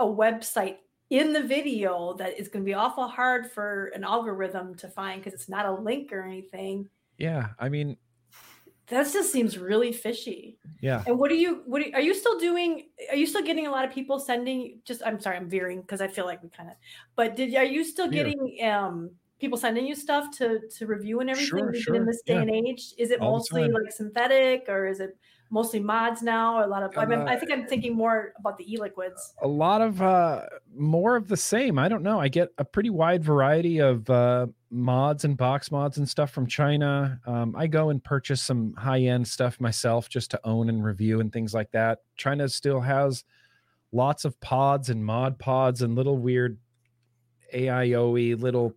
a 0.00 0.06
website 0.06 0.76
in 1.10 1.32
the 1.32 1.42
video 1.42 2.14
that 2.14 2.38
is 2.38 2.48
going 2.48 2.64
to 2.64 2.66
be 2.66 2.74
awful 2.74 3.06
hard 3.06 3.50
for 3.50 3.86
an 3.94 4.04
algorithm 4.04 4.74
to 4.74 4.88
find 4.88 5.22
because 5.22 5.32
it's 5.34 5.48
not 5.48 5.64
a 5.66 5.72
link 5.72 6.12
or 6.12 6.22
anything 6.22 6.88
Yeah. 7.18 7.48
I 7.58 7.68
mean, 7.68 7.96
that 8.88 9.10
just 9.12 9.32
seems 9.32 9.58
really 9.58 9.92
fishy. 9.92 10.58
yeah. 10.80 11.02
And 11.06 11.18
what 11.18 11.30
are 11.32 11.34
you? 11.34 11.62
What 11.66 11.82
are, 11.82 11.94
are 11.96 12.00
you 12.00 12.14
still 12.14 12.38
doing? 12.38 12.88
Are 13.10 13.16
you 13.16 13.26
still 13.26 13.42
getting 13.42 13.66
a 13.66 13.70
lot 13.70 13.84
of 13.84 13.90
people 13.92 14.20
sending? 14.20 14.78
Just 14.84 15.02
I'm 15.04 15.18
sorry, 15.18 15.36
I'm 15.38 15.48
veering 15.48 15.80
because 15.80 16.00
I 16.00 16.06
feel 16.06 16.24
like 16.24 16.40
we 16.42 16.50
kind 16.50 16.68
of. 16.70 16.76
But 17.16 17.34
did 17.34 17.52
are 17.56 17.64
you 17.64 17.82
still 17.84 18.06
getting 18.06 18.38
um 18.62 19.10
people 19.40 19.58
sending 19.58 19.86
you 19.86 19.96
stuff 19.96 20.30
to 20.38 20.60
to 20.78 20.86
review 20.86 21.18
and 21.20 21.30
everything 21.30 21.48
Sure, 21.48 21.74
sure, 21.74 21.94
in 21.96 22.06
this 22.06 22.22
day 22.22 22.34
yeah. 22.34 22.42
and 22.42 22.50
age? 22.50 22.94
Is 22.96 23.10
it 23.10 23.20
All 23.20 23.32
mostly 23.32 23.66
like 23.68 23.90
synthetic 23.90 24.66
or 24.68 24.86
is 24.86 25.00
it 25.00 25.16
mostly 25.50 25.80
mods 25.80 26.22
now? 26.22 26.58
Or 26.58 26.64
a 26.64 26.66
lot 26.66 26.82
of. 26.82 26.96
I 26.98 27.06
mean, 27.06 27.20
I 27.20 27.34
Uh, 27.34 27.38
think 27.38 27.52
I'm 27.52 27.66
thinking 27.66 27.94
more 27.94 28.32
about 28.38 28.58
the 28.58 28.72
e-liquids. 28.72 29.34
a 29.42 29.46
lot 29.48 29.80
of 29.80 30.02
uh 30.02 30.42
more 30.74 31.16
of 31.16 31.28
the 31.28 31.36
same 31.36 31.78
i 31.78 31.88
don't 31.88 32.02
know 32.02 32.20
i 32.20 32.28
get 32.28 32.48
a 32.58 32.64
pretty 32.64 32.90
wide 32.90 33.24
variety 33.24 33.78
of 33.80 34.08
uh 34.10 34.46
mods 34.70 35.24
and 35.24 35.36
box 35.36 35.70
mods 35.70 35.96
and 35.98 36.06
stuff 36.08 36.30
from 36.30 36.46
china 36.46 37.18
um 37.26 37.54
i 37.56 37.66
go 37.66 37.88
and 37.90 38.02
purchase 38.04 38.42
some 38.42 38.74
high-end 38.74 39.26
stuff 39.26 39.58
myself 39.60 40.08
just 40.08 40.30
to 40.30 40.40
own 40.44 40.68
and 40.68 40.84
review 40.84 41.20
and 41.20 41.32
things 41.32 41.54
like 41.54 41.70
that 41.70 42.00
china 42.16 42.46
still 42.48 42.80
has 42.80 43.24
lots 43.92 44.24
of 44.26 44.38
pods 44.40 44.90
and 44.90 45.02
mod 45.04 45.38
pods 45.38 45.80
and 45.82 45.94
little 45.94 46.18
weird 46.18 46.58
aioe 47.54 48.38
little 48.40 48.74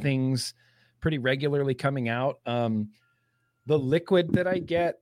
things 0.00 0.54
pretty 1.00 1.18
regularly 1.18 1.74
coming 1.74 2.08
out 2.08 2.40
um 2.46 2.90
the 3.66 3.78
liquid 3.78 4.32
that 4.32 4.46
i 4.46 4.58
get 4.58 4.98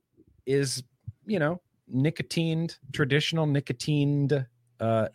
is 0.47 0.83
you 1.29 1.39
know 1.39 1.61
nicotined 1.95 2.79
traditional 2.93 3.47
nicotined 3.47 4.47
uh 4.81 5.09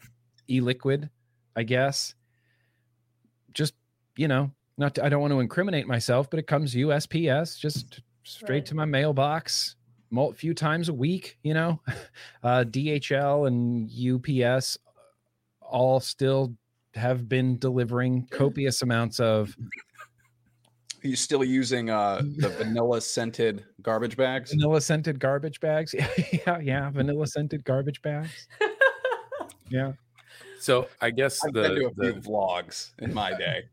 e-liquid 0.50 1.10
i 1.56 1.64
guess 1.64 2.16
just 3.54 3.74
you 4.16 4.28
know 4.28 4.52
not 4.78 4.96
to, 4.96 5.04
i 5.04 5.10
don't 5.10 5.22
want 5.22 5.32
to 5.32 5.40
incriminate 5.40 5.88
myself 5.88 6.30
but 6.30 6.40
it 6.40 6.48
comes 6.48 6.74
usps 6.76 7.58
just 7.60 8.02
straight 8.24 8.50
Right. 8.58 8.66
to 8.68 8.76
my 8.76 8.86
mailbox 8.86 9.76
a 10.16 10.32
few 10.34 10.54
times 10.54 10.90
a 10.90 10.94
week 10.94 11.38
you 11.44 11.54
know 11.54 11.80
uh 12.44 12.64
dhl 12.68 13.48
and 13.48 13.90
ups 13.92 14.78
all 15.62 16.00
still 16.00 16.56
have 16.96 17.28
been 17.28 17.58
delivering 17.58 18.28
copious 18.28 18.82
amounts 18.84 19.20
of 19.20 19.56
you 21.04 21.16
still 21.16 21.44
using 21.44 21.90
uh, 21.90 22.22
the 22.38 22.50
vanilla 22.58 23.02
scented 23.02 23.66
garbage 23.82 24.16
bags? 24.18 24.52
vanilla 24.52 24.82
scented 24.82 25.20
garbage 25.20 25.60
bags 25.60 25.94
yeah 26.46 26.60
yeah 26.60 26.90
vanilla 26.90 27.28
scented 27.28 27.64
garbage 27.64 28.02
bags 28.02 28.48
yeah 29.70 29.94
So 30.60 30.88
I 31.02 31.12
guess 31.12 31.44
I've 31.46 31.54
the, 31.54 31.62
been 31.62 31.76
to 31.76 31.86
a 31.88 31.94
the- 31.94 32.14
few 32.14 32.22
vlogs 32.22 32.92
in 33.00 33.14
my 33.14 33.32
day. 33.38 33.64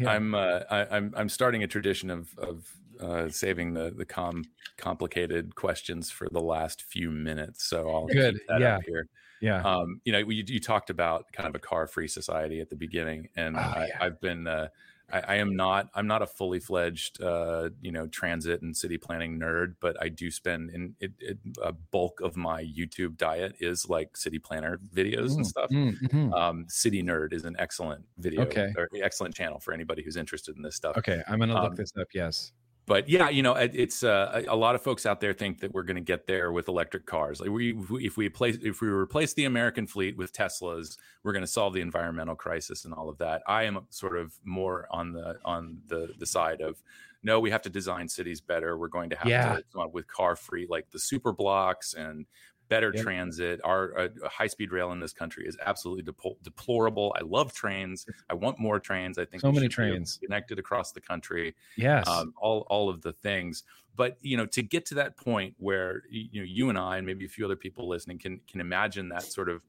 Yeah. 0.00 0.10
I'm 0.10 0.34
uh, 0.34 0.60
I, 0.70 0.86
I'm 0.96 1.12
I'm 1.16 1.28
starting 1.28 1.62
a 1.62 1.66
tradition 1.66 2.08
of 2.10 2.30
of 2.38 2.70
uh, 3.00 3.28
saving 3.28 3.74
the 3.74 3.90
the 3.94 4.06
com 4.06 4.44
complicated 4.78 5.54
questions 5.54 6.10
for 6.10 6.28
the 6.30 6.40
last 6.40 6.82
few 6.82 7.10
minutes. 7.10 7.64
So 7.64 7.90
I'll 7.90 8.06
Good, 8.06 8.38
that 8.48 8.60
yeah. 8.60 8.76
up 8.76 8.82
here. 8.86 9.06
yeah 9.42 9.60
Um, 9.62 10.00
you 10.04 10.12
know, 10.12 10.18
you, 10.18 10.44
you 10.46 10.60
talked 10.60 10.88
about 10.88 11.26
kind 11.32 11.46
of 11.48 11.54
a 11.54 11.58
car 11.58 11.86
free 11.86 12.08
society 12.08 12.60
at 12.60 12.70
the 12.70 12.76
beginning, 12.76 13.28
and 13.36 13.56
Oh, 13.56 13.60
I, 13.60 13.86
yeah. 13.88 13.98
I've 14.00 14.18
been 14.20 14.46
uh, 14.46 14.68
I, 15.12 15.20
I 15.20 15.34
am 15.36 15.54
not 15.56 15.88
I'm 15.94 16.06
not 16.06 16.22
a 16.22 16.26
fully 16.26 16.58
fledged 16.60 17.22
uh, 17.22 17.70
you 17.80 17.92
know 17.92 18.06
transit 18.08 18.62
and 18.62 18.76
city 18.76 18.98
planning 18.98 19.38
nerd, 19.38 19.76
but 19.80 19.96
I 20.02 20.08
do 20.08 20.30
spend 20.30 20.70
in 20.70 20.96
it, 21.00 21.12
it, 21.20 21.38
a 21.62 21.72
bulk 21.72 22.20
of 22.20 22.36
my 22.36 22.64
YouTube 22.64 23.16
diet 23.16 23.56
is 23.60 23.88
like 23.88 24.16
city 24.16 24.38
planner 24.38 24.78
videos 24.78 25.36
Mm, 25.36 25.36
and 25.36 25.46
stuff. 25.46 25.70
mm, 25.70 25.98
mhm. 26.02 26.36
Um, 26.36 26.66
City 26.68 27.02
Nerd 27.02 27.32
is 27.32 27.44
an 27.44 27.56
excellent 27.58 28.04
video, 28.18 28.42
Okay. 28.42 28.76
or 28.76 28.88
excellent 29.02 29.34
channel 29.34 29.60
for 29.60 29.72
anybody 29.72 30.02
who's 30.02 30.16
interested 30.16 30.56
in 30.56 30.62
this 30.62 30.76
stuff. 30.76 30.96
okay 30.96 31.22
i'm 31.28 31.38
gonna 31.38 31.56
look 31.56 31.74
um, 31.74 31.76
this 31.76 31.92
up 32.00 32.08
yes 32.14 32.52
But 32.86 33.08
yeah, 33.08 33.28
you 33.30 33.42
know, 33.42 33.54
it's 33.54 34.04
uh, 34.04 34.44
a 34.46 34.54
lot 34.54 34.76
of 34.76 34.82
folks 34.82 35.06
out 35.06 35.20
there 35.20 35.32
think 35.32 35.58
that 35.60 35.72
we're 35.74 35.82
going 35.82 35.96
to 35.96 36.00
get 36.00 36.28
there 36.28 36.52
with 36.52 36.68
electric 36.68 37.04
cars. 37.04 37.40
Like 37.40 37.50
we, 37.50 37.70
if 37.76 37.90
we- 37.90 38.06
if 38.06 38.16
we 38.16 38.28
place, 38.28 38.58
if 38.62 38.80
we 38.80 38.86
replace 38.88 39.34
the 39.34 39.44
American 39.44 39.88
fleet 39.88 40.16
with 40.16 40.32
Teslas, 40.32 40.96
we're 41.24 41.32
going 41.32 41.42
to 41.42 41.48
solve 41.48 41.74
the 41.74 41.80
environmental 41.80 42.36
crisis 42.36 42.84
and 42.84 42.94
all 42.94 43.08
of 43.08 43.18
that. 43.18 43.42
I 43.48 43.64
am 43.64 43.86
sort 43.90 44.16
of 44.16 44.34
more 44.44 44.86
on 44.90 45.12
the 45.12 45.38
on 45.44 45.78
the 45.88 46.10
the 46.18 46.26
side 46.26 46.60
of 46.60 46.80
no, 47.24 47.40
we 47.40 47.50
have 47.50 47.62
to 47.62 47.70
design 47.70 48.08
cities 48.08 48.40
better. 48.40 48.78
We're 48.78 48.86
going 48.86 49.10
to 49.10 49.16
have 49.16 49.26
Yeah. 49.26 49.56
to 49.56 49.64
come 49.72 49.82
up 49.82 49.92
with 49.92 50.06
car 50.06 50.36
free, 50.36 50.68
like 50.70 50.88
the 50.92 50.98
super 51.00 51.32
blocks 51.32 51.92
and 51.94 52.24
better 52.68 52.92
Yep. 52.92 53.06
transit. 53.06 53.60
Our 53.64 53.98
uh, 53.98 54.08
high 54.28 54.46
speed 54.48 54.72
rail 54.72 54.92
in 54.92 55.00
this 55.00 55.12
country 55.12 55.46
is 55.46 55.56
absolutely 55.64 56.12
depo- 56.12 56.40
deplorable. 56.42 57.14
I 57.18 57.22
love 57.22 57.52
trains. 57.52 58.06
I 58.30 58.34
want 58.34 58.58
more 58.58 58.80
trains. 58.80 59.18
I 59.18 59.24
think 59.24 59.44
So 59.44 59.52
many 59.52 59.68
trains. 59.68 60.20
connected 60.22 60.58
across 60.58 60.92
the 60.92 61.00
country 61.00 61.54
yes 61.76 62.06
um, 62.06 62.32
all 62.36 62.60
all 62.68 62.88
of 62.88 63.02
the 63.02 63.12
things. 63.12 63.64
But 63.94 64.18
you 64.20 64.36
know, 64.36 64.46
to 64.46 64.62
get 64.62 64.86
to 64.86 64.94
that 64.96 65.16
point 65.16 65.54
where 65.58 66.02
you 66.10 66.40
know 66.40 66.46
you 66.46 66.68
and 66.68 66.78
I 66.78 66.98
and 66.98 67.06
maybe 67.06 67.24
a 67.24 67.28
few 67.28 67.44
other 67.44 67.56
people 67.56 67.88
listening 67.88 68.18
can 68.18 68.40
can 68.48 68.60
imagine 68.60 69.08
that 69.10 69.30
sort 69.30 69.48
of 69.48 69.62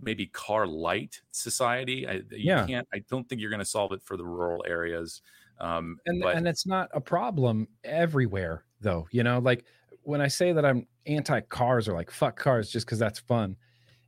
maybe 0.00 0.26
car 0.26 0.66
light 0.66 1.22
society. 1.30 2.06
I, 2.08 2.22
you 2.30 2.52
Yeah. 2.52 2.66
can't. 2.66 2.86
I 2.92 3.00
don't 3.00 3.28
think 3.28 3.40
you're 3.40 3.50
going 3.50 3.60
to 3.60 3.64
solve 3.64 3.92
it 3.92 4.02
for 4.02 4.16
the 4.16 4.26
rural 4.26 4.64
areas. 4.66 5.22
Um, 5.58 6.00
and 6.06 6.22
but 6.22 6.32
and 6.32 6.46
it's 6.46 6.66
not 6.66 6.90
a 6.92 7.00
problem 7.00 7.68
everywhere 7.82 8.64
though 8.80 9.06
you 9.10 9.22
know 9.22 9.38
like 9.38 9.64
when 10.04 10.20
i 10.20 10.28
say 10.28 10.52
that 10.52 10.64
i'm 10.64 10.86
anti 11.06 11.40
cars 11.40 11.88
or 11.88 11.94
like 11.94 12.10
fuck 12.10 12.38
cars 12.38 12.70
just 12.70 12.86
because 12.86 12.98
that's 12.98 13.18
fun 13.18 13.56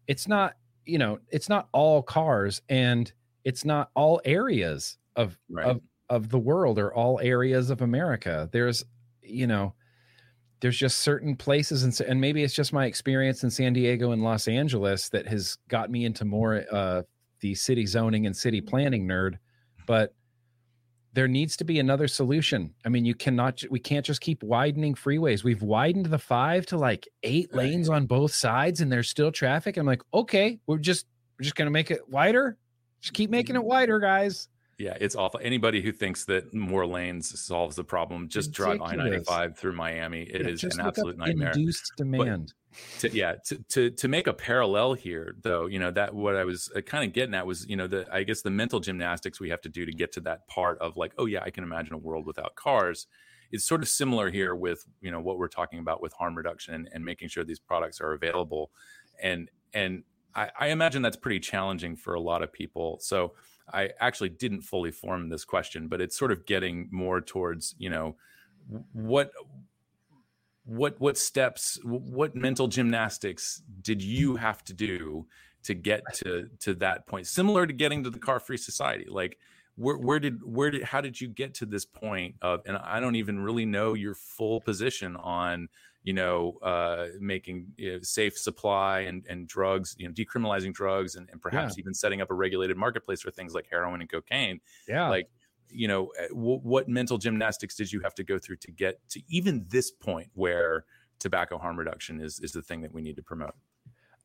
it's 0.06 0.28
not 0.28 0.54
you 0.84 0.98
know 0.98 1.18
it's 1.28 1.48
not 1.48 1.68
all 1.72 2.02
cars 2.02 2.62
and 2.68 3.12
it's 3.44 3.64
not 3.64 3.90
all 3.94 4.20
areas 4.24 4.98
of 5.16 5.36
Right. 5.50 5.66
of 5.66 5.80
of 6.08 6.28
the 6.30 6.38
world 6.38 6.78
or 6.78 6.94
all 6.94 7.18
areas 7.20 7.70
of 7.70 7.80
america 7.82 8.48
there's 8.52 8.84
you 9.22 9.46
know 9.46 9.74
there's 10.60 10.78
just 10.78 11.00
certain 11.00 11.36
places 11.36 11.82
and 11.82 12.00
and 12.08 12.20
maybe 12.20 12.42
it's 12.42 12.54
just 12.54 12.72
my 12.72 12.86
experience 12.86 13.42
in 13.42 13.50
san 13.50 13.72
diego 13.72 14.12
and 14.12 14.22
los 14.22 14.46
angeles 14.48 15.08
that 15.10 15.26
has 15.26 15.58
got 15.68 15.90
me 15.90 16.04
into 16.04 16.24
more 16.24 16.64
uh 16.72 17.02
the 17.40 17.54
city 17.54 17.84
zoning 17.84 18.26
and 18.26 18.36
city 18.36 18.60
planning 18.60 19.06
nerd 19.06 19.34
but 19.86 20.14
there 21.16 21.26
needs 21.26 21.56
to 21.56 21.64
be 21.64 21.78
another 21.78 22.06
solution. 22.08 22.74
I 22.84 22.90
mean, 22.90 23.06
you 23.06 23.14
cannot, 23.14 23.62
we 23.70 23.80
can't 23.80 24.04
just 24.04 24.20
keep 24.20 24.42
widening 24.42 24.94
freeways. 24.94 25.42
We've 25.42 25.62
widened 25.62 26.06
the 26.06 26.18
five 26.18 26.66
to 26.66 26.76
like 26.76 27.08
eight 27.22 27.48
Right. 27.54 27.70
lanes 27.70 27.88
on 27.88 28.04
both 28.04 28.34
sides, 28.34 28.82
and 28.82 28.92
there's 28.92 29.08
still 29.08 29.32
traffic. 29.32 29.78
I'm 29.78 29.86
like, 29.86 30.02
okay, 30.12 30.60
we're 30.66 30.76
just, 30.76 31.06
we're 31.38 31.44
just 31.44 31.56
gonna 31.56 31.70
make 31.70 31.90
it 31.90 32.06
wider. 32.06 32.58
Just 33.00 33.14
keep 33.14 33.30
making 33.30 33.56
it 33.56 33.60
mm-hmm. 33.60 33.68
wider, 33.68 33.98
guys. 33.98 34.48
yeah, 34.76 34.98
it's 35.00 35.16
awful. 35.16 35.40
Anybody 35.42 35.80
who 35.80 35.90
thinks 35.90 36.26
that 36.26 36.52
more 36.52 36.86
lanes 36.86 37.40
solves 37.40 37.76
the 37.76 37.84
problem, 37.84 38.28
just 38.28 38.52
drive 38.52 38.82
I-95 38.82 39.56
through 39.56 39.72
Miami. 39.72 40.24
It 40.24 40.42
Yeah, 40.42 40.48
is 40.48 40.64
an 40.64 40.80
absolute 40.80 41.16
nightmare. 41.16 41.52
Induced 41.52 41.92
demand. 41.96 42.52
To 42.98 43.10
yeah 43.12 43.34
to, 43.44 43.56
to 43.68 43.90
to 43.90 44.08
make 44.08 44.26
a 44.26 44.32
parallel 44.32 44.94
here 44.94 45.34
though 45.42 45.66
you 45.66 45.78
know 45.78 45.90
that 45.90 46.14
what 46.14 46.36
i 46.36 46.44
was 46.44 46.70
uh, 46.76 46.80
kind 46.80 47.04
of 47.04 47.12
getting 47.12 47.34
at 47.34 47.46
was 47.46 47.66
you 47.68 47.76
know 47.76 47.86
the 47.86 48.06
i 48.12 48.22
guess 48.22 48.42
the 48.42 48.50
mental 48.50 48.80
gymnastics 48.80 49.40
we 49.40 49.50
have 49.50 49.60
to 49.60 49.68
do 49.68 49.86
to 49.86 49.92
get 49.92 50.12
to 50.12 50.20
that 50.20 50.46
part 50.48 50.78
of 50.78 50.96
like 50.96 51.12
oh 51.18 51.26
yeah 51.26 51.40
i 51.42 51.50
can 51.50 51.64
imagine 51.64 51.94
a 51.94 51.98
world 51.98 52.26
without 52.26 52.54
cars. 52.54 53.06
It's 53.52 53.64
sort 53.64 53.80
of 53.80 53.88
similar 53.88 54.30
here 54.30 54.54
with 54.54 54.84
you 55.00 55.10
know 55.10 55.20
what 55.20 55.38
we're 55.38 55.48
talking 55.48 55.78
about 55.78 56.02
with 56.02 56.12
harm 56.12 56.36
reduction 56.36 56.74
and, 56.74 56.88
and 56.92 57.04
making 57.04 57.28
sure 57.28 57.44
these 57.44 57.60
products 57.60 58.00
are 58.00 58.12
available. 58.12 58.70
And 59.22 59.50
and 59.72 60.02
I, 60.34 60.50
I 60.58 60.66
imagine 60.68 61.02
that's 61.02 61.16
pretty 61.16 61.40
challenging 61.40 61.96
for 61.96 62.14
a 62.14 62.20
lot 62.20 62.42
of 62.42 62.52
people. 62.52 62.98
So 63.00 63.34
i 63.72 63.90
actually 63.98 64.28
didn't 64.28 64.62
fully 64.62 64.92
form 64.92 65.28
this 65.28 65.44
question 65.44 65.88
but 65.88 66.00
it's 66.00 66.16
sort 66.16 66.30
of 66.30 66.46
getting 66.46 66.88
more 66.92 67.20
towards 67.20 67.74
you 67.78 67.90
know 67.90 68.14
what 68.92 69.32
what 70.66 71.00
what 71.00 71.16
steps 71.16 71.78
what 71.82 72.34
mental 72.34 72.68
gymnastics 72.68 73.62
did 73.80 74.02
you 74.02 74.36
have 74.36 74.62
to 74.64 74.74
do 74.74 75.26
to 75.62 75.74
get 75.74 76.02
to 76.14 76.48
to 76.60 76.74
that 76.74 77.06
point? 77.06 77.26
Similar 77.26 77.66
to 77.66 77.72
getting 77.72 78.04
to 78.04 78.10
the 78.10 78.18
car 78.18 78.40
free 78.40 78.58
society 78.58 79.06
like 79.08 79.38
where 79.76 79.96
where 79.96 80.18
did 80.18 80.42
where 80.42 80.70
did 80.70 80.82
how 80.82 81.00
did 81.00 81.20
you 81.20 81.28
get 81.28 81.54
to 81.54 81.66
this 81.66 81.84
point 81.84 82.34
of 82.42 82.62
and 82.66 82.76
i 82.78 82.98
don't 82.98 83.14
even 83.14 83.38
really 83.38 83.66
know 83.66 83.94
your 83.94 84.14
full 84.14 84.60
position 84.60 85.16
on 85.16 85.68
you 86.02 86.12
know 86.12 86.56
uh 86.62 87.06
making 87.20 87.66
you 87.76 87.92
know, 87.92 87.98
safe 88.00 88.38
supply 88.38 89.00
and 89.00 89.24
and 89.28 89.46
drugs 89.46 89.94
you 89.98 90.06
know 90.06 90.14
decriminalizing 90.14 90.72
drugs 90.72 91.16
and, 91.16 91.28
and 91.30 91.42
perhaps 91.42 91.76
yeah. 91.76 91.82
even 91.82 91.92
setting 91.92 92.20
up 92.20 92.30
a 92.30 92.34
regulated 92.34 92.76
marketplace 92.76 93.20
for 93.20 93.30
things 93.30 93.54
like 93.54 93.66
heroin 93.70 94.00
and 94.00 94.10
cocaine. 94.10 94.60
Yeah. 94.88 95.08
Like 95.08 95.28
you 95.70 95.88
know 95.88 96.08
eh, 96.18 96.28
w- 96.28 96.60
what 96.62 96.88
mental 96.88 97.18
gymnastics 97.18 97.74
did 97.74 97.92
you 97.92 98.00
have 98.00 98.14
to 98.14 98.24
go 98.24 98.38
through 98.38 98.56
to 98.56 98.70
get 98.70 99.00
to 99.08 99.20
even 99.28 99.64
this 99.68 99.90
point 99.90 100.28
where 100.34 100.84
tobacco 101.18 101.58
harm 101.58 101.78
reduction 101.78 102.20
is 102.20 102.40
is 102.40 102.52
the 102.52 102.62
thing 102.62 102.80
that 102.80 102.92
we 102.92 103.00
need 103.02 103.16
to 103.16 103.22
promote? 103.22 103.54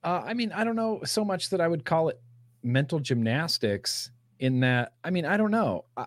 Uh, 0.03 0.21
i 0.25 0.33
mean 0.33 0.51
i 0.51 0.63
don't 0.63 0.75
know 0.75 0.99
so 1.03 1.23
much 1.23 1.49
that 1.49 1.61
i 1.61 1.67
would 1.67 1.85
call 1.85 2.09
it 2.09 2.19
mental 2.63 2.99
gymnastics 2.99 4.11
in 4.39 4.59
that 4.59 4.93
i 5.03 5.09
mean 5.09 5.25
i 5.25 5.37
don't 5.37 5.51
know. 5.51 5.85
I, 5.97 6.05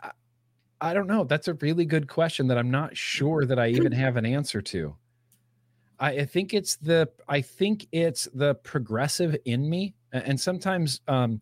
I, 0.00 0.10
I 0.80 0.92
don't 0.92 1.06
know. 1.06 1.24
That's 1.24 1.48
a 1.48 1.54
really 1.54 1.84
good 1.86 2.08
question 2.08 2.48
that 2.48 2.58
i'm 2.58 2.70
not 2.70 2.96
sure 2.96 3.44
that 3.46 3.58
i 3.58 3.68
even 3.68 3.92
have 3.92 4.16
an 4.16 4.26
answer 4.26 4.60
to. 4.60 4.96
I, 5.98 6.10
I 6.10 6.24
think 6.24 6.52
it's 6.54 6.76
the 6.76 7.08
i 7.28 7.40
think 7.40 7.86
it's 7.92 8.28
the 8.34 8.54
progressive 8.56 9.36
in 9.44 9.68
me 9.68 9.94
and 10.12 10.40
sometimes 10.40 11.00
um 11.08 11.40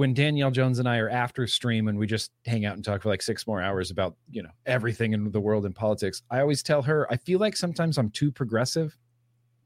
when 0.00 0.14
Danielle 0.14 0.50
Jones 0.50 0.78
and 0.78 0.88
I 0.88 0.96
are 0.96 1.10
after 1.10 1.46
stream 1.46 1.86
and 1.86 1.98
we 1.98 2.06
just 2.06 2.30
hang 2.46 2.64
out 2.64 2.74
and 2.74 2.82
talk 2.82 3.02
for 3.02 3.10
like 3.10 3.20
six 3.20 3.46
more 3.46 3.60
hours 3.60 3.90
about, 3.90 4.16
you 4.30 4.42
know, 4.42 4.48
everything 4.64 5.12
in 5.12 5.30
the 5.30 5.38
world 5.38 5.66
and 5.66 5.74
politics, 5.74 6.22
I 6.30 6.40
always 6.40 6.62
tell 6.62 6.80
her, 6.80 7.06
I 7.12 7.18
feel 7.18 7.38
like 7.38 7.54
sometimes 7.54 7.98
I'm 7.98 8.08
too 8.08 8.32
progressive. 8.32 8.96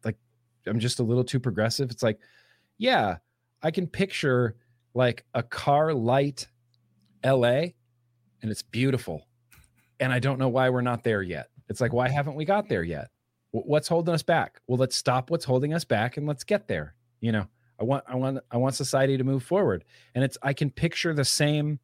Like 0.05 0.17
I'm 0.67 0.81
just 0.81 0.99
a 0.99 1.05
little 1.05 1.23
too 1.23 1.39
progressive. 1.39 1.93
It's 1.93 2.03
like, 2.03 2.19
yeah, 2.79 3.19
I 3.63 3.71
can 3.71 3.87
picture 3.87 4.57
like 4.93 5.25
a 5.35 5.43
car 5.45 5.95
light 5.95 6.49
LA 7.25 7.67
and 8.43 8.51
it's 8.51 8.63
beautiful. 8.63 9.29
And 10.01 10.13
I 10.13 10.19
don't 10.19 10.41
know 10.41 10.49
why 10.49 10.69
we're 10.69 10.81
not 10.81 11.05
there 11.05 11.23
yet. 11.23 11.47
It's 11.69 11.81
like, 11.81 11.93
why 11.93 12.09
haven't 12.09 12.35
we 12.35 12.45
got 12.45 12.69
there 12.69 12.83
yet? 12.83 13.07
What's 13.53 13.87
holding 13.87 14.13
us 14.13 14.25
back? 14.25 14.61
Well, 14.67 14.79
let's 14.79 14.97
stop 14.97 15.31
what's 15.31 15.45
holding 15.45 15.73
us 15.75 15.85
back 15.85 16.17
and 16.17 16.27
let's 16.27 16.43
get 16.43 16.67
there, 16.67 16.97
you 17.21 17.31
know? 17.31 17.47
I 17.81 17.85
want 17.85 18.05
I 18.07 18.15
want 18.15 18.39
I 18.51 18.57
want 18.57 18.75
society 18.75 19.17
to 19.17 19.25
move 19.25 19.43
forward. 19.43 19.85
And 20.15 20.25
it's 20.25 20.39
I 20.43 20.53
can 20.53 20.71
picture 20.71 21.15
the 21.15 21.25
same 21.25 21.79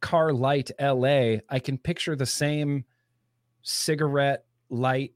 car 0.00 0.32
light 0.32 0.70
LA. 0.80 1.36
I 1.48 1.58
can 1.58 1.78
picture 1.78 2.16
the 2.16 2.26
same 2.26 2.84
cigarette 3.62 4.44
light 4.68 5.12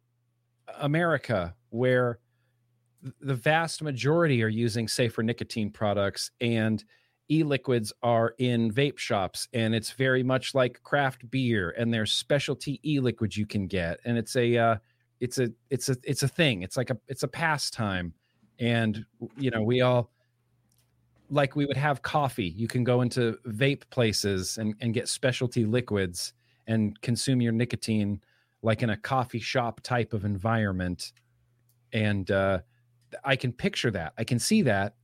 America 0.81 1.55
where 1.71 2.19
the 3.21 3.35
vast 3.35 3.83
majority 3.83 4.43
are 4.43 4.49
using 4.49 4.89
safer 4.89 5.23
nicotine 5.23 5.71
products 5.71 6.31
and 6.41 6.85
e-liquids 7.31 7.93
are 8.03 8.35
in 8.39 8.71
vape 8.71 8.99
shops 8.99 9.49
and 9.53 9.75
it's 9.75 9.93
very 9.93 10.23
much 10.23 10.55
like 10.55 10.83
craft 10.83 11.29
beer 11.31 11.75
and 11.79 11.93
there's 11.93 12.13
specialty 12.13 12.81
e-liquids 12.85 13.37
you 13.37 13.47
can 13.47 13.67
get 13.67 13.99
and 14.05 14.19
it's 14.19 14.37
a 14.37 14.57
uh, 14.57 14.77
it's 15.21 15.39
a 15.39 15.51
it's 15.71 15.89
a 15.89 15.97
it's 16.03 16.23
a 16.23 16.29
thing 16.29 16.63
it's 16.63 16.77
like 16.77 16.91
a 16.91 16.99
it's 17.09 17.23
a 17.23 17.29
pastime 17.29 18.13
and 18.59 19.05
you 19.37 19.51
know 19.51 19.63
we 19.63 19.81
all 19.81 20.11
like 21.31 21.57
we 21.57 21.67
would 21.67 21.77
have 21.77 22.03
coffee 22.03 22.49
you 22.49 22.69
can 22.69 22.85
go 22.85 23.01
into 23.01 23.39
vape 23.47 23.83
places 23.91 24.59
and, 24.59 24.75
and 24.81 24.95
get 24.95 25.09
specialty 25.09 25.65
liquids 25.65 26.33
and 26.67 27.01
consume 27.01 27.41
your 27.41 27.53
nicotine 27.53 28.21
like 28.63 28.83
in 28.83 28.91
a 28.91 28.97
coffee 28.97 29.39
shop 29.39 29.81
type 29.83 30.13
of 30.13 30.25
environment. 30.25 31.13
And 31.93 32.29
uh, 32.31 32.61
i 33.23 33.37
can 33.37 33.53
picture 33.53 33.91
that. 33.93 34.13
I 34.19 34.25
can 34.25 34.39
see 34.39 34.63
that. 34.63 34.95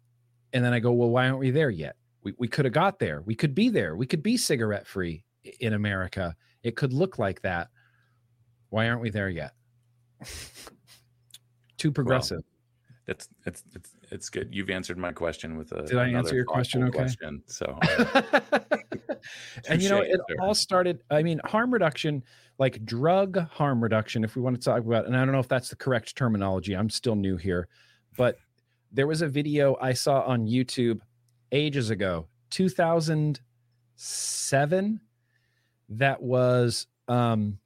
And 0.53 0.65
then 0.65 0.73
i 0.73 0.81
go 0.81 0.93
well 0.93 1.11
why 1.11 1.27
aren't 1.27 1.39
we 1.39 1.51
there 1.51 1.71
yet? 1.71 1.97
We, 2.23 2.35
we 2.39 2.49
could 2.49 2.65
have 2.65 2.75
got 2.75 2.99
there. 2.99 3.23
We 3.23 3.35
could 3.35 3.55
be 3.55 3.69
there. 3.69 3.97
We 3.97 4.07
could 4.07 4.23
be 4.23 4.37
cigarette 4.37 4.87
free 4.87 5.25
in 5.61 5.75
america. 5.75 6.35
It 6.63 6.77
could 6.77 6.93
look 6.93 7.19
like 7.19 7.43
that. 7.43 7.69
Why 8.71 8.89
aren't 8.89 9.03
we 9.03 9.11
there 9.11 9.29
yet? 9.29 9.53
Too 11.77 11.93
progressive. 11.93 12.39
well, 12.39 12.50
it's 13.11 13.29
it's 13.45 13.63
it's 13.75 13.91
it's 14.11 14.31
good. 14.31 14.49
You've 14.53 14.71
answered 14.71 14.97
my 14.97 15.13
question 15.13 15.59
with 15.59 15.73
a. 15.73 15.83
Did 15.83 15.99
I 15.99 16.11
answer 16.11 16.37
your 16.37 16.45
question? 16.45 16.85
Okay. 16.85 16.99
Question, 16.99 17.43
so. 17.47 17.77
and 19.69 19.83
you 19.83 19.89
know, 19.89 20.01
it 20.01 20.21
all 20.39 20.55
started. 20.55 21.03
I 21.11 21.25
mean, 21.25 21.41
harm 21.45 21.73
reduction, 21.73 22.23
like 22.59 22.87
drug 22.87 23.37
harm 23.51 23.83
reduction. 23.83 24.23
If 24.23 24.37
we 24.37 24.43
want 24.43 24.55
to 24.57 24.63
talk 24.63 24.79
about, 24.79 25.07
and 25.07 25.17
I 25.17 25.25
don't 25.25 25.33
know 25.33 25.41
if 25.41 25.49
that's 25.49 25.71
the 25.71 25.77
correct 25.77 26.15
terminology. 26.15 26.75
I'm 26.75 26.89
still 26.89 27.17
new 27.17 27.37
here, 27.37 27.67
but 28.17 28.37
there 28.93 29.09
was 29.09 29.23
a 29.23 29.29
video 29.29 29.77
I 29.81 29.93
saw 29.93 30.23
on 30.23 30.47
YouTube 30.47 31.01
ages 31.51 31.91
ago, 31.91 32.29
2007, 32.51 35.01
that 35.89 36.23
was 36.23 36.87
um 37.09 37.59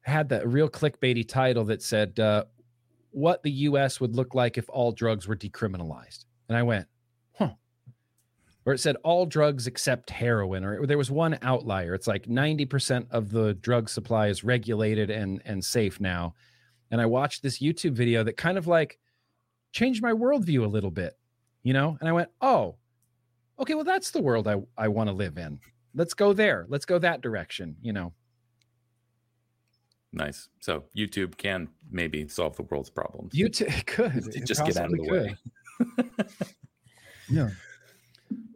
had 0.00 0.30
that 0.30 0.48
real 0.48 0.70
clickbaity 0.70 1.28
title 1.28 1.64
that 1.64 1.82
said 1.82 2.18
uh, 2.18 2.44
what 3.16 3.42
the 3.42 3.50
US 3.50 3.98
would 3.98 4.14
look 4.14 4.34
like 4.34 4.58
if 4.58 4.68
all 4.68 4.92
drugs 4.92 5.26
were 5.26 5.34
decriminalized. 5.34 6.26
And 6.50 6.58
I 6.58 6.62
went, 6.62 6.86
huh. 7.38 7.52
Or 8.66 8.74
it 8.74 8.78
said 8.78 8.96
all 9.04 9.24
drugs 9.24 9.66
except 9.66 10.10
heroin, 10.10 10.62
or 10.62 10.86
there 10.86 10.98
was 10.98 11.10
one 11.10 11.38
outlier. 11.40 11.94
It's 11.94 12.06
like 12.06 12.26
90% 12.26 13.06
of 13.10 13.30
the 13.30 13.54
drug 13.54 13.88
supply 13.88 14.26
is 14.26 14.44
regulated 14.44 15.08
and, 15.08 15.40
and 15.46 15.64
safe 15.64 15.98
now. 15.98 16.34
And 16.90 17.00
I 17.00 17.06
watched 17.06 17.42
this 17.42 17.58
YouTube 17.58 17.94
video 17.94 18.22
that 18.22 18.36
kind 18.36 18.58
of 18.58 18.66
like 18.66 18.98
changed 19.72 20.02
my 20.02 20.12
worldview 20.12 20.62
a 20.62 20.68
little 20.68 20.90
bit, 20.90 21.14
you 21.62 21.72
know? 21.72 21.96
And 22.00 22.10
I 22.10 22.12
went, 22.12 22.28
oh, 22.42 22.76
okay, 23.58 23.72
well, 23.72 23.84
that's 23.84 24.10
the 24.10 24.20
world 24.20 24.46
I, 24.46 24.56
I 24.76 24.88
want 24.88 25.08
to 25.08 25.14
live 25.14 25.38
in. 25.38 25.58
Let's 25.94 26.12
go 26.12 26.34
there. 26.34 26.66
Let's 26.68 26.84
go 26.84 26.98
that 26.98 27.22
direction, 27.22 27.76
you 27.80 27.94
know? 27.94 28.12
Nice. 30.12 30.48
So 30.60 30.84
YouTube 30.96 31.36
can 31.36 31.68
maybe 31.90 32.26
solve 32.28 32.56
the 32.56 32.62
world's 32.62 32.90
problems. 32.90 33.34
YouTube 33.34 33.86
could 33.86 34.46
just 34.46 34.64
get 34.64 34.76
out 34.76 34.86
of 34.86 34.92
the 34.92 34.98
could. 34.98 35.10
way. 35.10 35.36
yeah. 37.30 37.50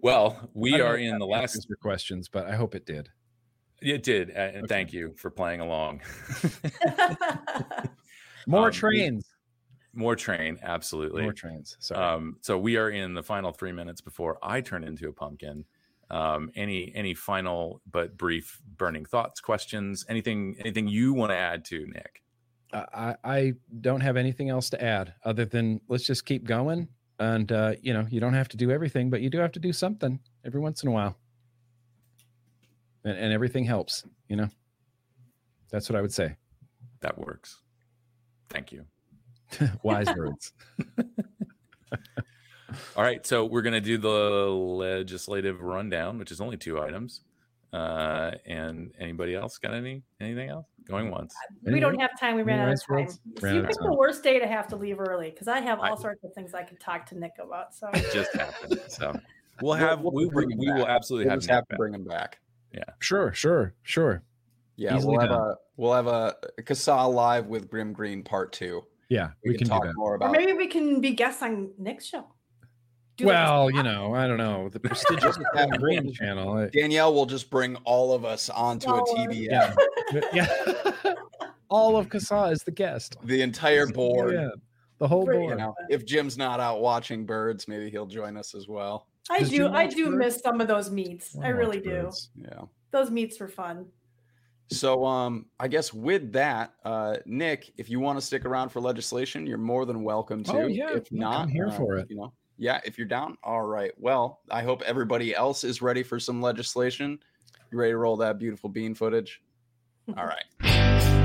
Well, 0.03 0.51
we 0.55 0.81
are 0.81 0.97
in 0.97 1.19
the 1.19 1.27
last 1.27 1.69
your 1.69 1.77
questions, 1.77 2.29
but 2.29 2.47
I 2.47 2.57
hope 2.57 2.75
it 2.75 2.87
did. 2.87 3.11
It 3.83 4.03
did, 4.03 4.31
and 4.31 4.59
okay. 4.59 4.67
thank 4.67 4.93
you 4.93 5.15
for 5.17 5.31
playing 5.31 5.61
along. 5.61 6.03
more 8.47 8.67
um, 8.67 8.73
trains. 8.73 9.27
We, 9.95 10.01
more 10.01 10.17
train, 10.17 10.59
absolutely. 10.63 11.23
More 11.23 11.33
trains. 11.33 11.77
Sorry. 11.81 12.03
Um, 12.03 12.37
so 12.43 12.59
we 12.59 12.77
are 12.77 12.91
in 12.91 13.15
the 13.15 13.23
final 13.23 13.53
three 13.53 13.73
minutes 13.73 14.01
before 14.01 14.39
I 14.43 14.61
turn 14.61 14.85
into 14.85 15.09
a 15.09 15.13
pumpkin 15.13 15.65
um, 16.11 16.51
any 16.55 16.93
any 16.95 17.15
final 17.15 17.81
but 17.91 18.17
brief 18.17 18.61
burning 18.77 19.05
thoughts 19.05 19.41
questions 19.41 20.05
anything 20.09 20.57
anything 20.59 20.89
you 20.89 21.13
want 21.13 21.31
to 21.31 21.37
add 21.37 21.65
to 21.67 21.87
nick? 21.87 22.23
I, 22.73 23.17
I 23.25 23.53
don't 23.81 24.01
have 24.01 24.17
anything 24.17 24.49
else 24.49 24.71
to 24.71 24.83
add 24.83 25.15
other 25.25 25.45
than 25.45 25.81
let's 25.89 26.05
just 26.05 26.25
keep 26.25 26.45
going 26.45 26.89
and 27.19 27.51
uh, 27.51 27.73
you 27.83 27.93
know 27.93 28.07
you 28.11 28.21
don't 28.21 28.35
have 28.35 28.49
to 28.49 28.57
do 28.57 28.71
everything 28.71 29.11
but 29.11 29.21
you 29.21 29.31
do 29.31 29.39
have 29.39 29.53
to 29.53 29.61
do 29.61 29.73
something 29.73 30.21
every 30.45 30.61
once 30.61 30.83
in 30.83 30.89
a 30.89 30.93
while. 30.93 31.17
And, 33.05 33.17
and 33.17 33.33
everything 33.33 33.65
helps 33.65 34.05
you 34.29 34.37
know? 34.37 34.49
That's 35.71 35.89
what 35.89 35.97
i 35.97 36.03
would 36.03 36.13
say. 36.13 36.37
That 37.01 37.19
works. 37.19 37.61
Thank 38.49 38.73
you. 38.73 38.85
Wise 39.83 40.09
words 40.17 40.53
all 42.97 43.03
right, 43.03 43.27
so 43.27 43.45
we're 43.45 43.63
going 43.63 43.75
to 43.75 43.81
do 43.81 43.99
the 43.99 44.09
legislative 44.09 45.61
rundown, 45.61 46.19
which 46.19 46.31
is 46.31 46.41
only 46.41 46.57
two 46.57 46.81
items. 46.81 47.23
Uh, 47.73 48.33
and 48.47 48.91
anybody 48.99 49.35
else 49.35 49.59
got 49.59 49.73
any 49.73 50.03
anything 50.21 50.49
else 50.49 50.67
going 50.89 51.09
once? 51.09 51.33
We 51.63 51.79
don't 51.79 52.01
have 52.01 52.19
time. 52.19 52.35
We 52.35 52.43
ran 52.43 52.59
out 52.59 52.73
of 52.73 52.83
time. 52.85 53.09
So 53.39 53.47
you 53.47 53.63
picked 53.63 53.79
the 53.81 53.95
worst 53.95 54.25
day 54.25 54.41
to 54.41 54.47
have 54.47 54.67
to 54.69 54.77
leave 54.77 54.99
early 54.99 55.31
because 55.31 55.47
I 55.47 55.61
have 55.61 55.79
all 55.79 55.97
I, 55.97 56.01
sorts 56.01 56.25
of 56.25 56.35
things 56.35 56.53
I 56.53 56.65
can 56.65 56.79
talk 56.79 57.07
to 57.07 57.19
Nick 57.19 57.33
about. 57.41 57.73
So 57.75 57.89
it 57.93 58.13
just 58.13 58.35
happened. 58.35 58.81
So 58.89 59.17
we'll 59.63 59.75
have 59.75 60.01
we'll, 60.01 60.13
we'll 60.13 60.31
we, 60.31 60.47
we 60.47 60.73
will 60.73 60.89
absolutely 60.89 61.27
we'll 61.27 61.41
have, 61.41 61.47
have 61.47 61.69
to 61.69 61.77
bring 61.77 61.95
him 61.95 62.05
back. 62.05 62.41
Yeah, 62.75 62.83
sure, 62.99 63.33
sure, 63.33 63.75
sure. 63.85 64.25
Yeah, 64.77 64.97
Easily 64.97 65.17
we'll 65.17 65.21
have 65.21 65.31
a 65.31 65.57
we'll 65.77 65.93
have 65.93 66.07
a 66.09 66.35
CASAA 66.63 67.13
live 67.13 67.47
with 67.47 67.71
Grimm 67.71 67.93
Green 67.93 68.25
part 68.25 68.53
two. 68.53 68.85
Yeah, 69.09 69.31
we, 69.45 69.53
we, 69.53 69.59
can, 69.59 69.69
talk 69.69 69.83
do 69.83 69.89
that. 69.89 69.97
more 69.97 70.13
Or 70.13 70.15
about. 70.17 70.33
maybe 70.33 70.55
we 70.55 70.67
can 70.67 71.01
be 71.01 71.13
guests 71.13 71.43
on 71.43 71.71
Nick's 71.79 72.07
show. 72.07 72.27
Do 73.21 73.27
like 73.27 73.35
a 73.37 73.39
Well, 73.39 73.71
you 73.71 73.83
know, 73.83 74.15
I 74.15 74.27
don't 74.27 74.39
know. 74.39 74.69
The 74.69 74.81
prestigious 74.89 75.39
have 75.55 75.71
Green 75.79 76.13
channel. 76.13 76.57
I- 76.59 76.69
Danielle 76.69 77.15
will 77.15 77.27
just 77.27 77.51
bring 77.51 77.77
all 77.85 78.13
of 78.13 78.25
us 78.25 78.49
onto 78.51 78.91
a 78.91 79.01
Oh, 79.03 79.15
TBN. 79.15 79.49
Yeah. 79.51 79.75
yeah. 80.33 81.15
All 81.69 81.97
of 81.97 82.09
CASA 82.09 82.45
is 82.53 82.63
the 82.63 82.71
guest. 82.73 83.17
The 83.25 83.43
entire 83.43 83.87
board. 83.87 84.35
Yeah, 84.35 84.49
the 84.99 85.07
whole 85.09 85.25
Bring 85.25 85.41
it 85.41 85.43
You 85.43 85.49
board. 85.51 85.59
know, 85.59 85.75
if 85.89 86.05
Jim's 86.05 86.37
not 86.37 86.61
out 86.61 86.81
watching 86.81 87.25
birds, 87.27 87.69
maybe 87.69 87.91
he'll 87.91 88.07
join 88.07 88.37
us 88.37 88.55
as 88.55 88.67
well. 88.69 89.07
I 89.31 89.41
Does 89.41 89.51
do. 89.51 89.69
I 89.69 89.87
do 89.87 90.07
birds? 90.07 90.17
miss 90.19 90.41
some 90.43 90.61
of 90.61 90.67
those 90.69 90.91
meets. 90.91 91.37
I 91.37 91.39
wanna 91.39 91.55
really 91.57 91.81
do. 91.81 91.91
birds. 92.03 92.31
Yeah. 92.35 92.63
Those 92.91 93.11
meets 93.11 93.39
were 93.39 93.49
fun. 93.49 93.87
So 94.73 95.05
um 95.05 95.47
I 95.61 95.69
guess 95.69 95.93
with 95.93 96.33
that, 96.33 96.73
uh 96.85 97.17
Nick, 97.27 97.73
if 97.77 97.89
you 97.91 98.01
want 98.01 98.19
to 98.19 98.25
stick 98.25 98.45
around 98.45 98.71
for 98.71 98.81
legislation, 98.81 99.47
you're 99.47 99.59
more 99.59 99.85
than 99.85 100.03
welcome 100.03 100.43
to. 100.45 100.53
Oh, 100.63 100.67
yeah. 100.67 100.89
If 100.91 100.95
Look, 100.95 101.07
I'm 101.13 101.19
not, 101.19 101.51
here 101.51 101.69
uh, 101.69 101.73
for 101.77 101.97
it. 101.99 102.09
You 102.11 102.17
know, 102.17 102.33
yeah, 102.61 102.79
if 102.85 102.99
you're 102.99 103.07
down, 103.07 103.39
all 103.43 103.63
right. 103.63 103.91
Well, 103.97 104.41
I 104.51 104.63
hope 104.63 104.83
everybody 104.83 105.35
else 105.35 105.65
is 105.65 105.81
ready 105.81 106.03
for 106.03 106.21
some 106.21 106.43
legislation. 106.43 107.19
You 107.73 107.79
ready 107.79 107.93
to 107.93 107.97
roll 107.97 108.19
that 108.19 108.39
beautiful 108.39 108.69
bean 108.69 108.95
footage? 108.95 109.41
All 110.15 110.27
right. 110.27 110.45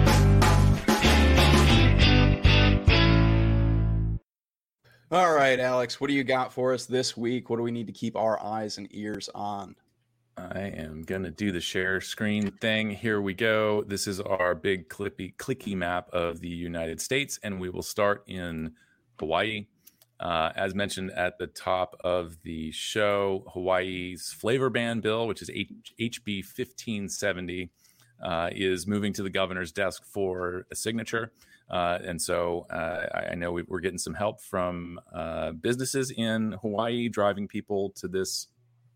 All 5.11 5.33
right, 5.33 5.59
Alex, 5.59 6.01
what 6.01 6.07
do 6.07 6.13
you 6.13 6.23
got 6.23 6.51
for 6.51 6.73
us 6.73 6.87
this 6.87 7.15
week? 7.15 7.49
What 7.49 7.57
do 7.57 7.63
we 7.63 7.71
need 7.71 7.85
to 7.87 7.93
keep 7.93 8.15
our 8.15 8.41
eyes 8.41 8.79
and 8.79 8.87
ears 8.89 9.29
on? 9.35 9.75
I 10.35 10.61
am 10.61 11.03
gonna 11.03 11.29
do 11.29 11.51
the 11.51 11.61
share 11.61 12.01
screen 12.01 12.51
thing. 12.59 12.89
Here 12.89 13.21
we 13.21 13.35
go. 13.35 13.83
This 13.83 14.07
is 14.07 14.19
our 14.19 14.55
big 14.55 14.89
clippy 14.89 15.35
clicky 15.35 15.75
map 15.75 16.09
of 16.11 16.39
the 16.39 16.49
United 16.49 16.99
States, 16.99 17.39
and 17.43 17.59
we 17.59 17.69
will 17.69 17.83
start 17.83 18.23
in 18.27 18.73
Hawaii. 19.19 19.67
Uh, 20.19 20.51
as 20.55 20.73
mentioned 20.73 21.11
at 21.11 21.37
the 21.37 21.47
top 21.47 21.95
of 22.03 22.41
the 22.43 22.71
show, 22.71 23.43
Hawaii's 23.53 24.31
flavor 24.31 24.69
ban 24.69 25.01
bill, 25.01 25.27
which 25.27 25.41
is 25.41 25.49
H- 25.49 25.93
HB 25.99 26.43
1570, 26.43 27.69
uh, 28.23 28.49
is 28.53 28.87
moving 28.87 29.11
to 29.13 29.23
the 29.23 29.29
governor's 29.29 29.71
desk 29.71 30.03
for 30.05 30.65
a 30.71 30.75
signature. 30.75 31.31
Uh, 31.69 31.99
and 32.03 32.21
so 32.21 32.65
uh, 32.69 33.07
I, 33.13 33.19
I 33.31 33.35
know 33.35 33.51
we, 33.51 33.63
we're 33.63 33.79
getting 33.79 33.97
some 33.97 34.13
help 34.13 34.39
from 34.41 34.99
uh, 35.13 35.51
businesses 35.51 36.11
in 36.11 36.53
Hawaii 36.61 37.09
driving 37.09 37.47
people 37.47 37.89
to 37.97 38.07
this 38.07 38.47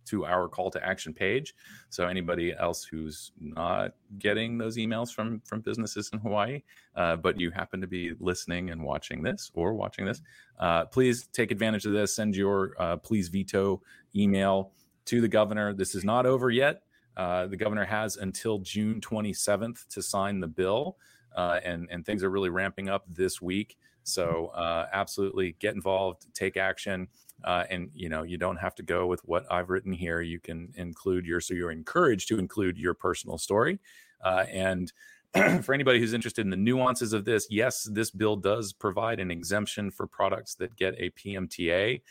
to 0.10 0.26
our 0.26 0.48
call 0.48 0.72
to 0.72 0.86
action 0.86 1.14
page. 1.14 1.56
So 1.90 2.07
anybody 2.07 2.53
else 2.57 2.84
who's 2.84 3.31
not 3.40 3.94
getting 4.18 4.57
those 4.57 4.77
emails 4.77 5.14
from 5.14 5.41
from 5.45 5.61
businesses 5.61 6.10
in 6.11 6.19
Hawaii, 6.19 6.64
uh, 6.95 7.15
but 7.18 7.40
you 7.40 7.52
happen 7.52 7.81
to 7.81 7.88
be 7.88 8.14
listening 8.19 8.69
and 8.69 8.84
watching 8.84 9.23
this 9.23 9.52
or 9.53 9.73
watching 9.73 10.06
this, 10.06 10.22
uh, 10.60 10.86
please 10.86 11.27
take 11.27 11.52
advantage 11.52 11.86
of 11.86 11.94
this. 11.94 12.15
Send 12.15 12.36
your 12.36 12.73
uh, 12.80 12.98
please 12.98 13.30
veto 13.30 13.81
email 14.15 14.72
to 15.06 15.22
the 15.22 15.27
governor. 15.27 15.73
This 15.73 15.95
is 15.95 16.03
not 16.03 16.26
over 16.26 16.49
yet. 16.49 16.84
Uh, 17.18 17.48
the 17.48 17.57
governor 17.57 17.86
has 17.86 18.18
until 18.18 18.60
June 18.60 19.02
27th 19.02 19.88
to 19.90 20.02
sign 20.02 20.40
the 20.40 20.48
bill, 20.48 20.98
uh, 21.36 21.60
and 21.64 21.88
and 21.91 22.06
things 22.06 22.23
are 22.23 22.30
really 22.30 22.49
ramping 22.49 22.90
up 22.90 23.03
this 23.07 23.41
week. 23.41 23.77
So 24.03 24.48
uh, 24.56 24.88
absolutely 24.91 25.56
get 25.60 25.76
involved, 25.76 26.26
take 26.34 26.57
action 26.57 27.07
uh, 27.43 27.63
and 27.69 27.89
you 27.93 28.09
know 28.09 28.23
you 28.23 28.37
don't 28.37 28.57
have 28.57 28.75
to 28.75 28.83
go 28.83 29.07
with 29.07 29.21
what 29.25 29.45
I've 29.51 29.69
written 29.69 29.93
here. 29.93 30.21
You 30.21 30.39
can 30.39 30.73
include 30.75 31.25
your 31.25 31.41
so 31.41 31.53
you're 31.53 31.71
encouraged 31.71 32.27
to 32.29 32.39
include 32.39 32.77
your 32.77 32.93
personal 32.93 33.37
story. 33.37 33.79
Uh, 34.23 34.45
and 34.51 34.91
for 35.63 35.73
anybody 35.73 35.99
who's 35.99 36.13
interested 36.13 36.45
in 36.45 36.49
the 36.49 36.57
nuances 36.57 37.13
of 37.13 37.25
this, 37.25 37.47
yes, 37.49 37.87
this 37.91 38.11
bill 38.11 38.35
does 38.35 38.73
provide 38.73 39.19
an 39.19 39.31
exemption 39.31 39.91
for 39.91 40.07
products 40.07 40.55
that 40.55 40.75
get 40.75 40.95
a 40.97 41.11
PMTA, 41.11 42.01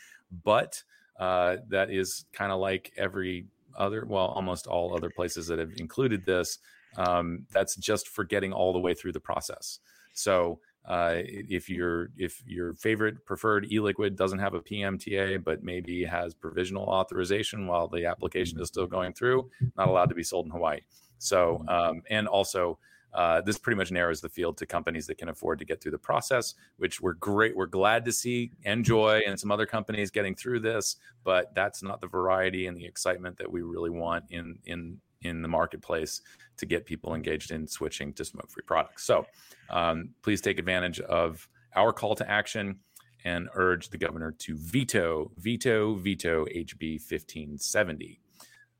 but 0.43 0.83
uh, 1.19 1.57
that 1.67 1.91
is 1.91 2.25
kind 2.31 2.51
of 2.51 2.59
like 2.59 2.93
every 2.97 3.45
other, 3.77 4.05
well, 4.07 4.27
almost 4.27 4.67
all 4.67 4.95
other 4.95 5.09
places 5.09 5.47
that 5.47 5.59
have 5.59 5.71
included 5.77 6.25
this. 6.25 6.59
Um, 6.97 7.45
that's 7.51 7.75
just 7.75 8.07
for 8.07 8.23
getting 8.23 8.51
all 8.51 8.73
the 8.73 8.79
way 8.79 8.93
through 8.93 9.11
the 9.11 9.19
process. 9.19 9.79
So 10.13 10.59
uh, 10.89 11.21
if 11.23 11.69
your 11.69 12.09
if 12.17 12.43
your 12.47 12.73
favorite 12.73 13.23
preferred 13.23 13.71
e-liquid 13.71 14.15
doesn't 14.15 14.39
have 14.39 14.55
a 14.55 14.59
PMTA, 14.59 15.43
but 15.43 15.63
maybe 15.63 16.03
has 16.03 16.33
provisional 16.33 16.83
authorization 16.83 17.67
while 17.67 17.87
the 17.87 18.05
application 18.05 18.59
is 18.59 18.67
still 18.67 18.87
going 18.87 19.13
through, 19.13 19.49
not 19.77 19.87
allowed 19.87 20.09
to 20.09 20.15
be 20.15 20.23
sold 20.23 20.47
in 20.47 20.51
Hawaii. 20.51 20.79
So 21.19 21.63
um, 21.67 22.01
and 22.09 22.27
also. 22.27 22.79
Uh, 23.11 23.41
this 23.41 23.57
pretty 23.57 23.75
much 23.75 23.91
narrows 23.91 24.21
the 24.21 24.29
field 24.29 24.55
to 24.55 24.67
companies 24.67 25.07
that 25.07 25.17
can 25.17 25.29
afford 25.29 25.57
to 25.57 25.65
get 25.65 25.81
through 25.81 25.89
the 25.89 25.97
process, 25.97 26.53
which 26.77 27.01
we're 27.01 27.15
great. 27.15 27.57
We're 27.57 27.65
glad 27.65 28.05
to 28.05 28.11
see 28.11 28.51
NJOY 28.67 29.27
and 29.27 29.39
some 29.39 29.49
other 29.49 29.65
companies 29.65 30.11
getting 30.11 30.35
through 30.35 30.59
this, 30.59 30.95
but 31.23 31.51
that's 31.55 31.81
not 31.81 32.01
the 32.01 32.07
variety 32.07 32.67
and 32.67 32.77
the 32.77 32.85
excitement 32.85 33.35
that 33.39 33.51
we 33.51 33.63
really 33.63 33.89
want 33.89 34.25
in 34.29 34.59
in 34.65 35.01
in 35.21 35.41
the 35.41 35.47
marketplace 35.47 36.21
to 36.57 36.65
get 36.65 36.85
people 36.85 37.13
engaged 37.15 37.51
in 37.51 37.67
switching 37.67 38.13
to 38.13 38.25
smoke-free 38.25 38.63
products. 38.65 39.03
So 39.05 39.25
um, 39.69 40.09
please 40.21 40.41
take 40.41 40.59
advantage 40.59 40.99
of 40.99 41.47
our 41.75 41.93
call 41.93 42.15
to 42.15 42.29
action 42.29 42.79
and 43.25 43.49
urge 43.53 43.89
the 43.89 43.97
governor 43.97 44.31
to 44.31 44.55
veto, 44.57 45.31
veto, 45.37 45.95
veto 45.95 46.45
HB 46.45 46.99
1570. 46.99 48.19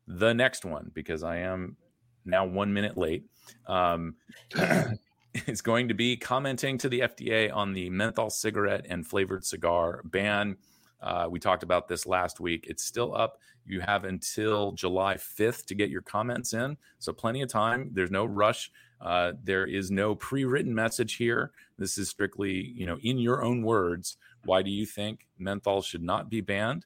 The 0.07 0.33
next 0.33 0.65
one, 0.65 0.91
because 0.93 1.23
I 1.23 1.37
am 1.37 1.77
now 2.25 2.45
one 2.45 2.73
minute 2.73 2.97
late, 2.97 3.25
um, 3.67 4.15
is 5.47 5.61
going 5.61 5.87
to 5.89 5.93
be 5.93 6.17
commenting 6.17 6.77
to 6.79 6.89
the 6.89 7.01
FDA 7.01 7.53
on 7.53 7.73
the 7.73 7.89
menthol 7.89 8.29
cigarette 8.29 8.85
and 8.89 9.05
flavored 9.05 9.45
cigar 9.45 10.01
ban. 10.05 10.57
Uh, 11.01 11.27
we 11.29 11.39
talked 11.39 11.63
about 11.63 11.87
this 11.87 12.05
last 12.05 12.39
week. 12.39 12.65
It's 12.67 12.83
still 12.83 13.15
up. 13.15 13.39
You 13.65 13.81
have 13.81 14.03
until 14.03 14.71
July 14.71 15.15
5th 15.15 15.65
to 15.65 15.75
get 15.75 15.89
your 15.89 16.01
comments 16.01 16.53
in. 16.53 16.77
So, 16.97 17.13
plenty 17.13 17.41
of 17.41 17.49
time. 17.49 17.89
There's 17.93 18.11
no 18.11 18.25
rush. 18.25 18.71
Uh, 18.99 19.33
there 19.43 19.65
is 19.65 19.91
no 19.91 20.15
pre-written 20.15 20.73
message 20.73 21.15
here. 21.15 21.51
This 21.77 21.97
is 21.97 22.09
strictly, 22.09 22.73
you 22.75 22.85
know, 22.85 22.97
in 23.01 23.17
your 23.17 23.43
own 23.43 23.61
words. 23.61 24.17
Why 24.43 24.61
do 24.61 24.71
you 24.71 24.85
think 24.85 25.27
menthol 25.37 25.81
should 25.81 26.03
not 26.03 26.29
be 26.29 26.41
banned? 26.41 26.85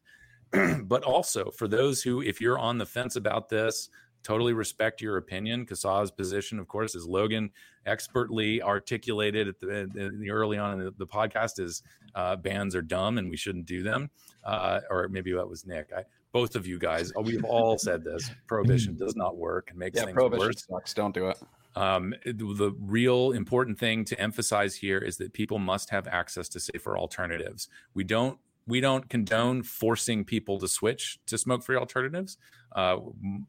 but 0.83 1.03
also 1.03 1.49
for 1.51 1.67
those 1.67 2.03
who, 2.03 2.21
if 2.21 2.39
you're 2.39 2.59
on 2.59 2.77
the 2.77 2.85
fence 2.85 3.15
about 3.15 3.49
this, 3.49 3.89
totally 4.23 4.53
respect 4.53 5.01
your 5.01 5.17
opinion. 5.17 5.65
CASA's 5.65 6.11
position, 6.11 6.59
of 6.59 6.67
course, 6.67 6.95
as 6.95 7.05
Logan 7.05 7.51
expertly 7.85 8.61
articulated 8.61 9.47
at 9.47 9.59
the, 9.59 9.79
in 9.95 10.19
the 10.19 10.31
early 10.31 10.57
on 10.57 10.79
in 10.79 10.85
the, 10.85 10.91
the 10.97 11.07
podcast, 11.07 11.59
is 11.59 11.83
uh, 12.15 12.35
bans 12.35 12.75
are 12.75 12.81
dumb 12.81 13.17
and 13.17 13.29
we 13.29 13.37
shouldn't 13.37 13.65
do 13.65 13.83
them. 13.83 14.09
Uh, 14.43 14.79
or 14.89 15.07
maybe 15.09 15.33
that 15.33 15.47
was 15.47 15.65
Nick. 15.65 15.91
I, 15.95 16.03
both 16.31 16.55
of 16.55 16.65
you 16.65 16.79
guys, 16.79 17.11
oh, 17.15 17.21
we've 17.21 17.43
all 17.43 17.77
said 17.77 18.03
this. 18.03 18.31
Prohibition 18.47 18.97
does 18.97 19.15
not 19.15 19.37
work 19.37 19.69
and 19.69 19.77
makes 19.77 19.97
Yeah, 19.97 20.05
things 20.05 20.15
prohibition 20.15 20.47
worse. 20.47 20.65
sucks. 20.67 20.93
Don't 20.93 21.13
do 21.13 21.27
it. 21.27 21.37
Um, 21.75 22.13
the 22.25 22.75
real 22.79 23.31
important 23.31 23.79
thing 23.79 24.05
to 24.05 24.19
emphasize 24.19 24.75
here 24.75 24.99
is 24.99 25.17
that 25.17 25.33
people 25.33 25.59
must 25.59 25.89
have 25.89 26.07
access 26.07 26.47
to 26.49 26.59
safer 26.59 26.97
alternatives. 26.97 27.67
We 27.93 28.03
don't 28.03 28.37
we 28.67 28.79
don't 28.79 29.09
condone 29.09 29.63
forcing 29.63 30.23
people 30.23 30.59
to 30.59 30.67
switch 30.67 31.19
to 31.27 31.37
smoke-free 31.37 31.75
alternatives. 31.75 32.37
Uh, 32.75 32.97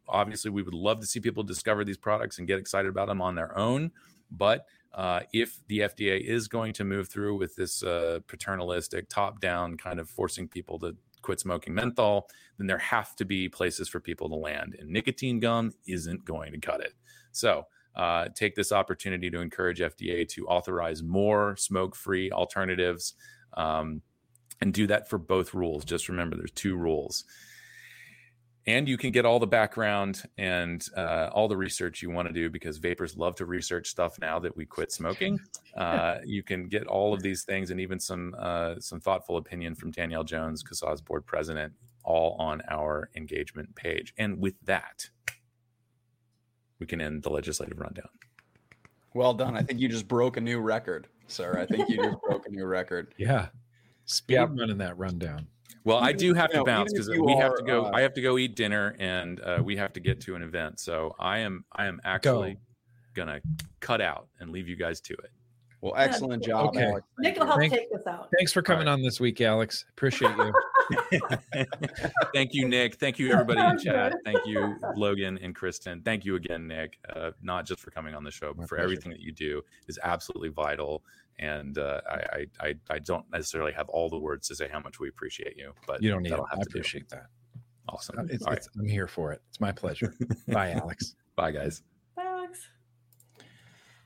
obviously, 0.08 0.50
we 0.50 0.62
would 0.62 0.74
love 0.74 1.00
to 1.00 1.06
see 1.06 1.20
people 1.20 1.42
discover 1.42 1.84
these 1.84 1.96
products 1.96 2.38
and 2.38 2.46
get 2.46 2.58
excited 2.58 2.88
about 2.88 3.08
them 3.08 3.22
on 3.22 3.34
their 3.34 3.56
own. 3.56 3.90
But 4.30 4.66
uh, 4.92 5.20
if 5.32 5.60
the 5.68 5.80
FDA 5.80 6.20
is 6.20 6.48
going 6.48 6.72
to 6.74 6.84
move 6.84 7.08
through 7.08 7.36
with 7.36 7.54
this 7.56 7.82
uh, 7.82 8.20
paternalistic, 8.26 9.08
top-down 9.08 9.76
kind 9.76 9.98
of 9.98 10.08
forcing 10.08 10.48
people 10.48 10.78
to 10.80 10.96
quit 11.22 11.40
smoking 11.40 11.74
menthol, 11.74 12.28
then 12.58 12.66
there 12.66 12.78
have 12.78 13.16
to 13.16 13.24
be 13.24 13.48
places 13.48 13.88
for 13.88 13.98
people 13.98 14.28
to 14.28 14.34
land, 14.34 14.76
and 14.78 14.90
nicotine 14.90 15.40
gum 15.40 15.72
isn't 15.88 16.24
going 16.24 16.52
to 16.52 16.58
cut 16.58 16.80
it. 16.80 16.92
So 17.32 17.66
uh, 17.96 18.28
take 18.34 18.54
this 18.54 18.72
opportunity 18.72 19.30
to 19.30 19.40
encourage 19.40 19.80
FDA 19.80 20.28
to 20.28 20.46
authorize 20.46 21.02
more 21.02 21.56
smoke 21.56 21.96
free 21.96 22.30
alternatives 22.30 23.14
um, 23.56 24.02
and 24.60 24.72
do 24.72 24.86
that 24.86 25.08
for 25.08 25.18
both 25.18 25.54
rules. 25.54 25.84
Just 25.84 26.08
remember 26.08 26.36
there's 26.36 26.50
two 26.50 26.76
rules. 26.76 27.24
And 28.66 28.88
you 28.88 28.96
can 28.96 29.10
get 29.10 29.26
all 29.26 29.38
the 29.38 29.46
background 29.46 30.22
and 30.38 30.82
uh, 30.96 31.28
all 31.32 31.48
the 31.48 31.56
research 31.56 32.00
you 32.00 32.10
want 32.10 32.28
to 32.28 32.32
do 32.32 32.48
because 32.48 32.78
vapors 32.78 33.14
love 33.14 33.34
to 33.36 33.44
research 33.44 33.88
stuff 33.88 34.18
now 34.18 34.38
that 34.38 34.56
we 34.56 34.64
quit 34.64 34.92
smoking. 34.92 35.38
Uh, 35.74 36.20
you 36.24 36.40
can 36.40 36.68
get 36.68 36.86
all 36.86 37.12
of 37.12 37.20
these 37.20 37.42
things 37.42 37.72
and 37.72 37.80
even 37.80 37.98
some 37.98 38.32
uh, 38.38 38.76
some 38.78 39.00
thoughtful 39.00 39.38
opinion 39.38 39.74
from 39.74 39.90
Danielle 39.90 40.22
Jones, 40.22 40.62
CASA's 40.62 41.00
board 41.00 41.26
president, 41.26 41.72
all 42.04 42.36
on 42.38 42.62
our 42.70 43.10
engagement 43.16 43.74
page. 43.74 44.14
And 44.16 44.38
with 44.38 44.54
that, 44.66 45.08
we 46.78 46.86
can 46.86 47.00
end 47.00 47.24
the 47.24 47.30
legislative 47.30 47.80
rundown. 47.80 48.08
Well 49.14 49.34
done. 49.34 49.56
I 49.56 49.62
think 49.62 49.80
you 49.80 49.88
just 49.88 50.06
broke 50.06 50.36
a 50.36 50.40
new 50.40 50.60
record, 50.60 51.08
sir. 51.26 51.58
I 51.58 51.66
think 51.66 51.88
you 51.88 51.96
just 51.96 52.20
broke 52.28 52.46
a 52.46 52.50
new 52.50 52.66
record. 52.66 53.14
Yeah. 53.16 53.48
Speed 54.06 54.34
Yeah. 54.34 54.46
running 54.50 54.78
that 54.78 54.96
rundown. 54.98 55.46
Well, 55.84 55.98
I 55.98 56.12
do 56.12 56.32
have 56.32 56.48
you 56.50 56.52
to 56.52 56.56
know, 56.58 56.64
bounce 56.64 56.92
because 56.92 57.08
you 57.08 57.22
we 57.24 57.34
have 57.34 57.54
to 57.56 57.62
go. 57.62 57.84
uh, 57.84 57.90
I 57.92 58.00
have 58.00 58.14
to 58.14 58.22
go 58.22 58.38
eat 58.38 58.56
dinner, 58.56 58.96
and 58.98 59.38
uh, 59.40 59.60
we 59.62 59.76
have 59.76 59.92
to 59.92 60.00
get 60.00 60.18
to 60.22 60.34
an 60.34 60.42
event. 60.42 60.80
So 60.80 61.14
I 61.18 61.38
am 61.40 61.64
I 61.72 61.84
am 61.86 62.00
actually 62.04 62.56
gonna 63.14 63.40
cut 63.80 64.00
out 64.00 64.28
and 64.40 64.50
leave 64.50 64.66
you 64.66 64.76
guys 64.76 65.00
to 65.02 65.12
it. 65.14 65.30
Well, 65.84 65.92
excellent 65.98 66.42
job, 66.42 66.68
Okay. 66.70 66.82
Alex. 66.82 67.06
Nick 67.18 67.36
will 67.38 67.44
help 67.44 67.58
Thank- 67.60 67.74
take 67.74 67.92
this 67.92 68.06
out. 68.06 68.30
Thanks 68.38 68.52
for 68.54 68.62
coming 68.62 68.88
on 68.88 69.02
this 69.02 69.20
week, 69.20 69.40
Alex. 69.42 69.84
Appreciate 69.90 70.34
you. 70.34 70.52
Thank 72.34 72.54
you, 72.54 72.66
Nick. 72.66 72.94
Thank 72.96 73.18
you, 73.18 73.30
everybody 73.32 73.60
in 73.60 73.78
chat. 73.84 74.14
Thank 74.24 74.46
you, 74.46 74.76
Logan 74.96 75.38
and 75.42 75.54
Kristen. 75.54 76.00
Thank 76.02 76.24
you 76.24 76.36
again, 76.36 76.66
Nick. 76.66 76.98
Uh, 77.14 77.32
not 77.42 77.66
just 77.66 77.80
for 77.80 77.90
coming 77.90 78.14
on 78.14 78.24
the 78.24 78.30
show, 78.30 78.48
but 78.54 78.62
My 78.62 78.66
for 78.66 78.76
pleasure. 78.76 78.84
everything 78.84 79.12
that 79.12 79.20
you 79.20 79.32
do 79.32 79.62
is 79.86 79.98
absolutely 80.02 80.48
vital. 80.48 81.02
And 81.38 81.76
uh, 81.76 82.00
I, 82.08 82.14
I, 82.14 82.46
I, 82.68 82.74
I 82.90 82.98
don't 83.00 83.30
necessarily 83.30 83.72
have 83.72 83.88
all 83.90 84.08
the 84.08 84.18
words 84.18 84.48
to 84.48 84.54
say 84.54 84.68
how 84.72 84.80
much 84.80 84.98
we 85.00 85.08
appreciate 85.10 85.56
you, 85.58 85.72
but 85.86 86.02
You 86.02 86.10
don't 86.12 86.22
need 86.22 86.28
it. 86.28 86.30
that'll 86.30 86.46
I 86.46 86.56
have 86.56 86.60
to 86.60 86.70
do. 86.70 86.78
appreciate 86.78 87.08
that. 87.10 87.26
Awesome. 87.90 88.28
It's, 88.30 88.42
All 88.44 88.50
right. 88.52 88.56
it's, 88.58 88.68
I'm 88.78 88.86
here 88.86 89.06
for 89.06 89.32
it. 89.32 89.42
It's 89.50 89.60
my 89.60 89.70
pleasure. 89.72 90.14
Bye, 90.48 90.70
Alex. 90.72 91.14
Bye, 91.36 91.50
guys. 91.50 91.82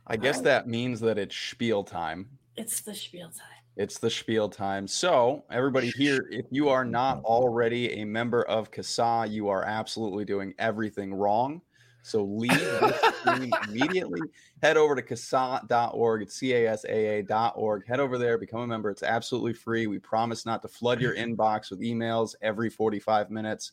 I 0.09 0.17
guess 0.17 0.41
that 0.41 0.67
means 0.67 1.01
that 1.01 1.19
it's 1.19 1.37
spiel 1.37 1.85
time. 1.85 2.29
it's 2.57 2.81
the 2.81 2.95
spiel 2.95 3.29
time. 3.29 3.45
It's 3.77 3.99
the 3.99 4.11
spiel 4.11 4.49
time. 4.49 4.89
So, 4.89 5.45
everybody 5.53 5.93
here, 5.97 6.27
if 6.33 6.47
you 6.51 6.69
are 6.69 6.85
not 6.85 7.23
already 7.25 8.01
a 8.01 8.05
member 8.05 8.43
of 8.45 8.73
CASA, 8.73 9.27
you 9.29 9.49
are 9.49 9.63
absolutely 9.65 10.25
doing 10.25 10.53
everything 10.59 11.15
wrong. 11.15 11.61
So, 12.03 12.25
leave 12.25 12.59
this 12.59 13.15
stream 13.21 13.53
immediately. 13.69 14.21
Head 14.63 14.77
over 14.79 14.97
to 14.97 15.03
CASA.org. 15.03 16.23
It's 16.23 16.35
C 16.35 16.55
A 16.55 16.71
S 16.73 16.85
A 16.89 17.21
A.org. 17.21 17.87
Head 17.87 18.01
over 18.01 18.19
there, 18.19 18.37
become 18.37 18.63
a 18.63 18.67
member. 18.67 18.91
It's 18.91 19.05
absolutely 19.05 19.53
free. 19.53 19.87
We 19.87 20.01
promise 20.01 20.45
not 20.45 20.63
to 20.63 20.69
flood 20.69 21.01
your 21.01 21.15
inbox 21.15 21.71
with 21.71 21.81
emails 21.81 22.35
every 22.43 22.71
45 22.71 23.31
minutes, 23.31 23.73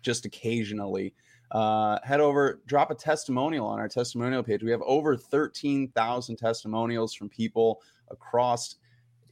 just 0.00 0.24
occasionally. 0.24 1.14
Uh, 1.52 1.98
head 2.02 2.18
over, 2.20 2.62
drop 2.66 2.90
a 2.90 2.94
testimonial 2.94 3.66
on 3.66 3.78
our 3.78 3.88
testimonial 3.88 4.42
page. 4.42 4.62
We 4.62 4.70
have 4.70 4.82
over 4.82 5.16
13,000 5.16 6.36
testimonials 6.36 7.14
from 7.14 7.28
people 7.28 7.82
across 8.10 8.76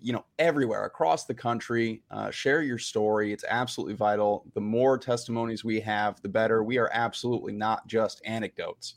you 0.02 0.14
know 0.14 0.24
everywhere 0.38 0.84
across 0.84 1.26
the 1.26 1.34
country. 1.34 2.02
Uh, 2.10 2.30
share 2.30 2.62
your 2.62 2.78
story. 2.78 3.32
It's 3.34 3.44
absolutely 3.46 3.94
vital. 3.96 4.46
The 4.54 4.60
more 4.60 4.96
testimonies 4.96 5.62
we 5.62 5.78
have 5.80 6.20
the 6.22 6.28
better. 6.28 6.62
We 6.64 6.78
are 6.78 6.88
absolutely 6.94 7.52
not 7.52 7.86
just 7.86 8.22
anecdotes. 8.24 8.94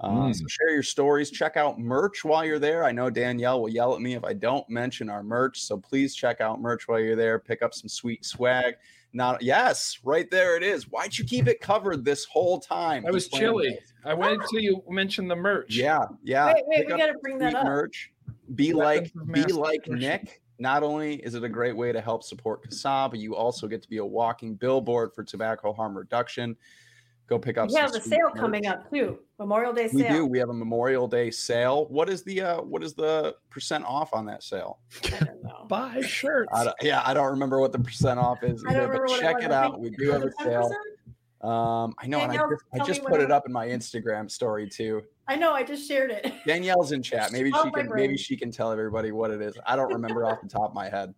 Uh, 0.00 0.10
Mm. 0.10 0.34
so 0.34 0.44
share 0.46 0.70
your 0.70 0.82
stories. 0.82 1.30
Check 1.30 1.56
out 1.56 1.78
merch 1.78 2.24
while 2.26 2.44
you're 2.44 2.58
there. 2.58 2.84
I 2.84 2.92
know 2.92 3.08
danielle 3.08 3.62
will 3.62 3.70
yell 3.70 3.94
at 3.94 4.02
me 4.02 4.14
if 4.14 4.24
i 4.24 4.34
don't 4.34 4.68
mention 4.68 5.08
our 5.08 5.22
merch 5.22 5.62
so 5.62 5.78
please 5.78 6.14
check 6.14 6.42
out 6.42 6.60
merch 6.60 6.88
while 6.88 7.00
you're 7.00 7.16
there. 7.16 7.38
Pick 7.38 7.62
up 7.62 7.72
some 7.72 7.88
sweet 7.88 8.24
swag 8.26 8.74
not 9.14 9.40
yes 9.40 9.98
right 10.04 10.30
there 10.30 10.56
it 10.56 10.62
is 10.62 10.84
why'd 10.90 11.16
you 11.16 11.24
keep 11.24 11.46
it 11.48 11.60
covered 11.60 12.04
this 12.04 12.24
whole 12.24 12.58
time 12.60 13.06
I 13.06 13.10
was 13.10 13.28
chilly. 13.28 13.70
this. 13.70 13.92
I 14.04 14.12
waited 14.12 14.40
till 14.50 14.60
you 14.60 14.82
mentioned 14.88 15.30
the 15.30 15.36
merch. 15.36 15.74
yeah 15.74 16.04
yeah 16.22 16.52
wait, 16.52 16.64
wait, 16.66 16.78
Pick 16.80 16.88
we 16.88 16.98
got 16.98 17.06
to 17.06 17.18
bring 17.22 17.38
that 17.38 17.52
sweet 17.52 17.58
up. 17.60 17.64
merch. 17.66 18.10
Be 18.54 18.74
Weapons 18.74 19.12
like 19.14 19.32
be 19.32 19.52
like 19.52 19.84
destruction. 19.84 19.98
Nick. 19.98 20.42
Not 20.58 20.82
only 20.82 21.14
is 21.24 21.34
it 21.34 21.42
a 21.42 21.48
great 21.48 21.76
way 21.76 21.90
to 21.92 22.00
help 22.00 22.22
support 22.22 22.62
CASA, 22.62 23.08
but 23.10 23.18
you 23.18 23.34
also 23.34 23.66
get 23.66 23.82
to 23.82 23.88
be 23.88 23.96
a 23.98 24.04
walking 24.04 24.54
billboard 24.54 25.12
for 25.14 25.24
tobacco 25.24 25.72
harm 25.72 25.96
reduction. 25.96 26.56
Go 27.26 27.38
pick 27.38 27.56
up. 27.56 27.68
We 27.68 27.74
have 27.76 27.94
a 27.94 28.00
sale 28.00 28.28
merch. 28.32 28.36
coming 28.36 28.66
up 28.66 28.90
too. 28.90 29.18
Memorial 29.38 29.72
Day 29.72 29.88
sale. 29.88 29.96
We 29.96 30.02
sale. 30.02 30.12
do. 30.12 30.26
We 30.26 30.38
have 30.38 30.50
a 30.50 30.54
Memorial 30.54 31.08
Day 31.08 31.30
sale. 31.30 31.86
What 31.86 32.10
is 32.10 32.22
the 32.22 32.42
uh, 32.42 32.60
what 32.60 32.82
is 32.84 32.92
the 32.92 33.34
percent 33.48 33.84
off 33.86 34.12
on 34.12 34.26
that 34.26 34.42
sale? 34.42 34.78
I 35.04 35.24
don't 35.24 35.42
know. 35.42 35.64
Buy 35.68 36.02
shirts. 36.02 36.50
I 36.54 36.64
don't, 36.64 36.76
yeah, 36.82 37.02
I 37.04 37.14
don't 37.14 37.30
remember 37.30 37.60
what 37.60 37.72
the 37.72 37.78
percent 37.78 38.20
off 38.20 38.42
is, 38.42 38.62
I 38.68 38.74
don't 38.74 38.82
either, 38.82 38.92
but 38.92 39.00
remember 39.00 39.06
what 39.06 39.20
check 39.20 39.36
was. 39.36 39.44
it 39.46 39.52
out. 39.52 39.80
We 39.80 39.90
do 39.90 40.10
have 40.10 40.22
a 40.22 40.26
was 40.26 40.34
it 40.38 40.44
sale. 40.44 40.70
Um, 41.40 41.94
I 41.98 42.06
know, 42.06 42.20
and 42.20 42.32
I 42.32 42.36
just, 42.36 42.64
I 42.72 42.78
just 42.84 43.04
put 43.04 43.20
it 43.20 43.30
up 43.30 43.44
in 43.46 43.52
my 43.52 43.66
Instagram 43.66 44.30
story 44.30 44.68
too. 44.68 45.02
I 45.28 45.36
know. 45.36 45.52
I 45.52 45.62
just 45.62 45.86
shared 45.86 46.10
it. 46.10 46.32
Danielle's 46.46 46.92
in 46.92 47.02
chat. 47.02 47.32
Maybe 47.32 47.50
she 47.50 47.70
my 47.70 47.70
can 47.70 47.88
maybe 47.94 48.16
she 48.16 48.36
can 48.36 48.50
tell 48.50 48.70
everybody 48.70 49.12
what 49.12 49.30
it 49.30 49.40
is. 49.40 49.54
I 49.66 49.76
don't 49.76 49.92
remember 49.92 50.26
off 50.26 50.40
the 50.42 50.48
top 50.48 50.70
of 50.70 50.74
my 50.74 50.88
head. 50.88 51.14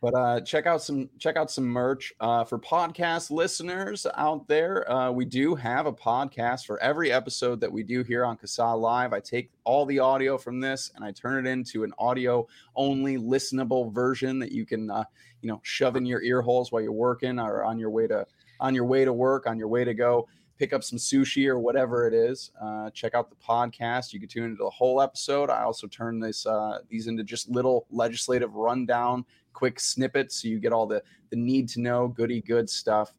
But 0.00 0.14
uh 0.14 0.40
check 0.40 0.66
out 0.66 0.82
some 0.82 1.10
check 1.18 1.36
out 1.36 1.50
some 1.50 1.66
merch. 1.66 2.12
Uh 2.20 2.44
for 2.44 2.58
podcast 2.58 3.30
listeners 3.30 4.06
out 4.16 4.48
there, 4.48 4.90
uh 4.90 5.10
we 5.10 5.24
do 5.24 5.54
have 5.54 5.86
a 5.86 5.92
podcast 5.92 6.66
for 6.66 6.80
every 6.82 7.12
episode 7.12 7.60
that 7.60 7.70
we 7.70 7.82
do 7.82 8.02
here 8.02 8.24
on 8.24 8.36
CASA 8.36 8.74
Live. 8.74 9.12
I 9.12 9.20
take 9.20 9.50
all 9.64 9.84
the 9.84 9.98
audio 9.98 10.38
from 10.38 10.60
this 10.60 10.90
and 10.96 11.04
I 11.04 11.12
turn 11.12 11.46
it 11.46 11.50
into 11.50 11.84
an 11.84 11.92
audio 11.98 12.46
only 12.74 13.16
listenable 13.18 13.92
version 13.92 14.38
that 14.38 14.52
you 14.52 14.64
can 14.64 14.90
uh 14.90 15.04
you 15.42 15.48
know 15.48 15.60
shove 15.62 15.96
in 15.96 16.06
your 16.06 16.22
ear 16.22 16.42
holes 16.42 16.72
while 16.72 16.82
you're 16.82 16.92
working 16.92 17.38
or 17.38 17.64
on 17.64 17.78
your 17.78 17.90
way 17.90 18.06
to 18.06 18.26
on 18.60 18.74
your 18.74 18.84
way 18.84 19.04
to 19.04 19.12
work, 19.12 19.46
on 19.46 19.58
your 19.58 19.68
way 19.68 19.84
to 19.84 19.94
go 19.94 20.28
pick 20.60 20.74
up 20.74 20.84
some 20.84 20.98
sushi 20.98 21.48
or 21.48 21.58
whatever 21.58 22.06
it 22.06 22.12
is. 22.12 22.50
Uh, 22.62 22.90
check 22.90 23.14
out 23.14 23.30
the 23.30 23.36
podcast. 23.36 24.12
You 24.12 24.20
can 24.20 24.28
tune 24.28 24.44
into 24.44 24.62
the 24.62 24.68
whole 24.68 25.00
episode. 25.00 25.48
I 25.48 25.62
also 25.62 25.86
turn 25.86 26.20
this 26.20 26.44
uh, 26.44 26.80
these 26.90 27.06
into 27.06 27.24
just 27.24 27.48
little 27.48 27.86
legislative 27.90 28.54
rundown, 28.54 29.24
quick 29.54 29.80
snippets, 29.80 30.42
so 30.42 30.48
you 30.48 30.60
get 30.60 30.74
all 30.74 30.86
the 30.86 31.02
the 31.30 31.36
need 31.36 31.66
to 31.70 31.80
know, 31.80 32.08
goody 32.08 32.42
good 32.42 32.68
stuff, 32.68 33.14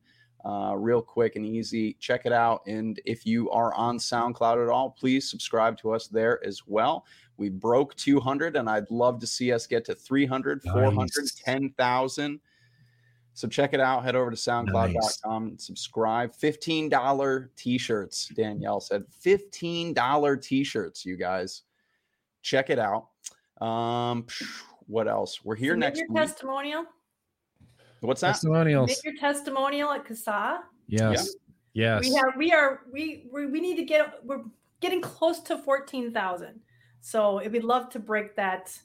uh, 0.46 0.76
real 0.78 1.02
quick 1.02 1.36
and 1.36 1.44
easy. 1.44 1.94
Check 2.00 2.28
it 2.28 2.32
out. 2.32 2.62
And 2.68 3.02
if 3.06 3.26
you 3.26 3.50
are 3.50 3.74
on 3.74 3.98
SoundCloud 3.98 4.64
at 4.64 4.70
all, 4.70 4.92
please 4.92 5.28
subscribe 5.28 5.80
to 5.80 5.94
us 5.94 6.08
there 6.08 6.46
as 6.46 6.62
well. 6.68 7.06
We 7.38 7.50
broke 7.50 7.96
200, 7.96 8.56
and 8.56 8.70
I'd 8.70 8.92
love 8.92 9.20
to 9.20 9.26
see 9.26 9.52
us 9.52 9.66
get 9.66 9.84
to 9.86 9.96
300, 9.96 10.62
400, 10.62 11.10
10,000. 11.44 12.40
So 13.34 13.48
check 13.48 13.74
it 13.74 13.80
out. 13.80 14.04
Head 14.04 14.16
over 14.16 14.30
to 14.30 14.36
soundcloud.com 14.38 15.48
and 15.48 15.62
subscribe. 15.62 16.34
$15 16.36 17.48
t-shirts, 17.56 18.28
Danielle 18.36 18.80
said. 18.80 19.04
$15 19.26 20.42
t-shirts, 20.42 21.06
you 21.06 21.16
guys. 21.16 21.64
Check 22.42 22.70
it 22.70 22.80
out. 22.80 23.08
Um, 23.62 24.26
what 24.88 25.08
else? 25.08 25.44
We're 25.44 25.56
here 25.56 25.74
Submit 25.74 25.88
next 25.88 26.00
your 26.00 26.08
week. 26.10 26.18
testimonial. 26.18 26.86
What's 28.02 28.22
that? 28.22 28.28
Testimonials. 28.30 28.90
Make 28.90 29.04
your 29.04 29.16
testimonial 29.16 29.92
at 29.92 30.06
CASA. 30.06 30.62
Yes. 30.88 31.36
Yes. 31.74 32.02
We 32.02 32.14
have 32.16 32.34
we 32.36 32.52
are 32.52 32.82
we 32.92 33.28
we 33.32 33.46
we 33.46 33.62
need 33.62 33.78
to 33.78 33.86
get 33.86 34.16
we're 34.26 34.44
getting 34.82 35.02
close 35.02 35.40
to 35.42 35.58
fourteen 35.58 36.12
thousand. 36.12 36.60
So 37.00 37.38
if 37.38 37.52
we'd 37.52 37.64
love 37.64 37.90
to 37.92 38.00
break 38.00 38.36
that, 38.36 38.78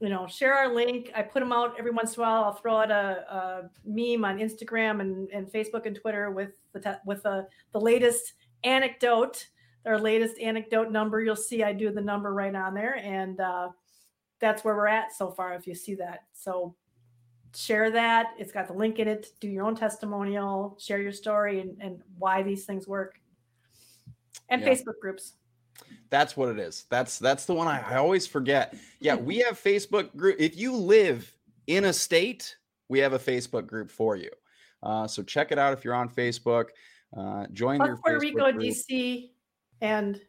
you 0.00 0.08
know, 0.08 0.26
share 0.26 0.54
our 0.54 0.74
link. 0.74 1.10
I 1.14 1.22
put 1.22 1.40
them 1.40 1.52
out 1.52 1.74
every 1.78 1.90
once 1.90 2.16
in 2.16 2.22
a 2.22 2.26
while. 2.26 2.44
I'll 2.44 2.54
throw 2.54 2.78
out 2.78 2.90
a, 2.90 3.24
a 3.34 3.70
meme 3.84 4.24
on 4.24 4.38
Instagram 4.38 5.00
and, 5.00 5.28
and 5.30 5.46
Facebook 5.46 5.84
and 5.86 5.94
Twitter 5.94 6.30
with 6.30 6.50
the 6.72 6.80
te- 6.80 7.02
with 7.04 7.22
the 7.22 7.46
the 7.72 7.80
latest 7.80 8.32
anecdote, 8.64 9.46
our 9.84 9.98
latest 9.98 10.38
anecdote 10.38 10.90
number. 10.90 11.22
You'll 11.22 11.36
see 11.36 11.62
I 11.62 11.74
do 11.74 11.90
the 11.92 12.00
number 12.00 12.32
right 12.32 12.54
on 12.54 12.74
there, 12.74 12.96
and 12.96 13.40
uh, 13.40 13.68
that's 14.40 14.64
where 14.64 14.74
we're 14.74 14.86
at 14.86 15.14
so 15.14 15.30
far. 15.30 15.52
If 15.54 15.66
you 15.66 15.74
see 15.74 15.94
that, 15.96 16.24
so 16.32 16.74
share 17.54 17.90
that. 17.90 18.34
It's 18.38 18.52
got 18.52 18.68
the 18.68 18.72
link 18.72 18.98
in 19.00 19.08
it. 19.08 19.28
Do 19.40 19.48
your 19.48 19.66
own 19.66 19.74
testimonial, 19.76 20.78
share 20.80 21.02
your 21.02 21.12
story 21.12 21.60
and, 21.60 21.76
and 21.80 22.02
why 22.18 22.42
these 22.42 22.64
things 22.64 22.88
work. 22.88 23.20
And 24.48 24.62
Yeah. 24.62 24.68
Facebook 24.70 24.98
groups. 25.00 25.34
That's 26.10 26.36
what 26.36 26.48
it 26.48 26.58
is. 26.58 26.86
That's 26.90 27.18
that's 27.18 27.46
the 27.46 27.54
one 27.54 27.68
I, 27.68 27.80
I 27.80 27.96
always 27.96 28.26
forget. 28.26 28.74
Yeah, 29.00 29.14
we 29.14 29.38
have 29.38 29.60
Facebook 29.60 30.14
group. 30.16 30.36
If 30.38 30.56
you 30.56 30.74
live 30.74 31.32
in 31.66 31.84
a 31.84 31.92
state, 31.92 32.56
we 32.88 32.98
have 32.98 33.12
a 33.12 33.18
Facebook 33.18 33.66
group 33.66 33.90
for 33.90 34.16
you. 34.16 34.30
Uh, 34.82 35.06
so 35.06 35.22
check 35.22 35.52
it 35.52 35.58
out 35.58 35.72
if 35.72 35.84
you're 35.84 35.94
on 35.94 36.08
Facebook. 36.08 36.66
Uh, 37.16 37.46
join 37.52 37.78
Plus 37.78 37.88
your 37.88 37.96
Puerto 37.98 38.18
Facebook 38.18 38.20
Rico, 38.20 38.52
group. 38.52 38.64
DC, 38.64 39.30
and 39.80 40.20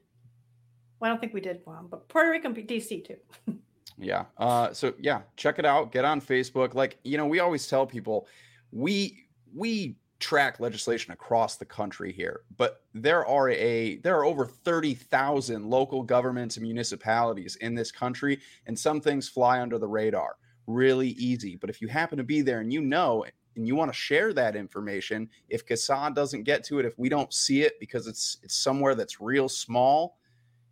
well, 0.99 1.09
I 1.09 1.13
don't 1.13 1.19
think 1.19 1.33
we 1.33 1.41
did 1.41 1.61
one, 1.65 1.87
but 1.89 2.07
Puerto 2.09 2.29
Rico 2.29 2.47
and 2.47 2.55
DC 2.55 3.05
too. 3.05 3.17
Yeah. 4.01 4.25
Uh, 4.37 4.73
so 4.73 4.93
yeah, 4.99 5.21
check 5.37 5.59
it 5.59 5.65
out. 5.65 5.91
Get 5.91 6.05
on 6.05 6.19
Facebook. 6.21 6.73
Like 6.73 6.97
you 7.03 7.17
know, 7.17 7.27
we 7.27 7.39
always 7.39 7.67
tell 7.67 7.85
people 7.85 8.27
we 8.71 9.25
we 9.55 9.95
track 10.21 10.59
legislation 10.59 11.11
across 11.11 11.57
the 11.57 11.65
country 11.65 12.13
here, 12.13 12.41
but 12.57 12.83
there 12.93 13.25
are 13.25 13.49
a 13.49 13.97
there 13.97 14.17
are 14.17 14.25
over 14.25 14.45
thirty 14.45 14.93
thousand 14.93 15.69
local 15.69 16.03
governments 16.03 16.57
and 16.57 16.63
municipalities 16.63 17.57
in 17.57 17.75
this 17.75 17.91
country, 17.91 18.39
and 18.67 18.77
some 18.77 19.01
things 19.01 19.27
fly 19.27 19.59
under 19.59 19.77
the 19.77 19.87
radar 19.87 20.35
really 20.67 21.09
easy. 21.09 21.55
But 21.55 21.69
if 21.69 21.81
you 21.81 21.87
happen 21.87 22.17
to 22.17 22.23
be 22.23 22.41
there 22.41 22.59
and 22.59 22.71
you 22.71 22.81
know 22.81 23.25
and 23.55 23.67
you 23.67 23.75
want 23.75 23.91
to 23.91 23.97
share 23.97 24.31
that 24.33 24.55
information, 24.55 25.29
if 25.49 25.65
CASA 25.65 26.13
doesn't 26.15 26.43
get 26.43 26.63
to 26.65 26.79
it, 26.79 26.85
if 26.85 26.97
we 26.97 27.09
don't 27.09 27.33
see 27.33 27.63
it 27.63 27.79
because 27.79 28.07
it's 28.07 28.37
it's 28.43 28.55
somewhere 28.55 28.95
that's 28.95 29.19
real 29.19 29.49
small, 29.49 30.17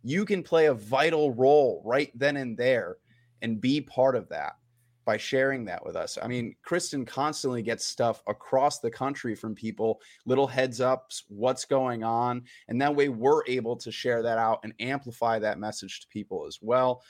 you 0.02 0.24
can 0.24 0.42
play 0.42 0.66
a 0.66 0.74
vital 0.74 1.32
role 1.32 1.82
right 1.84 2.10
then 2.14 2.36
and 2.36 2.56
there 2.56 2.96
and 3.42 3.60
be 3.60 3.80
part 3.80 4.16
of 4.16 4.28
that 4.28 4.56
by 5.04 5.16
sharing 5.16 5.64
that 5.66 5.84
with 5.84 5.96
us. 5.96 6.18
I 6.20 6.28
mean, 6.28 6.54
Kristen 6.62 7.04
constantly 7.04 7.62
gets 7.62 7.86
stuff 7.86 8.22
across 8.26 8.78
the 8.78 8.90
country 8.90 9.34
from 9.34 9.54
people, 9.54 10.00
little 10.26 10.46
heads 10.46 10.80
ups, 10.80 11.24
what's 11.28 11.64
going 11.64 12.04
on. 12.04 12.42
And 12.68 12.80
that 12.80 12.94
way 12.94 13.08
we're 13.08 13.44
able 13.46 13.76
to 13.76 13.90
share 13.90 14.22
that 14.22 14.38
out 14.38 14.60
and 14.62 14.74
amplify 14.80 15.38
that 15.38 15.58
message 15.58 16.00
to 16.00 16.08
people 16.08 16.46
as 16.46 16.58
well. 16.60 17.02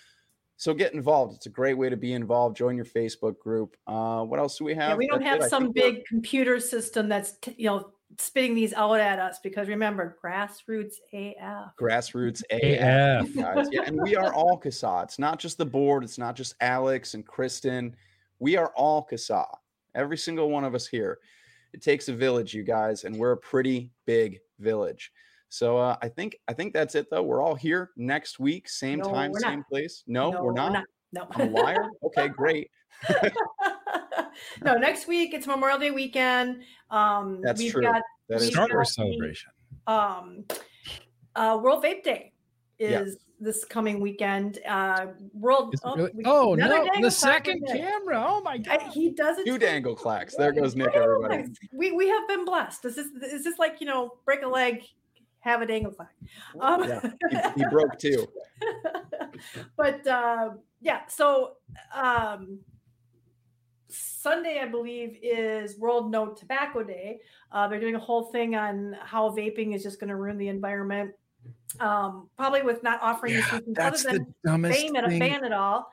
So 0.57 0.75
get 0.75 0.93
involved. 0.93 1.37
It's 1.37 1.47
a 1.47 1.51
great 1.51 1.79
way 1.79 1.89
to 1.89 1.97
be 1.97 2.12
involved. 2.12 2.55
Join 2.55 2.77
your 2.77 2.85
Facebook 2.85 3.39
group. 3.39 3.77
Uh, 3.87 4.25
what 4.25 4.39
else 4.39 4.59
do 4.59 4.65
we 4.65 4.75
have? 4.75 4.91
Yeah, 4.91 4.97
we 4.97 5.07
don't 5.07 5.23
have 5.23 5.45
some 5.45 5.73
big 5.73 6.05
computer 6.05 6.61
system 6.61 7.09
that's 7.09 7.33
t- 7.39 7.55
you 7.57 7.67
know 7.67 7.93
spitting 8.19 8.55
these 8.55 8.73
out 8.74 9.01
at 9.01 9.19
us 9.19 9.39
because 9.43 9.69
remember, 9.69 10.16
grassroots 10.23 10.95
AF. 11.12 11.73
Grassroots 11.81 12.43
AF. 12.51 13.28
AF, 13.28 13.35
guys. 13.35 13.69
Yeah, 13.70 13.82
and 13.87 14.01
we 14.03 14.16
are 14.16 14.32
all 14.35 14.57
CASA. 14.57 15.01
It's 15.05 15.19
not 15.19 15.39
just 15.39 15.59
the 15.59 15.66
board. 15.66 16.05
It's 16.05 16.19
not 16.19 16.37
just 16.37 16.55
Alex 16.61 17.15
and 17.15 17.24
Kristen. 17.27 17.95
We 18.39 18.57
are 18.57 18.73
all 18.77 19.03
CASA. 19.03 19.45
Every 19.95 20.16
single 20.19 20.51
one 20.51 20.65
of 20.65 20.74
us 20.74 20.87
here. 20.87 21.19
It 21.73 21.82
takes 21.82 22.09
a 22.09 22.12
village, 22.12 22.53
you 22.53 22.65
guys, 22.65 23.05
and 23.05 23.16
we're 23.16 23.32
a 23.32 23.37
pretty 23.37 23.93
big 24.07 24.41
village. 24.59 25.12
So 25.51 25.78
uh, 25.78 25.97
I 26.03 26.09
think 26.09 26.37
I 26.49 26.53
think 26.53 26.73
that's 26.73 26.95
it 26.95 27.09
though. 27.11 27.23
We're 27.23 27.43
all 27.43 27.55
here 27.55 27.91
next 27.97 28.39
week, 28.39 28.69
same 28.69 29.01
No, 29.01 29.11
time, 29.11 29.32
same 29.35 29.59
not. 29.59 29.69
place. 29.69 30.05
No, 30.07 30.31
we're 30.31 30.53
not. 30.53 30.85
No. 31.12 31.27
I'm 31.32 31.49
a 31.49 31.51
liar. 31.51 31.89
Okay, 32.05 32.28
great. 32.28 32.70
no, 34.65 34.75
next 34.75 35.07
week 35.07 35.35
it's 35.35 35.47
Memorial 35.47 35.79
Day 35.79 35.91
weekend. 35.91 36.62
Um, 36.91 37.41
That's 37.43 37.61
we've 37.61 37.73
true. 37.73 37.83
got 37.83 38.03
That 38.29 38.37
is 38.37 38.43
We've 38.43 38.53
Star 38.53 38.67
got 38.69 38.75
Wars 38.75 38.89
the- 38.89 38.93
celebration. 38.95 39.51
um, 39.87 40.45
uh, 41.37 41.59
World 41.62 41.85
Vape 41.85 42.03
Day 42.03 42.33
Yeah. 42.79 43.01
is 43.03 43.17
this 43.43 43.65
coming 43.65 44.01
weekend. 44.01 44.59
Uh, 44.69 45.07
World. 45.33 45.75
Oh, 45.85 45.97
really- 45.97 46.11
we- 46.15 46.25
oh 46.27 46.55
no, 46.55 46.87
the 47.01 47.11
second 47.11 47.65
for 47.67 47.75
camera. 47.75 48.23
Oh 48.29 48.41
my 48.43 48.61
I, 48.69 48.91
he 48.93 49.11
doesn't. 49.12 49.47
Two 49.47 49.59
dangle 49.59 49.95
clacks. 49.95 50.35
There 50.37 50.53
goes 50.53 50.75
Nick, 50.77 50.95
everybody. 50.95 51.45
We 51.73 51.93
we 51.93 52.09
have 52.09 52.29
been 52.29 52.45
blessed. 52.45 52.85
Is 52.85 52.97
this 52.97 53.07
is 53.33 53.45
this 53.45 53.59
like 53.59 53.81
you 53.81 53.87
know 53.87 54.19
break 54.27 54.43
a 54.43 54.49
leg, 54.49 54.83
have 55.41 55.62
a 55.62 55.67
dangle 55.67 55.93
clack? 55.93 56.15
Um, 56.61 56.85
Yeah, 56.85 57.01
he, 57.31 57.39
he 57.62 57.65
broke 57.71 57.99
two. 57.99 58.27
but 59.77 60.07
uh, 60.07 60.51
yeah, 60.83 61.07
so 61.07 61.53
um, 61.95 62.59
Sunday, 63.91 64.61
I 64.61 64.67
believe, 64.67 65.19
is 65.23 65.79
World 65.79 66.11
No 66.11 66.33
Tobacco 66.33 66.83
Day. 66.83 67.21
Uh, 67.53 67.69
they're 67.69 67.81
doing 67.81 67.95
a 67.95 68.01
whole 68.01 68.25
thing 68.25 68.55
on 68.55 68.97
how 69.03 69.31
vaping 69.31 69.75
is 69.75 69.83
just 69.83 70.01
going 70.01 70.09
to 70.09 70.17
ruin 70.17 70.39
the 70.39 70.49
environment. 70.49 71.12
Um, 71.79 72.29
probably 72.37 72.62
with 72.62 72.83
not 72.83 73.01
offering 73.03 73.35
you 73.35 73.39
Yeah, 73.39 73.87
other 73.87 73.99
than 73.99 74.35
ban 74.45 74.65
it, 74.65 75.09
thing. 75.09 75.19
ban 75.19 75.45
it 75.45 75.53
all. 75.53 75.93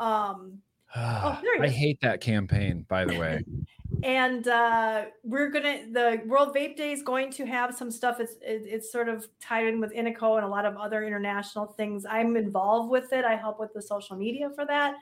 Um, 0.00 0.60
Ah, 0.94 1.40
it 1.42 1.60
I 1.60 1.68
hate 1.68 2.00
that 2.00 2.20
campaign, 2.20 2.86
by 2.88 3.04
the 3.04 3.18
way. 3.18 3.44
and 4.02 4.48
uh, 4.48 5.06
we're 5.22 5.50
gonna 5.50 5.82
the 5.92 6.22
World 6.26 6.54
Vape 6.54 6.76
Day 6.76 6.92
is 6.92 7.02
going 7.02 7.30
to 7.32 7.44
have 7.44 7.74
some 7.74 7.90
stuff. 7.90 8.20
It's 8.20 8.34
it, 8.40 8.62
it's 8.64 8.90
sort 8.90 9.08
of 9.08 9.28
tied 9.40 9.66
in 9.66 9.80
with 9.80 9.92
INNCO 9.92 10.36
and 10.36 10.46
a 10.46 10.48
lot 10.48 10.64
of 10.64 10.76
other 10.76 11.04
international 11.04 11.66
things. 11.66 12.06
I'm 12.08 12.36
involved 12.36 12.90
with 12.90 13.12
it. 13.12 13.24
I 13.24 13.36
help 13.36 13.60
with 13.60 13.74
the 13.74 13.82
social 13.82 14.16
media 14.16 14.50
for 14.54 14.64
that. 14.64 14.94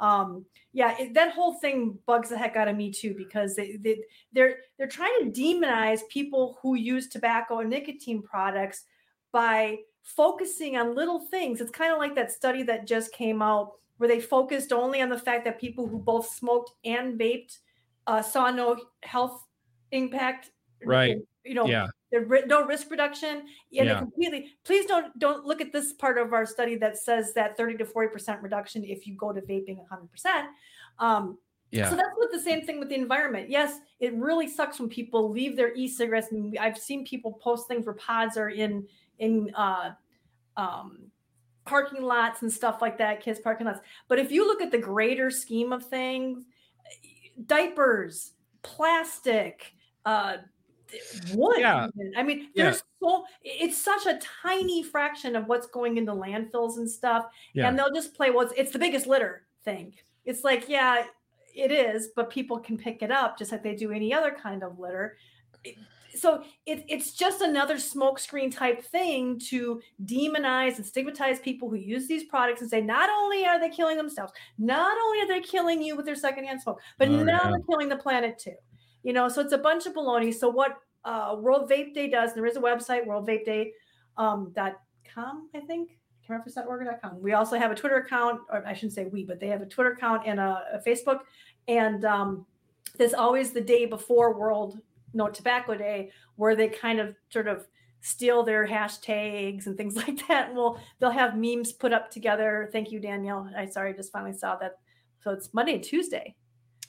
Um, 0.00 0.46
yeah, 0.72 0.96
it, 0.98 1.14
that 1.14 1.32
whole 1.32 1.54
thing 1.54 1.98
bugs 2.06 2.30
the 2.30 2.38
heck 2.38 2.56
out 2.56 2.68
of 2.68 2.76
me 2.76 2.90
too 2.90 3.14
because 3.16 3.54
they, 3.54 3.76
they 3.76 4.02
they're 4.32 4.56
they're 4.78 4.88
trying 4.88 5.12
to 5.20 5.40
demonize 5.40 6.00
people 6.08 6.58
who 6.62 6.74
use 6.74 7.08
tobacco 7.08 7.60
and 7.60 7.70
nicotine 7.70 8.22
products 8.22 8.84
by 9.30 9.78
focusing 10.02 10.76
on 10.76 10.94
little 10.94 11.20
things. 11.20 11.60
It's 11.60 11.70
kind 11.70 11.92
of 11.92 11.98
like 11.98 12.14
that 12.14 12.32
study 12.32 12.62
that 12.64 12.86
just 12.86 13.12
came 13.12 13.42
out 13.42 13.72
where 13.98 14.08
they 14.08 14.20
focused 14.20 14.72
only 14.72 15.02
on 15.02 15.10
the 15.10 15.18
fact 15.18 15.44
that 15.44 15.60
people 15.60 15.86
who 15.86 15.98
both 15.98 16.26
smoked 16.26 16.72
and 16.84 17.20
vaped 17.20 17.58
uh, 18.06 18.22
saw 18.22 18.50
no 18.50 18.76
health 19.02 19.46
impact. 19.92 20.50
Right. 20.84 21.18
You 21.44 21.54
know, 21.54 21.66
Yeah. 21.66 21.86
there 22.10 22.26
no 22.46 22.64
risk 22.66 22.90
reduction. 22.90 23.46
Yeah, 23.70 23.84
Yeah. 23.84 23.98
completely. 23.98 24.54
Please 24.64 24.86
don't 24.86 25.16
don't 25.18 25.46
look 25.46 25.60
at 25.60 25.72
this 25.72 25.92
part 25.94 26.18
of 26.18 26.32
our 26.32 26.44
study 26.44 26.76
that 26.76 26.98
says 26.98 27.32
that 27.34 27.56
thirty 27.56 27.76
to 27.78 27.84
forty 27.84 28.12
percent 28.12 28.42
reduction 28.42 28.84
if 28.84 29.06
you 29.06 29.14
go 29.14 29.32
to 29.32 29.40
vaping 29.40 29.86
hundred 29.88 30.10
percent. 30.10 30.48
Um, 30.98 31.38
Yeah. 31.70 31.88
so 31.88 31.96
that's 31.96 32.10
what 32.16 32.30
the 32.32 32.40
same 32.40 32.66
thing 32.66 32.78
with 32.80 32.88
the 32.88 32.96
environment. 32.96 33.48
Yes, 33.48 33.78
it 34.00 34.12
really 34.14 34.48
sucks 34.48 34.80
when 34.80 34.88
people 34.88 35.30
leave 35.30 35.56
their 35.56 35.72
e-cigarettes. 35.74 36.32
And 36.32 36.58
I've 36.58 36.76
seen 36.76 37.06
people 37.06 37.34
post 37.34 37.68
things 37.68 37.86
where 37.86 37.94
pods 37.94 38.36
are 38.36 38.50
in 38.50 38.86
in 39.18 39.54
uh, 39.54 39.92
um, 40.56 41.10
parking 41.64 42.02
lots 42.02 42.42
and 42.42 42.52
stuff 42.52 42.82
like 42.82 42.98
that, 42.98 43.22
kids 43.22 43.38
parking 43.38 43.66
lots. 43.66 43.80
But 44.08 44.18
if 44.18 44.32
you 44.32 44.46
look 44.46 44.60
at 44.60 44.72
the 44.72 44.78
greater 44.78 45.30
scheme 45.30 45.72
of 45.72 45.86
things, 45.86 46.44
diapers, 47.46 48.32
plastic, 48.62 49.74
uh, 50.04 50.38
wood. 51.34 51.58
Yeah. 51.60 51.88
even. 51.98 52.12
I 52.16 52.22
mean, 52.22 52.48
Yeah. 52.54 52.64
there's 52.64 52.82
so 53.02 53.24
it's 53.42 53.76
such 53.78 54.06
a 54.06 54.18
tiny 54.42 54.82
fraction 54.82 55.36
of 55.36 55.46
what's 55.46 55.66
going 55.66 55.96
into 55.96 56.12
landfills 56.12 56.76
and 56.78 56.90
stuff 56.90 57.26
Yeah. 57.54 57.68
and 57.68 57.78
they'll 57.78 57.92
just 57.92 58.14
play 58.14 58.30
well 58.30 58.42
it's, 58.42 58.52
it's 58.56 58.72
the 58.72 58.78
biggest 58.78 59.06
litter 59.06 59.46
thing 59.64 59.94
it's 60.24 60.44
like 60.44 60.68
yeah 60.68 61.04
it 61.54 61.72
is 61.72 62.08
but 62.14 62.28
people 62.30 62.58
can 62.58 62.76
pick 62.76 63.02
it 63.02 63.10
up 63.10 63.38
just 63.38 63.52
like 63.52 63.62
they 63.62 63.74
do 63.74 63.90
any 63.92 64.12
other 64.12 64.30
kind 64.30 64.62
of 64.62 64.78
litter 64.78 65.16
It- 65.64 65.76
so 66.12 66.42
it, 66.66 66.84
it's 66.88 67.12
just 67.12 67.40
another 67.40 67.76
smokescreen 67.76 68.52
type 68.54 68.82
thing 68.84 69.38
to 69.48 69.80
demonize 70.04 70.76
and 70.76 70.84
stigmatize 70.84 71.38
people 71.38 71.70
who 71.70 71.76
use 71.76 72.08
these 72.08 72.24
products 72.24 72.60
and 72.62 72.68
say 72.68 72.80
not 72.80 73.08
only 73.08 73.46
are 73.46 73.60
they 73.60 73.70
killing 73.70 73.96
themselves 73.96 74.32
not 74.58 74.96
only 75.04 75.20
are 75.20 75.28
they 75.28 75.40
killing 75.40 75.80
you 75.80 75.94
with 75.96 76.04
their 76.06 76.16
secondhand 76.16 76.60
smoke 76.60 76.80
but 76.98 77.08
Oh, 77.08 77.22
now 77.22 77.40
yeah. 77.44 77.50
they're 77.50 77.60
killing 77.68 77.88
the 77.88 77.96
planet 77.96 78.38
too 78.40 78.56
you 79.02 79.12
know 79.12 79.28
so 79.28 79.40
it's 79.40 79.52
a 79.52 79.58
bunch 79.58 79.86
of 79.86 79.94
baloney 79.94 80.32
so 80.32 80.48
what 80.48 80.78
uh, 81.04 81.34
world 81.38 81.70
vape 81.70 81.94
day 81.94 82.08
does 82.08 82.34
there 82.34 82.46
is 82.46 82.56
a 82.56 82.60
website 82.60 83.06
world 83.06 83.26
vape 83.26 83.44
day 83.44 83.72
um, 84.16 84.52
i 84.56 85.60
think 85.66 85.90
careforset.org.com. 86.30 87.20
We 87.20 87.32
also 87.32 87.58
have 87.58 87.70
a 87.70 87.74
Twitter 87.74 87.96
account, 87.96 88.40
or 88.50 88.64
I 88.66 88.72
shouldn't 88.72 88.92
say 88.92 89.06
we, 89.06 89.24
but 89.24 89.40
they 89.40 89.48
have 89.48 89.62
a 89.62 89.66
Twitter 89.66 89.92
account 89.92 90.22
and 90.26 90.38
a, 90.38 90.62
a 90.74 90.88
Facebook. 90.88 91.20
And 91.68 92.04
um, 92.04 92.46
there's 92.96 93.14
always 93.14 93.52
the 93.52 93.60
day 93.60 93.86
before 93.86 94.38
World 94.38 94.78
No 95.12 95.28
Tobacco 95.28 95.74
Day 95.74 96.10
where 96.36 96.54
they 96.54 96.68
kind 96.68 97.00
of 97.00 97.16
sort 97.30 97.48
of 97.48 97.66
steal 98.00 98.42
their 98.42 98.66
hashtags 98.66 99.66
and 99.66 99.76
things 99.76 99.96
like 100.08 100.26
that. 100.28 100.48
And 100.48 100.56
we'll 100.56 100.80
they'll 100.98 101.10
have 101.10 101.36
memes 101.36 101.72
put 101.72 101.92
up 101.92 102.10
together. 102.10 102.68
Thank 102.72 102.92
you, 102.92 103.00
Danielle. 103.00 103.50
I 103.56 103.66
sorry, 103.66 103.92
I 103.92 103.96
just 103.96 104.12
finally 104.12 104.32
saw 104.32 104.56
that. 104.56 104.78
So 105.22 105.32
it's 105.32 105.52
Monday 105.52 105.74
and 105.74 105.84
Tuesday. 105.84 106.34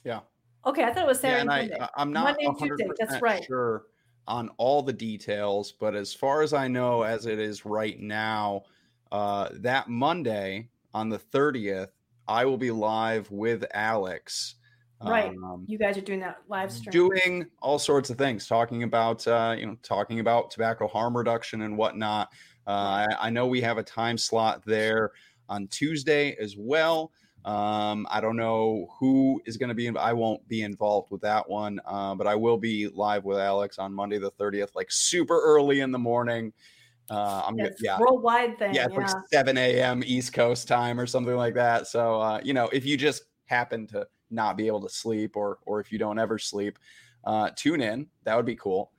Yeah. 0.04 0.20
Okay, 0.64 0.84
I 0.84 0.92
thought 0.92 1.04
it 1.04 1.08
was 1.08 1.22
Yeah, 1.22 1.38
and 1.38 1.50
and 1.50 1.74
I, 1.80 1.88
I'm 1.96 2.12
not 2.12 2.36
Monday 2.40 2.66
Tuesday, 2.68 2.84
100% 2.84 2.94
that's 2.98 3.22
right. 3.22 3.44
sure 3.44 3.84
on 4.28 4.50
all 4.56 4.82
the 4.82 4.92
details, 4.92 5.72
but 5.72 5.94
as 5.94 6.14
far 6.14 6.42
as 6.42 6.52
I 6.52 6.68
know, 6.68 7.02
as 7.02 7.26
it 7.26 7.38
is 7.38 7.66
right 7.66 7.98
now, 7.98 8.62
uh, 9.10 9.48
that 9.54 9.88
Monday 9.88 10.68
on 10.94 11.08
the 11.08 11.18
30th, 11.18 11.88
I 12.28 12.44
will 12.44 12.56
be 12.56 12.70
live 12.70 13.30
with 13.30 13.64
Alex. 13.74 14.56
Right. 15.04 15.34
um, 15.44 15.64
you 15.66 15.78
guys 15.78 15.98
are 15.98 16.02
doing 16.02 16.20
that 16.20 16.36
live 16.48 16.70
stream. 16.70 16.92
doing 16.92 17.46
all 17.60 17.80
sorts 17.80 18.10
of 18.10 18.18
things, 18.18 18.46
talking 18.46 18.84
about 18.84 19.26
uh, 19.26 19.56
you 19.58 19.66
know, 19.66 19.76
talking 19.82 20.20
about 20.20 20.52
tobacco 20.52 20.86
harm 20.86 21.16
reduction 21.16 21.62
and 21.62 21.76
whatnot. 21.76 22.28
Uh, 22.68 22.70
I, 23.10 23.26
I 23.26 23.30
know 23.30 23.48
we 23.48 23.60
have 23.62 23.78
a 23.78 23.82
time 23.82 24.16
slot 24.16 24.64
there 24.64 25.10
on 25.48 25.66
Tuesday 25.66 26.36
as 26.40 26.54
well. 26.56 27.10
Um, 27.44 28.06
I 28.10 28.20
don't 28.20 28.36
know 28.36 28.88
who 28.98 29.42
is 29.46 29.56
going 29.56 29.68
to 29.68 29.74
be. 29.74 29.88
I 29.96 30.12
won't 30.12 30.46
be 30.48 30.62
involved 30.62 31.10
with 31.10 31.20
that 31.22 31.48
one, 31.48 31.80
uh, 31.84 32.14
but 32.14 32.26
I 32.26 32.34
will 32.36 32.56
be 32.56 32.88
live 32.88 33.24
with 33.24 33.38
Alex 33.38 33.78
on 33.78 33.92
Monday 33.92 34.18
the 34.18 34.30
thirtieth, 34.30 34.74
like 34.76 34.90
super 34.90 35.40
early 35.40 35.80
in 35.80 35.90
the 35.90 35.98
morning. 35.98 36.52
Uh, 37.10 37.42
I'm 37.46 37.58
It's 37.58 37.82
yeah, 37.82 37.98
worldwide 37.98 38.58
thing. 38.58 38.74
yeah, 38.74 38.86
it's 38.86 38.96
like 38.96 39.08
7 39.32 39.58
a.m. 39.58 40.02
East 40.06 40.32
Coast 40.32 40.68
time 40.68 41.00
or 41.00 41.06
something 41.06 41.34
like 41.34 41.54
that. 41.54 41.88
So, 41.88 42.20
uh, 42.20 42.40
you 42.44 42.54
know, 42.54 42.68
if 42.68 42.86
you 42.86 42.96
just 42.96 43.24
happen 43.46 43.86
to 43.88 44.06
not 44.30 44.56
be 44.56 44.66
able 44.66 44.80
to 44.80 44.88
sleep 44.88 45.36
or 45.36 45.58
or 45.66 45.80
if 45.80 45.92
you 45.92 45.98
don't 45.98 46.18
ever 46.18 46.38
sleep, 46.38 46.78
uh, 47.24 47.50
tune 47.56 47.80
in. 47.80 48.06
That 48.24 48.36
would 48.36 48.46
be 48.46 48.56
cool. 48.56 48.92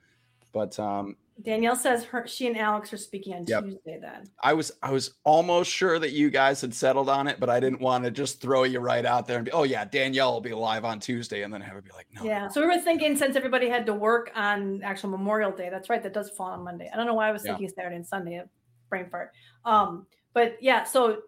But 0.52 0.78
um, 0.80 1.16
Danielle 1.42 1.76
says 1.76 2.04
her 2.06 2.28
she 2.28 2.48
and 2.48 2.58
Alex 2.58 2.94
are 2.94 2.98
speaking 2.98 3.34
on 3.34 3.46
Yep. 3.48 3.64
Tuesday 3.64 4.00
then. 4.00 4.30
I 4.42 4.54
was 4.54 4.72
I 4.82 4.92
was 4.92 5.16
almost 5.24 5.72
sure 5.72 5.98
that 6.00 6.12
you 6.12 6.30
guys 6.30 6.62
had 6.62 6.74
settled 6.74 7.10
on 7.10 7.28
it, 7.28 7.40
but 7.40 7.50
I 7.50 7.60
didn't 7.60 7.82
want 7.82 8.04
to 8.04 8.12
just 8.12 8.40
throw 8.40 8.64
you 8.64 8.80
right 8.80 9.06
out 9.06 9.28
there 9.28 9.38
and 9.38 9.46
be, 9.46 9.52
oh 9.52 9.64
yeah, 9.64 9.84
Danielle 9.84 10.34
will 10.34 10.42
be 10.42 10.54
live 10.54 10.86
on 10.86 11.00
Tuesday, 11.00 11.42
and 11.42 11.54
then 11.54 11.60
have 11.62 11.76
it 11.76 11.84
be 11.86 11.92
like, 11.92 12.08
no, 12.12 12.24
Yeah. 12.24 12.48
So 12.48 12.62
we 12.62 12.68
were 12.68 12.80
thinking 12.82 13.18
since 13.18 13.36
everybody 13.36 13.68
had 13.68 13.86
to 13.88 13.94
work 13.94 14.32
on 14.36 14.82
actual 14.84 15.10
Memorial 15.10 15.52
Day, 15.52 15.70
that's 15.70 15.90
right, 15.90 16.04
that 16.04 16.14
does 16.14 16.30
fall 16.30 16.52
on 16.52 16.64
Monday. 16.64 16.90
I 16.94 16.98
don't 16.98 17.08
know 17.08 17.16
why 17.16 17.30
I 17.30 17.32
was 17.32 17.44
Yeah. 17.44 17.52
thinking 17.52 17.70
Saturday 17.76 17.96
and 17.96 18.08
Sunday, 18.08 18.44
brain 18.90 19.10
fart. 19.10 19.32
Um, 19.66 20.06
but 20.34 20.58
yeah, 20.62 20.84
so 20.84 21.24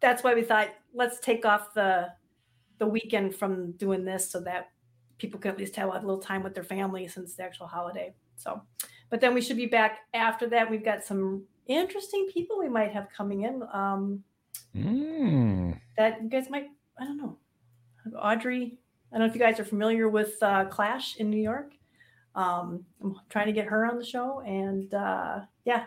that's 0.00 0.22
why 0.24 0.34
we 0.34 0.42
thought 0.42 0.68
let's 0.92 1.20
take 1.20 1.44
off 1.46 1.74
the 1.74 2.12
the 2.78 2.86
weekend 2.86 3.34
from 3.36 3.70
doing 3.72 4.04
this 4.04 4.28
so 4.30 4.40
that 4.40 4.70
people 5.18 5.38
can 5.38 5.52
at 5.52 5.58
least 5.58 5.76
have 5.76 5.88
a 5.88 5.92
little 5.92 6.18
time 6.18 6.42
with 6.42 6.54
their 6.54 6.64
family 6.64 7.06
since 7.06 7.36
the 7.36 7.44
actual 7.44 7.68
holiday. 7.68 8.12
So 8.34 8.60
but 9.14 9.20
then 9.20 9.32
we 9.32 9.40
should 9.40 9.56
be 9.56 9.66
back 9.66 10.00
after 10.12 10.48
that. 10.48 10.68
We've 10.68 10.84
got 10.84 11.04
some 11.04 11.44
interesting 11.68 12.26
people 12.34 12.58
we 12.58 12.68
might 12.68 12.90
have 12.90 13.06
coming 13.16 13.42
in. 13.42 13.62
Um 13.72 14.24
Mm. 14.74 15.78
that 15.96 16.20
you 16.20 16.28
guys 16.28 16.50
might 16.50 16.66
I 16.98 17.04
don't 17.04 17.18
know. 17.18 17.38
Audrey, 18.18 18.76
I 19.12 19.18
don't 19.18 19.20
know 19.20 19.30
if 19.30 19.34
you 19.36 19.40
guys 19.40 19.60
are 19.60 19.64
familiar 19.64 20.08
with 20.08 20.42
uh, 20.42 20.64
CLASH 20.64 21.18
in 21.18 21.30
New 21.30 21.40
York. 21.40 21.74
Um, 22.34 22.84
I'm 23.00 23.14
trying 23.28 23.46
to 23.46 23.52
get 23.52 23.66
her 23.66 23.86
on 23.86 23.98
the 23.98 24.04
show, 24.04 24.40
and 24.40 24.92
uh, 24.92 25.42
yeah, 25.64 25.84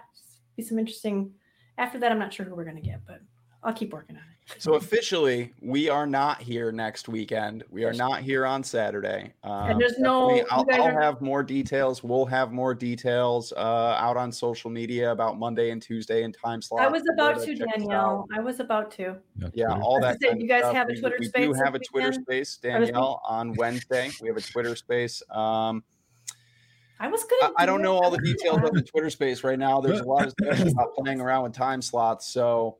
be 0.56 0.64
some 0.64 0.80
interesting. 0.80 1.34
After 1.78 1.99
that, 1.99 2.10
I'm 2.14 2.20
not 2.20 2.34
sure 2.34 2.45
who 2.45 2.56
we're 2.56 2.64
going 2.64 2.82
to 2.82 2.90
get, 2.91 3.02
but 3.06 3.20
I'll 3.62 3.74
keep 3.74 3.91
working 3.91 4.16
on 4.16 4.22
it. 4.22 4.36
So 4.60 4.76
officially, 4.76 5.53
we 5.61 5.90
are 5.90 6.07
not 6.07 6.41
here 6.41 6.72
next 6.72 7.10
weekend. 7.10 7.64
We 7.69 7.84
are 7.84 7.91
not 7.94 8.22
here 8.22 8.45
on 8.45 8.64
Saturday. 8.64 9.34
Um, 9.44 9.78
there's 9.78 9.99
no- 9.99 10.30
definitely- 10.30 10.78
I'll, 10.80 10.88
I'll 10.95 11.02
have 11.02 11.22
more 11.22 11.44
details. 11.44 12.02
We'll 12.03 12.26
have 12.26 12.52
more 12.53 12.74
details 12.74 13.52
uh, 13.56 13.60
out 13.60 14.15
on 14.15 14.32
social 14.32 14.69
media 14.69 15.11
about 15.11 15.38
Monday 15.38 15.72
and 15.72 15.82
Tuesday 15.82 16.24
and 16.24 16.36
time 16.44 16.61
slots. 16.61 16.84
I 16.84 16.88
was 16.88 17.03
about 17.14 17.41
to, 17.44 17.56
check. 17.57 17.68
Danielle. 17.76 18.26
I 18.36 18.40
was 18.40 18.60
about 18.61 18.90
to. 18.91 19.18
No 19.36 19.49
Yeah, 19.53 19.78
all 19.82 19.99
that. 20.02 20.22
say, 20.22 20.34
you 20.38 20.48
guys 20.48 20.61
stuff. 20.61 20.76
have 20.76 20.90
a 20.90 20.95
Twitter 20.95 21.18
we 21.19 21.26
space 21.26 21.45
do 21.45 21.53
have 21.64 21.76
a 21.76 21.80
Twitter 21.80 22.07
weekend? 22.10 22.24
space, 22.26 22.57
Danielle, 22.57 23.22
on 23.28 23.53
Wednesday. 23.53 24.11
We 24.22 24.30
have 24.30 24.38
a 24.38 24.41
Twitter 24.41 24.76
space. 24.76 25.22
Um, 25.30 25.84
I 26.99 27.07
was 27.10 27.24
I, 27.24 27.28
gonna. 27.41 27.53
I 27.57 27.65
do 27.65 27.72
don't 27.74 27.82
know 27.82 27.98
all 27.98 28.10
the 28.10 28.18
details 28.18 28.60
of 28.64 28.72
the 28.74 28.82
Twitter 28.82 29.10
space 29.10 29.44
right 29.44 29.60
now. 29.60 29.82
There's 29.82 29.99
a 29.99 30.06
lot 30.06 30.26
of 30.26 30.36
discussion 30.38 30.69
about 30.69 30.95
playing 30.95 31.19
around 31.22 31.44
with 31.44 31.53
time 31.53 31.82
slots, 31.82 32.28
so 32.28 32.78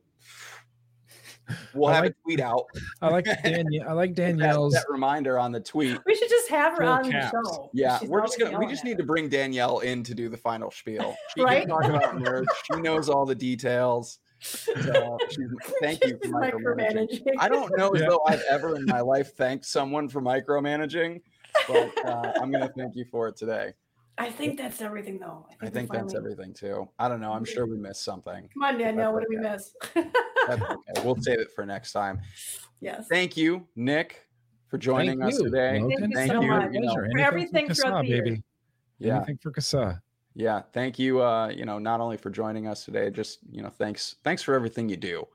we'll 1.74 1.90
I 1.90 1.96
have 1.96 2.04
like- 2.06 2.12
a 2.12 2.24
tweet 2.24 2.40
out. 2.40 2.64
I 3.02 3.10
like 3.10 3.26
Danielle. 3.44 3.90
I 3.90 3.94
like 3.94 4.16
That, 4.16 4.38
Danielle's. 4.38 4.74
that 4.74 4.86
reminder 4.90 5.38
on 5.40 5.52
the 5.52 5.60
tweet. 5.60 6.00
We 6.06 6.16
should 6.16 6.30
just 6.30 6.50
have 6.50 6.78
her 6.78 6.84
on 6.84 7.10
caps. 7.12 7.32
the 7.32 7.44
show. 7.56 7.70
Yeah, 7.74 8.00
She's 8.00 8.10
we're 8.10 8.22
just 8.22 8.40
gonna. 8.40 8.58
We 8.60 8.68
just 8.68 8.84
need 8.84 8.94
us. 8.94 8.98
to 9.00 9.04
bring 9.06 9.30
Danielle 9.30 9.80
in 9.80 10.04
to 10.04 10.14
do 10.16 10.30
the 10.30 10.38
final 10.38 10.72
spiel. 10.72 11.16
She 11.38 11.44
Right? 11.44 11.62
can 11.62 11.70
talk 11.70 11.84
about 11.86 12.16
nerds. 12.18 12.46
She 12.74 12.82
knows 12.82 13.10
all 13.10 13.26
the 13.26 13.36
details. 13.36 14.20
So 14.40 15.18
thank 15.82 16.04
you 16.06 16.18
for 16.24 16.30
micromanaging. 16.30 17.24
micromanaging. 17.24 17.34
I 17.40 17.50
don't 17.50 17.76
know 17.78 17.90
as 17.92 18.02
Yeah. 18.02 18.10
though 18.10 18.22
I've 18.28 18.44
ever 18.50 18.76
in 18.76 18.86
my 18.86 19.02
life 19.02 19.34
thanked 19.36 19.66
someone 19.66 20.08
for 20.10 20.22
micromanaging, 20.22 21.22
but 21.68 22.06
uh, 22.06 22.34
I'm 22.42 22.52
gonna 22.52 22.70
thank 22.78 22.96
you 22.96 23.06
for 23.10 23.28
it 23.30 23.36
today. 23.36 23.74
I 24.20 24.32
think 24.32 24.58
that's 24.58 24.82
everything, 24.82 25.20
though. 25.20 25.46
I 25.62 25.66
we 25.66 25.70
think 25.70 25.92
that's 25.92 26.14
finally- 26.14 26.32
everything 26.34 26.54
too. 26.54 26.90
I 26.98 27.08
don't 27.08 27.22
know. 27.22 27.32
I'm 27.34 27.46
sure 27.46 27.66
we 27.68 27.78
missed 27.78 28.04
something. 28.04 28.50
Come 28.54 28.64
on, 28.64 28.78
Danielle. 28.78 29.14
What 29.14 29.24
That's 29.30 29.74
did 29.94 29.96
we 29.96 30.08
miss? 30.08 30.10
Okay. 30.50 30.76
We'll 31.04 31.18
save 31.22 31.40
it 31.40 31.52
for 31.54 31.66
next 31.66 31.92
time. 31.92 32.22
yes. 32.80 33.06
Thank 33.10 33.36
you, 33.38 33.68
Nick, 33.76 34.28
for 34.70 34.78
joining 34.78 35.20
Thank 35.20 35.34
us 35.34 35.40
you, 35.40 35.46
today. 35.46 35.80
Logan. 35.80 36.12
Thank 36.14 36.32
you 36.32 36.36
so 36.36 36.42
you. 36.42 36.48
much. 36.48 36.74
You 36.74 36.80
know, 36.82 36.94
For 36.94 37.04
Anything 37.06 37.24
everything 37.26 37.66
throughout 37.74 37.92
CASA, 37.92 38.02
the 38.02 38.08
year. 38.08 38.24
baby. 38.24 38.44
Yeah. 39.00 39.16
Anything 39.18 39.38
for 39.44 39.52
CASA. 39.52 40.02
Yeah, 40.36 40.62
thank 40.72 40.98
you. 41.00 41.22
Uh, 41.22 41.50
you 41.50 41.66
know, 41.66 41.80
not 41.80 42.00
only 42.00 42.16
for 42.18 42.30
joining 42.30 42.68
us 42.68 42.86
today, 42.86 43.10
just 43.10 43.40
you 43.52 43.62
know, 43.62 43.70
thanks, 43.70 44.16
thanks 44.24 44.42
for 44.42 44.54
everything 44.56 44.88
you 44.88 44.96
do. 44.98 45.28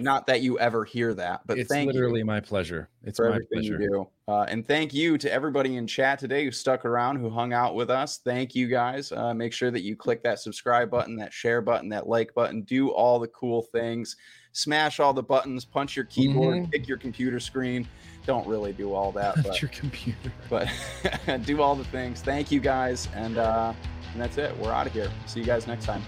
Not 0.00 0.26
that 0.26 0.40
you 0.42 0.58
ever 0.58 0.84
hear 0.84 1.14
that, 1.14 1.42
but 1.46 1.58
it's 1.58 1.68
thank 1.68 1.92
literally 1.92 2.20
you 2.20 2.24
my 2.24 2.40
pleasure. 2.40 2.88
It's 3.02 3.18
for 3.18 3.28
my 3.28 3.36
everything 3.36 3.60
pleasure. 3.60 3.80
you 3.80 3.88
do. 3.88 4.08
Uh, 4.26 4.42
and 4.48 4.66
thank 4.66 4.94
you 4.94 5.18
to 5.18 5.30
everybody 5.32 5.76
in 5.76 5.86
chat 5.86 6.18
today 6.18 6.44
who 6.44 6.50
stuck 6.50 6.84
around, 6.84 7.16
who 7.16 7.28
hung 7.28 7.52
out 7.52 7.74
with 7.74 7.90
us. 7.90 8.18
Thank 8.24 8.54
you 8.54 8.68
guys. 8.68 9.12
Uh, 9.12 9.34
make 9.34 9.52
sure 9.52 9.70
that 9.70 9.82
you 9.82 9.96
click 9.96 10.22
that 10.22 10.38
subscribe 10.38 10.90
button, 10.90 11.16
that 11.16 11.32
share 11.32 11.60
button, 11.60 11.88
that 11.90 12.08
like 12.08 12.34
button. 12.34 12.62
Do 12.62 12.88
all 12.90 13.18
the 13.18 13.28
cool 13.28 13.62
things. 13.62 14.16
Smash 14.52 15.00
all 15.00 15.12
the 15.12 15.22
buttons. 15.22 15.64
Punch 15.64 15.96
your 15.96 16.04
keyboard. 16.06 16.56
Mhm. 16.56 16.72
Kick 16.72 16.88
your 16.88 16.98
computer 16.98 17.40
screen. 17.40 17.86
Don't 18.24 18.46
really 18.46 18.72
do 18.72 18.94
all 18.94 19.12
that, 19.12 19.42
but 19.42 19.60
your 19.60 19.68
computer. 19.70 20.32
but 20.48 20.68
do 21.44 21.60
all 21.60 21.74
the 21.74 21.84
things. 21.84 22.22
Thank 22.22 22.50
you 22.50 22.60
guys, 22.60 23.08
and 23.14 23.36
uh, 23.36 23.74
and 24.12 24.22
that's 24.22 24.38
it. 24.38 24.56
We're 24.58 24.72
out 24.72 24.86
of 24.86 24.92
here. 24.92 25.10
See 25.26 25.40
you 25.40 25.46
guys 25.46 25.66
next 25.66 25.84
time. 25.84 26.02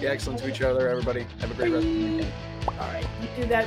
Be 0.00 0.06
excellent 0.06 0.40
to 0.40 0.48
each 0.48 0.62
other, 0.62 0.88
everybody. 0.88 1.26
Have 1.40 1.50
a 1.50 1.54
great 1.54 1.72
rest 1.72 1.86
of 1.86 1.92
the 1.92 1.98
weekend. 1.98 2.32
All 2.68 2.74
right. 2.88 3.06
You 3.20 3.42
do 3.42 3.48
that 3.48 3.66